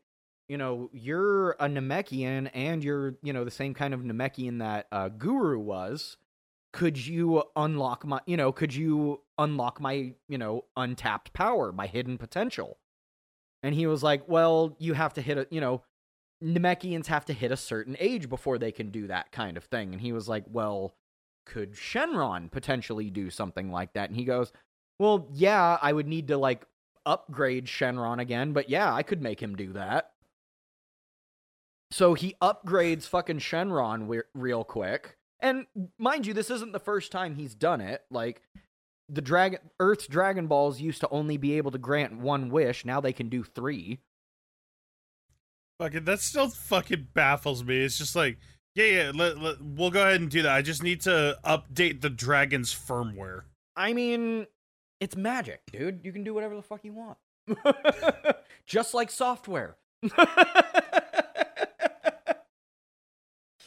you 0.48 0.56
know 0.56 0.90
you're 0.92 1.50
a 1.52 1.68
namekian 1.68 2.50
and 2.54 2.82
you're 2.84 3.16
you 3.22 3.32
know 3.32 3.44
the 3.44 3.50
same 3.50 3.74
kind 3.74 3.92
of 3.94 4.00
namekian 4.00 4.58
that 4.60 4.86
uh, 4.92 5.08
guru 5.08 5.58
was 5.58 6.16
could 6.72 7.06
you 7.06 7.42
unlock 7.56 8.04
my 8.04 8.20
you 8.26 8.36
know 8.36 8.52
could 8.52 8.74
you 8.74 9.20
unlock 9.38 9.80
my 9.80 10.12
you 10.28 10.38
know 10.38 10.64
untapped 10.76 11.32
power 11.32 11.72
my 11.72 11.86
hidden 11.86 12.18
potential? 12.18 12.78
And 13.62 13.74
he 13.74 13.86
was 13.86 14.02
like 14.02 14.28
well 14.28 14.76
you 14.78 14.94
have 14.94 15.14
to 15.14 15.22
hit 15.22 15.38
a 15.38 15.46
you 15.50 15.60
know 15.60 15.82
namekians 16.42 17.06
have 17.06 17.24
to 17.24 17.32
hit 17.32 17.50
a 17.50 17.56
certain 17.56 17.96
age 17.98 18.28
before 18.28 18.58
they 18.58 18.70
can 18.70 18.90
do 18.90 19.06
that 19.06 19.32
kind 19.32 19.56
of 19.56 19.64
thing. 19.64 19.92
And 19.92 20.00
he 20.00 20.12
was 20.12 20.28
like 20.28 20.44
well 20.48 20.94
could 21.46 21.74
shenron 21.74 22.50
potentially 22.50 23.10
do 23.10 23.30
something 23.30 23.70
like 23.70 23.94
that? 23.94 24.10
And 24.10 24.16
he 24.16 24.24
goes 24.24 24.52
well 24.98 25.28
yeah 25.32 25.78
i 25.80 25.92
would 25.92 26.06
need 26.06 26.28
to 26.28 26.36
like 26.36 26.66
upgrade 27.06 27.66
shenron 27.66 28.18
again 28.18 28.52
but 28.52 28.68
yeah 28.68 28.92
i 28.92 29.02
could 29.02 29.22
make 29.22 29.40
him 29.42 29.56
do 29.56 29.72
that. 29.72 30.12
So 31.90 32.12
he 32.12 32.34
upgrades 32.42 33.08
fucking 33.08 33.38
shenron 33.38 34.00
wi- 34.00 34.24
real 34.34 34.62
quick 34.62 35.17
and 35.40 35.66
mind 35.98 36.26
you, 36.26 36.34
this 36.34 36.50
isn't 36.50 36.72
the 36.72 36.78
first 36.78 37.12
time 37.12 37.34
he's 37.34 37.54
done 37.54 37.80
it. 37.80 38.02
Like 38.10 38.42
the 39.08 39.22
dragon 39.22 39.60
Earth's 39.80 40.06
Dragon 40.06 40.46
Balls 40.46 40.80
used 40.80 41.00
to 41.00 41.08
only 41.10 41.36
be 41.36 41.56
able 41.56 41.70
to 41.70 41.78
grant 41.78 42.18
one 42.18 42.50
wish. 42.50 42.84
Now 42.84 43.00
they 43.00 43.12
can 43.12 43.28
do 43.28 43.42
three. 43.42 44.00
Fucking 45.80 46.04
that 46.04 46.20
still 46.20 46.48
fucking 46.48 47.08
baffles 47.14 47.62
me. 47.62 47.78
It's 47.84 47.98
just 47.98 48.16
like, 48.16 48.38
yeah, 48.74 48.84
yeah, 48.84 49.12
let, 49.14 49.38
let, 49.38 49.60
we'll 49.60 49.90
go 49.90 50.02
ahead 50.02 50.20
and 50.20 50.30
do 50.30 50.42
that. 50.42 50.52
I 50.52 50.62
just 50.62 50.82
need 50.82 51.00
to 51.02 51.38
update 51.44 52.00
the 52.00 52.10
dragon's 52.10 52.74
firmware. 52.74 53.42
I 53.76 53.92
mean, 53.92 54.46
it's 55.00 55.16
magic, 55.16 55.60
dude. 55.72 56.00
You 56.04 56.12
can 56.12 56.24
do 56.24 56.34
whatever 56.34 56.56
the 56.56 56.62
fuck 56.62 56.84
you 56.84 56.92
want. 56.92 57.18
Just 58.66 58.94
like 58.94 59.10
software. 59.10 59.76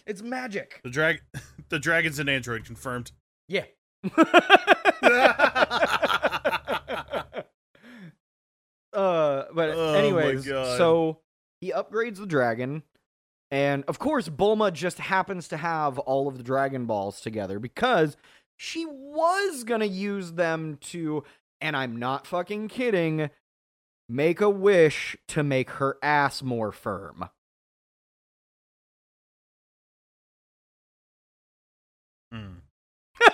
it's 0.05 0.21
magic. 0.21 0.81
The 0.83 0.89
drag, 0.89 1.21
the 1.71 1.79
dragons 1.79 2.19
and 2.19 2.29
android 2.29 2.63
confirmed. 2.63 3.11
Yeah. 3.47 3.65
uh, 4.03 4.23
but 8.93 9.69
Oh 9.73 9.93
anyways, 9.93 10.45
so 10.45 11.19
he 11.59 11.71
upgrades 11.71 12.17
the 12.17 12.27
dragon, 12.27 12.83
and 13.49 13.83
of 13.87 13.99
course, 13.99 14.29
Bulma 14.29 14.71
just 14.71 14.99
happens 14.99 15.47
to 15.49 15.57
have 15.57 15.99
all 15.99 16.27
of 16.27 16.37
the 16.37 16.43
Dragon 16.43 16.85
Balls 16.85 17.21
together 17.21 17.59
because 17.59 18.17
she 18.57 18.85
was 18.87 19.63
gonna 19.63 19.85
use 19.85 20.31
them 20.33 20.77
to, 20.81 21.23
and 21.59 21.75
I'm 21.75 21.97
not 21.97 22.25
fucking 22.25 22.69
kidding, 22.69 23.29
make 24.09 24.41
a 24.41 24.49
wish 24.49 25.15
to 25.29 25.43
make 25.43 25.71
her 25.71 25.97
ass 26.01 26.41
more 26.41 26.71
firm. 26.71 27.29
Hmm. 32.31 32.59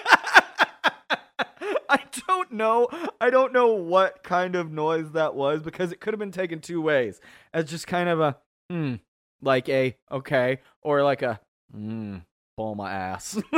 I 1.89 1.99
don't 2.27 2.51
know. 2.51 2.87
I 3.21 3.29
don't 3.29 3.53
know 3.53 3.67
what 3.67 4.23
kind 4.23 4.55
of 4.55 4.71
noise 4.71 5.11
that 5.11 5.35
was 5.35 5.61
because 5.61 5.91
it 5.91 5.99
could 5.99 6.13
have 6.13 6.19
been 6.19 6.31
taken 6.31 6.59
two 6.59 6.81
ways. 6.81 7.21
As 7.53 7.65
just 7.65 7.87
kind 7.87 8.09
of 8.09 8.19
a 8.19 8.37
hmm, 8.69 8.95
like 9.41 9.69
a 9.69 9.95
okay, 10.11 10.59
or 10.81 11.03
like 11.03 11.21
a 11.21 11.39
hmm, 11.71 12.17
pull 12.57 12.75
my 12.75 12.91
ass. 12.91 13.39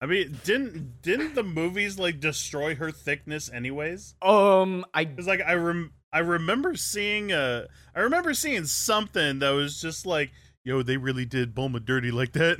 I 0.00 0.06
mean, 0.06 0.38
didn't 0.44 1.00
didn't 1.00 1.34
the 1.34 1.42
movies 1.42 1.98
like 1.98 2.20
destroy 2.20 2.74
her 2.74 2.90
thickness 2.90 3.50
anyways? 3.50 4.16
um, 4.20 4.84
I 4.92 5.08
was 5.16 5.26
like 5.26 5.40
I 5.40 5.54
rem 5.54 5.92
I 6.14 6.20
remember 6.20 6.76
seeing 6.76 7.32
uh 7.32 7.66
I 7.94 8.00
remember 8.00 8.34
seeing 8.34 8.64
something 8.66 9.40
that 9.40 9.50
was 9.50 9.80
just 9.80 10.06
like, 10.06 10.30
yo, 10.64 10.82
they 10.82 10.96
really 10.96 11.26
did 11.26 11.54
Bulma 11.54 11.84
dirty 11.84 12.12
like 12.12 12.32
that. 12.32 12.58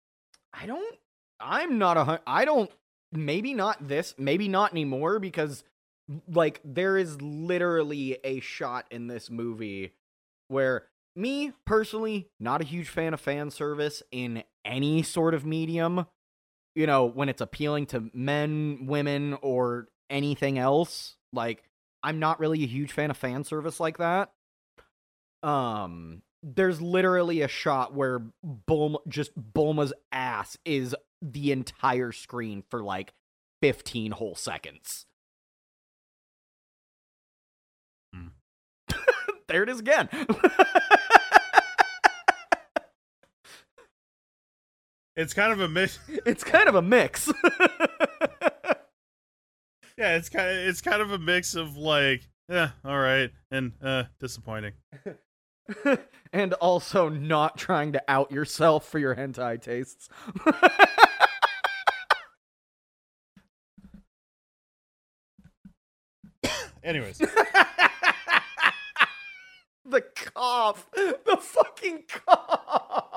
I 0.52 0.66
don't. 0.66 0.96
I'm 1.40 1.78
not 1.78 1.96
a 1.96 2.20
I 2.26 2.44
don't. 2.44 2.70
Maybe 3.10 3.54
not 3.54 3.88
this. 3.88 4.14
Maybe 4.18 4.46
not 4.46 4.70
anymore 4.72 5.18
because, 5.18 5.64
like, 6.28 6.60
there 6.62 6.96
is 6.96 7.20
literally 7.20 8.18
a 8.22 8.38
shot 8.40 8.86
in 8.90 9.08
this 9.08 9.30
movie 9.30 9.94
where 10.48 10.84
me 11.16 11.52
personally 11.64 12.28
not 12.38 12.60
a 12.60 12.64
huge 12.64 12.88
fan 12.88 13.14
of 13.14 13.20
fan 13.20 13.50
service 13.50 14.02
in 14.12 14.44
any 14.64 15.02
sort 15.02 15.34
of 15.34 15.44
medium. 15.46 16.06
You 16.76 16.86
know, 16.86 17.06
when 17.06 17.28
it's 17.28 17.40
appealing 17.40 17.86
to 17.86 18.10
men, 18.12 18.86
women, 18.86 19.38
or 19.42 19.88
anything 20.08 20.58
else. 20.58 21.16
Like, 21.32 21.64
I'm 22.02 22.18
not 22.18 22.40
really 22.40 22.62
a 22.62 22.66
huge 22.66 22.92
fan 22.92 23.10
of 23.10 23.16
fan 23.16 23.44
service 23.44 23.80
like 23.80 23.98
that. 23.98 24.32
Um, 25.42 26.22
there's 26.42 26.80
literally 26.80 27.42
a 27.42 27.48
shot 27.48 27.94
where 27.94 28.22
Bulma, 28.68 28.98
just 29.08 29.32
Bulma's 29.36 29.92
ass 30.12 30.56
is 30.64 30.94
the 31.22 31.52
entire 31.52 32.12
screen 32.12 32.64
for 32.70 32.82
like 32.82 33.12
15 33.62 34.12
whole 34.12 34.34
seconds. 34.34 35.06
Hmm. 38.14 38.28
there 39.48 39.62
it 39.62 39.68
is 39.68 39.80
again. 39.80 40.08
It's 45.20 45.34
kind 45.34 45.52
of 45.52 45.60
a 45.60 45.68
mix. 45.68 45.98
it's 46.26 46.42
kind 46.42 46.66
of 46.66 46.74
a 46.74 46.82
mix. 46.82 47.30
Yeah, 50.00 50.16
it's 50.16 50.28
kind 50.30 50.48
of 50.48 50.56
it's 50.56 50.80
kind 50.80 51.02
of 51.02 51.12
a 51.12 51.18
mix 51.18 51.54
of 51.54 51.76
like, 51.76 52.26
yeah, 52.48 52.70
all 52.86 52.98
right, 52.98 53.30
and 53.50 53.72
uh 53.82 54.04
disappointing. 54.18 54.72
and 56.32 56.54
also 56.54 57.10
not 57.10 57.58
trying 57.58 57.92
to 57.92 58.02
out 58.08 58.32
yourself 58.32 58.88
for 58.88 58.98
your 58.98 59.14
hentai 59.14 59.60
tastes. 59.60 60.08
Anyways, 66.82 67.18
the 69.84 70.00
cough. 70.16 70.88
The 70.94 71.36
fucking 71.38 72.04
cough. 72.08 73.09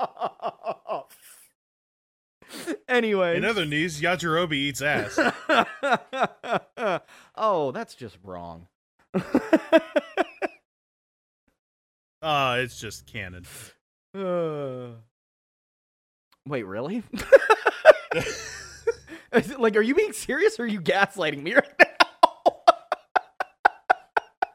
Anyway. 2.94 3.36
in 3.36 3.44
other 3.44 3.66
news, 3.66 4.00
Yajirobe 4.00 4.52
eats 4.52 4.80
ass. 4.80 5.18
oh, 7.36 7.72
that's 7.72 7.94
just 7.94 8.16
wrong. 8.22 8.68
Ah, 12.26 12.54
it's 12.56 12.80
just 12.80 13.04
canon. 13.04 13.44
Uh. 14.16 14.92
Wait, 16.48 16.62
really? 16.62 17.02
Like, 19.58 19.76
are 19.76 19.82
you 19.82 19.96
being 19.96 20.12
serious 20.12 20.60
or 20.60 20.62
are 20.62 20.66
you 20.66 20.80
gaslighting 20.80 21.42
me 21.42 21.54
right 21.54 21.68
now? 21.80 21.83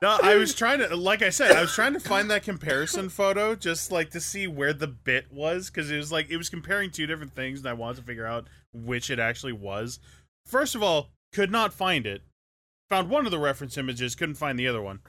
No, 0.01 0.17
I 0.21 0.35
was 0.35 0.53
trying 0.55 0.79
to, 0.79 0.95
like 0.95 1.21
I 1.21 1.29
said, 1.29 1.51
I 1.51 1.61
was 1.61 1.73
trying 1.73 1.93
to 1.93 1.99
find 1.99 2.29
that 2.31 2.43
comparison 2.43 3.09
photo 3.09 3.55
just 3.55 3.91
like 3.91 4.11
to 4.11 4.21
see 4.21 4.47
where 4.47 4.73
the 4.73 4.87
bit 4.87 5.31
was 5.31 5.69
because 5.69 5.91
it 5.91 5.97
was 5.97 6.11
like 6.11 6.29
it 6.29 6.37
was 6.37 6.49
comparing 6.49 6.89
two 6.91 7.05
different 7.07 7.33
things, 7.35 7.59
and 7.59 7.67
I 7.67 7.73
wanted 7.73 7.97
to 7.97 8.03
figure 8.03 8.25
out 8.25 8.47
which 8.73 9.09
it 9.09 9.19
actually 9.19 9.53
was. 9.53 9.99
First 10.45 10.75
of 10.75 10.81
all, 10.83 11.09
could 11.33 11.51
not 11.51 11.73
find 11.73 12.05
it. 12.07 12.21
Found 12.89 13.09
one 13.09 13.25
of 13.25 13.31
the 13.31 13.39
reference 13.39 13.77
images, 13.77 14.15
couldn't 14.15 14.35
find 14.35 14.57
the 14.57 14.67
other 14.67 14.81
one. 14.81 14.99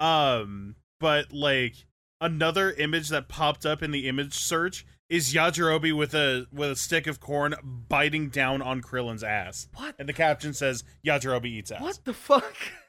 Um, 0.00 0.76
but 1.00 1.32
like 1.32 1.74
another 2.20 2.72
image 2.72 3.08
that 3.10 3.28
popped 3.28 3.66
up 3.66 3.82
in 3.82 3.90
the 3.90 4.08
image 4.08 4.34
search 4.34 4.86
is 5.10 5.32
Yajirobe 5.34 5.96
with 5.96 6.14
a 6.14 6.46
with 6.52 6.70
a 6.70 6.76
stick 6.76 7.06
of 7.06 7.18
corn 7.20 7.54
biting 7.88 8.28
down 8.28 8.62
on 8.62 8.80
Krillin's 8.82 9.22
ass, 9.24 9.68
What? 9.74 9.94
and 9.98 10.08
the 10.08 10.12
caption 10.12 10.52
says 10.54 10.84
Yajirobe 11.04 11.46
eats 11.46 11.70
ass. 11.70 11.80
What 11.80 12.00
the 12.04 12.14
fuck? 12.14 12.54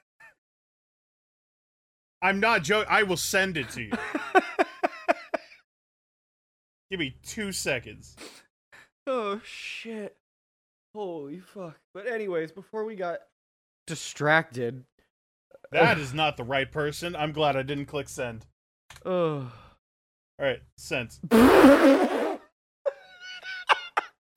I'm 2.22 2.40
not 2.40 2.64
joking. 2.64 2.88
I 2.90 3.04
will 3.04 3.18
send 3.18 3.58
it 3.58 3.70
to 3.72 3.82
you. 3.84 3.92
Give 6.92 7.00
me 7.00 7.16
two 7.24 7.52
seconds. 7.52 8.16
oh 9.08 9.40
shit. 9.44 10.16
Holy 10.96 11.40
fuck. 11.40 11.78
But 11.94 12.08
anyways, 12.08 12.52
before 12.52 12.84
we 12.84 12.96
got 12.96 13.20
distracted, 13.86 14.84
uh, 15.54 15.56
That 15.72 16.00
is 16.00 16.14
not 16.16 16.36
the 16.36 16.44
right 16.44 16.70
person. 16.72 17.16
I'm 17.16 17.32
glad 17.32 17.56
I 17.56 17.62
didn't 17.62 17.86
click 17.86 18.10
send. 18.10 18.46
oh 19.06 19.52
All 20.40 20.46
right, 20.46 20.62
sent. 20.78 21.20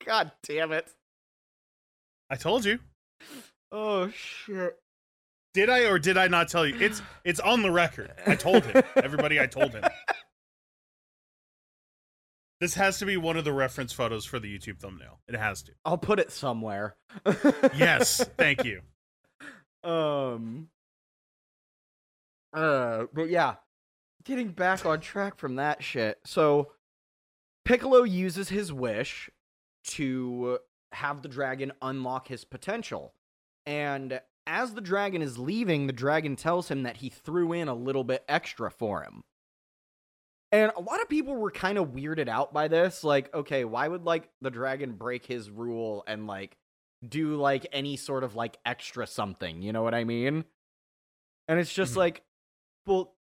God 0.05 0.31
damn 0.43 0.71
it. 0.73 0.87
I 2.29 2.35
told 2.35 2.65
you. 2.65 2.79
Oh 3.71 4.09
shit. 4.09 4.77
Did 5.53 5.69
I 5.69 5.85
or 5.85 5.99
did 5.99 6.17
I 6.17 6.27
not 6.27 6.47
tell 6.49 6.65
you? 6.65 6.75
It's 6.79 7.01
it's 7.23 7.39
on 7.39 7.61
the 7.61 7.71
record. 7.71 8.11
I 8.25 8.35
told 8.35 8.63
him. 8.65 8.83
Everybody, 8.95 9.39
I 9.39 9.47
told 9.47 9.73
him. 9.73 9.83
This 12.63 12.75
has 12.75 12.97
to 12.99 13.05
be 13.05 13.17
one 13.17 13.35
of 13.35 13.43
the 13.43 13.51
reference 13.51 13.91
photos 13.91 14.23
for 14.23 14.39
the 14.39 14.47
YouTube 14.47 14.79
thumbnail. 14.79 15.19
It 15.27 15.35
has 15.35 15.63
to. 15.63 15.73
I'll 15.83 15.97
put 15.97 16.17
it 16.17 16.31
somewhere. 16.31 16.95
Yes, 17.75 18.23
thank 18.37 18.63
you. 18.63 18.79
Um. 19.83 20.69
Uh, 22.53 23.07
but 23.11 23.29
yeah, 23.29 23.55
getting 24.23 24.47
back 24.51 24.85
on 24.85 25.01
track 25.01 25.37
from 25.37 25.57
that 25.57 25.83
shit. 25.83 26.19
So, 26.25 26.71
Piccolo 27.65 28.03
uses 28.03 28.47
his 28.47 28.71
wish 28.71 29.29
to 29.87 30.59
have 30.93 31.21
the 31.21 31.27
dragon 31.27 31.73
unlock 31.81 32.29
his 32.29 32.45
potential, 32.45 33.13
and 33.65 34.21
as 34.47 34.73
the 34.73 34.81
dragon 34.81 35.21
is 35.21 35.37
leaving, 35.37 35.87
the 35.87 35.93
dragon 35.93 36.35
tells 36.35 36.69
him 36.69 36.83
that 36.83 36.97
he 36.97 37.09
threw 37.09 37.53
in 37.53 37.67
a 37.67 37.73
little 37.73 38.03
bit 38.03 38.25
extra 38.27 38.69
for 38.71 39.03
him. 39.03 39.23
And 40.51 40.71
a 40.75 40.81
lot 40.81 41.01
of 41.01 41.09
people 41.09 41.35
were 41.35 41.51
kind 41.51 41.77
of 41.77 41.89
weirded 41.89 42.27
out 42.27 42.53
by 42.53 42.67
this. 42.67 43.03
Like, 43.03 43.33
okay, 43.33 43.65
why 43.65 43.87
would 43.87 44.03
like 44.03 44.29
the 44.41 44.51
dragon 44.51 44.93
break 44.93 45.25
his 45.25 45.49
rule 45.49 46.03
and 46.05 46.27
like 46.27 46.57
do 47.07 47.35
like 47.35 47.65
any 47.71 47.97
sort 47.97 48.23
of 48.23 48.35
like 48.35 48.57
extra 48.65 49.07
something, 49.07 49.61
you 49.61 49.73
know 49.73 49.81
what 49.83 49.95
I 49.95 50.03
mean? 50.03 50.45
And 51.47 51.59
it's 51.59 51.73
just 51.73 51.95
Mhm. 51.95 51.97
like, 51.97 52.23
well, 52.85 53.15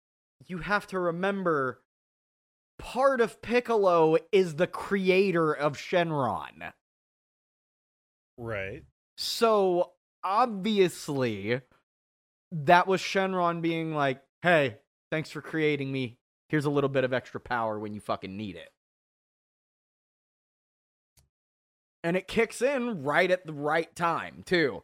you 0.46 0.58
have 0.58 0.86
to 0.88 0.98
remember 0.98 1.82
part 2.78 3.20
of 3.20 3.42
Piccolo 3.42 4.16
is 4.32 4.56
the 4.56 4.66
creator 4.66 5.52
of 5.54 5.76
Shenron. 5.76 6.72
Right. 8.36 8.84
So 9.16 9.94
obviously, 10.24 11.60
that 12.50 12.86
was 12.86 13.00
Shenron 13.00 13.62
being 13.62 13.94
like, 13.94 14.22
hey, 14.42 14.76
thanks 15.10 15.30
for 15.30 15.40
creating 15.40 15.90
me. 15.90 16.18
Here's 16.48 16.64
a 16.64 16.70
little 16.70 16.90
bit 16.90 17.04
of 17.04 17.12
extra 17.12 17.40
power 17.40 17.78
when 17.78 17.94
you 17.94 18.00
fucking 18.00 18.36
need 18.36 18.56
it. 18.56 18.68
and 22.02 22.16
it 22.16 22.28
kicks 22.28 22.60
in 22.62 23.02
right 23.02 23.30
at 23.30 23.46
the 23.46 23.52
right 23.52 23.94
time 23.94 24.42
too. 24.44 24.82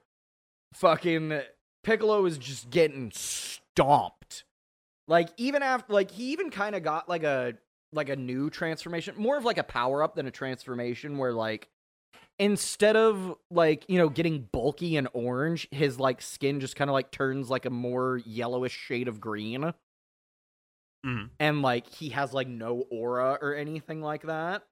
Fucking 0.75 1.41
Piccolo 1.83 2.25
is 2.27 2.39
just 2.39 2.71
getting 2.71 3.11
stomped. 3.13 4.45
Like 5.07 5.31
even 5.37 5.63
after 5.63 5.93
like 5.93 6.11
he 6.11 6.33
even 6.33 6.51
kind 6.51 6.75
of 6.75 6.83
got 6.83 7.09
like 7.09 7.25
a 7.25 7.55
like 7.93 8.09
a 8.09 8.17
new 8.17 8.51
transformation, 8.51 9.15
more 9.17 9.39
of 9.39 9.45
like 9.45 9.59
a 9.59 9.65
power 9.65 10.03
up 10.03 10.15
than 10.15 10.27
a 10.27 10.31
transformation 10.31 11.19
where 11.19 11.33
like 11.33 11.69
instead 12.39 12.97
of 12.97 13.35
like, 13.51 13.85
you 13.89 13.99
know, 13.99 14.09
getting 14.09 14.49
bulky 14.53 14.97
and 14.97 15.09
orange, 15.13 15.69
his 15.71 15.99
like 15.99 16.23
skin 16.23 16.61
just 16.61 16.77
kind 16.77 16.89
of 16.91 16.95
like 16.95 17.11
turns 17.11 17.51
like 17.51 17.67
a 17.67 17.71
more 17.71 18.21
yellowish 18.25 18.77
shade 18.77 19.09
of 19.09 19.21
green. 19.21 19.73
Mhm. 21.05 21.31
And 21.39 21.63
like 21.63 21.89
he 21.89 22.11
has 22.11 22.33
like 22.33 22.49
no 22.49 22.85
aura 22.91 23.39
or 23.41 23.55
anything 23.55 24.01
like 24.01 24.23
that. 24.23 24.65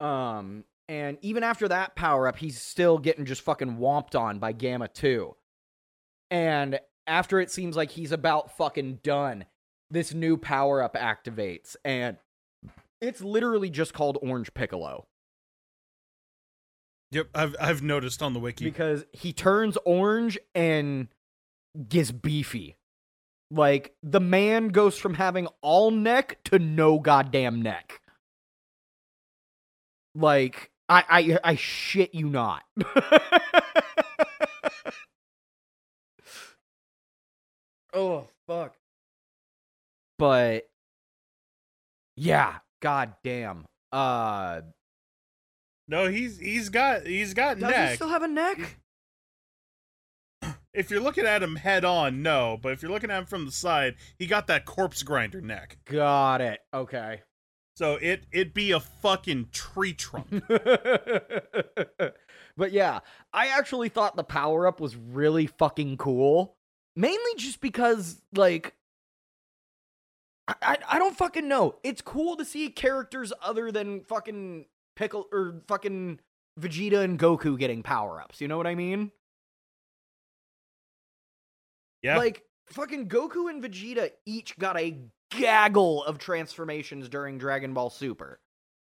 Um 0.00 0.64
and 0.88 1.18
even 1.22 1.44
after 1.44 1.68
that 1.68 1.94
power 1.94 2.26
up, 2.26 2.36
he's 2.38 2.60
still 2.60 2.98
getting 2.98 3.24
just 3.24 3.42
fucking 3.42 3.76
womped 3.76 4.18
on 4.18 4.38
by 4.40 4.52
Gamma 4.52 4.88
2. 4.88 5.36
And 6.30 6.80
after 7.06 7.38
it 7.38 7.50
seems 7.50 7.76
like 7.76 7.92
he's 7.92 8.12
about 8.12 8.56
fucking 8.56 9.00
done, 9.02 9.44
this 9.90 10.12
new 10.14 10.36
power 10.36 10.82
up 10.82 10.94
activates 10.94 11.76
and 11.84 12.16
it's 13.00 13.20
literally 13.22 13.70
just 13.70 13.94
called 13.94 14.18
Orange 14.22 14.52
Piccolo 14.52 15.06
Yep, 17.12 17.28
I've 17.34 17.56
I've 17.60 17.82
noticed 17.82 18.22
on 18.22 18.34
the 18.34 18.40
wiki. 18.40 18.64
because 18.64 19.04
he 19.12 19.32
turns 19.32 19.76
orange 19.84 20.38
and 20.54 21.08
gets 21.88 22.12
beefy. 22.12 22.76
Like 23.50 23.94
the 24.02 24.20
man 24.20 24.68
goes 24.68 24.96
from 24.96 25.14
having 25.14 25.48
all 25.60 25.90
neck 25.90 26.38
to 26.44 26.60
no 26.60 27.00
goddamn 27.00 27.62
neck. 27.62 28.00
Like 30.14 30.70
I 30.88 31.04
I 31.08 31.38
I 31.52 31.54
shit 31.56 32.14
you 32.14 32.28
not. 32.28 32.62
oh 37.92 38.28
fuck. 38.46 38.76
But 40.18 40.68
yeah, 42.16 42.58
goddamn. 42.80 43.66
Uh 43.90 44.60
no, 45.90 46.08
he's 46.08 46.38
he's 46.38 46.68
got 46.68 47.04
he's 47.04 47.34
got 47.34 47.58
neck. 47.58 47.74
does 47.74 47.90
he 47.90 47.96
still 47.96 48.08
have 48.08 48.22
a 48.22 48.28
neck? 48.28 48.76
If 50.72 50.88
you're 50.88 51.00
looking 51.00 51.26
at 51.26 51.42
him 51.42 51.56
head 51.56 51.84
on, 51.84 52.22
no, 52.22 52.56
but 52.62 52.70
if 52.70 52.80
you're 52.80 52.92
looking 52.92 53.10
at 53.10 53.18
him 53.18 53.26
from 53.26 53.44
the 53.44 53.50
side, 53.50 53.96
he 54.16 54.28
got 54.28 54.46
that 54.46 54.66
corpse 54.66 55.02
grinder 55.02 55.40
neck. 55.40 55.78
Got 55.84 56.42
it. 56.42 56.60
Okay. 56.72 57.22
So 57.76 57.96
it 57.96 58.22
it 58.30 58.54
be 58.54 58.70
a 58.70 58.78
fucking 58.78 59.48
tree 59.50 59.92
trunk. 59.92 60.44
but 62.56 62.70
yeah, 62.70 63.00
I 63.32 63.48
actually 63.48 63.88
thought 63.88 64.14
the 64.14 64.22
power 64.22 64.68
up 64.68 64.78
was 64.80 64.94
really 64.94 65.46
fucking 65.46 65.96
cool. 65.96 66.56
Mainly 66.94 67.34
just 67.36 67.60
because, 67.60 68.22
like, 68.32 68.74
I, 70.46 70.54
I, 70.62 70.76
I 70.88 70.98
don't 71.00 71.16
fucking 71.16 71.48
know. 71.48 71.74
It's 71.82 72.00
cool 72.00 72.36
to 72.36 72.44
see 72.44 72.68
characters 72.70 73.32
other 73.42 73.72
than 73.72 74.02
fucking 74.02 74.66
Pickle 75.00 75.26
or 75.32 75.62
fucking 75.66 76.20
Vegeta 76.60 77.02
and 77.02 77.18
Goku 77.18 77.58
getting 77.58 77.82
power 77.82 78.20
ups. 78.20 78.42
You 78.42 78.48
know 78.48 78.58
what 78.58 78.66
I 78.66 78.74
mean? 78.74 79.10
Yeah. 82.02 82.18
Like, 82.18 82.44
fucking 82.66 83.08
Goku 83.08 83.48
and 83.48 83.62
Vegeta 83.62 84.10
each 84.26 84.58
got 84.58 84.78
a 84.78 84.98
gaggle 85.30 86.04
of 86.04 86.18
transformations 86.18 87.08
during 87.08 87.38
Dragon 87.38 87.72
Ball 87.72 87.88
Super. 87.88 88.40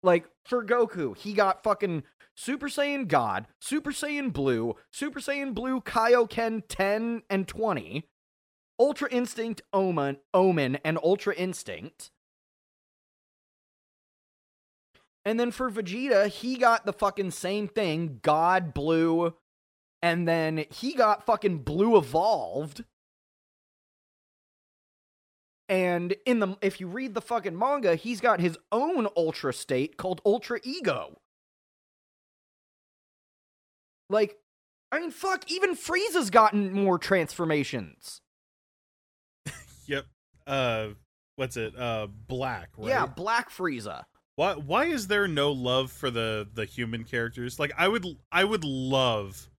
Like, 0.02 0.28
for 0.44 0.64
Goku, 0.64 1.16
he 1.16 1.34
got 1.34 1.62
fucking 1.62 2.02
Super 2.36 2.66
Saiyan 2.66 3.06
God, 3.06 3.46
Super 3.60 3.92
Saiyan 3.92 4.32
Blue, 4.32 4.74
Super 4.90 5.20
Saiyan 5.20 5.54
Blue 5.54 5.80
Kaioken 5.80 6.62
10 6.68 7.22
and 7.30 7.46
20, 7.46 8.08
Ultra 8.76 9.08
Instinct 9.12 9.62
Omen, 9.72 10.16
Omen 10.34 10.78
and 10.84 10.98
Ultra 11.00 11.34
Instinct. 11.36 12.10
And 15.24 15.38
then 15.38 15.50
for 15.52 15.70
Vegeta, 15.70 16.28
he 16.28 16.56
got 16.56 16.84
the 16.84 16.92
fucking 16.92 17.30
same 17.30 17.68
thing, 17.68 18.18
God 18.22 18.74
Blue, 18.74 19.34
and 20.02 20.26
then 20.26 20.64
he 20.70 20.94
got 20.94 21.24
fucking 21.24 21.58
Blue 21.58 21.96
Evolved. 21.96 22.84
And 25.68 26.14
in 26.26 26.40
the 26.40 26.56
if 26.60 26.80
you 26.80 26.88
read 26.88 27.14
the 27.14 27.22
fucking 27.22 27.56
manga, 27.56 27.94
he's 27.94 28.20
got 28.20 28.40
his 28.40 28.58
own 28.72 29.06
ultra 29.16 29.54
state 29.54 29.96
called 29.96 30.20
Ultra 30.26 30.58
Ego. 30.64 31.18
Like, 34.10 34.36
I 34.90 35.00
mean, 35.00 35.10
fuck, 35.10 35.50
even 35.50 35.74
Frieza's 35.74 36.28
gotten 36.28 36.72
more 36.72 36.98
transformations. 36.98 38.20
yep. 39.86 40.04
Uh 40.46 40.88
what's 41.36 41.56
it? 41.56 41.78
Uh 41.78 42.08
black, 42.26 42.70
right? 42.76 42.88
Yeah, 42.88 43.06
Black 43.06 43.48
Frieza. 43.48 44.04
Why 44.36 44.54
why 44.54 44.84
is 44.86 45.06
there 45.06 45.28
no 45.28 45.52
love 45.52 45.92
for 45.92 46.10
the 46.10 46.48
the 46.52 46.64
human 46.64 47.04
characters? 47.04 47.58
Like 47.58 47.72
I 47.76 47.88
would 47.88 48.06
I 48.30 48.44
would 48.44 48.64
love 48.64 49.50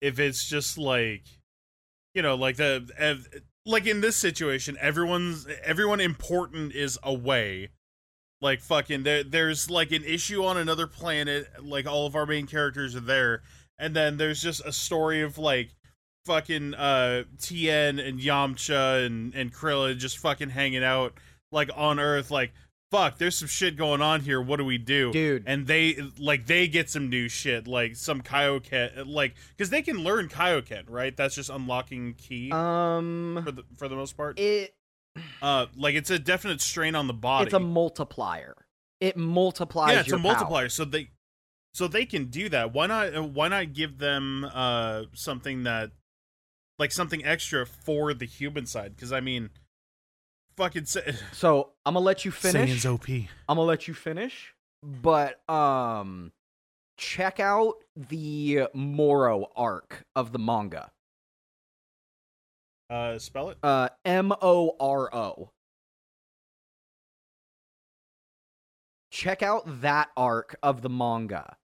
if 0.00 0.18
it's 0.18 0.48
just 0.48 0.78
like 0.78 1.24
you 2.14 2.22
know, 2.22 2.34
like 2.34 2.56
the 2.56 2.88
ev- 2.96 3.28
like 3.66 3.86
in 3.86 4.00
this 4.00 4.16
situation 4.16 4.76
everyone's 4.80 5.46
everyone 5.62 6.00
important 6.00 6.72
is 6.72 6.98
away. 7.02 7.70
Like 8.40 8.60
fucking 8.60 9.02
there 9.02 9.22
there's 9.22 9.70
like 9.70 9.92
an 9.92 10.04
issue 10.04 10.44
on 10.44 10.56
another 10.56 10.86
planet, 10.86 11.48
like 11.62 11.86
all 11.86 12.06
of 12.06 12.16
our 12.16 12.26
main 12.26 12.46
characters 12.46 12.96
are 12.96 13.00
there 13.00 13.42
and 13.78 13.94
then 13.94 14.16
there's 14.16 14.40
just 14.40 14.64
a 14.64 14.72
story 14.72 15.22
of 15.22 15.38
like 15.38 15.70
fucking 16.24 16.74
uh 16.74 17.24
Tien 17.40 17.98
and 17.98 18.18
Yamcha 18.18 19.06
and 19.06 19.34
and 19.34 19.52
Krillin 19.52 19.98
just 19.98 20.18
fucking 20.18 20.50
hanging 20.50 20.82
out 20.82 21.14
like 21.52 21.70
on 21.76 22.00
Earth 22.00 22.30
like 22.30 22.52
fuck 22.90 23.18
there's 23.18 23.36
some 23.36 23.48
shit 23.48 23.76
going 23.76 24.00
on 24.00 24.20
here. 24.20 24.40
What 24.40 24.56
do 24.58 24.64
we 24.64 24.78
do? 24.78 25.12
Dude. 25.12 25.44
and 25.46 25.66
they 25.66 25.96
like 26.18 26.46
they 26.46 26.68
get 26.68 26.88
some 26.90 27.08
new 27.08 27.28
shit 27.28 27.66
like 27.66 27.96
some 27.96 28.22
Kaioken 28.22 29.04
like 29.06 29.34
because 29.56 29.70
they 29.70 29.82
can 29.82 29.98
learn 29.98 30.28
Kaioken 30.28 30.84
right? 30.88 31.16
That's 31.16 31.34
just 31.34 31.50
unlocking 31.50 32.14
key 32.14 32.50
Um 32.52 33.40
for 33.44 33.52
the 33.52 33.64
for 33.76 33.88
the 33.88 33.96
most 33.96 34.16
part. 34.16 34.38
it 34.38 34.74
uh 35.42 35.66
like 35.76 35.94
it's 35.94 36.10
a 36.10 36.18
definite 36.18 36.60
strain 36.60 36.94
on 36.94 37.06
the 37.06 37.14
body. 37.14 37.46
It's 37.46 37.54
a 37.54 37.60
multiplier. 37.60 38.54
It 39.00 39.16
multiplies 39.16 39.92
yeah 39.92 40.00
it's 40.00 40.08
a 40.08 40.10
your 40.10 40.18
power. 40.18 40.32
multiplier 40.32 40.68
so 40.68 40.84
they 40.84 41.10
so 41.74 41.88
they 41.88 42.06
can 42.06 42.26
do 42.26 42.48
that. 42.48 42.72
Why 42.72 42.86
not 42.86 43.14
uh, 43.14 43.22
why 43.22 43.48
not 43.48 43.72
give 43.72 43.98
them 43.98 44.48
uh 44.52 45.04
something 45.12 45.64
that 45.64 45.90
like 46.78 46.92
something 46.92 47.24
extra 47.24 47.66
for 47.66 48.14
the 48.14 48.26
human 48.26 48.66
side? 48.66 48.94
Because 48.96 49.12
i 49.12 49.20
mean 49.20 49.50
fucking 50.56 50.84
Sa- 50.86 51.00
So, 51.32 51.72
I'm 51.84 51.94
to 51.94 52.00
let 52.00 52.24
you 52.24 52.30
finish. 52.30 52.70
Saiyan's 52.70 52.86
op 52.86 53.08
I'm 53.08 53.26
gonna 53.48 53.62
let 53.62 53.86
you 53.88 53.94
finish, 53.94 54.54
but 54.82 55.48
um, 55.50 56.32
check 56.96 57.40
out 57.40 57.74
the 57.96 58.68
Moro 58.74 59.46
arc 59.56 60.04
of 60.14 60.32
the 60.32 60.38
manga. 60.38 60.90
uh 62.90 63.18
spell 63.18 63.50
it 63.50 63.58
Uh, 63.62 63.88
M 64.04 64.32
O 64.42 64.76
R 64.80 65.14
O. 65.14 65.50
Check 69.10 69.42
out 69.42 69.80
that 69.82 70.10
arc 70.16 70.56
of 70.62 70.82
the 70.82 70.90
manga. 70.90 71.56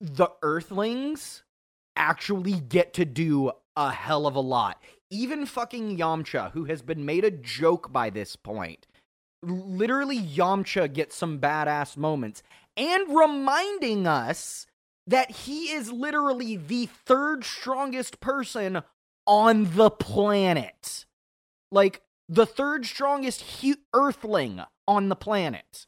The 0.00 0.28
Earthlings 0.42 1.42
actually 1.96 2.58
get 2.60 2.94
to 2.94 3.04
do 3.04 3.52
a 3.76 3.90
hell 3.92 4.26
of 4.26 4.34
a 4.34 4.40
lot. 4.40 4.82
Even 5.10 5.46
fucking 5.46 5.96
Yamcha, 5.98 6.52
who 6.52 6.64
has 6.64 6.82
been 6.82 7.04
made 7.04 7.24
a 7.24 7.30
joke 7.30 7.92
by 7.92 8.10
this 8.10 8.36
point, 8.36 8.86
literally 9.42 10.18
Yamcha 10.18 10.92
gets 10.92 11.16
some 11.16 11.38
badass 11.38 11.96
moments 11.96 12.42
and 12.76 13.14
reminding 13.14 14.06
us 14.06 14.66
that 15.06 15.30
he 15.30 15.70
is 15.70 15.92
literally 15.92 16.56
the 16.56 16.86
third 16.86 17.44
strongest 17.44 18.20
person 18.20 18.82
on 19.26 19.76
the 19.76 19.90
planet. 19.90 21.04
Like 21.70 22.02
the 22.28 22.46
third 22.46 22.86
strongest 22.86 23.42
hu- 23.60 23.76
earthling 23.92 24.62
on 24.88 25.08
the 25.08 25.16
planet. 25.16 25.86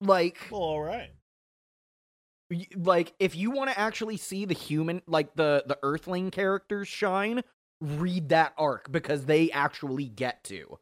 Like 0.00 0.38
well 0.50 0.62
all 0.62 0.82
right 0.82 1.10
like 2.76 3.14
if 3.18 3.36
you 3.36 3.50
want 3.50 3.70
to 3.70 3.78
actually 3.78 4.16
see 4.16 4.44
the 4.44 4.54
human 4.54 5.02
like 5.06 5.34
the 5.34 5.62
the 5.66 5.78
earthling 5.82 6.30
characters 6.30 6.88
shine, 6.88 7.42
read 7.80 8.28
that 8.30 8.52
arc 8.58 8.90
because 8.90 9.26
they 9.26 9.50
actually 9.50 10.06
get 10.06 10.42
to. 10.44 10.78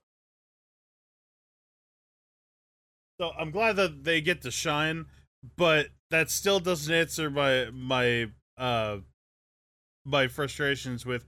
so 3.20 3.32
i'm 3.39 3.51
glad 3.51 3.77
that 3.77 4.05
they 4.05 4.20
get 4.20 4.43
to 4.43 4.51
shine 4.51 5.07
but 5.57 5.89
that 6.11 6.31
still 6.31 6.61
doesn't 6.61 6.95
answer 6.95 7.28
my 7.31 7.66
my 7.73 8.27
uh 8.57 8.99
my 10.05 10.28
frustrations 10.28 11.05
with 11.05 11.27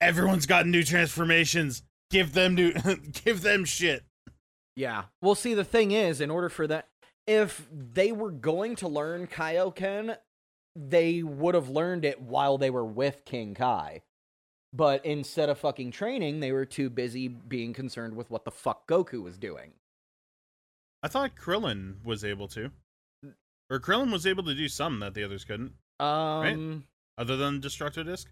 everyone's 0.00 0.46
got 0.46 0.66
new 0.66 0.82
transformations 0.82 1.82
give 2.10 2.32
them 2.32 2.54
new 2.54 2.72
give 3.24 3.42
them 3.42 3.64
shit 3.64 4.04
Yeah. 4.74 5.04
Well, 5.20 5.34
see, 5.34 5.52
the 5.54 5.64
thing 5.64 5.90
is, 5.90 6.20
in 6.20 6.30
order 6.30 6.48
for 6.48 6.66
that, 6.66 6.88
if 7.26 7.68
they 7.72 8.12
were 8.12 8.30
going 8.32 8.76
to 8.76 8.88
learn 8.88 9.26
Kaioken, 9.26 10.16
they 10.74 11.22
would 11.22 11.54
have 11.54 11.68
learned 11.68 12.04
it 12.04 12.20
while 12.20 12.58
they 12.58 12.70
were 12.70 12.84
with 12.84 13.24
King 13.24 13.54
Kai. 13.54 14.02
But 14.72 15.04
instead 15.04 15.48
of 15.50 15.58
fucking 15.58 15.90
training, 15.90 16.40
they 16.40 16.50
were 16.52 16.64
too 16.64 16.88
busy 16.88 17.28
being 17.28 17.74
concerned 17.74 18.16
with 18.16 18.30
what 18.30 18.44
the 18.44 18.50
fuck 18.50 18.86
Goku 18.88 19.22
was 19.22 19.36
doing. 19.38 19.72
I 21.02 21.08
thought 21.08 21.36
Krillin 21.36 22.02
was 22.04 22.24
able 22.24 22.48
to, 22.48 22.70
or 23.68 23.80
Krillin 23.80 24.10
was 24.10 24.26
able 24.26 24.44
to 24.44 24.54
do 24.54 24.68
some 24.68 25.00
that 25.00 25.14
the 25.14 25.24
others 25.24 25.44
couldn't, 25.44 25.72
Um, 26.00 26.86
other 27.18 27.36
than 27.36 27.60
Destructo 27.60 28.04
Disc. 28.04 28.30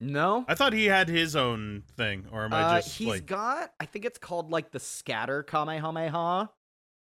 no. 0.00 0.44
I 0.48 0.54
thought 0.54 0.72
he 0.72 0.86
had 0.86 1.08
his 1.08 1.36
own 1.36 1.82
thing, 1.96 2.26
or 2.32 2.44
am 2.44 2.54
I 2.54 2.62
Uh, 2.62 2.80
just 2.80 2.96
he's 2.96 3.08
like? 3.08 3.26
got, 3.26 3.74
I 3.78 3.84
think 3.86 4.04
it's 4.06 4.18
called 4.18 4.50
like 4.50 4.70
the 4.70 4.80
scatter 4.80 5.42
Kamehameha, 5.42 6.50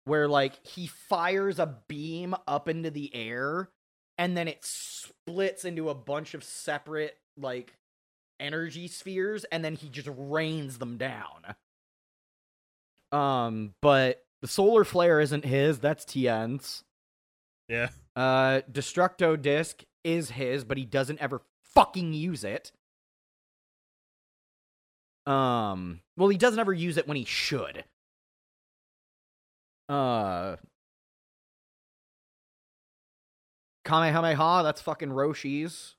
where 0.04 0.28
like 0.28 0.64
he 0.66 0.86
fires 0.86 1.58
a 1.58 1.78
beam 1.88 2.34
up 2.46 2.68
into 2.68 2.90
the 2.90 3.14
air 3.14 3.70
and 4.18 4.36
then 4.36 4.48
it 4.48 4.58
splits 4.62 5.64
into 5.64 5.88
a 5.88 5.94
bunch 5.94 6.34
of 6.34 6.44
separate 6.44 7.16
like 7.36 7.74
energy 8.38 8.86
spheres 8.88 9.44
and 9.44 9.64
then 9.64 9.74
he 9.76 9.88
just 9.88 10.08
rains 10.12 10.78
them 10.78 10.96
down. 10.98 11.54
Um, 13.12 13.74
but 13.80 14.24
the 14.42 14.48
solar 14.48 14.84
flare 14.84 15.20
isn't 15.20 15.44
his, 15.44 15.78
that's 15.78 16.04
Tien's. 16.04 16.84
yeah, 17.68 17.88
Uh, 18.16 18.60
Destructo 18.70 19.40
Disc 19.40 19.82
is 20.02 20.30
his, 20.30 20.64
but 20.64 20.76
he 20.76 20.84
doesn't 20.84 21.20
ever 21.20 21.40
fucking 21.74 22.12
use 22.12 22.44
it. 22.44 22.72
Um, 25.26 26.00
well, 26.16 26.28
he 26.28 26.36
doesn't 26.36 26.60
ever 26.60 26.72
use 26.72 26.96
it 26.98 27.08
when 27.08 27.16
he 27.16 27.24
should. 27.24 27.84
Uh, 29.88 30.56
Kamehameha, 33.84 34.62
that's 34.62 34.80
fucking 34.80 35.10
Roshi's. 35.10 35.96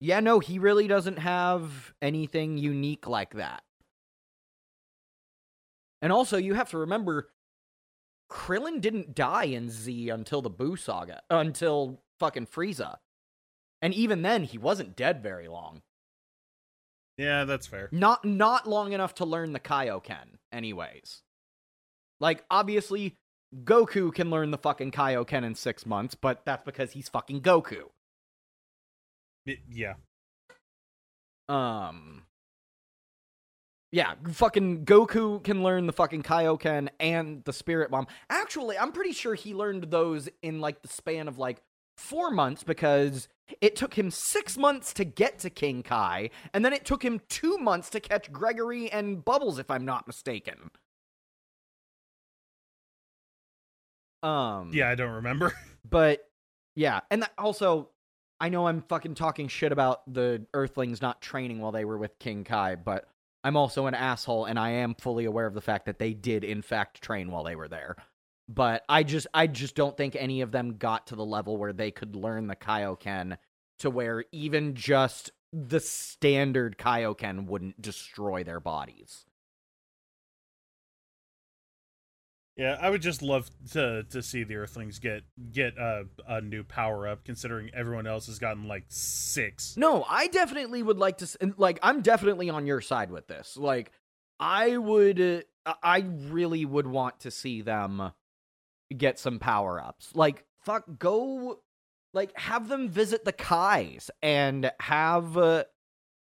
Yeah, 0.00 0.18
no, 0.18 0.40
he 0.40 0.58
really 0.58 0.88
doesn't 0.88 1.20
have 1.20 1.94
anything 2.02 2.58
unique 2.58 3.06
like 3.06 3.34
that. 3.34 3.62
And 6.00 6.12
also, 6.12 6.36
you 6.36 6.54
have 6.54 6.70
to 6.70 6.78
remember, 6.78 7.30
Krillin 8.28 8.80
didn't 8.80 9.14
die 9.14 9.44
in 9.44 9.70
Z 9.70 10.08
until 10.08 10.42
the 10.42 10.50
Boo 10.50 10.74
saga, 10.74 11.22
until 11.30 12.02
fucking 12.18 12.46
Frieza. 12.46 12.96
And 13.80 13.94
even 13.94 14.22
then, 14.22 14.42
he 14.42 14.58
wasn't 14.58 14.96
dead 14.96 15.22
very 15.22 15.46
long. 15.46 15.82
Yeah, 17.16 17.44
that's 17.44 17.66
fair. 17.66 17.88
Not 17.92 18.24
not 18.24 18.68
long 18.68 18.92
enough 18.92 19.14
to 19.16 19.24
learn 19.24 19.52
the 19.52 19.60
Kaioken, 19.60 20.36
anyways. 20.52 21.22
Like, 22.20 22.44
obviously, 22.50 23.16
Goku 23.64 24.14
can 24.14 24.30
learn 24.30 24.50
the 24.50 24.58
fucking 24.58 24.92
Kaioken 24.92 25.44
in 25.44 25.54
six 25.54 25.84
months, 25.84 26.14
but 26.14 26.44
that's 26.44 26.64
because 26.64 26.92
he's 26.92 27.08
fucking 27.08 27.40
Goku. 27.42 27.90
Y- 29.46 29.58
yeah, 29.68 29.94
Um. 31.48 32.22
Yeah, 33.94 34.14
fucking 34.32 34.86
Goku 34.86 35.44
can 35.44 35.62
learn 35.62 35.86
the 35.86 35.92
fucking 35.92 36.22
Kaioken 36.22 36.88
and 36.98 37.44
the 37.44 37.52
Spirit 37.52 37.90
Bomb. 37.90 38.06
Actually, 38.30 38.78
I'm 38.78 38.90
pretty 38.92 39.12
sure 39.12 39.34
he 39.34 39.52
learned 39.52 39.90
those 39.90 40.30
in 40.40 40.60
like 40.60 40.80
the 40.80 40.88
span 40.88 41.28
of 41.28 41.36
like 41.36 41.60
four 41.96 42.30
months 42.30 42.62
because 42.62 43.28
it 43.60 43.76
took 43.76 43.94
him 43.94 44.10
six 44.10 44.56
months 44.56 44.92
to 44.94 45.04
get 45.04 45.38
to 45.40 45.50
King 45.50 45.82
Kai, 45.82 46.30
and 46.54 46.64
then 46.64 46.72
it 46.72 46.84
took 46.84 47.04
him 47.04 47.20
two 47.28 47.58
months 47.58 47.90
to 47.90 48.00
catch 48.00 48.32
Gregory 48.32 48.90
and 48.90 49.24
Bubbles, 49.24 49.58
if 49.58 49.70
I'm 49.70 49.84
not 49.84 50.06
mistaken. 50.06 50.70
Um. 54.22 54.70
yeah. 54.72 54.88
I 54.88 54.94
don't 54.94 55.12
remember. 55.12 55.52
But 55.84 56.24
yeah, 56.76 57.00
and 57.10 57.22
that 57.22 57.32
also 57.36 57.90
I 58.40 58.48
know 58.48 58.66
I'm 58.66 58.82
fucking 58.82 59.14
talking 59.14 59.48
shit 59.48 59.72
about 59.72 60.10
the 60.12 60.46
Earthlings 60.54 61.02
not 61.02 61.20
training 61.20 61.58
while 61.58 61.72
they 61.72 61.84
were 61.84 61.98
with 61.98 62.18
King 62.18 62.44
Kai, 62.44 62.76
but 62.76 63.08
I'm 63.44 63.56
also 63.56 63.86
an 63.86 63.94
asshole 63.94 64.46
and 64.46 64.58
I 64.58 64.70
am 64.70 64.94
fully 64.94 65.26
aware 65.26 65.46
of 65.46 65.54
the 65.54 65.60
fact 65.60 65.86
that 65.86 65.98
they 65.98 66.14
did 66.14 66.44
in 66.44 66.62
fact 66.62 67.02
train 67.02 67.30
while 67.30 67.44
they 67.44 67.56
were 67.56 67.68
there. 67.68 67.96
But 68.48 68.82
I 68.88 69.02
just 69.02 69.26
I 69.32 69.46
just 69.46 69.74
don't 69.74 69.96
think 69.96 70.16
any 70.16 70.40
of 70.40 70.52
them 70.52 70.76
got 70.76 71.06
to 71.08 71.16
the 71.16 71.24
level 71.24 71.56
where 71.56 71.72
they 71.72 71.90
could 71.90 72.16
learn 72.16 72.48
the 72.48 72.56
Kaioken 72.56 73.38
to 73.78 73.90
where 73.90 74.24
even 74.32 74.74
just 74.74 75.30
the 75.52 75.80
standard 75.80 76.78
Kaioken 76.78 77.46
wouldn't 77.46 77.80
destroy 77.80 78.42
their 78.42 78.60
bodies. 78.60 79.26
Yeah, 82.56 82.76
I 82.78 82.90
would 82.90 83.00
just 83.00 83.22
love 83.22 83.50
to 83.72 84.02
to 84.10 84.22
see 84.22 84.44
the 84.44 84.56
Earthlings 84.56 84.98
get 84.98 85.22
get 85.52 85.78
a 85.78 86.04
a 86.28 86.40
new 86.42 86.62
power 86.62 87.08
up, 87.08 87.24
considering 87.24 87.70
everyone 87.72 88.06
else 88.06 88.26
has 88.26 88.38
gotten 88.38 88.68
like 88.68 88.84
six. 88.88 89.74
No, 89.76 90.04
I 90.08 90.26
definitely 90.26 90.82
would 90.82 90.98
like 90.98 91.18
to. 91.18 91.54
Like, 91.56 91.78
I'm 91.82 92.02
definitely 92.02 92.50
on 92.50 92.66
your 92.66 92.82
side 92.82 93.10
with 93.10 93.26
this. 93.26 93.56
Like, 93.56 93.90
I 94.38 94.76
would. 94.76 95.46
Uh, 95.64 95.74
I 95.82 96.00
really 96.00 96.66
would 96.66 96.86
want 96.86 97.20
to 97.20 97.30
see 97.30 97.62
them 97.62 98.12
get 98.92 99.18
some 99.18 99.38
power 99.38 99.82
ups. 99.82 100.10
Like, 100.14 100.44
fuck, 100.64 100.84
go. 100.98 101.60
Like, 102.14 102.38
have 102.38 102.68
them 102.68 102.88
visit 102.88 103.24
the 103.24 103.32
Kais 103.32 104.10
and 104.22 104.70
have 104.80 105.36
uh, 105.36 105.64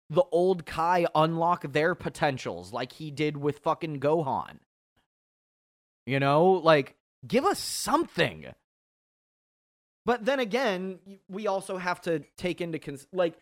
the 0.09 0.23
old 0.31 0.65
Kai 0.65 1.05
unlock 1.15 1.71
their 1.71 1.95
potentials, 1.95 2.73
like 2.73 2.93
he 2.93 3.09
did 3.11 3.37
with 3.37 3.59
fucking 3.59 3.99
Gohan. 3.99 4.59
You 6.05 6.19
know, 6.19 6.51
like, 6.51 6.95
give 7.25 7.45
us 7.45 7.59
something. 7.59 8.47
But 10.05 10.23
then 10.23 10.39
again, 10.39 10.99
we 11.27 11.47
also 11.47 11.77
have 11.77 11.99
to 12.01 12.23
take 12.37 12.61
into 12.61 12.79
cons- 12.79 13.07
like 13.11 13.35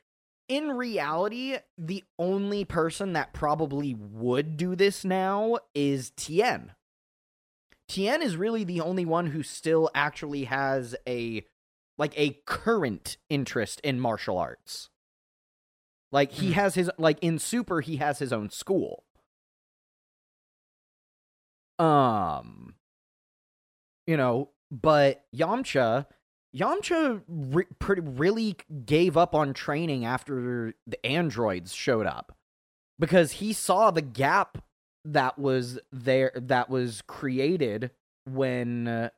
in 0.48 0.70
reality, 0.70 1.58
the 1.78 2.04
only 2.20 2.66
person 2.66 3.14
that 3.14 3.34
probably 3.34 3.96
would 3.96 4.58
do 4.58 4.76
this 4.76 5.04
now 5.04 5.58
is 5.74 6.12
Tien. 6.12 6.72
Tien 7.88 8.22
is 8.22 8.36
really 8.38 8.64
the 8.64 8.82
only 8.82 9.06
one 9.06 9.28
who 9.28 9.44
still 9.44 9.90
actually 9.94 10.46
has 10.46 10.96
a 11.08 11.46
like 11.98 12.14
a 12.18 12.40
current 12.46 13.18
interest 13.30 13.80
in 13.82 14.00
martial 14.00 14.38
arts. 14.38 14.90
Like 16.12 16.32
he 16.34 16.48
Hmm. 16.48 16.54
has 16.54 16.76
his 16.76 16.90
like 16.98 17.20
in 17.22 17.40
Super 17.40 17.82
he 17.82 17.98
has 17.98 18.20
his 18.20 18.34
own 18.34 18.50
school. 18.50 19.04
Um 21.80 22.76
you 24.08 24.18
know, 24.18 24.50
but 24.72 25.26
Yamcha 25.36 26.06
Yamcha 26.56 27.22
re- 27.28 27.66
pretty, 27.80 28.02
really 28.02 28.56
gave 28.86 29.18
up 29.18 29.36
on 29.36 29.54
training 29.54 30.06
after 30.06 30.74
the 30.88 31.06
androids 31.06 31.74
showed 31.74 32.06
up 32.06 32.38
because 32.98 33.34
he 33.34 33.52
saw 33.52 33.92
the 33.92 34.02
gap 34.02 34.60
that 35.06 35.38
was 35.40 35.80
there 35.92 36.32
that 36.36 36.70
was 36.70 37.02
created 37.08 37.92
when 38.26 38.88
uh, 38.88 39.10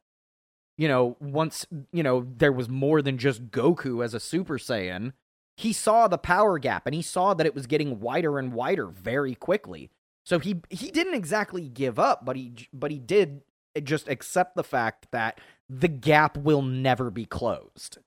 you 0.77 0.87
know 0.87 1.15
once 1.19 1.65
you 1.91 2.03
know 2.03 2.27
there 2.37 2.51
was 2.51 2.69
more 2.69 3.01
than 3.01 3.17
just 3.17 3.49
Goku 3.49 4.03
as 4.03 4.13
a 4.13 4.19
super 4.19 4.57
saiyan 4.57 5.13
he 5.55 5.73
saw 5.73 6.07
the 6.07 6.17
power 6.17 6.59
gap 6.59 6.85
and 6.85 6.93
he 6.93 7.01
saw 7.01 7.33
that 7.33 7.47
it 7.47 7.55
was 7.55 7.65
getting 7.65 7.99
wider 7.99 8.37
and 8.37 8.53
wider 8.53 8.87
very 8.87 9.33
quickly 9.33 9.89
so 10.25 10.39
he 10.39 10.61
he 10.69 10.91
didn't 10.91 11.15
exactly 11.15 11.67
give 11.69 11.97
up 11.97 12.25
but 12.25 12.35
he 12.35 12.53
but 12.73 12.91
he 12.91 12.99
did 12.99 13.41
just 13.81 14.07
accept 14.07 14.55
the 14.55 14.63
fact 14.63 15.07
that 15.11 15.39
the 15.69 15.87
gap 15.87 16.37
will 16.37 16.61
never 16.61 17.11
be 17.11 17.25
closed. 17.25 17.99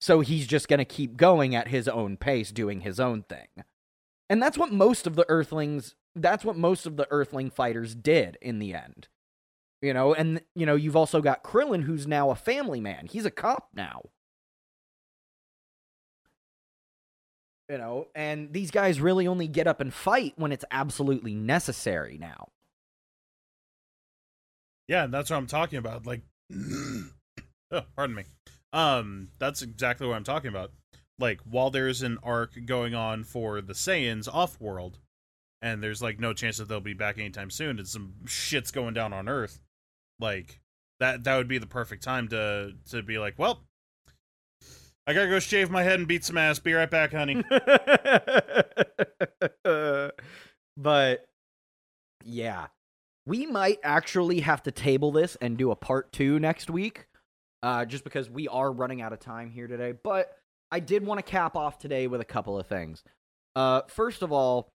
So 0.00 0.20
he's 0.20 0.46
just 0.46 0.68
going 0.68 0.78
to 0.78 0.84
keep 0.84 1.16
going 1.16 1.54
at 1.54 1.68
his 1.68 1.88
own 1.88 2.16
pace, 2.16 2.52
doing 2.52 2.80
his 2.80 3.00
own 3.00 3.24
thing. 3.24 3.48
And 4.30 4.42
that's 4.42 4.58
what 4.58 4.72
most 4.72 5.06
of 5.06 5.16
the 5.16 5.28
Earthlings, 5.28 5.94
that's 6.14 6.44
what 6.44 6.56
most 6.56 6.86
of 6.86 6.96
the 6.96 7.06
Earthling 7.10 7.50
fighters 7.50 7.94
did 7.94 8.36
in 8.42 8.58
the 8.58 8.74
end. 8.74 9.08
You 9.80 9.94
know, 9.94 10.12
and, 10.12 10.42
you 10.54 10.66
know, 10.66 10.74
you've 10.74 10.96
also 10.96 11.20
got 11.20 11.44
Krillin, 11.44 11.82
who's 11.82 12.06
now 12.06 12.30
a 12.30 12.34
family 12.34 12.80
man. 12.80 13.06
He's 13.06 13.24
a 13.24 13.30
cop 13.30 13.68
now. 13.74 14.02
You 17.70 17.78
know, 17.78 18.08
and 18.14 18.52
these 18.52 18.70
guys 18.70 19.00
really 19.00 19.26
only 19.26 19.46
get 19.46 19.66
up 19.66 19.80
and 19.80 19.92
fight 19.92 20.32
when 20.36 20.52
it's 20.52 20.64
absolutely 20.70 21.34
necessary 21.34 22.16
now. 22.18 22.48
Yeah, 24.88 25.06
that's 25.06 25.28
what 25.30 25.36
I'm 25.36 25.46
talking 25.46 25.78
about. 25.78 26.06
Like, 26.06 26.22
oh, 26.52 27.04
pardon 27.94 28.16
me. 28.16 28.24
Um, 28.72 29.28
that's 29.38 29.62
exactly 29.62 30.06
what 30.06 30.16
I'm 30.16 30.24
talking 30.24 30.48
about. 30.48 30.72
Like, 31.18 31.40
while 31.42 31.70
there's 31.70 32.02
an 32.02 32.18
arc 32.22 32.66
going 32.66 32.94
on 32.94 33.24
for 33.24 33.60
the 33.60 33.72
Saiyans 33.72 34.32
off 34.32 34.60
world, 34.60 34.98
and 35.60 35.82
there's 35.82 36.00
like 36.00 36.20
no 36.20 36.32
chance 36.32 36.58
that 36.58 36.68
they'll 36.68 36.80
be 36.80 36.94
back 36.94 37.18
anytime 37.18 37.50
soon, 37.50 37.78
and 37.78 37.88
some 37.88 38.14
shit's 38.26 38.70
going 38.70 38.94
down 38.94 39.12
on 39.12 39.28
Earth. 39.28 39.60
Like 40.20 40.60
that, 41.00 41.24
that 41.24 41.36
would 41.36 41.48
be 41.48 41.58
the 41.58 41.66
perfect 41.66 42.02
time 42.02 42.28
to 42.28 42.74
to 42.90 43.02
be 43.02 43.18
like, 43.18 43.34
well, 43.38 43.64
I 45.06 45.14
gotta 45.14 45.28
go 45.28 45.40
shave 45.40 45.70
my 45.70 45.82
head 45.82 45.98
and 45.98 46.06
beat 46.06 46.24
some 46.24 46.38
ass. 46.38 46.58
Be 46.58 46.74
right 46.74 46.90
back, 46.90 47.12
honey. 47.12 47.42
But 50.78 51.26
yeah, 52.24 52.68
we 53.26 53.44
might 53.44 53.80
actually 53.82 54.40
have 54.40 54.62
to 54.62 54.70
table 54.70 55.10
this 55.10 55.36
and 55.40 55.58
do 55.58 55.72
a 55.72 55.76
part 55.76 56.12
two 56.12 56.38
next 56.38 56.70
week, 56.70 57.08
uh, 57.64 57.84
just 57.84 58.04
because 58.04 58.30
we 58.30 58.46
are 58.46 58.70
running 58.70 59.02
out 59.02 59.12
of 59.12 59.18
time 59.18 59.50
here 59.50 59.66
today. 59.66 59.92
But 59.92 60.30
I 60.70 60.80
did 60.80 61.04
want 61.04 61.18
to 61.18 61.22
cap 61.22 61.56
off 61.56 61.78
today 61.78 62.06
with 62.06 62.20
a 62.20 62.24
couple 62.24 62.58
of 62.58 62.66
things. 62.66 63.02
Uh, 63.56 63.82
first 63.88 64.22
of 64.22 64.32
all, 64.32 64.68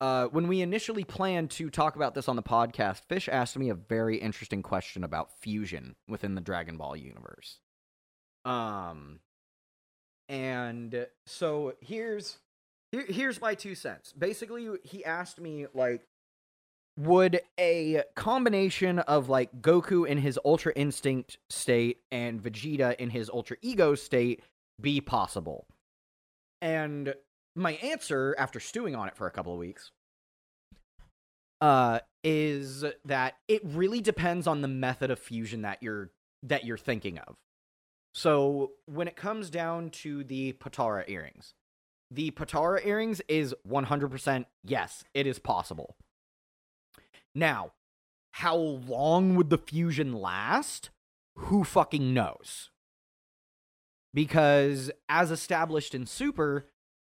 uh, 0.00 0.26
when 0.26 0.48
we 0.48 0.60
initially 0.60 1.04
planned 1.04 1.50
to 1.52 1.70
talk 1.70 1.96
about 1.96 2.14
this 2.14 2.28
on 2.28 2.36
the 2.36 2.42
podcast, 2.42 3.00
Fish 3.08 3.28
asked 3.30 3.56
me 3.56 3.70
a 3.70 3.74
very 3.74 4.18
interesting 4.18 4.62
question 4.62 5.04
about 5.04 5.30
fusion 5.40 5.94
within 6.08 6.34
the 6.34 6.40
Dragon 6.40 6.76
Ball 6.76 6.96
universe. 6.96 7.60
Um, 8.44 9.20
and 10.28 11.06
so 11.26 11.74
here's 11.80 12.38
here, 12.92 13.06
here's 13.08 13.40
my 13.40 13.54
two 13.54 13.74
cents. 13.74 14.12
Basically, 14.12 14.68
he 14.84 15.04
asked 15.04 15.40
me 15.40 15.66
like, 15.74 16.02
would 16.98 17.40
a 17.58 18.02
combination 18.14 18.98
of 19.00 19.28
like 19.28 19.60
Goku 19.60 20.06
in 20.06 20.18
his 20.18 20.38
Ultra 20.44 20.72
Instinct 20.74 21.38
state 21.50 21.98
and 22.10 22.42
Vegeta 22.42 22.96
in 22.96 23.10
his 23.10 23.28
Ultra 23.28 23.56
Ego 23.62 23.94
state 23.94 24.42
be 24.80 25.00
possible? 25.00 25.66
And 26.60 27.14
my 27.54 27.72
answer, 27.74 28.34
after 28.38 28.60
stewing 28.60 28.94
on 28.94 29.08
it 29.08 29.16
for 29.16 29.26
a 29.26 29.30
couple 29.30 29.52
of 29.52 29.58
weeks, 29.58 29.90
uh, 31.60 32.00
is 32.22 32.84
that 33.04 33.34
it 33.48 33.62
really 33.64 34.00
depends 34.00 34.46
on 34.46 34.60
the 34.60 34.68
method 34.68 35.10
of 35.10 35.18
fusion 35.18 35.62
that 35.62 35.82
you're 35.82 36.10
that 36.42 36.64
you're 36.64 36.76
thinking 36.76 37.18
of. 37.18 37.36
So 38.14 38.72
when 38.86 39.08
it 39.08 39.16
comes 39.16 39.50
down 39.50 39.90
to 39.90 40.24
the 40.24 40.54
Potara 40.54 41.04
earrings, 41.08 41.54
the 42.10 42.30
Potara 42.30 42.84
earrings 42.84 43.20
is 43.28 43.54
100% 43.68 44.44
yes, 44.64 45.04
it 45.12 45.26
is 45.26 45.38
possible. 45.38 45.96
Now, 47.34 47.72
how 48.32 48.56
long 48.56 49.34
would 49.34 49.50
the 49.50 49.58
fusion 49.58 50.12
last? 50.12 50.90
Who 51.36 51.64
fucking 51.64 52.14
knows? 52.14 52.70
Because 54.16 54.90
as 55.10 55.30
established 55.30 55.94
in 55.94 56.06
Super, 56.06 56.70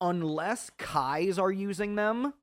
unless 0.02 0.72
Kais 0.80 1.38
are 1.38 1.52
using 1.52 1.94
them, 1.94 2.34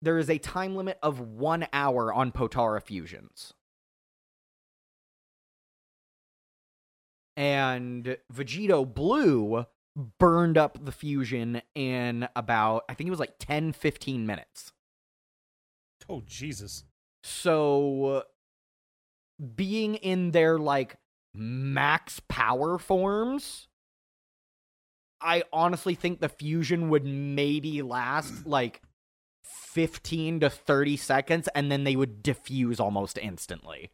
there 0.00 0.16
is 0.16 0.30
a 0.30 0.38
time 0.38 0.74
limit 0.74 0.98
of 1.02 1.20
one 1.20 1.66
hour 1.70 2.10
on 2.10 2.32
Potara 2.32 2.82
fusions. 2.82 3.52
And 7.36 8.16
Vegito 8.32 8.86
Blue 8.86 9.66
burned 10.18 10.56
up 10.56 10.82
the 10.82 10.90
fusion 10.90 11.60
in 11.74 12.28
about, 12.34 12.84
I 12.88 12.94
think 12.94 13.08
it 13.08 13.10
was 13.10 13.20
like 13.20 13.34
10, 13.38 13.74
15 13.74 14.24
minutes. 14.24 14.72
Oh 16.08 16.22
Jesus. 16.24 16.84
So 17.22 18.24
being 19.54 19.96
in 19.96 20.30
their 20.30 20.58
like 20.58 20.96
max 21.34 22.20
power 22.28 22.78
forms, 22.78 23.68
I 25.20 25.44
honestly 25.52 25.94
think 25.94 26.20
the 26.20 26.28
fusion 26.28 26.88
would 26.90 27.04
maybe 27.04 27.82
last 27.82 28.46
like 28.46 28.82
15 29.44 30.40
to 30.40 30.50
30 30.50 30.96
seconds 30.96 31.48
and 31.54 31.70
then 31.70 31.84
they 31.84 31.96
would 31.96 32.22
diffuse 32.22 32.78
almost 32.80 33.18
instantly. 33.18 33.90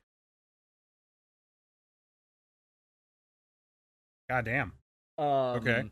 God 4.28 4.44
damn. 4.44 4.72
Um, 5.16 5.26
Okay. 5.26 5.82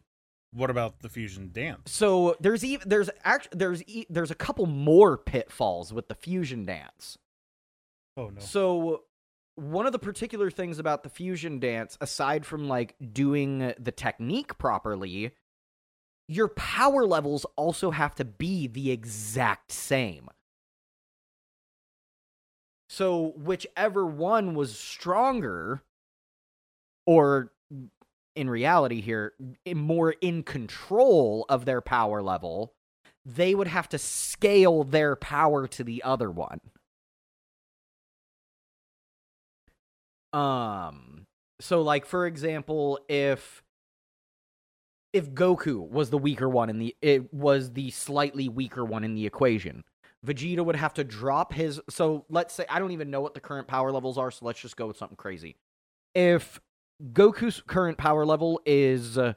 What 0.53 0.71
about 0.71 1.01
the 1.01 1.09
fusion 1.09 1.51
dance? 1.53 1.91
So 1.93 2.37
there's 2.41 2.65
even 2.65 2.89
there's 2.89 3.11
actually 3.25 3.59
there's 3.59 3.83
e- 3.87 4.07
there's 4.09 4.31
a 4.31 4.35
couple 4.35 4.65
more 4.67 5.19
pitfalls 5.19 5.93
with 5.93 6.09
the 6.09 6.15
fusion 6.15 6.65
dance. 6.65 7.19
Oh 8.17 8.29
no. 8.29 8.41
So 8.41 9.03
one 9.57 9.87
of 9.87 9.93
the 9.93 9.99
particular 9.99 10.51
things 10.51 10.79
about 10.79 11.03
the 11.03 11.09
fusion 11.09 11.59
dance 11.59 11.99
aside 12.01 12.47
from 12.47 12.69
like 12.69 12.95
doing 13.13 13.75
the 13.79 13.93
technique 13.93 14.57
properly, 14.59 15.33
your 16.29 16.49
power 16.49 17.07
levels 17.07 17.47
also 17.57 17.91
have 17.91 18.15
to 18.17 18.25
be 18.25 18.67
the 18.67 18.91
exact 18.91 19.73
same. 19.73 20.29
So 22.89 23.33
whichever 23.37 24.07
one 24.07 24.55
was 24.55 24.79
stronger 24.79 25.83
or 27.07 27.53
in 28.35 28.51
reality 28.51 29.01
here 29.01 29.33
more 29.75 30.15
in 30.21 30.43
control 30.43 31.47
of 31.49 31.65
their 31.65 31.81
power 31.81 32.23
level, 32.23 32.75
they 33.25 33.55
would 33.55 33.69
have 33.69 33.89
to 33.89 33.99
scale 33.99 34.85
their 34.85 35.17
power 35.17 35.67
to 35.67 35.83
the 35.83 36.03
other 36.03 36.31
one. 36.31 36.61
Um 40.37 41.27
so 41.61 41.81
like 41.83 42.05
for 42.05 42.27
example, 42.27 42.99
if 43.09 43.63
if 45.13 45.31
Goku 45.31 45.89
was 45.89 46.11
the 46.11 46.19
weaker 46.19 46.49
one 46.49 46.69
in 46.69 46.79
the 46.79 46.95
it 47.01 47.33
was 47.33 47.73
the 47.73 47.91
slightly 47.91 48.49
weaker 48.49 48.85
one 48.85 49.03
in 49.03 49.15
the 49.15 49.27
equation, 49.27 49.83
Vegeta 50.25 50.65
would 50.65 50.77
have 50.77 50.93
to 50.95 51.05
drop 51.05 51.53
his 51.55 51.81
so 51.89 52.27
let's 52.29 52.53
say 52.55 52.67
I 52.69 52.79
don't 52.79 52.93
even 52.93 53.11
know 53.11 53.23
what 53.23 53.35
the 53.35 53.41
current 53.41 53.67
power 53.67 53.91
levels 53.91 54.19
are, 54.19 54.31
so 54.31 54.45
let's 54.45 54.61
just 54.61 54.77
go 54.77 54.87
with 54.87 54.99
something 54.99 55.17
crazy. 55.17 55.57
If 56.15 56.61
Goku's 57.13 57.63
current 57.67 57.97
power 57.97 58.27
level 58.27 58.61
is 58.67 59.17
uh, 59.17 59.35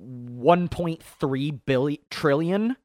1.3 0.00 1.60
billion 1.66 2.00
trillion 2.10 2.76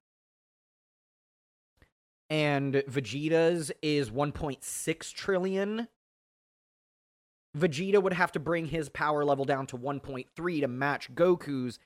and 2.29 2.73
Vegeta's 2.89 3.71
is 3.81 4.09
1.6 4.09 5.13
trillion. 5.13 5.87
Vegeta 7.55 8.01
would 8.01 8.13
have 8.13 8.31
to 8.33 8.39
bring 8.39 8.65
his 8.67 8.89
power 8.89 9.23
level 9.23 9.45
down 9.45 9.65
to 9.67 9.77
1.3 9.77 10.61
to 10.61 10.67
match 10.67 11.13
Goku's 11.15 11.79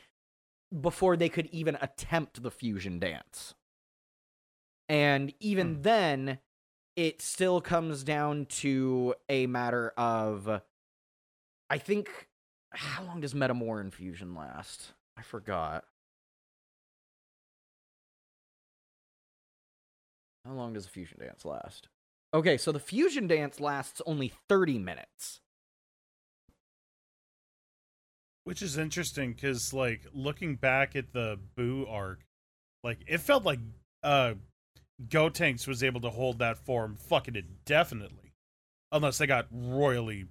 before 0.82 1.16
they 1.16 1.30
could 1.30 1.48
even 1.48 1.78
attempt 1.82 2.42
the 2.42 2.52
fusion 2.52 3.00
dance. 3.00 3.54
And 4.88 5.34
even 5.40 5.76
Hmm. 5.76 5.82
then, 5.82 6.40
it 6.96 7.22
still 7.22 7.62
comes 7.62 8.04
down 8.04 8.46
to 8.48 9.16
a 9.30 9.48
matter 9.48 9.90
of 9.96 10.62
I 11.70 11.78
think 11.78 12.30
how 12.72 13.04
long 13.04 13.22
does 13.22 13.34
Metamoran 13.34 13.94
fusion 13.94 14.34
last? 14.36 14.94
I 15.16 15.22
forgot. 15.22 15.86
How 20.46 20.54
long 20.54 20.74
does 20.74 20.86
a 20.86 20.90
fusion 20.90 21.20
dance 21.20 21.46
last? 21.46 21.90
Okay, 22.34 22.58
so 22.58 22.72
the 22.72 22.80
fusion 22.80 23.28
dance 23.28 23.60
lasts 23.60 24.02
only 24.06 24.32
30 24.48 24.80
minutes. 24.80 25.42
Which 28.50 28.64
is 28.64 28.80
interesting 28.80 29.34
because, 29.34 29.76
like, 29.76 30.08
looking 30.12 30.56
back 30.56 30.96
at 30.96 31.14
the 31.14 31.38
Boo 31.56 31.86
arc, 31.88 32.26
like, 32.84 32.98
it 33.06 33.20
felt 33.20 33.46
like 33.46 33.60
uh 34.02 34.34
Gotenks 35.08 35.68
was 35.68 35.84
able 35.84 36.02
to 36.02 36.10
hold 36.10 36.40
that 36.40 36.58
form 36.58 36.96
fucking 36.96 37.36
indefinitely. 37.36 38.34
Unless 38.92 39.20
they 39.20 39.28
got 39.28 39.46
royally, 39.52 40.26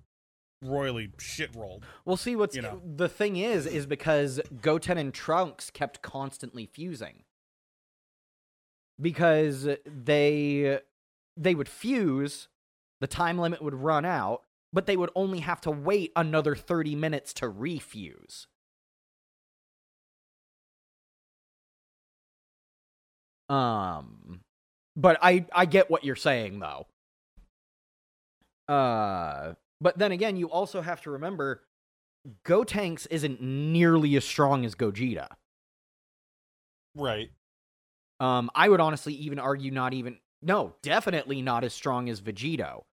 royally 0.64 1.12
shit 1.20 1.54
rolled. 1.54 1.86
Well, 2.04 2.16
see 2.16 2.34
what's 2.34 2.56
You 2.56 2.62
know. 2.62 2.82
the 2.84 3.08
thing 3.08 3.36
is 3.36 3.66
is 3.66 3.86
because 3.86 4.40
Goten 4.60 4.98
and 4.98 5.14
Trunks 5.14 5.70
kept 5.70 6.02
constantly 6.02 6.66
fusing. 6.66 7.22
Because 9.00 9.68
they 9.86 10.80
they 11.36 11.54
would 11.54 11.68
fuse, 11.68 12.48
the 13.00 13.06
time 13.06 13.38
limit 13.38 13.62
would 13.62 13.76
run 13.76 14.04
out, 14.04 14.42
but 14.72 14.86
they 14.86 14.96
would 14.96 15.10
only 15.14 15.40
have 15.40 15.60
to 15.62 15.70
wait 15.70 16.12
another 16.16 16.54
30 16.54 16.94
minutes 16.94 17.32
to 17.34 17.48
refuse. 17.48 18.46
Um 23.48 24.40
but 24.96 25.18
I 25.22 25.46
I 25.52 25.64
get 25.64 25.90
what 25.90 26.04
you're 26.04 26.16
saying 26.16 26.58
though. 26.60 26.86
Uh 28.68 29.54
but 29.80 29.96
then 29.98 30.12
again, 30.12 30.36
you 30.36 30.50
also 30.50 30.80
have 30.82 31.00
to 31.02 31.10
remember 31.12 31.62
Gotenks 32.44 33.06
isn't 33.10 33.40
nearly 33.40 34.16
as 34.16 34.24
strong 34.24 34.64
as 34.64 34.74
Gogeta. 34.74 35.28
Right. 36.94 37.30
Um, 38.20 38.50
I 38.54 38.68
would 38.68 38.80
honestly 38.80 39.14
even 39.14 39.38
argue 39.38 39.70
not 39.70 39.94
even 39.94 40.18
no, 40.42 40.74
definitely 40.82 41.42
not 41.42 41.64
as 41.64 41.72
strong 41.72 42.08
as 42.08 42.20
Vegito. 42.20 42.84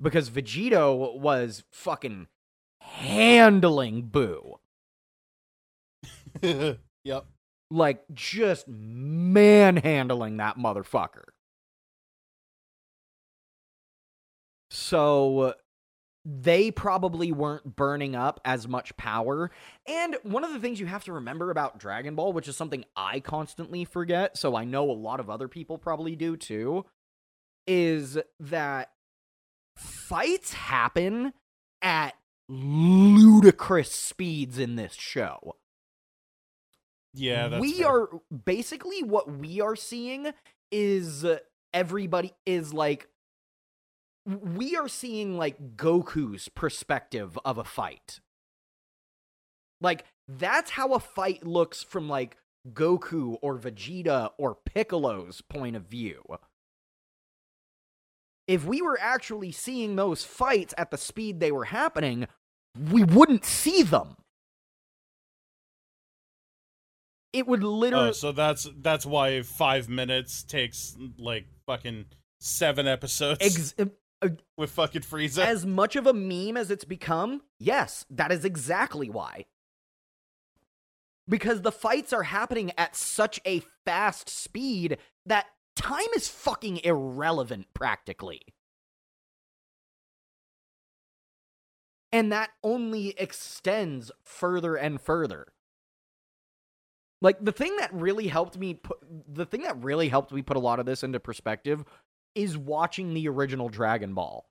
Because 0.00 0.30
Vegito 0.30 1.18
was 1.18 1.64
fucking 1.72 2.26
handling 2.80 4.02
Boo. 4.02 4.56
yep. 6.42 7.26
Like 7.70 8.04
just 8.12 8.68
manhandling 8.68 10.36
that 10.38 10.58
motherfucker. 10.58 11.24
So 14.70 15.54
they 16.24 16.70
probably 16.70 17.32
weren't 17.32 17.76
burning 17.76 18.16
up 18.16 18.40
as 18.44 18.66
much 18.66 18.96
power. 18.96 19.50
And 19.86 20.16
one 20.22 20.42
of 20.42 20.52
the 20.52 20.58
things 20.58 20.80
you 20.80 20.86
have 20.86 21.04
to 21.04 21.12
remember 21.12 21.50
about 21.50 21.78
Dragon 21.78 22.14
Ball, 22.14 22.32
which 22.32 22.48
is 22.48 22.56
something 22.56 22.84
I 22.96 23.20
constantly 23.20 23.84
forget, 23.84 24.36
so 24.36 24.56
I 24.56 24.64
know 24.64 24.90
a 24.90 24.92
lot 24.92 25.20
of 25.20 25.28
other 25.28 25.48
people 25.48 25.78
probably 25.78 26.16
do 26.16 26.36
too, 26.36 26.86
is 27.66 28.18
that 28.40 28.90
fights 29.76 30.54
happen 30.54 31.32
at 31.82 32.14
ludicrous 32.48 33.92
speeds 33.92 34.58
in 34.58 34.76
this 34.76 34.94
show. 34.94 35.56
Yeah, 37.12 37.48
that's 37.48 37.60
we 37.60 37.74
fair. 37.74 37.88
are 37.88 38.08
basically 38.44 39.02
what 39.02 39.30
we 39.30 39.60
are 39.60 39.76
seeing 39.76 40.32
is 40.72 41.24
everybody 41.72 42.32
is 42.44 42.72
like 42.72 43.08
we 44.26 44.74
are 44.76 44.88
seeing 44.88 45.36
like 45.36 45.76
Goku's 45.76 46.48
perspective 46.48 47.38
of 47.44 47.58
a 47.58 47.64
fight. 47.64 48.20
Like 49.80 50.04
that's 50.26 50.72
how 50.72 50.94
a 50.94 51.00
fight 51.00 51.46
looks 51.46 51.82
from 51.82 52.08
like 52.08 52.36
Goku 52.72 53.36
or 53.42 53.58
Vegeta 53.58 54.30
or 54.38 54.56
Piccolo's 54.56 55.42
point 55.42 55.76
of 55.76 55.84
view. 55.84 56.22
If 58.46 58.64
we 58.64 58.82
were 58.82 58.98
actually 59.00 59.52
seeing 59.52 59.96
those 59.96 60.24
fights 60.24 60.74
at 60.76 60.90
the 60.90 60.98
speed 60.98 61.40
they 61.40 61.50
were 61.52 61.64
happening, 61.64 62.26
we 62.90 63.04
wouldn't 63.04 63.44
see 63.44 63.82
them. 63.82 64.16
It 67.32 67.46
would 67.48 67.64
literally 67.64 68.10
Oh, 68.10 68.12
so 68.12 68.32
that's 68.32 68.68
that's 68.80 69.04
why 69.04 69.42
five 69.42 69.88
minutes 69.88 70.44
takes 70.44 70.96
like 71.18 71.46
fucking 71.66 72.04
seven 72.40 72.86
episodes 72.86 73.38
ex- 73.40 73.74
uh, 74.22 74.28
with 74.56 74.70
fucking 74.70 75.02
Frieza. 75.02 75.44
as 75.44 75.66
much 75.66 75.96
of 75.96 76.06
a 76.06 76.12
meme 76.12 76.56
as 76.56 76.70
it's 76.70 76.84
become, 76.84 77.42
yes, 77.58 78.06
that 78.08 78.30
is 78.30 78.44
exactly 78.44 79.10
why. 79.10 79.46
Because 81.28 81.62
the 81.62 81.72
fights 81.72 82.12
are 82.12 82.22
happening 82.24 82.70
at 82.78 82.94
such 82.94 83.40
a 83.46 83.62
fast 83.84 84.28
speed 84.28 84.98
that 85.26 85.46
time 85.76 86.06
is 86.16 86.28
fucking 86.28 86.80
irrelevant 86.84 87.66
practically. 87.74 88.42
And 92.12 92.30
that 92.30 92.50
only 92.62 93.08
extends 93.18 94.12
further 94.24 94.76
and 94.76 95.00
further. 95.00 95.48
Like 97.20 97.42
the 97.42 97.52
thing 97.52 97.76
that 97.78 97.92
really 97.92 98.28
helped 98.28 98.58
me 98.58 98.74
put 98.74 98.98
the 99.28 99.46
thing 99.46 99.62
that 99.62 99.82
really 99.82 100.08
helped 100.08 100.30
me 100.30 100.42
put 100.42 100.56
a 100.56 100.60
lot 100.60 100.78
of 100.78 100.86
this 100.86 101.02
into 101.02 101.18
perspective 101.18 101.84
is 102.34 102.56
watching 102.56 103.14
the 103.14 103.28
original 103.28 103.68
Dragon 103.68 104.14
Ball. 104.14 104.46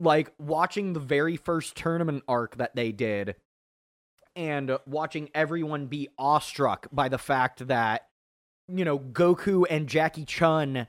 Like 0.00 0.32
watching 0.38 0.92
the 0.92 1.00
very 1.00 1.36
first 1.36 1.76
tournament 1.76 2.24
arc 2.26 2.56
that 2.56 2.74
they 2.74 2.90
did 2.90 3.36
and 4.34 4.78
watching 4.86 5.30
everyone 5.34 5.86
be 5.86 6.08
awestruck 6.18 6.86
by 6.92 7.08
the 7.08 7.18
fact 7.18 7.68
that 7.68 8.08
you 8.68 8.84
know 8.84 8.98
Goku 8.98 9.64
and 9.68 9.88
Jackie 9.88 10.24
Chun 10.24 10.86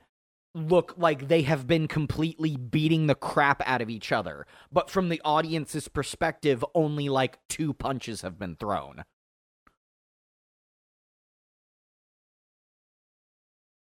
look 0.54 0.94
like 0.96 1.28
they 1.28 1.42
have 1.42 1.66
been 1.66 1.86
completely 1.86 2.56
beating 2.56 3.06
the 3.06 3.14
crap 3.14 3.62
out 3.66 3.80
of 3.82 3.90
each 3.90 4.10
other, 4.12 4.46
but 4.72 4.90
from 4.90 5.08
the 5.08 5.20
audience's 5.24 5.88
perspective 5.88 6.64
only 6.74 7.08
like 7.08 7.38
two 7.48 7.72
punches 7.74 8.22
have 8.22 8.38
been 8.38 8.56
thrown. 8.56 9.04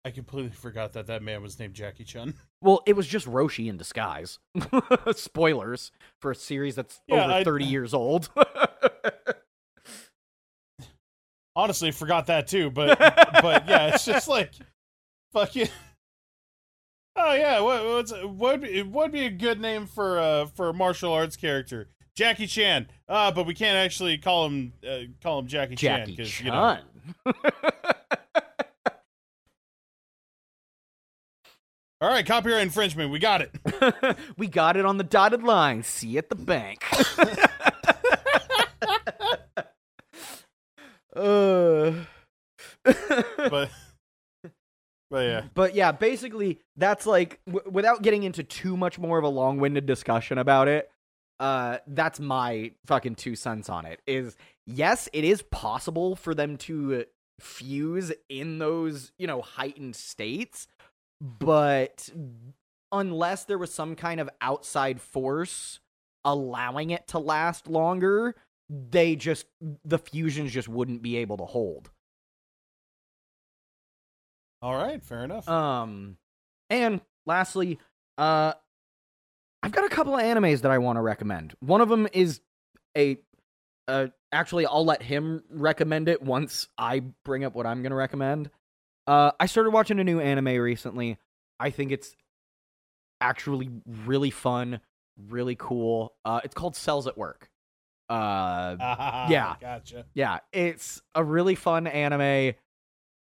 I 0.04 0.10
completely 0.10 0.50
forgot 0.50 0.94
that 0.94 1.06
that 1.06 1.22
man 1.22 1.42
was 1.42 1.58
named 1.60 1.74
Jackie 1.74 2.04
Chun. 2.04 2.34
Well, 2.64 2.80
it 2.86 2.94
was 2.94 3.08
just 3.08 3.26
Roshi 3.26 3.68
in 3.68 3.76
disguise. 3.76 4.38
Spoilers 5.16 5.90
for 6.20 6.30
a 6.30 6.34
series 6.36 6.76
that's 6.76 7.00
Yeah, 7.08 7.24
over 7.24 7.32
I- 7.32 7.42
30 7.44 7.64
years 7.66 7.92
old. 7.92 8.30
Honestly, 11.54 11.90
forgot 11.90 12.26
that 12.26 12.46
too. 12.46 12.70
But 12.70 12.98
but 12.98 13.68
yeah, 13.68 13.94
it's 13.94 14.04
just 14.04 14.28
like 14.28 14.52
fucking. 15.32 15.68
Oh 17.16 17.34
yeah, 17.34 17.60
what 17.60 17.84
what's 17.84 18.12
what 18.12 18.60
would 18.60 18.60
be, 18.62 18.82
what 18.82 19.04
would 19.06 19.12
be 19.12 19.26
a 19.26 19.30
good 19.30 19.60
name 19.60 19.86
for 19.86 20.18
uh 20.18 20.46
for 20.46 20.70
a 20.70 20.74
martial 20.74 21.12
arts 21.12 21.36
character? 21.36 21.88
Jackie 22.14 22.46
Chan. 22.46 22.88
Uh, 23.08 23.30
but 23.32 23.46
we 23.46 23.54
can't 23.54 23.76
actually 23.76 24.18
call 24.18 24.46
him 24.46 24.72
uh, 24.88 24.98
call 25.22 25.38
him 25.40 25.46
Jackie, 25.46 25.76
Chan 25.76 26.06
because 26.06 26.40
you 26.40 26.50
know. 26.50 26.78
All 32.00 32.08
right, 32.08 32.26
copyright 32.26 32.62
infringement. 32.62 33.12
We 33.12 33.20
got 33.20 33.42
it. 33.42 34.16
we 34.36 34.48
got 34.48 34.76
it 34.76 34.84
on 34.84 34.98
the 34.98 35.04
dotted 35.04 35.44
line. 35.44 35.84
See 35.84 36.08
you 36.08 36.18
at 36.18 36.28
the 36.28 36.34
bank. 36.34 36.82
Uh. 41.16 41.92
But 42.84 43.70
but 45.12 45.26
yeah. 45.26 45.42
But 45.54 45.74
yeah, 45.74 45.92
basically, 45.92 46.58
that's 46.76 47.06
like 47.06 47.40
w- 47.46 47.70
without 47.70 48.02
getting 48.02 48.22
into 48.22 48.42
too 48.42 48.76
much 48.76 48.98
more 48.98 49.18
of 49.18 49.24
a 49.24 49.28
long-winded 49.28 49.84
discussion 49.84 50.38
about 50.38 50.68
it. 50.68 50.90
Uh, 51.38 51.78
that's 51.86 52.18
my 52.18 52.72
fucking 52.86 53.16
two 53.16 53.36
cents 53.36 53.68
on 53.68 53.84
it. 53.84 54.00
Is 54.06 54.36
yes, 54.66 55.08
it 55.12 55.24
is 55.24 55.42
possible 55.42 56.16
for 56.16 56.34
them 56.34 56.56
to 56.58 57.04
fuse 57.40 58.12
in 58.28 58.58
those 58.58 59.12
you 59.18 59.26
know 59.26 59.42
heightened 59.42 59.96
states, 59.96 60.66
but 61.20 62.08
unless 62.90 63.44
there 63.44 63.58
was 63.58 63.72
some 63.72 63.96
kind 63.96 64.18
of 64.18 64.30
outside 64.40 65.00
force 65.00 65.80
allowing 66.24 66.90
it 66.90 67.08
to 67.08 67.18
last 67.18 67.66
longer, 67.66 68.34
they 68.72 69.16
just 69.16 69.46
the 69.84 69.98
fusions 69.98 70.50
just 70.52 70.68
wouldn't 70.68 71.02
be 71.02 71.18
able 71.18 71.36
to 71.36 71.44
hold. 71.44 71.90
All 74.62 74.74
right, 74.74 75.02
fair 75.02 75.24
enough. 75.24 75.48
Um, 75.48 76.16
and 76.70 77.00
lastly, 77.26 77.78
uh, 78.16 78.54
I've 79.62 79.72
got 79.72 79.84
a 79.84 79.88
couple 79.88 80.14
of 80.14 80.22
animes 80.22 80.62
that 80.62 80.70
I 80.70 80.78
want 80.78 80.96
to 80.96 81.02
recommend. 81.02 81.54
One 81.60 81.80
of 81.80 81.88
them 81.88 82.08
is 82.12 82.40
a, 82.96 83.18
uh, 83.88 84.06
actually, 84.30 84.66
I'll 84.66 84.84
let 84.84 85.02
him 85.02 85.42
recommend 85.50 86.08
it 86.08 86.22
once 86.22 86.68
I 86.78 87.00
bring 87.24 87.44
up 87.44 87.54
what 87.54 87.66
I'm 87.66 87.82
gonna 87.82 87.96
recommend. 87.96 88.50
Uh, 89.06 89.32
I 89.38 89.46
started 89.46 89.70
watching 89.70 89.98
a 89.98 90.04
new 90.04 90.20
anime 90.20 90.56
recently. 90.58 91.18
I 91.58 91.70
think 91.70 91.92
it's 91.92 92.16
actually 93.20 93.68
really 93.86 94.30
fun, 94.30 94.80
really 95.28 95.56
cool. 95.56 96.14
Uh, 96.24 96.40
it's 96.44 96.54
called 96.54 96.76
Cells 96.76 97.06
at 97.06 97.18
Work. 97.18 97.50
Uh, 98.12 98.76
yeah. 99.30 99.54
gotcha. 99.60 100.04
yeah, 100.14 100.38
it's 100.52 101.00
a 101.14 101.22
really 101.24 101.54
fun 101.54 101.86
anime. 101.86 102.54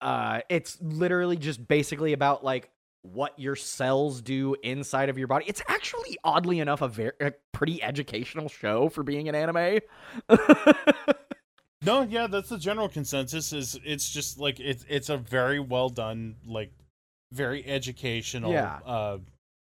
Uh, 0.01 0.41
it's 0.49 0.77
literally 0.81 1.37
just 1.37 1.67
basically 1.67 2.13
about 2.13 2.43
like 2.43 2.69
what 3.03 3.37
your 3.39 3.55
cells 3.55 4.21
do 4.21 4.55
inside 4.63 5.09
of 5.09 5.17
your 5.17 5.27
body. 5.27 5.45
It's 5.47 5.61
actually 5.67 6.17
oddly 6.23 6.59
enough 6.59 6.81
a 6.81 6.87
very 6.87 7.11
a 7.21 7.33
pretty 7.51 7.81
educational 7.81 8.49
show 8.49 8.89
for 8.89 9.03
being 9.03 9.29
an 9.29 9.35
anime. 9.35 9.79
No, 11.83 12.03
yeah, 12.03 12.27
that's 12.27 12.49
the 12.49 12.59
general 12.59 12.87
consensus. 12.89 13.53
Is 13.53 13.79
it's 13.83 14.07
just 14.07 14.37
like 14.37 14.59
it's 14.59 14.85
it's 14.87 15.09
a 15.09 15.17
very 15.17 15.59
well 15.59 15.89
done, 15.89 16.35
like 16.45 16.71
very 17.31 17.65
educational, 17.65 18.51
Yeah. 18.51 18.77
uh, 18.85 19.17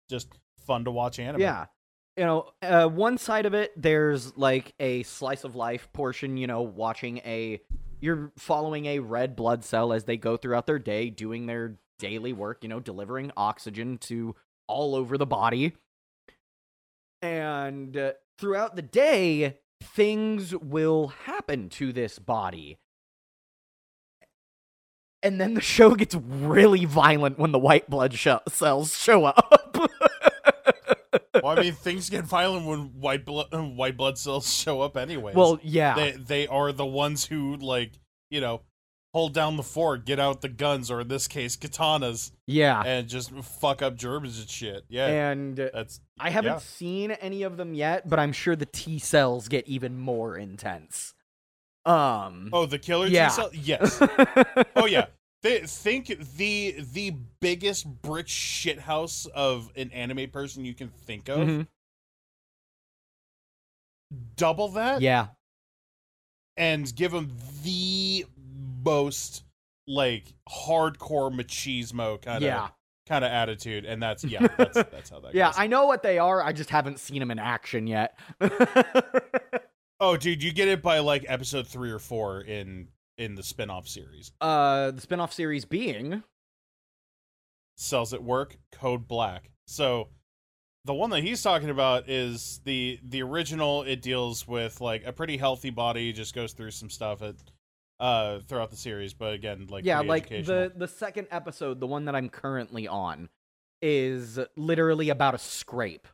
just 0.07 0.27
fun 0.67 0.85
to 0.85 0.91
watch 0.91 1.17
anime. 1.17 1.41
yeah. 1.41 1.65
You 2.17 2.23
know, 2.23 2.45
uh, 2.61 2.87
one 2.87 3.17
side 3.17 3.45
of 3.45 3.53
it, 3.53 3.73
there's 3.75 4.37
like 4.37 4.73
a 4.79 5.03
slice 5.03 5.43
of 5.43 5.55
life 5.55 5.89
portion, 5.91 6.37
you 6.37 6.47
know, 6.47 6.61
watching 6.61 7.17
a. 7.19 7.61
You're 7.99 8.31
following 8.37 8.85
a 8.85 8.99
red 8.99 9.35
blood 9.35 9.63
cell 9.63 9.91
as 9.91 10.03
they 10.03 10.17
go 10.17 10.37
throughout 10.37 10.67
their 10.67 10.79
day, 10.79 11.09
doing 11.09 11.45
their 11.45 11.77
daily 11.99 12.33
work, 12.33 12.59
you 12.61 12.69
know, 12.69 12.79
delivering 12.79 13.31
oxygen 13.35 13.97
to 13.99 14.35
all 14.67 14.95
over 14.95 15.17
the 15.17 15.25
body. 15.25 15.73
And 17.21 17.95
uh, 17.97 18.13
throughout 18.37 18.75
the 18.75 18.81
day, 18.81 19.59
things 19.81 20.55
will 20.55 21.07
happen 21.07 21.69
to 21.69 21.91
this 21.91 22.19
body. 22.19 22.77
And 25.23 25.41
then 25.41 25.55
the 25.55 25.61
show 25.61 25.95
gets 25.95 26.13
really 26.13 26.85
violent 26.85 27.39
when 27.39 27.51
the 27.51 27.59
white 27.59 27.89
blood 27.89 28.13
sh- 28.13 28.27
cells 28.47 28.95
show 28.95 29.25
up. 29.25 29.89
Well, 31.43 31.57
I 31.57 31.61
mean, 31.61 31.73
things 31.73 32.09
get 32.09 32.25
violent 32.25 32.65
when 32.65 32.99
white 32.99 33.25
blood 33.25 33.47
white 33.51 33.97
blood 33.97 34.17
cells 34.17 34.53
show 34.53 34.81
up 34.81 34.97
anyway. 34.97 35.33
well, 35.35 35.59
yeah. 35.63 35.95
they 35.95 36.11
they 36.11 36.47
are 36.47 36.71
the 36.71 36.85
ones 36.85 37.25
who 37.25 37.57
like 37.57 37.93
you 38.29 38.41
know 38.41 38.61
hold 39.15 39.33
down 39.33 39.55
the 39.55 39.63
fort, 39.63 40.03
get 40.03 40.19
out 40.19 40.41
the 40.41 40.49
guns, 40.49 40.91
or 40.91 40.99
in 40.99 41.07
this 41.07 41.25
case, 41.25 41.55
katanas, 41.55 42.33
yeah. 42.47 42.83
and 42.85 43.07
just 43.07 43.31
fuck 43.61 43.81
up 43.81 43.95
Germans 43.95 44.37
and 44.41 44.49
shit. 44.49 44.83
Yeah, 44.89 45.07
And 45.07 45.55
that's 45.55 46.01
I 46.19 46.29
haven't 46.29 46.51
yeah. 46.51 46.57
seen 46.57 47.11
any 47.11 47.43
of 47.43 47.55
them 47.55 47.73
yet, 47.73 48.09
but 48.09 48.19
I'm 48.19 48.33
sure 48.33 48.57
the 48.57 48.65
T 48.65 48.99
cells 48.99 49.47
get 49.47 49.65
even 49.69 49.97
more 49.97 50.37
intense. 50.37 51.13
Um. 51.85 52.49
oh 52.51 52.65
the 52.65 52.77
killer 52.77 53.07
Yeah. 53.07 53.29
T 53.29 53.35
cell. 53.35 53.49
Yes. 53.53 54.01
oh 54.75 54.85
yeah. 54.85 55.05
They 55.45 55.59
think 55.59 56.07
the 56.37 56.75
the 56.79 57.11
biggest 57.39 57.85
brick 58.01 58.25
shithouse 58.25 59.27
of 59.27 59.71
an 59.75 59.91
anime 59.91 60.31
person 60.31 60.65
you 60.65 60.73
can 60.73 60.89
think 60.89 61.29
of 61.29 61.37
Mhm. 61.47 61.67
double 64.35 64.69
that 64.69 65.01
Yeah. 65.01 65.27
and 66.57 66.93
give 66.95 67.11
them 67.11 67.31
the 67.63 68.25
most 68.83 69.43
like 69.87 70.33
hardcore 70.49 71.31
machismo 71.31 72.19
kind 72.19 72.37
of 72.37 72.41
Yeah. 72.43 72.69
kind 73.07 73.23
of 73.23 73.31
attitude, 73.31 73.85
and 73.85 74.01
that's 74.01 74.23
yeah, 74.23 74.39
that's 74.57 74.73
that's 74.73 75.09
how 75.11 75.19
that 75.19 75.35
Yeah, 75.35 75.49
goes. 75.49 75.59
I 75.59 75.67
know 75.67 75.85
what 75.85 76.01
they 76.01 76.17
are. 76.17 76.41
I 76.41 76.53
just 76.53 76.71
haven't 76.71 76.99
seen 76.99 77.19
them 77.19 77.29
in 77.29 77.37
action 77.37 77.85
yet. 77.85 78.17
oh, 79.99 80.17
dude, 80.17 80.41
you 80.41 80.51
get 80.51 80.67
it 80.69 80.81
by 80.81 80.97
like 80.99 81.23
episode 81.27 81.67
three 81.67 81.91
or 81.91 81.99
four 81.99 82.41
in 82.41 82.87
in 83.17 83.35
the 83.35 83.43
spin-off 83.43 83.87
series. 83.87 84.31
uh, 84.41 84.91
the 84.91 85.01
spin-off 85.01 85.33
series 85.33 85.65
being 85.65 86.23
Cells 87.77 88.13
at 88.13 88.23
Work, 88.23 88.57
Code 88.71 89.07
Black. 89.07 89.51
So 89.67 90.09
the 90.85 90.93
one 90.93 91.09
that 91.09 91.23
he's 91.23 91.41
talking 91.41 91.69
about 91.69 92.09
is 92.09 92.61
the 92.63 92.99
the 93.03 93.21
original. 93.23 93.83
It 93.83 94.01
deals 94.01 94.47
with 94.47 94.81
like 94.81 95.05
a 95.05 95.11
pretty 95.11 95.37
healthy 95.37 95.71
body, 95.71 96.13
just 96.13 96.33
goes 96.35 96.53
through 96.53 96.71
some 96.71 96.89
stuff 96.89 97.21
at 97.21 97.35
uh 97.99 98.39
throughout 98.39 98.69
the 98.69 98.75
series, 98.77 99.13
but 99.13 99.33
again, 99.33 99.67
like 99.69 99.85
yeah, 99.85 100.01
like 100.01 100.29
the 100.29 100.71
the 100.75 100.87
second 100.87 101.27
episode, 101.31 101.79
the 101.79 101.87
one 101.87 102.05
that 102.05 102.15
I'm 102.15 102.29
currently 102.29 102.87
on, 102.87 103.29
is 103.81 104.39
literally 104.55 105.09
about 105.09 105.33
a 105.33 105.39
scrape. 105.39 106.07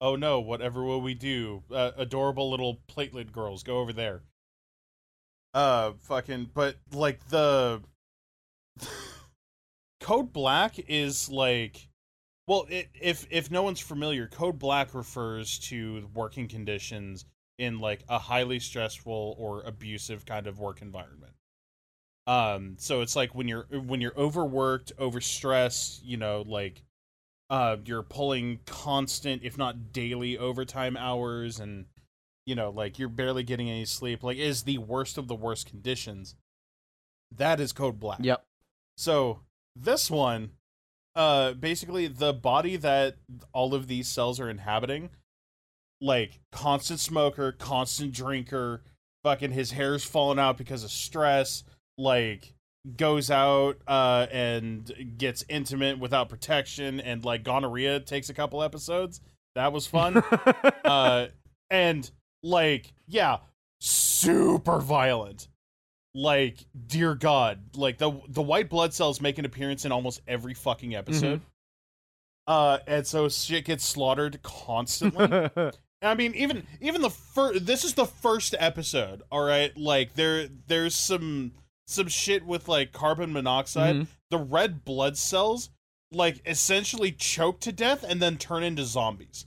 Oh 0.00 0.16
no, 0.16 0.40
whatever 0.40 0.84
will 0.84 1.00
we 1.00 1.14
do? 1.14 1.62
Uh, 1.70 1.92
adorable 1.96 2.50
little 2.50 2.80
platelet 2.88 3.32
girls, 3.32 3.62
go 3.62 3.78
over 3.78 3.92
there. 3.92 4.22
Uh, 5.54 5.92
fucking, 6.00 6.50
but 6.52 6.76
like 6.92 7.26
the 7.28 7.82
Code 10.00 10.32
Black 10.32 10.78
is 10.88 11.28
like, 11.30 11.88
well, 12.46 12.66
it, 12.68 12.88
if 13.00 13.26
if 13.30 13.50
no 13.50 13.62
one's 13.62 13.80
familiar, 13.80 14.26
Code 14.28 14.58
Black 14.58 14.94
refers 14.94 15.58
to 15.60 16.08
working 16.14 16.46
conditions 16.48 17.24
in 17.58 17.78
like 17.78 18.04
a 18.08 18.18
highly 18.18 18.58
stressful 18.60 19.34
or 19.38 19.62
abusive 19.62 20.26
kind 20.26 20.46
of 20.46 20.58
work 20.58 20.82
environment. 20.82 21.32
Um, 22.26 22.74
so 22.78 23.02
it's 23.02 23.16
like 23.16 23.34
when 23.34 23.48
you're 23.48 23.66
when 23.70 24.00
you're 24.00 24.16
overworked, 24.16 24.92
overstressed, 24.98 26.00
you 26.02 26.16
know, 26.16 26.44
like 26.46 26.82
uh 27.50 27.76
you're 27.84 28.02
pulling 28.02 28.58
constant 28.66 29.42
if 29.44 29.56
not 29.56 29.92
daily 29.92 30.36
overtime 30.36 30.96
hours 30.96 31.60
and 31.60 31.86
you 32.44 32.54
know 32.54 32.70
like 32.70 32.98
you're 32.98 33.08
barely 33.08 33.42
getting 33.42 33.70
any 33.70 33.84
sleep 33.84 34.22
like 34.22 34.36
is 34.36 34.64
the 34.64 34.78
worst 34.78 35.16
of 35.16 35.28
the 35.28 35.34
worst 35.34 35.66
conditions 35.68 36.34
that 37.36 37.60
is 37.60 37.72
code 37.72 38.00
black 38.00 38.18
Yep. 38.22 38.44
so 38.96 39.40
this 39.76 40.10
one 40.10 40.50
uh 41.14 41.52
basically 41.52 42.08
the 42.08 42.32
body 42.32 42.76
that 42.76 43.16
all 43.52 43.74
of 43.74 43.86
these 43.86 44.08
cells 44.08 44.40
are 44.40 44.50
inhabiting 44.50 45.10
like 46.00 46.40
constant 46.52 47.00
smoker 47.00 47.52
constant 47.52 48.12
drinker 48.12 48.82
fucking 49.24 49.52
his 49.52 49.70
hair's 49.72 50.04
falling 50.04 50.38
out 50.38 50.58
because 50.58 50.84
of 50.84 50.90
stress 50.90 51.62
like 51.96 52.54
goes 52.96 53.30
out 53.30 53.78
uh 53.88 54.26
and 54.30 55.16
gets 55.18 55.44
intimate 55.48 55.98
without 55.98 56.28
protection 56.28 57.00
and 57.00 57.24
like 57.24 57.42
gonorrhea 57.42 58.00
takes 58.00 58.28
a 58.28 58.34
couple 58.34 58.62
episodes. 58.62 59.20
That 59.54 59.72
was 59.72 59.86
fun. 59.86 60.22
Uh 60.84 61.26
and 61.68 62.08
like 62.44 62.92
yeah 63.08 63.38
super 63.80 64.78
violent. 64.78 65.48
Like 66.14 66.64
dear 66.86 67.14
god 67.14 67.76
like 67.76 67.98
the 67.98 68.12
the 68.28 68.42
white 68.42 68.70
blood 68.70 68.94
cells 68.94 69.20
make 69.20 69.38
an 69.38 69.44
appearance 69.44 69.84
in 69.84 69.90
almost 69.90 70.20
every 70.28 70.54
fucking 70.54 70.94
episode. 70.94 71.40
Uh 72.46 72.78
and 72.86 73.06
so 73.06 73.28
shit 73.28 73.64
gets 73.64 73.84
slaughtered 73.84 74.40
constantly. 74.42 75.50
I 76.02 76.14
mean, 76.14 76.34
even 76.34 76.66
even 76.80 77.00
the 77.00 77.10
first. 77.10 77.66
This 77.66 77.82
is 77.84 77.94
the 77.94 78.04
first 78.06 78.54
episode. 78.58 79.22
All 79.32 79.42
right, 79.42 79.76
like 79.76 80.14
there 80.14 80.46
there's 80.66 80.94
some 80.94 81.52
some 81.86 82.08
shit 82.08 82.44
with 82.44 82.68
like 82.68 82.92
carbon 82.92 83.32
monoxide. 83.32 83.96
Mhm. 83.96 84.06
The 84.30 84.38
red 84.38 84.84
blood 84.84 85.16
cells 85.16 85.70
like 86.12 86.40
essentially 86.46 87.12
choke 87.12 87.60
to 87.60 87.72
death 87.72 88.04
and 88.04 88.20
then 88.22 88.36
turn 88.38 88.62
into 88.62 88.84
zombies. 88.84 89.46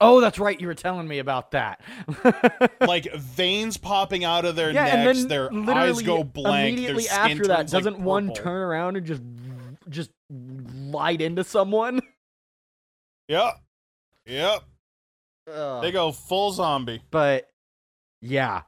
oh, 0.00 0.20
that's 0.20 0.38
right. 0.38 0.60
You 0.60 0.66
were 0.66 0.74
telling 0.74 1.08
me 1.08 1.18
about 1.18 1.52
that. 1.52 1.80
Like 2.80 3.12
veins 3.14 3.76
popping 3.78 4.24
out 4.24 4.44
of 4.44 4.54
their 4.54 4.70
yeah, 4.70 4.84
necks, 5.04 5.22
and 5.22 5.30
then 5.30 5.64
their 5.66 5.74
eyes 5.74 6.02
go 6.02 6.22
blank. 6.22 6.74
Immediately 6.74 7.04
their 7.04 7.12
skin 7.12 7.30
after 7.30 7.46
that, 7.48 7.58
like, 7.58 7.68
doesn't 7.68 7.98
one 8.00 8.32
turn 8.34 8.60
around 8.62 8.96
and 8.96 9.06
just 9.06 9.22
just 9.88 10.10
light 10.30 11.20
into 11.20 11.44
someone? 11.44 12.00
Yep, 13.28 13.60
yep. 14.26 14.62
Ugh. 15.52 15.82
They 15.82 15.90
go 15.90 16.12
full 16.12 16.52
zombie. 16.52 17.02
but 17.10 17.48
yeah, 18.22 18.62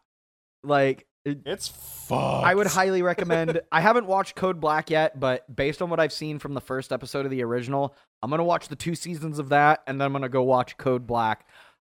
like 0.65 1.07
it- 1.25 1.41
It's 1.47 1.69
fun. 1.69 2.45
I 2.45 2.55
would 2.55 2.67
highly 2.79 3.03
recommend. 3.03 3.61
I 3.71 3.81
haven't 3.81 4.07
watched 4.07 4.35
Code 4.37 4.61
Black 4.61 4.91
yet, 4.91 5.19
but 5.19 5.55
based 5.55 5.83
on 5.83 5.91
what 5.91 6.01
I've 6.01 6.13
seen 6.13 6.39
from 6.39 6.55
the 6.55 6.61
first 6.61 6.93
episode 6.93 7.25
of 7.25 7.31
the 7.31 7.43
original, 7.45 7.95
I'm 8.23 8.31
gonna 8.31 8.45
watch 8.45 8.69
the 8.69 8.77
two 8.77 8.95
seasons 8.95 9.39
of 9.39 9.51
that, 9.51 9.83
and 9.87 10.01
then 10.01 10.07
I'm 10.07 10.13
gonna 10.13 10.29
go 10.29 10.43
watch 10.43 10.77
Code 10.77 11.07
Black. 11.07 11.47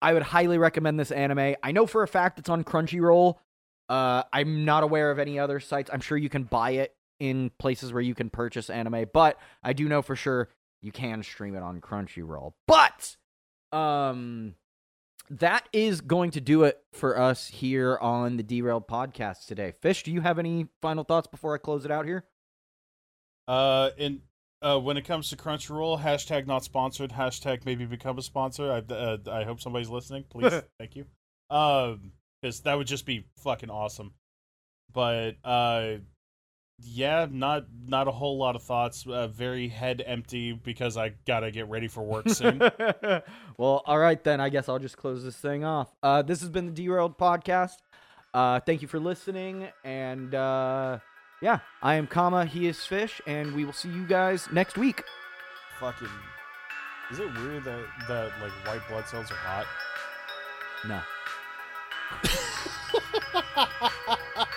I 0.01 0.13
would 0.13 0.23
highly 0.23 0.57
recommend 0.57 0.99
this 0.99 1.11
anime. 1.11 1.55
I 1.61 1.71
know 1.71 1.85
for 1.85 2.03
a 2.03 2.07
fact 2.07 2.39
it's 2.39 2.49
on 2.49 2.63
Crunchyroll. 2.63 3.35
Uh, 3.89 4.23
I'm 4.31 4.63
not 4.65 4.83
aware 4.83 5.11
of 5.11 5.19
any 5.19 5.39
other 5.39 5.59
sites. 5.59 5.89
I'm 5.91 5.99
sure 6.01 6.17
you 6.17 6.29
can 6.29 6.43
buy 6.43 6.71
it 6.71 6.95
in 7.19 7.51
places 7.59 7.91
where 7.91 8.01
you 8.01 8.15
can 8.15 8.29
purchase 8.29 8.69
anime, 8.69 9.05
but 9.13 9.37
I 9.63 9.73
do 9.73 9.89
know 9.89 10.01
for 10.01 10.15
sure 10.15 10.47
you 10.81 10.91
can 10.93 11.21
stream 11.23 11.53
it 11.55 11.63
on 11.63 11.81
Crunchyroll. 11.81 12.53
But 12.67 13.17
um 13.71 14.55
that 15.29 15.67
is 15.71 16.01
going 16.01 16.31
to 16.31 16.41
do 16.41 16.63
it 16.63 16.79
for 16.93 17.19
us 17.19 17.47
here 17.47 17.97
on 18.01 18.37
the 18.37 18.43
Derailed 18.43 18.87
podcast 18.87 19.45
today. 19.45 19.73
Fish, 19.81 20.03
do 20.03 20.11
you 20.11 20.21
have 20.21 20.39
any 20.39 20.67
final 20.81 21.03
thoughts 21.03 21.27
before 21.27 21.53
I 21.53 21.57
close 21.57 21.85
it 21.85 21.91
out 21.91 22.05
here? 22.05 22.25
Uh, 23.47 23.91
and 23.97 24.21
uh, 24.61 24.79
when 24.79 24.97
it 24.97 25.05
comes 25.05 25.29
to 25.29 25.35
Crunchyroll, 25.35 26.01
hashtag 26.01 26.47
not 26.47 26.63
sponsored, 26.63 27.11
hashtag 27.11 27.65
maybe 27.65 27.85
become 27.85 28.17
a 28.17 28.21
sponsor. 28.21 28.71
I 28.71 28.93
uh, 28.93 29.17
I 29.31 29.43
hope 29.43 29.61
somebody's 29.61 29.89
listening. 29.89 30.25
Please, 30.29 30.61
thank 30.79 30.95
you. 30.95 31.05
Um, 31.49 32.11
because 32.41 32.61
that 32.61 32.77
would 32.77 32.87
just 32.87 33.05
be 33.05 33.25
fucking 33.37 33.69
awesome. 33.69 34.13
But 34.93 35.35
uh, 35.43 35.97
yeah, 36.83 37.27
not 37.29 37.65
not 37.87 38.07
a 38.07 38.11
whole 38.11 38.37
lot 38.37 38.55
of 38.55 38.63
thoughts. 38.63 39.05
Uh, 39.07 39.27
very 39.27 39.67
head 39.67 40.03
empty 40.05 40.53
because 40.53 40.97
I 40.97 41.13
gotta 41.25 41.51
get 41.51 41.67
ready 41.69 41.87
for 41.87 42.03
work 42.03 42.29
soon. 42.29 42.59
well, 43.57 43.83
all 43.85 43.99
right 43.99 44.23
then. 44.23 44.39
I 44.39 44.49
guess 44.49 44.69
I'll 44.69 44.79
just 44.79 44.97
close 44.97 45.23
this 45.23 45.35
thing 45.35 45.63
off. 45.63 45.95
Uh, 46.01 46.21
this 46.21 46.41
has 46.41 46.49
been 46.49 46.65
the 46.65 46.71
Derailed 46.71 47.17
podcast. 47.17 47.77
Uh, 48.33 48.59
thank 48.59 48.81
you 48.81 48.87
for 48.87 48.99
listening, 48.99 49.69
and 49.83 50.35
uh, 50.35 50.99
yeah, 51.41 51.59
I 51.81 51.95
am 51.95 52.07
Kama. 52.07 52.45
He 52.45 52.67
is 52.67 52.85
Fish, 52.85 53.21
and 53.25 53.53
we 53.55 53.65
will 53.65 53.73
see 53.73 53.89
you 53.89 54.05
guys 54.05 54.47
next 54.51 54.77
week. 54.77 55.03
fucking. 55.79 56.07
Is 57.11 57.19
it 57.19 57.33
weird 57.39 57.63
that 57.63 57.83
that 58.07 58.31
like 58.41 58.51
white 58.67 58.87
blood 58.87 59.07
cells 59.07 59.31
are 59.31 59.35
hot? 59.35 59.65
No. 60.85 61.01